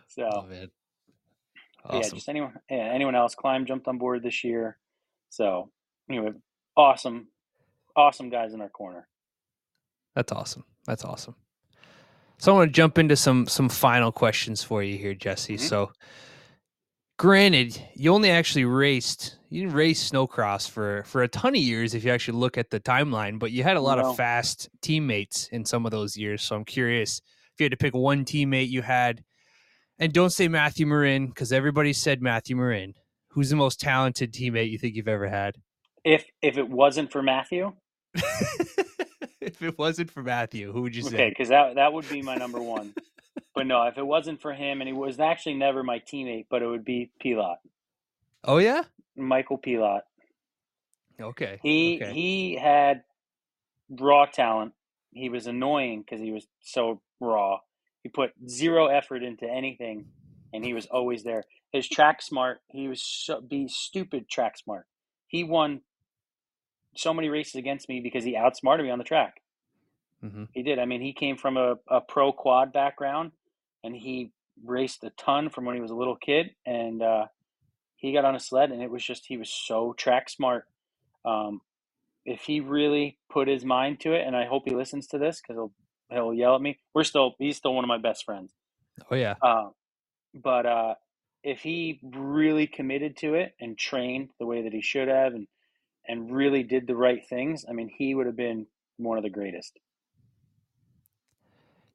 so 0.08 0.24
awesome. 0.24 0.70
yeah, 1.92 2.10
just 2.10 2.30
anyone 2.30 2.54
yeah, 2.70 2.92
anyone 2.94 3.16
else. 3.16 3.36
Klim 3.36 3.66
jumped 3.66 3.88
on 3.88 3.98
board 3.98 4.24
this 4.24 4.44
year. 4.44 4.78
So 5.30 5.70
anyway, 6.10 6.32
awesome, 6.76 7.28
awesome 7.96 8.30
guys 8.30 8.54
in 8.54 8.62
our 8.62 8.70
corner. 8.70 9.08
That's 10.16 10.32
awesome. 10.32 10.64
That's 10.86 11.04
awesome. 11.04 11.36
So 12.40 12.52
I 12.52 12.56
want 12.56 12.70
to 12.70 12.74
jump 12.74 12.98
into 12.98 13.16
some 13.16 13.48
some 13.48 13.70
final 13.70 14.12
questions 14.12 14.64
for 14.64 14.84
you 14.84 14.98
here, 14.98 15.14
Jesse. 15.14 15.56
Mm-hmm. 15.56 15.66
So 15.66 15.92
granted, 17.18 17.82
you 17.96 18.14
only 18.14 18.30
actually 18.30 18.66
raced 18.66 19.38
you 19.50 19.62
didn't 19.62 19.76
race 19.76 20.10
snowcross 20.10 20.70
for 20.70 21.04
for 21.04 21.24
a 21.24 21.28
ton 21.28 21.56
of 21.56 21.62
years 21.62 21.94
if 21.94 22.04
you 22.04 22.12
actually 22.12 22.38
look 22.38 22.58
at 22.58 22.70
the 22.70 22.80
timeline, 22.80 23.40
but 23.40 23.52
you 23.52 23.64
had 23.64 23.78
a 23.78 23.82
lot 23.82 23.98
no. 23.98 24.10
of 24.10 24.18
fast 24.18 24.70
teammates 24.82 25.48
in 25.50 25.66
some 25.66 25.86
of 25.86 25.92
those 25.92 26.18
years. 26.18 26.44
So 26.44 26.56
I'm 26.56 26.66
curious 26.66 27.22
if 27.54 27.60
you 27.60 27.66
had 27.66 27.72
to 27.72 27.78
pick 27.78 27.94
one 27.94 28.26
teammate 28.26 28.70
you 28.70 28.82
had, 28.82 29.24
and 30.00 30.14
don't 30.14 30.32
say 30.32 30.48
Matthew 30.48 30.86
Marin 30.86 31.28
because 31.28 31.52
everybody 31.52 31.94
said 31.94 32.22
Matthew 32.22 32.56
Marin. 32.56 32.94
Who's 33.30 33.50
the 33.50 33.56
most 33.56 33.80
talented 33.80 34.34
teammate 34.34 34.72
you 34.72 34.78
think 34.78 34.96
you've 34.96 35.08
ever 35.08 35.28
had? 35.28 35.56
If 36.04 36.26
if 36.42 36.58
it 36.58 36.70
wasn't 36.70 37.12
for 37.12 37.24
Matthew. 37.24 37.74
if 39.48 39.62
it 39.62 39.78
wasn't 39.78 40.12
for 40.12 40.24
Matthew, 40.24 40.72
who 40.72 40.82
would 40.84 40.96
you 40.96 41.04
say? 41.04 41.16
Okay, 41.16 41.30
because 41.30 41.50
that 41.50 41.76
that 41.76 41.94
would 41.94 42.08
be 42.10 42.22
my 42.22 42.36
number 42.36 42.62
one. 42.62 42.94
but 43.56 43.66
no, 43.66 43.84
if 43.84 43.98
it 43.98 44.06
wasn't 44.06 44.42
for 44.42 44.54
him, 44.54 44.82
and 44.82 44.88
he 44.88 44.94
was 44.94 45.20
actually 45.20 45.56
never 45.56 45.84
my 45.84 46.00
teammate, 46.00 46.46
but 46.50 46.62
it 46.62 46.68
would 46.68 46.86
be 46.86 47.12
Pilat. 47.24 47.58
Oh 48.44 48.58
yeah, 48.58 48.84
Michael 49.16 49.58
Pilat. 49.58 50.02
Okay. 51.20 51.60
He 51.64 52.00
okay. 52.02 52.14
he 52.14 52.56
had 52.56 53.04
raw 53.90 54.26
talent. 54.26 54.74
He 55.12 55.30
was 55.30 55.48
annoying 55.48 56.02
because 56.02 56.22
he 56.22 56.32
was 56.32 56.46
so 56.62 57.02
raw. 57.20 57.60
He 58.04 58.10
put 58.10 58.32
zero 58.48 58.88
effort 58.88 59.24
into 59.24 59.50
anything, 59.50 60.06
and 60.54 60.64
he 60.64 60.74
was 60.74 60.86
always 60.86 61.24
there. 61.24 61.44
His 61.72 61.88
track 61.88 62.22
smart. 62.22 62.62
He 62.68 62.88
was 62.88 63.02
so, 63.02 63.42
be 63.42 63.68
stupid 63.68 64.30
track 64.30 64.58
smart. 64.58 64.86
He 65.28 65.44
won 65.44 65.82
so 67.00 67.14
many 67.14 67.30
races 67.30 67.56
against 67.56 67.90
me 67.90 68.00
because 68.00 68.24
he 68.24 68.36
outsmarted 68.36 68.86
me 68.86 68.92
on 68.92 68.98
the 68.98 69.04
track. 69.04 69.42
Mm-hmm. 70.24 70.46
He 70.52 70.64
did. 70.64 70.80
I 70.80 70.86
mean, 70.86 71.02
he 71.02 71.14
came 71.14 71.38
from 71.38 71.58
a, 71.58 71.76
a 71.88 72.02
pro 72.02 72.32
quad 72.32 72.74
background 72.74 73.32
and 73.84 73.96
he 73.96 74.32
raced 74.64 75.04
a 75.04 75.12
ton 75.12 75.50
from 75.50 75.66
when 75.66 75.76
he 75.76 75.82
was 75.82 75.92
a 75.92 75.96
little 75.96 76.16
kid. 76.16 76.52
And 76.66 77.02
uh, 77.02 77.26
he 77.96 78.14
got 78.14 78.26
on 78.26 78.36
a 78.36 78.40
sled 78.40 78.72
and 78.72 78.82
it 78.82 78.90
was 78.90 79.04
just, 79.04 79.26
he 79.28 79.38
was 79.38 79.50
so 79.50 79.94
track 79.94 80.30
smart. 80.30 80.66
Um, 81.24 81.62
if 82.26 82.42
he 82.42 82.60
really 82.60 83.20
put 83.32 83.48
his 83.48 83.64
mind 83.64 84.00
to 84.02 84.14
it, 84.14 84.26
and 84.26 84.36
I 84.36 84.46
hope 84.46 84.64
he 84.66 84.76
listens 84.76 85.08
to 85.08 85.18
this 85.18 85.40
because 85.42 85.56
he'll, 85.56 85.72
he'll 86.10 86.34
yell 86.34 86.56
at 86.56 86.62
me. 86.62 86.80
We're 86.94 87.04
still, 87.04 87.36
he's 87.38 87.58
still 87.58 87.74
one 87.74 87.84
of 87.84 87.88
my 87.90 88.00
best 88.00 88.26
friends. 88.26 88.54
Oh, 89.12 89.16
yeah. 89.16 89.36
Uh, 89.42 89.70
but 90.34 90.66
uh, 90.66 90.96
if 91.44 91.60
he 91.62 92.00
really 92.04 92.68
committed 92.68 93.18
to 93.18 93.36
it 93.36 93.54
and 93.62 93.78
trained 93.78 94.32
the 94.40 94.46
way 94.46 94.64
that 94.64 94.74
he 94.74 94.82
should 94.82 95.08
have 95.08 95.34
and 95.36 95.48
and 96.08 96.32
really 96.32 96.64
did 96.64 96.88
the 96.88 96.96
right 96.96 97.26
things, 97.28 97.66
I 97.70 97.74
mean, 97.74 97.90
he 97.96 98.16
would 98.16 98.26
have 98.26 98.36
been 98.36 98.66
one 98.98 99.18
of 99.18 99.24
the 99.24 99.30
greatest. 99.30 99.80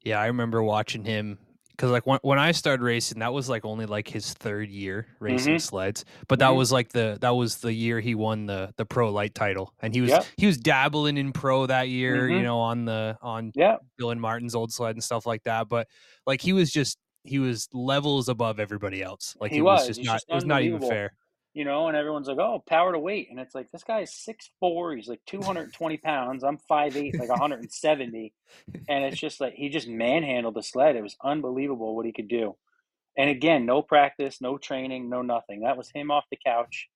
Yeah, 0.01 0.19
I 0.19 0.27
remember 0.27 0.61
watching 0.61 1.03
him 1.05 1.37
because 1.71 1.89
like 1.89 2.05
when, 2.05 2.19
when 2.21 2.37
I 2.37 2.51
started 2.51 2.83
racing, 2.83 3.19
that 3.19 3.33
was 3.33 3.49
like 3.49 3.65
only 3.65 3.85
like 3.85 4.07
his 4.07 4.33
third 4.33 4.69
year 4.69 5.07
racing 5.19 5.53
mm-hmm. 5.53 5.59
sleds, 5.59 6.05
but 6.27 6.39
that 6.39 6.49
mm-hmm. 6.49 6.57
was 6.57 6.71
like 6.71 6.89
the 6.89 7.17
that 7.21 7.31
was 7.31 7.57
the 7.57 7.73
year 7.73 7.99
he 7.99 8.13
won 8.13 8.45
the 8.45 8.73
the 8.77 8.85
pro 8.85 9.11
lite 9.11 9.33
title, 9.33 9.73
and 9.81 9.93
he 9.93 10.01
was 10.01 10.11
yep. 10.11 10.25
he 10.37 10.45
was 10.45 10.57
dabbling 10.57 11.17
in 11.17 11.31
pro 11.31 11.65
that 11.65 11.89
year, 11.89 12.23
mm-hmm. 12.23 12.35
you 12.35 12.43
know, 12.43 12.59
on 12.59 12.85
the 12.85 13.17
on 13.21 13.51
yeah 13.55 13.77
Dylan 13.99 14.19
Martin's 14.19 14.55
old 14.55 14.71
sled 14.71 14.95
and 14.95 15.03
stuff 15.03 15.25
like 15.25 15.43
that. 15.43 15.69
But 15.69 15.87
like 16.27 16.41
he 16.41 16.53
was 16.53 16.69
just 16.69 16.97
he 17.23 17.39
was 17.39 17.69
levels 17.73 18.27
above 18.29 18.59
everybody 18.59 19.01
else. 19.01 19.35
Like 19.39 19.51
he, 19.51 19.61
was, 19.61 19.87
was, 19.87 19.87
just 19.87 19.99
He's 19.99 20.07
not 20.07 20.13
just 20.15 20.25
it 20.29 20.35
was 20.35 20.45
not 20.45 20.61
even 20.61 20.81
fair 20.81 21.13
you 21.53 21.65
know, 21.65 21.87
and 21.87 21.95
everyone's 21.95 22.27
like, 22.27 22.39
"Oh, 22.39 22.63
power 22.67 22.91
to 22.91 22.99
weight," 22.99 23.27
and 23.29 23.39
it's 23.39 23.53
like 23.53 23.71
this 23.71 23.83
guy 23.83 24.01
is 24.01 24.13
six 24.13 24.49
four, 24.59 24.95
he's 24.95 25.07
like 25.07 25.21
two 25.27 25.41
hundred 25.41 25.65
and 25.65 25.73
twenty 25.73 25.97
pounds. 25.97 26.43
I'm 26.43 26.57
five 26.57 26.97
eight, 26.97 27.17
like 27.17 27.29
one 27.29 27.39
hundred 27.39 27.61
and 27.61 27.71
seventy, 27.71 28.33
and 28.89 29.03
it's 29.05 29.19
just 29.19 29.39
like 29.39 29.53
he 29.53 29.69
just 29.69 29.87
manhandled 29.87 30.55
the 30.55 30.63
sled. 30.63 30.95
It 30.95 31.03
was 31.03 31.15
unbelievable 31.23 31.95
what 31.95 32.05
he 32.05 32.11
could 32.11 32.27
do. 32.27 32.55
And 33.15 33.29
again, 33.29 33.65
no 33.65 33.83
practice, 33.83 34.41
no 34.41 34.57
training, 34.57 35.09
no 35.09 35.21
nothing. 35.21 35.61
That 35.61 35.77
was 35.77 35.91
him 35.93 36.09
off 36.09 36.25
the 36.31 36.39
couch, 36.43 36.89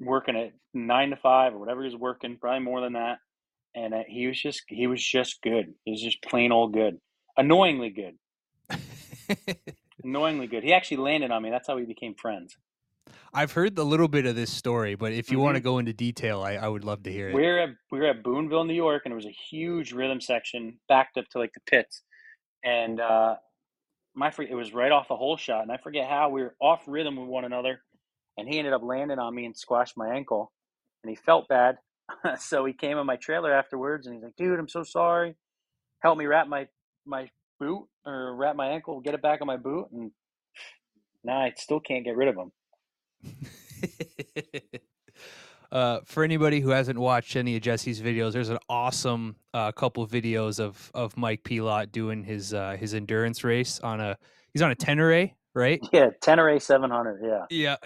working 0.00 0.36
at 0.36 0.52
nine 0.72 1.10
to 1.10 1.16
five 1.16 1.52
or 1.54 1.58
whatever 1.58 1.82
he 1.82 1.88
was 1.88 1.96
working, 1.96 2.38
probably 2.40 2.60
more 2.64 2.80
than 2.80 2.94
that. 2.94 3.18
And 3.74 3.92
uh, 3.92 4.02
he 4.08 4.26
was 4.26 4.40
just 4.40 4.62
he 4.68 4.86
was 4.86 5.04
just 5.04 5.42
good. 5.42 5.74
He 5.84 5.90
was 5.90 6.00
just 6.00 6.22
plain 6.22 6.50
old 6.50 6.72
good, 6.72 6.98
annoyingly 7.36 7.90
good, 7.90 8.78
annoyingly 10.02 10.46
good. 10.46 10.62
He 10.62 10.72
actually 10.72 10.98
landed 10.98 11.30
on 11.30 11.42
me. 11.42 11.50
That's 11.50 11.68
how 11.68 11.76
we 11.76 11.84
became 11.84 12.14
friends. 12.14 12.56
I've 13.36 13.50
heard 13.50 13.76
a 13.78 13.82
little 13.82 14.06
bit 14.06 14.26
of 14.26 14.36
this 14.36 14.52
story, 14.52 14.94
but 14.94 15.12
if 15.12 15.28
you 15.28 15.38
mm-hmm. 15.38 15.44
want 15.44 15.56
to 15.56 15.60
go 15.60 15.78
into 15.78 15.92
detail, 15.92 16.42
I, 16.42 16.52
I 16.52 16.68
would 16.68 16.84
love 16.84 17.02
to 17.02 17.12
hear 17.12 17.30
it. 17.30 17.34
We 17.34 17.44
are 17.46 17.58
at 17.58 17.70
we 17.90 17.98
were 17.98 18.06
at 18.06 18.22
Boonville, 18.22 18.64
New 18.64 18.74
York, 18.74 19.02
and 19.04 19.12
it 19.12 19.16
was 19.16 19.26
a 19.26 19.36
huge 19.50 19.92
rhythm 19.92 20.20
section 20.20 20.78
backed 20.88 21.18
up 21.18 21.24
to 21.30 21.38
like 21.38 21.52
the 21.52 21.60
pits, 21.68 22.02
and 22.64 23.00
uh, 23.00 23.34
my 24.14 24.32
it 24.38 24.54
was 24.54 24.72
right 24.72 24.92
off 24.92 25.08
the 25.08 25.16
hole 25.16 25.36
shot, 25.36 25.62
and 25.62 25.72
I 25.72 25.78
forget 25.78 26.08
how 26.08 26.28
we 26.28 26.42
were 26.42 26.54
off 26.60 26.84
rhythm 26.86 27.16
with 27.16 27.28
one 27.28 27.44
another, 27.44 27.80
and 28.38 28.48
he 28.48 28.58
ended 28.58 28.72
up 28.72 28.82
landing 28.84 29.18
on 29.18 29.34
me 29.34 29.46
and 29.46 29.56
squashed 29.56 29.96
my 29.96 30.14
ankle, 30.14 30.52
and 31.02 31.10
he 31.10 31.16
felt 31.16 31.48
bad, 31.48 31.78
so 32.38 32.64
he 32.64 32.72
came 32.72 32.98
in 32.98 33.06
my 33.06 33.16
trailer 33.16 33.52
afterwards, 33.52 34.06
and 34.06 34.14
he's 34.14 34.22
like, 34.22 34.36
"Dude, 34.36 34.60
I'm 34.60 34.68
so 34.68 34.84
sorry. 34.84 35.34
Help 36.04 36.18
me 36.18 36.26
wrap 36.26 36.46
my 36.46 36.68
my 37.04 37.28
boot 37.58 37.84
or 38.06 38.36
wrap 38.36 38.54
my 38.54 38.68
ankle, 38.68 39.00
get 39.00 39.14
it 39.14 39.22
back 39.22 39.40
on 39.40 39.48
my 39.48 39.56
boot," 39.56 39.88
and 39.92 40.12
now 41.24 41.40
I 41.40 41.52
still 41.56 41.80
can't 41.80 42.04
get 42.04 42.16
rid 42.16 42.28
of 42.28 42.36
him. 42.36 42.52
uh, 45.72 46.00
for 46.04 46.24
anybody 46.24 46.60
who 46.60 46.70
hasn't 46.70 46.98
watched 46.98 47.36
any 47.36 47.56
of 47.56 47.62
Jesse's 47.62 48.00
videos, 48.00 48.32
there's 48.32 48.48
an 48.48 48.58
awesome 48.68 49.36
uh, 49.52 49.72
couple 49.72 50.06
videos 50.06 50.60
of 50.60 50.90
of 50.94 51.16
Mike 51.16 51.42
Pilat 51.42 51.92
doing 51.92 52.22
his 52.22 52.54
uh, 52.54 52.76
his 52.78 52.94
endurance 52.94 53.44
race 53.44 53.80
on 53.80 54.00
a 54.00 54.16
he's 54.52 54.62
on 54.62 54.70
a 54.70 54.76
Tenere, 54.76 55.32
right? 55.54 55.80
Yeah, 55.92 56.10
Tenere 56.20 56.60
700. 56.60 57.22
Yeah. 57.22 57.44
Yeah. 57.50 57.76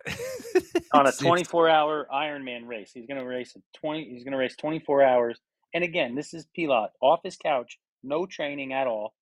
on 0.93 1.07
a 1.07 1.12
24 1.12 1.68
hour 1.68 2.07
Ironman 2.12 2.66
race, 2.66 2.91
he's 2.93 3.07
gonna 3.07 3.24
race 3.24 3.55
a 3.57 3.78
20. 3.78 4.09
He's 4.09 4.24
gonna 4.24 4.39
race 4.39 4.57
24 4.57 5.03
hours. 5.03 5.41
And 5.74 5.84
again, 5.84 6.14
this 6.14 6.32
is 6.32 6.47
Pilat 6.57 6.89
off 7.01 7.20
his 7.22 7.36
couch, 7.36 7.78
no 8.03 8.26
training 8.26 8.72
at 8.72 8.86
all. 8.86 9.14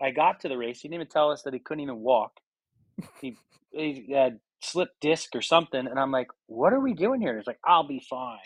I 0.00 0.10
got 0.10 0.40
to 0.40 0.48
the 0.48 0.56
race. 0.56 0.80
He 0.80 0.88
didn't 0.88 1.02
even 1.02 1.08
tell 1.08 1.30
us 1.30 1.42
that 1.42 1.52
he 1.52 1.58
couldn't 1.58 1.82
even 1.82 2.00
walk. 2.00 2.32
He, 3.20 3.36
he 3.72 4.12
had 4.12 4.40
slip 4.60 4.90
disc 5.00 5.34
or 5.34 5.42
something. 5.42 5.86
And 5.86 5.98
I'm 5.98 6.12
like, 6.12 6.28
what 6.46 6.72
are 6.72 6.80
we 6.80 6.94
doing 6.94 7.20
here? 7.20 7.36
He's 7.36 7.46
like, 7.46 7.60
I'll 7.64 7.86
be 7.86 8.02
fine. 8.08 8.38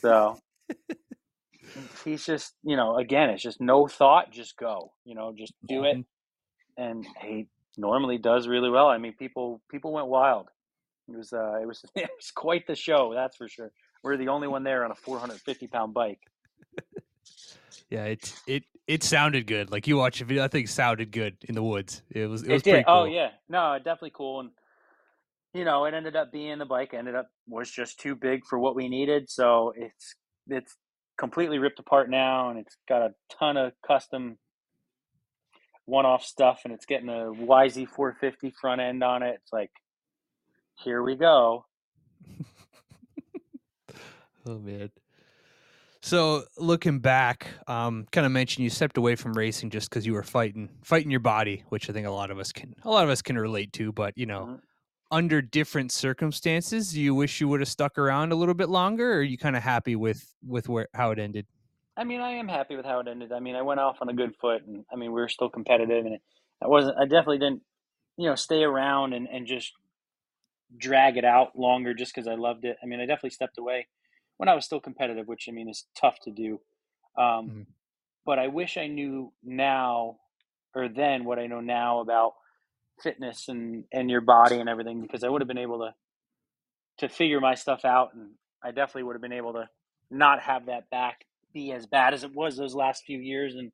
So 0.00 0.38
he's 2.04 2.24
just, 2.24 2.54
you 2.62 2.76
know, 2.76 2.96
again, 2.96 3.30
it's 3.30 3.42
just 3.42 3.60
no 3.60 3.86
thought, 3.86 4.32
just 4.32 4.56
go, 4.56 4.92
you 5.04 5.14
know, 5.14 5.32
just 5.36 5.54
do 5.66 5.84
it. 5.84 5.96
Mm-hmm. 5.96 6.82
And 6.82 7.06
he 7.20 7.46
normally 7.76 8.18
does 8.18 8.48
really 8.48 8.70
well. 8.70 8.88
I 8.88 8.98
mean, 8.98 9.14
people, 9.18 9.60
people 9.70 9.92
went 9.92 10.08
wild. 10.08 10.48
It 11.08 11.16
was, 11.16 11.32
uh, 11.32 11.58
it 11.60 11.66
was, 11.66 11.84
it 11.94 12.10
was 12.16 12.30
quite 12.30 12.66
the 12.66 12.76
show. 12.76 13.12
That's 13.14 13.36
for 13.36 13.48
sure. 13.48 13.72
We're 14.02 14.16
the 14.16 14.28
only 14.28 14.48
one 14.48 14.64
there 14.64 14.84
on 14.84 14.90
a 14.90 14.94
450 14.94 15.66
pound 15.66 15.92
bike. 15.92 16.20
yeah, 17.90 18.04
it 18.04 18.32
it 18.46 18.64
it 18.86 19.02
sounded 19.02 19.46
good. 19.46 19.70
Like 19.70 19.86
you 19.86 19.96
watch 19.96 20.20
a 20.22 20.24
video, 20.24 20.42
I 20.42 20.48
think 20.48 20.68
sounded 20.68 21.10
good 21.10 21.36
in 21.42 21.54
the 21.54 21.62
woods. 21.62 22.02
It 22.10 22.26
was 22.26 22.42
it 22.42 22.52
was 22.52 22.62
it 22.62 22.64
did. 22.64 22.84
Oh, 22.86 22.92
cool. 22.92 23.02
Oh 23.02 23.04
yeah, 23.04 23.30
no, 23.48 23.76
definitely 23.76 24.12
cool. 24.14 24.40
And 24.40 24.50
you 25.54 25.64
know, 25.64 25.84
it 25.84 25.94
ended 25.94 26.16
up 26.16 26.30
being 26.32 26.58
the 26.58 26.66
bike 26.66 26.94
ended 26.94 27.14
up 27.14 27.28
was 27.48 27.70
just 27.70 27.98
too 28.00 28.14
big 28.14 28.44
for 28.46 28.58
what 28.58 28.74
we 28.76 28.88
needed. 28.88 29.28
So 29.28 29.72
it's 29.76 30.14
it's 30.48 30.76
completely 31.18 31.58
ripped 31.58 31.78
apart 31.78 32.08
now, 32.10 32.50
and 32.50 32.58
it's 32.58 32.76
got 32.88 33.02
a 33.02 33.14
ton 33.38 33.56
of 33.56 33.72
custom 33.86 34.38
one-off 35.86 36.24
stuff, 36.24 36.60
and 36.64 36.72
it's 36.72 36.86
getting 36.86 37.08
a 37.08 37.32
YZ450 37.32 38.54
front 38.54 38.80
end 38.80 39.02
on 39.02 39.22
it. 39.24 39.40
It's 39.42 39.52
like, 39.52 39.70
here 40.84 41.02
we 41.02 41.16
go. 41.16 41.64
Oh 44.46 44.58
man. 44.58 44.90
So 46.00 46.44
looking 46.56 47.00
back, 47.00 47.46
um, 47.66 48.06
kind 48.10 48.24
of 48.24 48.32
mentioned 48.32 48.64
you 48.64 48.70
stepped 48.70 48.96
away 48.96 49.16
from 49.16 49.34
racing 49.34 49.68
just 49.68 49.90
because 49.90 50.06
you 50.06 50.14
were 50.14 50.22
fighting 50.22 50.70
fighting 50.82 51.10
your 51.10 51.20
body, 51.20 51.62
which 51.68 51.90
I 51.90 51.92
think 51.92 52.06
a 52.06 52.10
lot 52.10 52.30
of 52.30 52.38
us 52.38 52.52
can 52.52 52.74
a 52.82 52.90
lot 52.90 53.04
of 53.04 53.10
us 53.10 53.20
can 53.20 53.36
relate 53.36 53.74
to. 53.74 53.92
But 53.92 54.16
you 54.16 54.24
know, 54.24 54.46
Mhm. 54.46 54.60
Under 55.10 55.42
different 55.42 55.92
circumstances, 55.92 56.92
do 56.92 57.00
you 57.00 57.14
wish 57.14 57.40
you 57.40 57.48
would 57.48 57.60
have 57.60 57.68
stuck 57.68 57.98
around 57.98 58.32
a 58.32 58.36
little 58.36 58.54
bit 58.54 58.68
longer, 58.68 59.12
or 59.12 59.18
are 59.18 59.22
you 59.22 59.38
kind 59.38 59.56
of 59.56 59.62
happy 59.62 59.96
with 59.96 60.34
with 60.46 60.68
where 60.68 60.88
how 60.94 61.10
it 61.10 61.18
ended? 61.18 61.46
I 61.96 62.04
mean, 62.04 62.20
I 62.20 62.30
am 62.30 62.48
happy 62.48 62.76
with 62.76 62.86
how 62.86 63.00
it 63.00 63.08
ended. 63.08 63.32
I 63.32 63.40
mean, 63.40 63.56
I 63.56 63.62
went 63.62 63.80
off 63.80 63.98
on 64.00 64.08
a 64.08 64.14
good 64.14 64.36
foot, 64.36 64.62
and 64.64 64.84
I 64.92 64.96
mean, 64.96 65.12
we 65.12 65.20
were 65.20 65.28
still 65.28 65.50
competitive, 65.50 66.06
and 66.06 66.18
I 66.62 66.66
wasn't. 66.68 66.96
I 66.98 67.04
definitely 67.04 67.38
didn't, 67.38 67.62
you 68.16 68.26
know, 68.28 68.34
stay 68.36 68.62
around 68.62 69.12
and 69.12 69.28
and 69.28 69.46
just 69.46 69.74
drag 70.76 71.16
it 71.16 71.24
out 71.24 71.58
longer 71.58 71.94
just 71.94 72.14
because 72.14 72.28
I 72.28 72.34
loved 72.34 72.64
it. 72.64 72.76
I 72.82 72.86
mean, 72.86 73.00
I 73.00 73.06
definitely 73.06 73.30
stepped 73.30 73.58
away 73.58 73.88
when 74.36 74.48
I 74.48 74.54
was 74.54 74.64
still 74.64 74.80
competitive, 74.80 75.26
which 75.26 75.48
I 75.48 75.52
mean 75.52 75.68
is 75.68 75.86
tough 75.96 76.18
to 76.20 76.30
do. 76.30 76.60
Um, 77.16 77.54
Mhm. 77.54 77.74
But 78.26 78.38
I 78.40 78.48
wish 78.48 78.76
I 78.78 78.88
knew 78.88 79.34
now 79.42 80.20
or 80.74 80.88
then 80.88 81.24
what 81.24 81.38
I 81.40 81.46
know 81.48 81.60
now 81.62 82.00
about 82.00 82.34
fitness 83.02 83.48
and 83.48 83.84
and 83.92 84.10
your 84.10 84.20
body 84.20 84.58
and 84.58 84.68
everything 84.68 85.00
because 85.02 85.24
I 85.24 85.28
would 85.28 85.40
have 85.40 85.48
been 85.48 85.58
able 85.58 85.78
to 85.78 85.94
to 86.98 87.08
figure 87.08 87.40
my 87.40 87.54
stuff 87.54 87.84
out, 87.84 88.14
and 88.14 88.32
I 88.62 88.68
definitely 88.68 89.04
would 89.04 89.14
have 89.14 89.22
been 89.22 89.32
able 89.32 89.54
to 89.54 89.68
not 90.10 90.40
have 90.40 90.66
that 90.66 90.90
back 90.90 91.24
be 91.52 91.72
as 91.72 91.86
bad 91.86 92.14
as 92.14 92.24
it 92.24 92.34
was 92.34 92.56
those 92.56 92.74
last 92.74 93.04
few 93.04 93.18
years, 93.18 93.54
and 93.54 93.72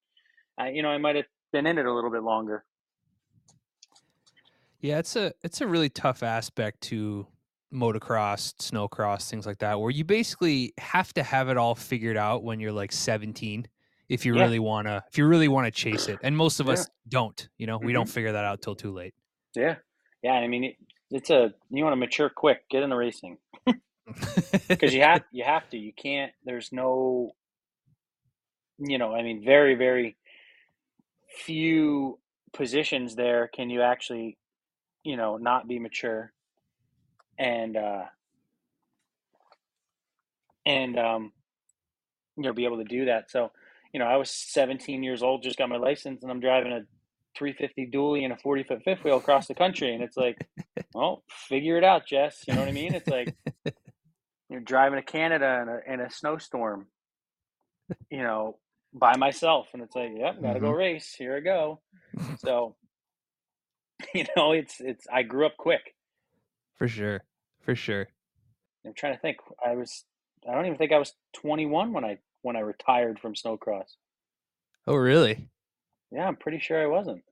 I, 0.58 0.70
you 0.70 0.82
know, 0.82 0.88
I 0.88 0.98
might 0.98 1.16
have 1.16 1.26
been 1.52 1.66
in 1.66 1.78
it 1.78 1.86
a 1.86 1.92
little 1.92 2.10
bit 2.10 2.22
longer. 2.22 2.64
Yeah, 4.80 4.98
it's 4.98 5.16
a 5.16 5.32
it's 5.42 5.60
a 5.60 5.66
really 5.66 5.88
tough 5.88 6.22
aspect 6.22 6.80
to 6.82 7.26
motocross, 7.72 8.54
snowcross, 8.56 9.28
things 9.28 9.46
like 9.46 9.58
that, 9.58 9.80
where 9.80 9.90
you 9.90 10.04
basically 10.04 10.72
have 10.78 11.12
to 11.14 11.22
have 11.22 11.48
it 11.48 11.56
all 11.56 11.74
figured 11.74 12.16
out 12.16 12.44
when 12.44 12.60
you're 12.60 12.72
like 12.72 12.92
17 12.92 13.66
if 14.08 14.24
you 14.26 14.34
Yeah. 14.34 14.40
really 14.40 14.58
wanna 14.58 15.04
if 15.10 15.18
you 15.18 15.26
really 15.26 15.48
want 15.48 15.66
to 15.66 15.70
chase 15.70 16.08
it. 16.08 16.20
And 16.22 16.36
most 16.36 16.60
of 16.60 16.68
Yeah. 16.68 16.74
us 16.74 16.88
don't, 17.08 17.48
you 17.58 17.66
know, 17.66 17.78
we 17.78 17.92
don't 17.92 18.06
Mhm. 18.06 18.10
figure 18.10 18.32
that 18.32 18.44
out 18.44 18.62
till 18.62 18.76
too 18.76 18.92
late. 18.92 19.14
Yeah, 19.56 19.76
yeah. 20.22 20.32
I 20.32 20.48
mean, 20.48 20.64
it, 20.64 20.76
it's 21.10 21.30
a 21.30 21.54
you 21.70 21.84
want 21.84 21.92
to 21.92 21.98
mature 21.98 22.30
quick. 22.30 22.68
Get 22.70 22.82
into 22.82 22.96
racing 22.96 23.38
because 24.78 24.94
you 24.94 25.02
have 25.02 25.22
you 25.32 25.44
have 25.44 25.68
to. 25.70 25.78
You 25.78 25.92
can't. 25.94 26.32
There's 26.44 26.70
no. 26.72 27.32
You 28.78 28.98
know, 28.98 29.14
I 29.14 29.22
mean, 29.22 29.44
very 29.44 29.74
very 29.74 30.16
few 31.28 32.18
positions 32.52 33.16
there 33.16 33.48
can 33.48 33.70
you 33.70 33.82
actually, 33.82 34.38
you 35.04 35.16
know, 35.16 35.36
not 35.38 35.68
be 35.68 35.78
mature, 35.78 36.32
and 37.38 37.76
uh, 37.76 38.04
and 40.66 40.98
um, 40.98 41.32
you 42.36 42.44
know, 42.44 42.52
be 42.52 42.64
able 42.64 42.78
to 42.78 42.84
do 42.84 43.06
that. 43.06 43.30
So, 43.30 43.50
you 43.92 44.00
know, 44.00 44.06
I 44.06 44.16
was 44.16 44.30
17 44.30 45.02
years 45.02 45.22
old, 45.22 45.42
just 45.42 45.58
got 45.58 45.68
my 45.68 45.76
license, 45.76 46.22
and 46.22 46.30
I'm 46.30 46.40
driving 46.40 46.72
a 46.72 46.80
350 47.38 47.90
dually 47.92 48.24
and 48.24 48.32
a 48.32 48.36
40 48.36 48.62
foot 48.64 48.82
fifth 48.84 49.04
wheel 49.04 49.16
across 49.18 49.46
the 49.46 49.54
country, 49.54 49.94
and 49.94 50.02
it's 50.02 50.16
like, 50.16 50.38
well, 50.94 51.22
figure 51.28 51.76
it 51.78 51.84
out, 51.84 52.06
Jess. 52.06 52.44
You 52.46 52.54
know 52.54 52.60
what 52.60 52.68
I 52.68 52.72
mean? 52.72 52.94
It's 52.94 53.10
like 53.10 53.34
you're 54.48 54.60
driving 54.60 54.98
to 54.98 55.04
Canada 55.04 55.60
in 55.62 55.68
a, 55.68 55.94
in 55.94 56.00
a 56.00 56.10
snowstorm, 56.10 56.86
you 58.10 58.22
know, 58.22 58.58
by 58.92 59.16
myself, 59.16 59.68
and 59.74 59.82
it's 59.82 59.94
like, 59.94 60.10
yep, 60.16 60.40
gotta 60.40 60.60
go 60.60 60.70
Mhm. 60.70 60.76
race. 60.78 61.14
Here 61.16 61.36
I 61.36 61.40
go. 61.40 61.80
So, 62.38 62.76
you 64.14 64.24
know, 64.36 64.52
it's 64.52 64.80
it's. 64.80 65.06
I 65.12 65.22
grew 65.22 65.46
up 65.46 65.56
quick. 65.56 65.94
For 66.76 66.88
sure. 66.88 67.22
For 67.60 67.74
sure. 67.74 68.08
I'm 68.86 68.94
trying 68.94 69.14
to 69.14 69.20
think. 69.20 69.38
I 69.64 69.74
was. 69.74 70.04
I 70.48 70.54
don't 70.54 70.66
even 70.66 70.78
think 70.78 70.92
I 70.92 70.98
was 70.98 71.12
21 71.34 71.92
when 71.92 72.04
I 72.04 72.18
when 72.46 72.54
I 72.56 72.60
retired 72.60 73.18
from 73.18 73.34
snowcross. 73.34 73.96
Oh, 74.86 74.94
really? 74.94 75.48
Yeah, 76.12 76.28
I'm 76.28 76.36
pretty 76.36 76.60
sure 76.60 76.80
I 76.80 76.86
wasn't. 76.86 77.24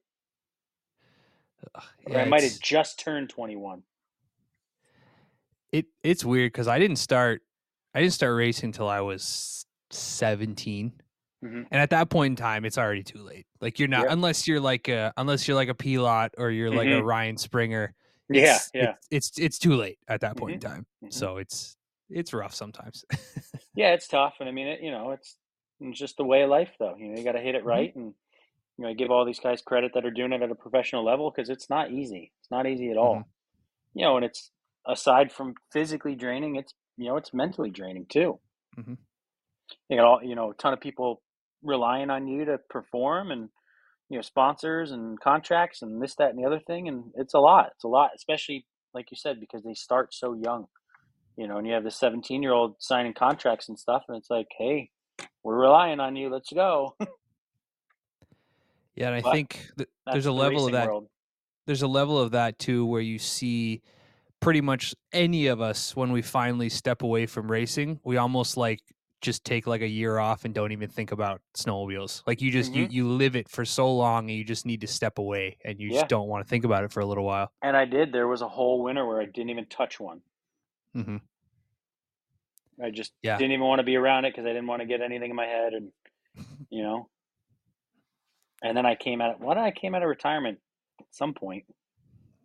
Ugh, 1.75 1.83
Or 2.07 2.17
I 2.19 2.25
might 2.25 2.43
have 2.43 2.59
just 2.61 2.99
turned 2.99 3.31
21. 3.31 3.83
it 5.73 5.87
it's 6.03 6.25
weird 6.25 6.53
because 6.53 6.69
I 6.69 6.79
didn't 6.79 6.97
start 6.97 7.43
I 7.95 8.01
didn't 8.01 8.13
start 8.13 8.35
racing 8.37 8.69
until 8.69 8.89
I 8.89 9.01
was 9.01 9.67
17. 9.91 10.93
Mhm. 11.45 11.67
And 11.71 11.81
at 11.81 11.91
that 11.91 12.11
point 12.11 12.33
in 12.33 12.37
time, 12.37 12.65
it's 12.65 12.77
already 12.79 13.03
too 13.05 13.23
late. 13.23 13.47
Like 13.61 13.79
you're 13.79 13.87
not 13.89 14.03
Yep. 14.05 14.13
unless 14.13 14.49
you're 14.49 14.61
like 14.61 14.89
a 14.89 15.13
unless 15.17 15.47
you're 15.47 15.55
like 15.57 15.69
a 15.69 15.75
Pilot 15.75 16.33
or 16.39 16.51
you're 16.51 16.71
like 16.71 16.89
a 16.89 17.01
Mhm. 17.01 17.05
Ryan 17.05 17.37
Springer. 17.37 17.95
Yeah, 18.29 18.43
it's- 18.43 18.71
yeah. 18.75 18.95
It's, 19.13 19.29
it's 19.31 19.39
it's 19.39 19.59
too 19.59 19.75
late 19.77 19.99
at 20.09 20.21
that 20.23 20.37
point 20.37 20.55
in 20.55 20.61
time. 20.61 20.87
Mhm. 21.05 21.13
So 21.13 21.37
it's 21.39 21.77
it's 22.11 22.33
rough 22.33 22.55
sometimes. 22.55 23.05
Yeah, 23.77 23.93
it's 23.93 24.07
tough, 24.09 24.35
and 24.41 24.49
I 24.49 24.53
mean, 24.53 24.69
it, 24.69 24.81
you 24.83 24.91
know, 24.91 25.11
it's, 25.11 25.37
it's 25.81 25.99
just 25.99 26.17
the 26.17 26.25
way 26.25 26.43
of 26.43 26.51
life, 26.51 26.71
though. 26.79 26.95
You 26.97 27.09
know, 27.09 27.19
you 27.19 27.25
got 27.25 27.33
to 27.33 27.41
hit 27.41 27.55
it 27.57 27.65
Mhm. 27.65 27.67
right, 27.67 27.95
and 27.97 28.15
you 28.79 28.85
know, 28.85 28.89
I 28.89 28.95
give 28.95 29.11
all 29.11 29.25
these 29.25 29.41
guys 29.41 29.63
credit 29.63 29.93
that 29.95 30.05
are 30.07 30.11
doing 30.11 30.33
it 30.33 30.43
at 30.43 30.51
a 30.51 30.55
professional 30.57 31.05
level 31.05 31.31
because 31.31 31.51
it's 31.51 31.71
not 31.71 31.91
easy. 31.93 32.33
It's 32.41 32.51
not 32.51 32.67
easy 32.67 32.91
at 32.91 32.97
all. 32.97 33.17
Mhm. 33.21 33.25
You 33.95 34.05
know, 34.05 34.17
and 34.17 34.25
it's 34.25 34.53
aside 34.87 35.33
from 35.33 35.55
physically 35.73 36.15
draining, 36.17 36.57
it's 36.57 36.75
you 36.97 37.07
know, 37.07 37.17
it's 37.17 37.35
mentally 37.35 37.71
draining 37.71 38.07
too. 38.07 38.41
Mhm. 38.77 38.99
You 39.89 39.97
got 39.97 40.05
all 40.07 40.23
you 40.23 40.35
know, 40.35 40.51
a 40.53 40.55
ton 40.55 40.73
of 40.73 40.81
people 40.81 41.23
relying 41.63 42.11
on 42.11 42.29
you 42.29 42.45
to 42.45 42.59
perform, 42.71 43.31
and 43.31 43.51
you 44.11 44.19
know, 44.19 44.23
sponsors 44.23 44.93
and 44.93 45.21
contracts 45.21 45.83
and 45.83 46.03
this, 46.03 46.15
that, 46.17 46.31
and 46.31 46.39
the 46.39 46.47
other 46.47 46.61
thing, 46.61 46.89
and 46.89 47.13
it's 47.17 47.35
a 47.35 47.41
lot. 47.41 47.71
It's 47.75 47.85
a 47.85 47.89
lot, 47.89 48.13
especially 48.15 48.67
like 48.95 49.11
you 49.11 49.17
said, 49.17 49.41
because 49.41 49.63
they 49.65 49.75
start 49.75 50.15
so 50.15 50.35
young. 50.35 50.69
You 51.37 51.49
know, 51.49 51.59
and 51.59 51.67
you 51.67 51.73
have 51.73 51.85
the 51.85 51.91
17 51.91 52.43
year 52.43 52.53
old 52.53 52.77
signing 52.79 53.13
contracts 53.15 53.69
and 53.69 53.79
stuff, 53.79 54.05
and 54.09 54.17
it's 54.17 54.31
like, 54.31 54.47
hey, 54.57 54.91
we're 55.43 55.57
relying 55.61 56.01
on 56.01 56.15
you. 56.17 56.29
Let's 56.31 56.53
go. 56.53 56.95
yeah, 58.95 59.09
and 59.09 59.17
I 59.17 59.21
But 59.21 59.33
think 59.33 59.69
th- 59.77 59.89
there's 60.11 60.27
a 60.27 60.29
the 60.29 60.35
level 60.35 60.67
of 60.67 60.73
that 60.73 60.87
world. 60.87 61.09
there's 61.67 61.83
a 61.83 61.89
level 61.89 62.19
of 62.19 62.33
that 62.33 62.59
too 62.59 62.87
where 62.87 63.01
you 63.01 63.19
see 63.19 63.83
pretty 64.41 64.61
much 64.61 64.95
any 65.13 65.47
of 65.49 65.61
us 65.61 65.97
when 65.97 66.13
we 66.13 66.23
finally 66.23 66.69
step 66.69 67.03
away 67.03 67.25
from 67.25 67.51
racing 67.51 67.99
we 68.05 68.19
almost 68.19 68.59
like 68.59 68.81
just 69.23 69.43
take 69.43 69.67
like 69.67 69.81
a 69.81 69.89
year 69.89 70.19
off 70.19 70.45
and 70.45 70.53
don't 70.55 70.71
even 70.71 70.87
think 70.91 71.11
about 71.13 71.41
snowmobiles 71.57 72.23
like 72.27 72.43
you 72.43 72.51
just 72.51 72.75
you, 72.75 72.87
Mhm. 72.87 72.93
you 72.93 73.09
live 73.09 73.37
it 73.37 73.49
for 73.49 73.65
so 73.65 73.91
long 73.91 74.29
and 74.29 74.37
you 74.39 74.45
just 74.45 74.67
need 74.67 74.83
to 74.83 74.87
step 74.87 75.17
away 75.19 75.57
and 75.65 75.81
you 75.81 75.89
Yeah. 75.89 76.01
just 76.01 76.09
don't 76.09 76.29
want 76.29 76.45
to 76.45 76.49
think 76.49 76.65
about 76.67 76.85
it 76.85 76.93
for 76.93 77.01
a 77.01 77.07
little 77.07 77.25
while 77.25 77.51
And 77.63 77.75
I 77.75 77.87
did. 77.87 78.13
There 78.13 78.29
was 78.29 78.43
a 78.43 78.49
whole 78.49 78.83
winter 78.83 79.07
where 79.07 79.21
I 79.21 79.25
didn't 79.25 79.49
even 79.49 79.65
touch 79.67 79.99
one. 79.99 80.21
Hmm 80.95 81.17
I 82.83 82.91
just 82.91 83.13
Yeah. 83.23 83.39
didn't 83.39 83.53
even 83.53 83.67
want 83.67 83.79
to 83.81 83.85
be 83.85 83.97
around 83.97 84.25
it 84.25 84.33
because 84.33 84.45
I 84.47 84.49
didn't 84.49 84.67
want 84.67 84.81
to 84.83 84.87
get 84.87 85.01
anything 85.01 85.31
in 85.31 85.37
my 85.37 85.47
head, 85.47 85.75
and 85.75 85.93
you 86.71 86.83
know. 86.83 87.09
And 88.63 88.77
then 88.77 88.87
I 88.87 88.95
came 88.95 89.21
out. 89.21 89.41
Why 89.41 89.55
did 89.55 89.63
I 89.63 89.71
came 89.71 89.95
out 89.95 90.03
of 90.03 90.09
retirement 90.09 90.59
at 91.01 91.07
some 91.11 91.35
point? 91.35 91.65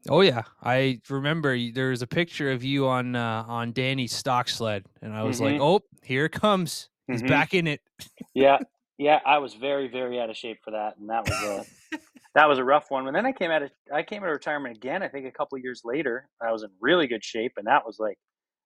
oh 0.09 0.21
yeah 0.21 0.43
i 0.63 0.99
remember 1.09 1.57
there 1.71 1.89
was 1.89 2.01
a 2.01 2.07
picture 2.07 2.51
of 2.51 2.63
you 2.63 2.87
on 2.87 3.15
uh, 3.17 3.43
on 3.47 3.73
danny's 3.73 4.13
stock 4.15 4.47
sled 4.47 4.85
and 5.01 5.13
i 5.13 5.23
was 5.23 5.41
like 5.41 5.57
Mhm. 5.57 5.59
oh 5.59 5.81
here 6.03 6.25
it 6.25 6.31
comes 6.31 6.89
he's 7.07 7.21
Mhm. 7.21 7.27
back 7.27 7.53
in 7.53 7.67
it 7.67 7.81
Yeah, 8.33 8.59
yeah. 8.97 9.19
I 9.25 9.39
was 9.39 9.55
very, 9.55 9.87
very 9.87 10.19
out 10.19 10.29
of 10.29 10.37
shape 10.37 10.59
for 10.63 10.71
that, 10.71 10.97
and 10.97 11.09
that 11.09 11.25
was 11.25 11.41
a 11.41 11.65
that 12.35 12.47
was 12.47 12.59
a 12.59 12.63
rough 12.63 12.91
one. 12.91 13.07
And 13.07 13.15
then 13.15 13.25
I 13.25 13.31
came 13.33 13.51
out 13.51 13.63
of 13.63 13.71
I 13.93 14.03
came 14.03 14.23
out 14.23 14.29
of 14.29 14.33
retirement 14.33 14.77
again. 14.77 15.03
I 15.03 15.09
think 15.09 15.25
a 15.27 15.31
couple 15.31 15.57
years 15.57 15.81
later, 15.83 16.29
I 16.41 16.51
was 16.51 16.63
in 16.63 16.69
really 16.79 17.07
good 17.07 17.23
shape, 17.23 17.53
and 17.57 17.67
that 17.67 17.85
was 17.85 17.99
like, 17.99 18.17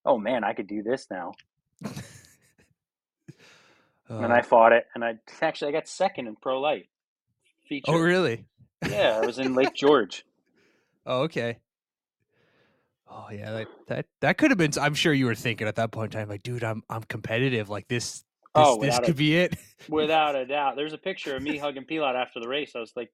oh 0.06 0.18
man, 0.18 0.44
I 0.44 0.54
could 0.54 0.68
do 0.68 0.84
this 0.84 1.08
now. 1.10 1.34
and 1.84 1.94
Uh, 4.10 4.36
I 4.36 4.42
fought 4.42 4.74
it, 4.74 4.86
and 4.96 5.04
I 5.04 5.16
actually 5.42 5.70
I 5.70 5.72
got 5.72 5.88
second 5.88 6.28
in 6.28 6.36
pro 6.36 6.60
lite 6.60 6.88
feature. 7.68 7.92
oh 7.92 7.98
really 8.00 8.46
Yeah, 8.90 9.20
I 9.22 9.26
was 9.26 9.40
in 9.40 9.56
Lake 9.56 9.74
George. 9.76 10.26
Oh, 11.06 11.22
okay. 11.24 11.58
Oh 13.10 13.28
yeah, 13.32 13.52
that 13.52 13.68
that 13.88 14.06
that 14.22 14.38
could 14.38 14.52
have 14.52 14.58
been. 14.58 14.72
I'm 14.80 14.94
sure 14.94 15.14
you 15.14 15.26
were 15.26 15.36
thinking 15.36 15.68
at 15.68 15.76
that 15.76 15.92
point 15.92 16.14
in 16.14 16.20
time, 16.20 16.30
like, 16.30 16.44
dude, 16.44 16.64
I'm 16.64 16.84
I'm 16.90 17.04
competitive. 17.04 17.70
Like 17.70 17.88
this, 17.88 18.12
this, 18.14 18.24
Oh, 18.56 18.76
this 18.76 18.80
without 18.80 19.04
a- 19.04 19.06
could 19.08 19.18
be 19.18 19.38
it. 19.38 19.56
Without 19.90 20.36
a 20.44 20.46
doubt. 20.46 20.76
There's 20.76 20.94
a 20.94 20.98
picture 20.98 21.36
of 21.36 21.44
me 21.44 21.58
hugging 21.58 21.86
Pilot 21.86 22.16
after 22.16 22.40
the 22.40 22.48
race. 22.48 22.72
I 22.76 22.80
was 22.80 22.94
like, 22.96 23.12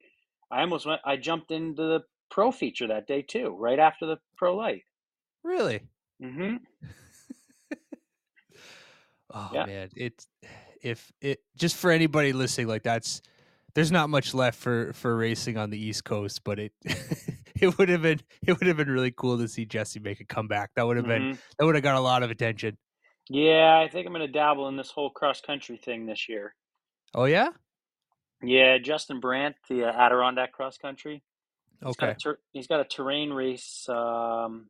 I 0.51 0.61
almost 0.61 0.85
went, 0.85 1.01
I 1.05 1.17
jumped 1.17 1.51
into 1.51 1.81
the 1.83 1.99
pro 2.31 2.51
feature 2.51 2.87
that 2.87 3.07
day 3.07 3.21
too, 3.23 3.55
right 3.59 3.79
after 3.79 4.05
the 4.05 4.17
pro 4.37 4.55
lite. 4.55 4.83
really? 5.43 5.81
Hmm 6.21 6.57
Oh 9.31 9.49
Yeah. 9.53 9.65
man, 9.65 9.89
it's 9.95 10.27
if 10.81 11.11
it 11.21 11.39
just 11.55 11.75
for 11.75 11.91
anybody 11.91 12.33
listening, 12.33 12.67
like 12.67 12.81
that's 12.83 13.21
there's 13.75 13.91
not 13.91 14.09
much 14.09 14.33
left 14.33 14.57
for 14.57 14.91
for 14.93 15.15
racing 15.15 15.55
on 15.57 15.69
the 15.69 15.77
East 15.77 16.03
Coast, 16.03 16.43
but 16.43 16.57
it 16.59 16.73
it 17.61 17.77
would 17.77 17.89
have 17.89 18.01
been 18.01 18.19
it 18.45 18.57
would 18.57 18.67
have 18.67 18.77
been 18.77 18.89
really 18.89 19.11
cool 19.15 19.37
to 19.37 19.47
see 19.47 19.65
Jesse 19.65 19.99
make 19.99 20.19
a 20.19 20.25
comeback. 20.25 20.71
That 20.75 20.87
would 20.87 20.97
have 20.97 21.05
been 21.05 21.37
that 21.59 21.65
would 21.65 21.75
have 21.75 21.83
got 21.83 21.95
a 21.95 21.99
lot 22.01 22.23
of 22.23 22.31
attention. 22.31 22.77
Yeah, 23.29 23.77
I 23.79 23.87
think 23.87 24.07
I'm 24.07 24.13
going 24.13 24.25
to 24.25 24.31
dabble 24.31 24.67
in 24.69 24.77
this 24.77 24.89
whole 24.89 25.11
cross 25.11 25.39
country 25.41 25.77
thing 25.77 26.07
this 26.07 26.27
year. 26.27 26.55
Oh 27.13 27.25
yeah. 27.25 27.49
Yeah, 28.41 28.79
Justin 28.79 29.19
Brandt, 29.19 29.57
the 29.69 29.83
uh, 29.83 29.91
Adirondack 29.91 30.53
cross 30.53 30.77
country. 30.77 31.21
He's 31.85 31.95
got 31.97 32.09
Okay. 32.09 32.11
a 32.11 32.15
ter- 32.15 32.39
he's 32.53 32.67
got 32.67 32.79
a 32.79 32.85
terrain 32.85 33.31
race, 33.31 33.87
um, 33.89 34.69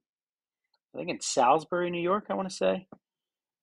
I 0.93 0.97
think 0.97 1.09
in 1.09 1.21
Salisbury, 1.21 1.89
New 1.91 2.01
York, 2.01 2.25
I 2.29 2.33
want 2.33 2.49
to 2.49 2.55
say. 2.55 2.87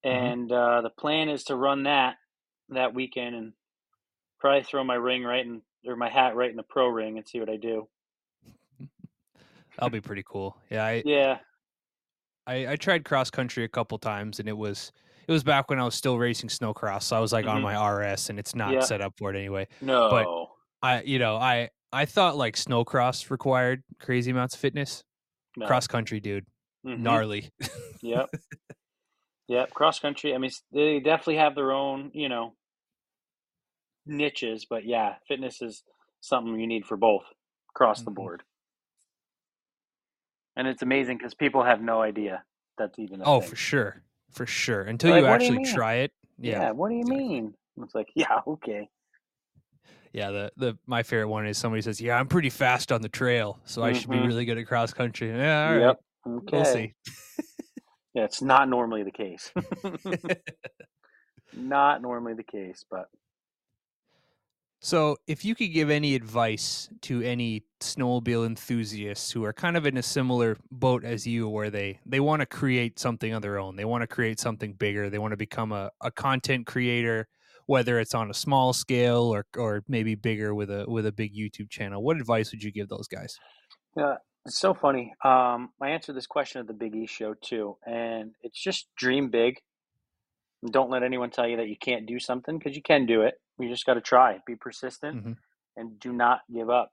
and 0.05 0.51
uh, 0.53 0.83
the 0.83 0.91
plan 0.91 1.29
is 1.29 1.45
to 1.45 1.57
run 1.57 1.85
that 1.85 2.17
that 2.69 2.95
weekend 2.95 3.35
and 3.35 3.53
probably 4.41 4.63
throw 4.63 4.85
my 4.85 4.95
ring 4.95 5.23
right 5.25 5.45
in 5.45 5.63
or 5.87 5.97
my 5.97 6.09
hat 6.09 6.35
right 6.37 6.51
in 6.51 6.57
the 6.57 6.63
pro 6.63 6.89
ring 6.89 7.17
and 7.17 7.27
see 7.27 7.39
what 7.41 7.49
I 7.51 7.57
do. 7.57 7.89
That'll 9.77 9.91
be 9.91 10.01
pretty 10.01 10.25
cool. 10.27 10.57
Yeah, 10.71 10.85
I, 10.85 11.03
Yeah, 11.05 11.39
I 12.47 12.69
I 12.73 12.77
tried 12.77 13.05
cross 13.05 13.31
country 13.31 13.65
a 13.65 13.69
couple 13.69 13.99
times, 13.99 14.41
and 14.41 14.49
it 14.49 14.57
was 14.57 14.93
it 15.29 15.33
was 15.33 15.43
back 15.45 15.69
when 15.71 15.79
I 15.81 15.85
was 15.85 15.95
still 15.95 16.19
racing 16.19 16.49
snowcross. 16.49 17.03
So 17.03 17.17
I 17.17 17.21
was 17.21 17.33
like 17.33 17.47
on 17.47 17.61
Mhm. 17.61 17.65
my 17.65 17.75
RS, 18.13 18.31
and 18.31 18.39
it's 18.39 18.55
not 18.55 18.73
Yeah. 18.75 18.81
set 18.81 19.01
up 19.01 19.15
for 19.19 19.35
it 19.35 19.37
anyway. 19.39 19.67
no, 19.81 20.09
But 20.11 20.27
I 20.89 21.03
you 21.03 21.19
know 21.19 21.37
I 21.37 21.71
I 21.93 22.05
thought 22.07 22.37
like 22.37 22.55
snowcross 22.57 23.31
required 23.31 23.83
crazy 23.99 24.31
amounts 24.31 24.55
of 24.55 24.61
fitness. 24.61 25.03
no. 25.57 25.67
Cross 25.67 25.87
country, 25.89 26.21
dude, 26.21 26.47
Mhm. 26.87 27.03
gnarly. 27.03 27.51
Yep. 28.03 28.31
yep. 29.49 29.71
Cross 29.71 30.01
country. 30.01 30.35
I 30.35 30.39
mean, 30.39 30.51
they 30.73 31.01
definitely 31.01 31.37
have 31.37 31.55
their 31.55 31.73
own, 31.73 32.11
you 32.15 32.29
know, 32.29 32.55
niches, 34.07 34.67
but 34.69 34.85
yeah, 34.85 35.17
fitness 35.29 35.61
is 35.63 35.83
something 36.21 36.59
you 36.59 36.67
need 36.67 36.87
for 36.87 36.97
both 36.97 37.25
across 37.71 38.03
the 38.03 38.11
Mhm. 38.11 38.15
board. 38.15 38.43
And 40.57 40.67
it's 40.67 40.83
amazing 40.83 41.19
because 41.19 41.35
people 41.35 41.63
have 41.65 41.83
no 41.83 42.01
idea 42.01 42.45
that's 42.79 42.99
even 42.99 43.21
a 43.21 43.25
oh, 43.27 43.41
thing. 43.41 43.51
for 43.51 43.57
sure, 43.57 44.03
for 44.31 44.47
sure. 44.47 44.83
Until 44.83 45.11
Like, 45.11 45.21
you 45.21 45.27
do 45.27 45.29
you 45.29 45.35
actually 45.35 45.65
try 45.65 45.95
it, 45.97 46.13
Yeah. 46.39 46.59
yeah, 46.61 46.71
What 46.73 46.89
do 46.91 46.95
you 46.97 47.05
mean? 47.05 47.55
It's 47.83 47.95
like, 47.95 48.09
yeah, 48.15 48.41
okay. 48.47 48.89
yeah. 50.13 50.31
The 50.31 50.53
the 50.57 50.79
my 50.87 51.03
favorite 51.03 51.29
one 51.29 51.47
is 51.47 51.59
somebody 51.59 51.83
says, 51.83 52.01
"Yeah, 52.01 52.19
I'm 52.19 52.29
pretty 52.29 52.51
fast 52.51 52.91
on 52.93 53.03
the 53.03 53.09
trail, 53.09 53.59
so 53.65 53.83
I 53.83 53.93
should 53.93 54.11
be 54.11 54.19
Mhm. 54.19 54.27
really 54.27 54.45
good 54.45 54.59
at 54.59 54.67
cross 54.67 54.93
country." 54.95 55.29
Yeah, 55.29 55.69
all 55.69 55.75
right, 55.75 55.89
yep. 55.89 56.01
Okay. 56.27 56.57
we'll 56.57 56.65
see. 56.65 56.95
Yeah, 58.15 58.25
it's 58.25 58.41
not 58.41 58.71
normally 58.71 59.03
the 59.03 59.11
case. 59.11 59.53
not 61.53 62.01
normally 62.01 62.33
the 62.33 62.43
case, 62.43 62.83
but 62.91 63.09
So, 64.81 65.19
if 65.27 65.45
you 65.45 65.55
could 65.55 65.73
give 65.73 65.91
any 65.91 66.15
advice 66.15 66.89
to 67.03 67.21
any 67.21 67.65
snowmobile 67.81 68.47
enthusiasts 68.47 69.31
who 69.33 69.45
are 69.45 69.53
kind 69.53 69.77
of 69.77 69.85
in 69.85 69.99
a 69.99 70.03
similar 70.03 70.57
boat 70.71 71.05
as 71.05 71.27
you, 71.27 71.47
where 71.47 71.69
they 71.69 72.01
they 72.07 72.21
want 72.21 72.41
to 72.41 72.47
create 72.47 72.99
something 72.99 73.35
on 73.35 73.43
their 73.43 73.59
own, 73.59 73.77
they 73.77 73.85
want 73.85 74.01
to 74.01 74.07
create 74.07 74.41
something 74.41 74.73
bigger, 74.73 75.11
they 75.11 75.19
want 75.19 75.33
to 75.33 75.37
become 75.37 75.73
a, 75.73 75.91
a 76.01 76.11
content 76.11 76.67
creator, 76.67 77.29
whether 77.67 77.99
it's 78.01 78.15
on 78.15 78.31
a 78.31 78.35
small 78.35 78.73
scale 78.73 79.25
or 79.25 79.45
or 79.59 79.83
maybe 79.89 80.15
bigger 80.15 80.55
with 80.55 80.71
a 80.71 80.87
with 80.89 81.05
a 81.05 81.13
big 81.13 81.35
YouTube 81.35 81.69
channel, 81.69 82.03
what 82.03 82.17
advice 82.17 82.51
would 82.51 82.63
you 82.63 82.73
give 82.73 82.89
those 82.89 83.09
guys? 83.09 83.39
Yeah, 83.95 84.17
it's 84.47 84.59
so 84.59 84.75
funny. 84.75 85.13
Um, 85.25 85.71
I 85.81 85.91
answered 85.91 86.15
this 86.17 86.27
question 86.27 86.61
at 86.61 86.67
the 86.67 86.73
Big 86.73 86.95
E 86.95 87.07
show 87.07 87.35
too, 87.35 87.77
and 87.87 88.35
it's 88.43 88.61
just 88.63 88.87
dream 88.97 89.29
big. 89.29 89.61
Don't 90.71 90.91
let 90.91 91.03
anyone 91.03 91.31
tell 91.31 91.47
you 91.47 91.57
that 91.59 91.69
you 91.69 91.77
can't 91.77 92.07
do 92.07 92.19
something 92.19 92.59
because 92.59 92.77
you 92.77 92.83
can 92.83 93.07
do 93.07 93.23
it. 93.23 93.41
You 93.59 93.69
just 93.69 93.87
got 93.87 93.95
to 93.95 94.01
try, 94.01 94.39
be 94.47 94.57
persistent, 94.57 95.25
Mhm. 95.25 95.37
and 95.77 95.99
do 95.99 96.13
not 96.13 96.43
give 96.53 96.71
up. 96.71 96.93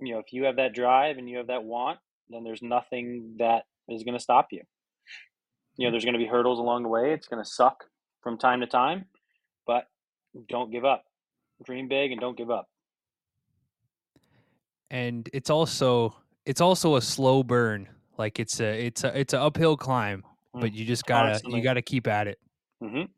You 0.00 0.14
know, 0.14 0.18
if 0.20 0.32
you 0.32 0.44
have 0.44 0.56
that 0.56 0.72
drive 0.72 1.18
and 1.18 1.28
you 1.28 1.38
have 1.38 1.48
that 1.48 1.64
want, 1.64 2.00
then 2.28 2.44
there's 2.44 2.62
nothing 2.62 3.36
that 3.38 3.66
is 3.88 4.02
going 4.02 4.14
to 4.14 4.20
stop 4.20 4.52
you. 4.52 4.62
You 5.76 5.86
know, 5.86 5.90
there's 5.90 6.04
going 6.04 6.14
to 6.14 6.18
be 6.18 6.26
hurdles 6.26 6.58
along 6.58 6.82
the 6.82 6.88
way. 6.88 7.12
It's 7.12 7.28
going 7.28 7.42
to 7.42 7.48
suck 7.48 7.90
from 8.22 8.38
time 8.38 8.60
to 8.60 8.66
time, 8.66 9.08
but 9.66 9.88
don't 10.48 10.70
give 10.70 10.84
up. 10.84 11.04
Dream 11.62 11.88
big 11.88 12.12
and 12.12 12.20
don't 12.20 12.36
give 12.36 12.50
up. 12.50 12.68
And 14.90 15.28
it's 15.32 15.50
also 15.50 16.19
it's 16.46 16.60
also 16.60 16.96
a 16.96 17.02
slow 17.02 17.42
burn. 17.42 17.88
Like 18.18 18.38
it's 18.38 18.60
a 18.60 18.86
it's 18.86 19.04
a 19.04 19.18
it's 19.18 19.32
an 19.32 19.40
uphill 19.40 19.76
climb, 19.76 20.24
but 20.52 20.72
Mm, 20.72 20.74
you 20.74 20.84
just 20.84 21.06
gotta 21.06 21.30
constantly. 21.30 21.58
you 21.58 21.64
gotta 21.64 21.82
keep 21.82 22.06
at 22.06 22.26
it. 22.28 22.38
Mm-hmm. 22.82 23.10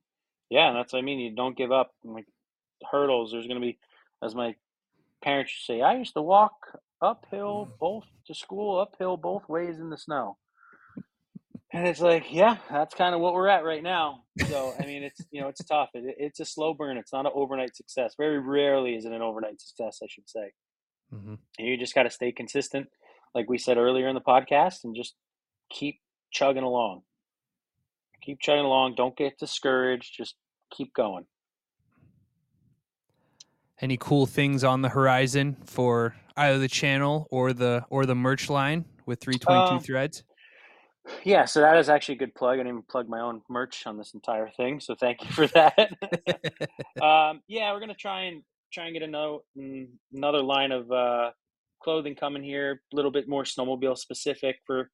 Yeah, 0.50 0.68
and 0.68 0.76
that's 0.76 0.92
what 0.92 0.98
I 0.98 1.02
mean. 1.02 1.18
You 1.18 1.34
don't 1.34 1.56
give 1.56 1.72
up. 1.72 1.92
Like 2.04 2.26
hurdles, 2.90 3.32
there's 3.32 3.46
going 3.46 3.60
to 3.60 3.64
be, 3.66 3.78
as 4.22 4.34
my 4.34 4.54
parents 5.22 5.52
say, 5.66 5.80
I 5.80 5.96
used 5.96 6.14
to 6.14 6.22
walk 6.22 6.78
uphill 7.00 7.68
both 7.80 8.04
to 8.26 8.34
school, 8.34 8.78
uphill 8.80 9.16
both 9.16 9.48
ways 9.48 9.78
in 9.78 9.88
the 9.88 9.96
snow. 9.96 10.36
And 11.72 11.86
it's 11.88 12.00
like, 12.00 12.30
yeah, 12.30 12.58
that's 12.70 12.94
kind 12.94 13.14
of 13.14 13.22
what 13.22 13.32
we're 13.32 13.48
at 13.48 13.64
right 13.64 13.82
now. 13.82 14.24
So, 14.46 14.74
I 14.78 14.84
mean, 14.84 15.02
it's 15.04 15.22
you 15.30 15.40
know, 15.40 15.48
it's 15.48 15.64
tough. 15.64 15.88
It, 15.94 16.16
it's 16.18 16.38
a 16.40 16.44
slow 16.44 16.74
burn. 16.74 16.98
It's 16.98 17.14
not 17.14 17.24
an 17.24 17.32
overnight 17.34 17.74
success. 17.74 18.14
Very 18.18 18.38
rarely 18.38 18.94
is 18.94 19.06
it 19.06 19.12
an 19.12 19.22
overnight 19.22 19.58
success, 19.58 20.00
I 20.02 20.06
should 20.10 20.28
say. 20.28 20.52
Mm-hmm. 21.14 21.34
And 21.58 21.66
you 21.68 21.78
just 21.78 21.94
got 21.94 22.02
to 22.02 22.10
stay 22.10 22.30
consistent, 22.30 22.88
like 23.34 23.48
we 23.48 23.58
said 23.58 23.78
earlier 23.78 24.08
in 24.08 24.14
the 24.14 24.20
podcast, 24.20 24.84
and 24.84 24.94
just 24.94 25.14
keep 25.70 25.98
chugging 26.30 26.62
along. 26.62 27.02
Keep 28.22 28.40
chugging 28.40 28.64
along. 28.64 28.94
Don't 28.96 29.16
get 29.16 29.38
discouraged. 29.38 30.14
Just 30.16 30.36
keep 30.70 30.94
going. 30.94 31.26
Any 33.80 33.96
cool 33.96 34.26
things 34.26 34.62
on 34.62 34.82
the 34.82 34.88
horizon 34.88 35.56
for 35.64 36.14
either 36.36 36.58
the 36.58 36.68
channel 36.68 37.26
or 37.30 37.52
the 37.52 37.84
or 37.90 38.06
the 38.06 38.14
merch 38.14 38.48
line 38.48 38.84
with 39.06 39.20
322 39.20 39.74
Um, 39.74 39.80
threads? 39.80 40.22
Yeah, 41.24 41.46
so 41.46 41.60
that 41.60 41.76
is 41.76 41.88
actually 41.88 42.14
a 42.14 42.18
good 42.18 42.34
plug. 42.34 42.54
I 42.54 42.56
didn't 42.58 42.68
even 42.68 42.82
plug 42.88 43.08
my 43.08 43.20
own 43.20 43.42
merch 43.50 43.86
on 43.86 43.98
this 43.98 44.14
entire 44.14 44.48
thing, 44.50 44.78
so 44.78 44.94
thank 44.94 45.20
you 45.24 45.30
for 45.30 45.48
that. 45.48 45.90
um, 47.02 47.40
yeah, 47.48 47.72
we're 47.72 47.80
gonna 47.80 47.94
try 47.94 48.22
and 48.22 48.42
try 48.72 48.84
and 48.86 48.94
get 48.94 49.02
another 49.02 49.38
another 50.12 50.42
line 50.42 50.70
of 50.70 50.90
uh, 50.90 51.30
clothing 51.82 52.14
coming 52.14 52.42
here, 52.42 52.82
a 52.92 52.96
little 52.96 53.10
bit 53.10 53.28
more 53.28 53.44
snowmobile 53.44 53.98
specific 53.98 54.56
for 54.66 54.90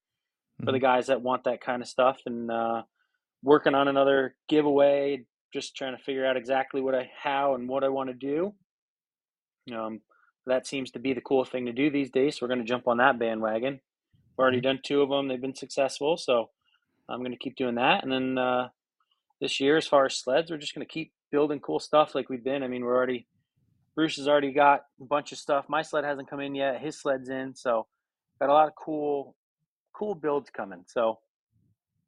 for 0.64 0.72
the 0.72 0.80
guys 0.80 1.06
that 1.06 1.22
want 1.22 1.44
that 1.44 1.60
kind 1.60 1.82
of 1.82 1.88
stuff, 1.88 2.18
and 2.26 2.50
uh, 2.50 2.82
working 3.42 3.74
on 3.74 3.88
another 3.88 4.34
giveaway. 4.48 5.24
Just 5.52 5.76
trying 5.76 5.96
to 5.96 6.02
figure 6.02 6.26
out 6.26 6.36
exactly 6.36 6.80
what 6.80 6.94
I 6.94 7.10
how 7.16 7.54
and 7.54 7.68
what 7.68 7.84
I 7.84 7.88
want 7.88 8.10
to 8.10 8.14
do. 8.14 8.54
Um, 9.74 10.00
that 10.46 10.66
seems 10.66 10.90
to 10.92 10.98
be 10.98 11.12
the 11.12 11.20
cool 11.20 11.44
thing 11.44 11.66
to 11.66 11.72
do 11.72 11.90
these 11.90 12.10
days. 12.10 12.36
So 12.36 12.44
we're 12.44 12.54
going 12.54 12.60
to 12.60 12.66
jump 12.66 12.88
on 12.88 12.98
that 12.98 13.18
bandwagon. 13.18 13.74
We've 13.74 14.42
already 14.42 14.60
done 14.60 14.80
two 14.82 15.02
of 15.02 15.08
them; 15.08 15.28
they've 15.28 15.40
been 15.40 15.54
successful. 15.54 16.16
So 16.16 16.50
I'm 17.08 17.20
going 17.20 17.32
to 17.32 17.38
keep 17.38 17.56
doing 17.56 17.76
that. 17.76 18.02
And 18.02 18.12
then 18.12 18.38
uh, 18.38 18.68
this 19.40 19.60
year, 19.60 19.76
as 19.76 19.86
far 19.86 20.06
as 20.06 20.16
sleds, 20.16 20.50
we're 20.50 20.58
just 20.58 20.74
going 20.74 20.86
to 20.86 20.92
keep 20.92 21.12
building 21.30 21.60
cool 21.60 21.78
stuff 21.78 22.14
like 22.14 22.28
we've 22.28 22.44
been. 22.44 22.62
I 22.62 22.68
mean, 22.68 22.84
we're 22.84 22.96
already 22.96 23.26
Bruce 23.98 24.14
has 24.14 24.28
already 24.28 24.52
got 24.52 24.82
a 25.00 25.04
bunch 25.04 25.32
of 25.32 25.38
stuff. 25.38 25.64
My 25.68 25.82
sled 25.82 26.04
hasn't 26.04 26.30
come 26.30 26.38
in 26.38 26.54
yet. 26.54 26.80
His 26.80 26.96
sled's 26.96 27.30
in, 27.30 27.52
so 27.56 27.88
got 28.38 28.48
a 28.48 28.52
lot 28.52 28.68
of 28.68 28.74
cool, 28.76 29.34
cool 29.92 30.14
builds 30.14 30.50
coming. 30.50 30.84
So 30.86 31.18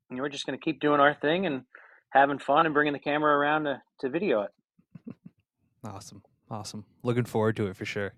you 0.09 0.15
know, 0.17 0.23
we're 0.23 0.29
just 0.29 0.47
to 0.57 0.65
keep 0.65 0.79
doing 0.79 1.01
our 1.01 1.15
thing 1.15 1.47
and 1.47 1.63
having 2.11 2.39
fun 2.39 2.67
and 2.67 2.73
bringing 2.73 2.93
the 2.93 3.01
camera 3.01 3.37
around 3.37 3.65
to, 3.65 3.83
to 4.03 4.09
video 4.09 4.43
it. 4.43 4.51
Awesome. 5.85 6.23
Awesome. 6.49 6.85
Looking 7.03 7.25
forward 7.25 7.57
to 7.57 7.67
it 7.67 7.77
for 7.77 7.85
sure. 7.87 8.13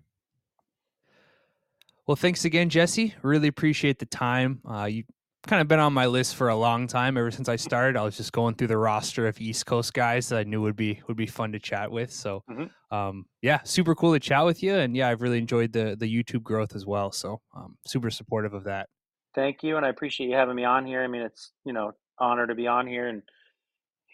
Well, 2.05 2.15
thanks 2.15 2.45
again, 2.45 2.69
Jesse. 2.69 3.15
Really 3.23 3.47
appreciate 3.47 3.97
the 3.97 4.05
time. 4.05 4.61
Uh, 4.69 4.83
you 4.83 5.03
kind 5.47 5.61
of 5.61 5.67
been 5.67 5.79
on 5.79 5.93
my 5.93 6.05
list 6.05 6.35
for 6.35 6.49
a 6.49 6.55
long 6.55 6.87
time. 6.87 7.17
Ever 7.17 7.31
since 7.31 7.49
I 7.49 7.55
started, 7.57 7.97
I 7.97 8.03
was 8.03 8.17
just 8.17 8.31
going 8.31 8.55
through 8.55 8.67
the 8.67 8.77
roster 8.77 9.27
of 9.27 9.39
East 9.41 9.65
Coast 9.65 9.93
guys 9.93 10.29
that 10.29 10.39
I 10.39 10.43
knew 10.43 10.61
would 10.61 10.75
be 10.75 11.01
would 11.07 11.17
be 11.17 11.25
fun 11.27 11.51
to 11.51 11.59
chat 11.59 11.91
with. 11.91 12.11
So, 12.11 12.43
Mhm. 12.49 12.71
um, 12.91 13.25
yeah, 13.41 13.61
super 13.63 13.95
cool 13.95 14.13
to 14.13 14.19
chat 14.19 14.45
with 14.45 14.63
you. 14.63 14.73
And 14.75 14.95
yeah, 14.95 15.09
I've 15.09 15.21
really 15.21 15.37
enjoyed 15.37 15.73
the 15.73 15.95
the 15.99 16.07
YouTube 16.07 16.43
growth 16.43 16.75
as 16.75 16.85
well. 16.85 17.11
So, 17.11 17.41
um, 17.55 17.77
super 17.85 18.09
supportive 18.09 18.53
of 18.53 18.63
that. 18.65 18.89
Thank 19.35 19.63
you, 19.63 19.77
and 19.77 19.85
I 19.85 19.89
appreciate 19.89 20.29
you 20.29 20.35
having 20.35 20.55
me 20.55 20.63
on 20.63 20.85
here. 20.85 21.03
I 21.03 21.07
mean, 21.07 21.21
it's 21.23 21.51
you 21.65 21.73
know 21.73 21.91
honor 22.19 22.47
to 22.47 22.55
be 22.55 22.67
on 22.67 22.87
here 22.87 23.07
and 23.07 23.23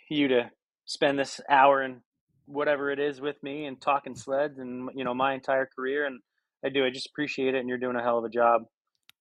you 0.09 0.27
to 0.29 0.49
spend 0.85 1.19
this 1.19 1.39
hour 1.49 1.81
and 1.81 2.01
whatever 2.45 2.89
it 2.89 2.99
is 2.99 3.21
with 3.21 3.41
me 3.43 3.65
and 3.65 3.79
talking 3.79 4.15
sleds 4.15 4.57
and 4.57 4.89
you 4.95 5.03
know 5.03 5.13
my 5.13 5.33
entire 5.33 5.67
career. 5.67 6.05
And 6.05 6.19
I 6.63 6.69
do. 6.69 6.85
I 6.85 6.89
just 6.89 7.07
appreciate 7.07 7.53
it, 7.55 7.59
and 7.59 7.69
you're 7.69 7.77
doing 7.77 7.95
a 7.95 8.01
hell 8.01 8.17
of 8.17 8.25
a 8.25 8.29
job. 8.29 8.63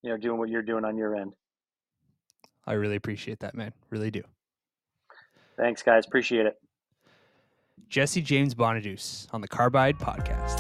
You 0.03 0.11
know, 0.11 0.17
doing 0.17 0.39
what 0.39 0.49
you're 0.49 0.63
doing 0.63 0.85
on 0.85 0.97
your 0.97 1.15
end. 1.17 1.33
I 2.69 2.75
really 2.75 2.97
appreciate 2.97 3.41
that, 3.41 3.55
man. 3.55 3.73
Really 3.89 4.11
do. 4.11 4.23
Thanks, 5.57 5.83
guys. 5.83 6.05
Appreciate 6.07 6.45
it. 6.45 6.61
Jesse 7.89 8.21
James 8.21 8.55
Bonaduce 8.55 9.27
on 9.33 9.41
the 9.41 9.49
Carbide 9.49 9.99
Podcast. 9.99 10.59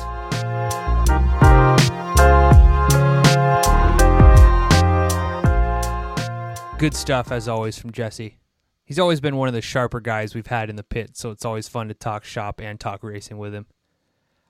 Good 6.79 6.95
stuff, 6.95 7.31
as 7.31 7.47
always, 7.47 7.79
from 7.79 7.93
Jesse. 7.93 8.39
He's 8.87 8.99
always 8.99 9.21
been 9.21 9.37
one 9.37 9.49
of 9.49 9.55
the 9.55 9.61
sharper 9.61 10.01
guys 10.01 10.35
we've 10.35 10.47
had 10.47 10.71
in 10.71 10.77
the 10.77 10.83
pit, 10.83 11.11
so 11.15 11.31
it's 11.31 11.45
always 11.45 11.69
fun 11.69 11.89
to 11.89 11.95
talk 11.95 12.25
shop 12.25 12.59
and 12.59 12.81
talk 12.81 13.03
racing 13.03 13.37
with 13.37 13.53
him. 13.53 13.67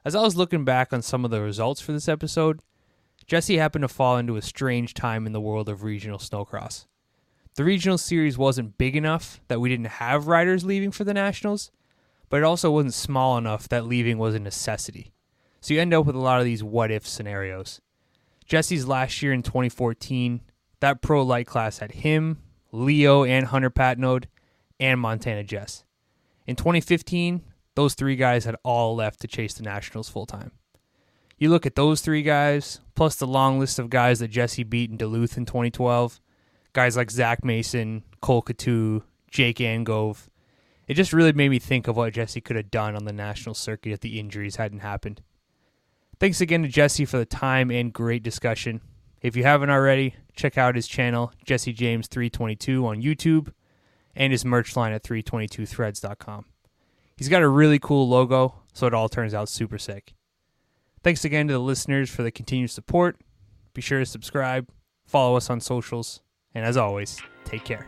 As 0.04 0.14
I 0.14 0.22
was 0.22 0.36
looking 0.36 0.64
back 0.64 0.92
on 0.92 1.02
some 1.02 1.24
of 1.24 1.32
the 1.32 1.40
results 1.40 1.80
for 1.80 1.90
this 1.90 2.08
episode, 2.08 2.60
Jesse 3.26 3.58
happened 3.58 3.82
to 3.82 3.88
fall 3.88 4.16
into 4.16 4.36
a 4.36 4.42
strange 4.42 4.94
time 4.94 5.26
in 5.26 5.32
the 5.32 5.40
world 5.40 5.68
of 5.68 5.82
regional 5.82 6.18
snowcross. 6.18 6.86
The 7.58 7.64
regional 7.64 7.98
series 7.98 8.38
wasn't 8.38 8.78
big 8.78 8.94
enough 8.94 9.40
that 9.48 9.60
we 9.60 9.68
didn't 9.68 9.86
have 9.86 10.28
riders 10.28 10.64
leaving 10.64 10.92
for 10.92 11.02
the 11.02 11.12
nationals, 11.12 11.72
but 12.28 12.36
it 12.36 12.44
also 12.44 12.70
wasn't 12.70 12.94
small 12.94 13.36
enough 13.36 13.68
that 13.68 13.84
leaving 13.84 14.16
was 14.16 14.36
a 14.36 14.38
necessity. 14.38 15.10
So 15.60 15.74
you 15.74 15.80
end 15.80 15.92
up 15.92 16.06
with 16.06 16.14
a 16.14 16.20
lot 16.20 16.38
of 16.38 16.44
these 16.44 16.62
what 16.62 16.92
if 16.92 17.04
scenarios. 17.04 17.80
Jesse's 18.46 18.86
last 18.86 19.22
year 19.22 19.32
in 19.32 19.42
2014, 19.42 20.40
that 20.78 21.02
pro 21.02 21.24
lite 21.24 21.48
class 21.48 21.78
had 21.78 21.90
him, 21.90 22.38
Leo, 22.70 23.24
and 23.24 23.46
Hunter 23.46 23.70
Patnode, 23.70 24.26
and 24.78 25.00
Montana 25.00 25.42
Jess. 25.42 25.82
In 26.46 26.54
2015, 26.54 27.42
those 27.74 27.94
three 27.94 28.14
guys 28.14 28.44
had 28.44 28.54
all 28.62 28.94
left 28.94 29.18
to 29.22 29.26
chase 29.26 29.54
the 29.54 29.64
Nationals 29.64 30.08
full 30.08 30.26
time. 30.26 30.52
You 31.38 31.50
look 31.50 31.66
at 31.66 31.74
those 31.74 32.02
three 32.02 32.22
guys, 32.22 32.78
plus 32.94 33.16
the 33.16 33.26
long 33.26 33.58
list 33.58 33.80
of 33.80 33.90
guys 33.90 34.20
that 34.20 34.28
Jesse 34.28 34.62
beat 34.62 34.92
in 34.92 34.96
Duluth 34.96 35.36
in 35.36 35.44
2012, 35.44 36.20
guys 36.78 36.96
like 36.96 37.10
Zach 37.10 37.44
Mason, 37.44 38.04
Cole 38.20 38.40
Coutu, 38.40 39.02
Jake 39.28 39.56
Angove. 39.56 40.28
It 40.86 40.94
just 40.94 41.12
really 41.12 41.32
made 41.32 41.48
me 41.48 41.58
think 41.58 41.88
of 41.88 41.96
what 41.96 42.12
Jesse 42.12 42.40
could 42.40 42.54
have 42.54 42.70
done 42.70 42.94
on 42.94 43.04
the 43.04 43.12
national 43.12 43.56
circuit 43.56 43.90
if 43.90 43.98
the 43.98 44.20
injuries 44.20 44.54
hadn't 44.54 44.78
happened. 44.78 45.20
Thanks 46.20 46.40
again 46.40 46.62
to 46.62 46.68
Jesse 46.68 47.04
for 47.04 47.18
the 47.18 47.26
time 47.26 47.72
and 47.72 47.92
great 47.92 48.22
discussion. 48.22 48.80
If 49.20 49.34
you 49.34 49.42
haven't 49.42 49.70
already, 49.70 50.14
check 50.36 50.56
out 50.56 50.76
his 50.76 50.86
channel, 50.86 51.32
Jesse 51.44 51.72
James 51.72 52.06
322 52.06 52.86
on 52.86 53.02
YouTube, 53.02 53.52
and 54.14 54.30
his 54.30 54.44
merch 54.44 54.76
line 54.76 54.92
at 54.92 55.02
322threads.com. 55.02 56.44
He's 57.16 57.28
got 57.28 57.42
a 57.42 57.48
really 57.48 57.80
cool 57.80 58.08
logo, 58.08 58.54
so 58.72 58.86
it 58.86 58.94
all 58.94 59.08
turns 59.08 59.34
out 59.34 59.48
super 59.48 59.78
sick. 59.78 60.14
Thanks 61.02 61.24
again 61.24 61.48
to 61.48 61.54
the 61.54 61.58
listeners 61.58 62.08
for 62.08 62.22
the 62.22 62.30
continued 62.30 62.70
support. 62.70 63.16
Be 63.74 63.80
sure 63.80 63.98
to 63.98 64.06
subscribe, 64.06 64.68
follow 65.08 65.36
us 65.36 65.50
on 65.50 65.58
socials, 65.58 66.20
and 66.58 66.66
as 66.66 66.76
always, 66.76 67.18
take 67.44 67.64
care. 67.64 67.86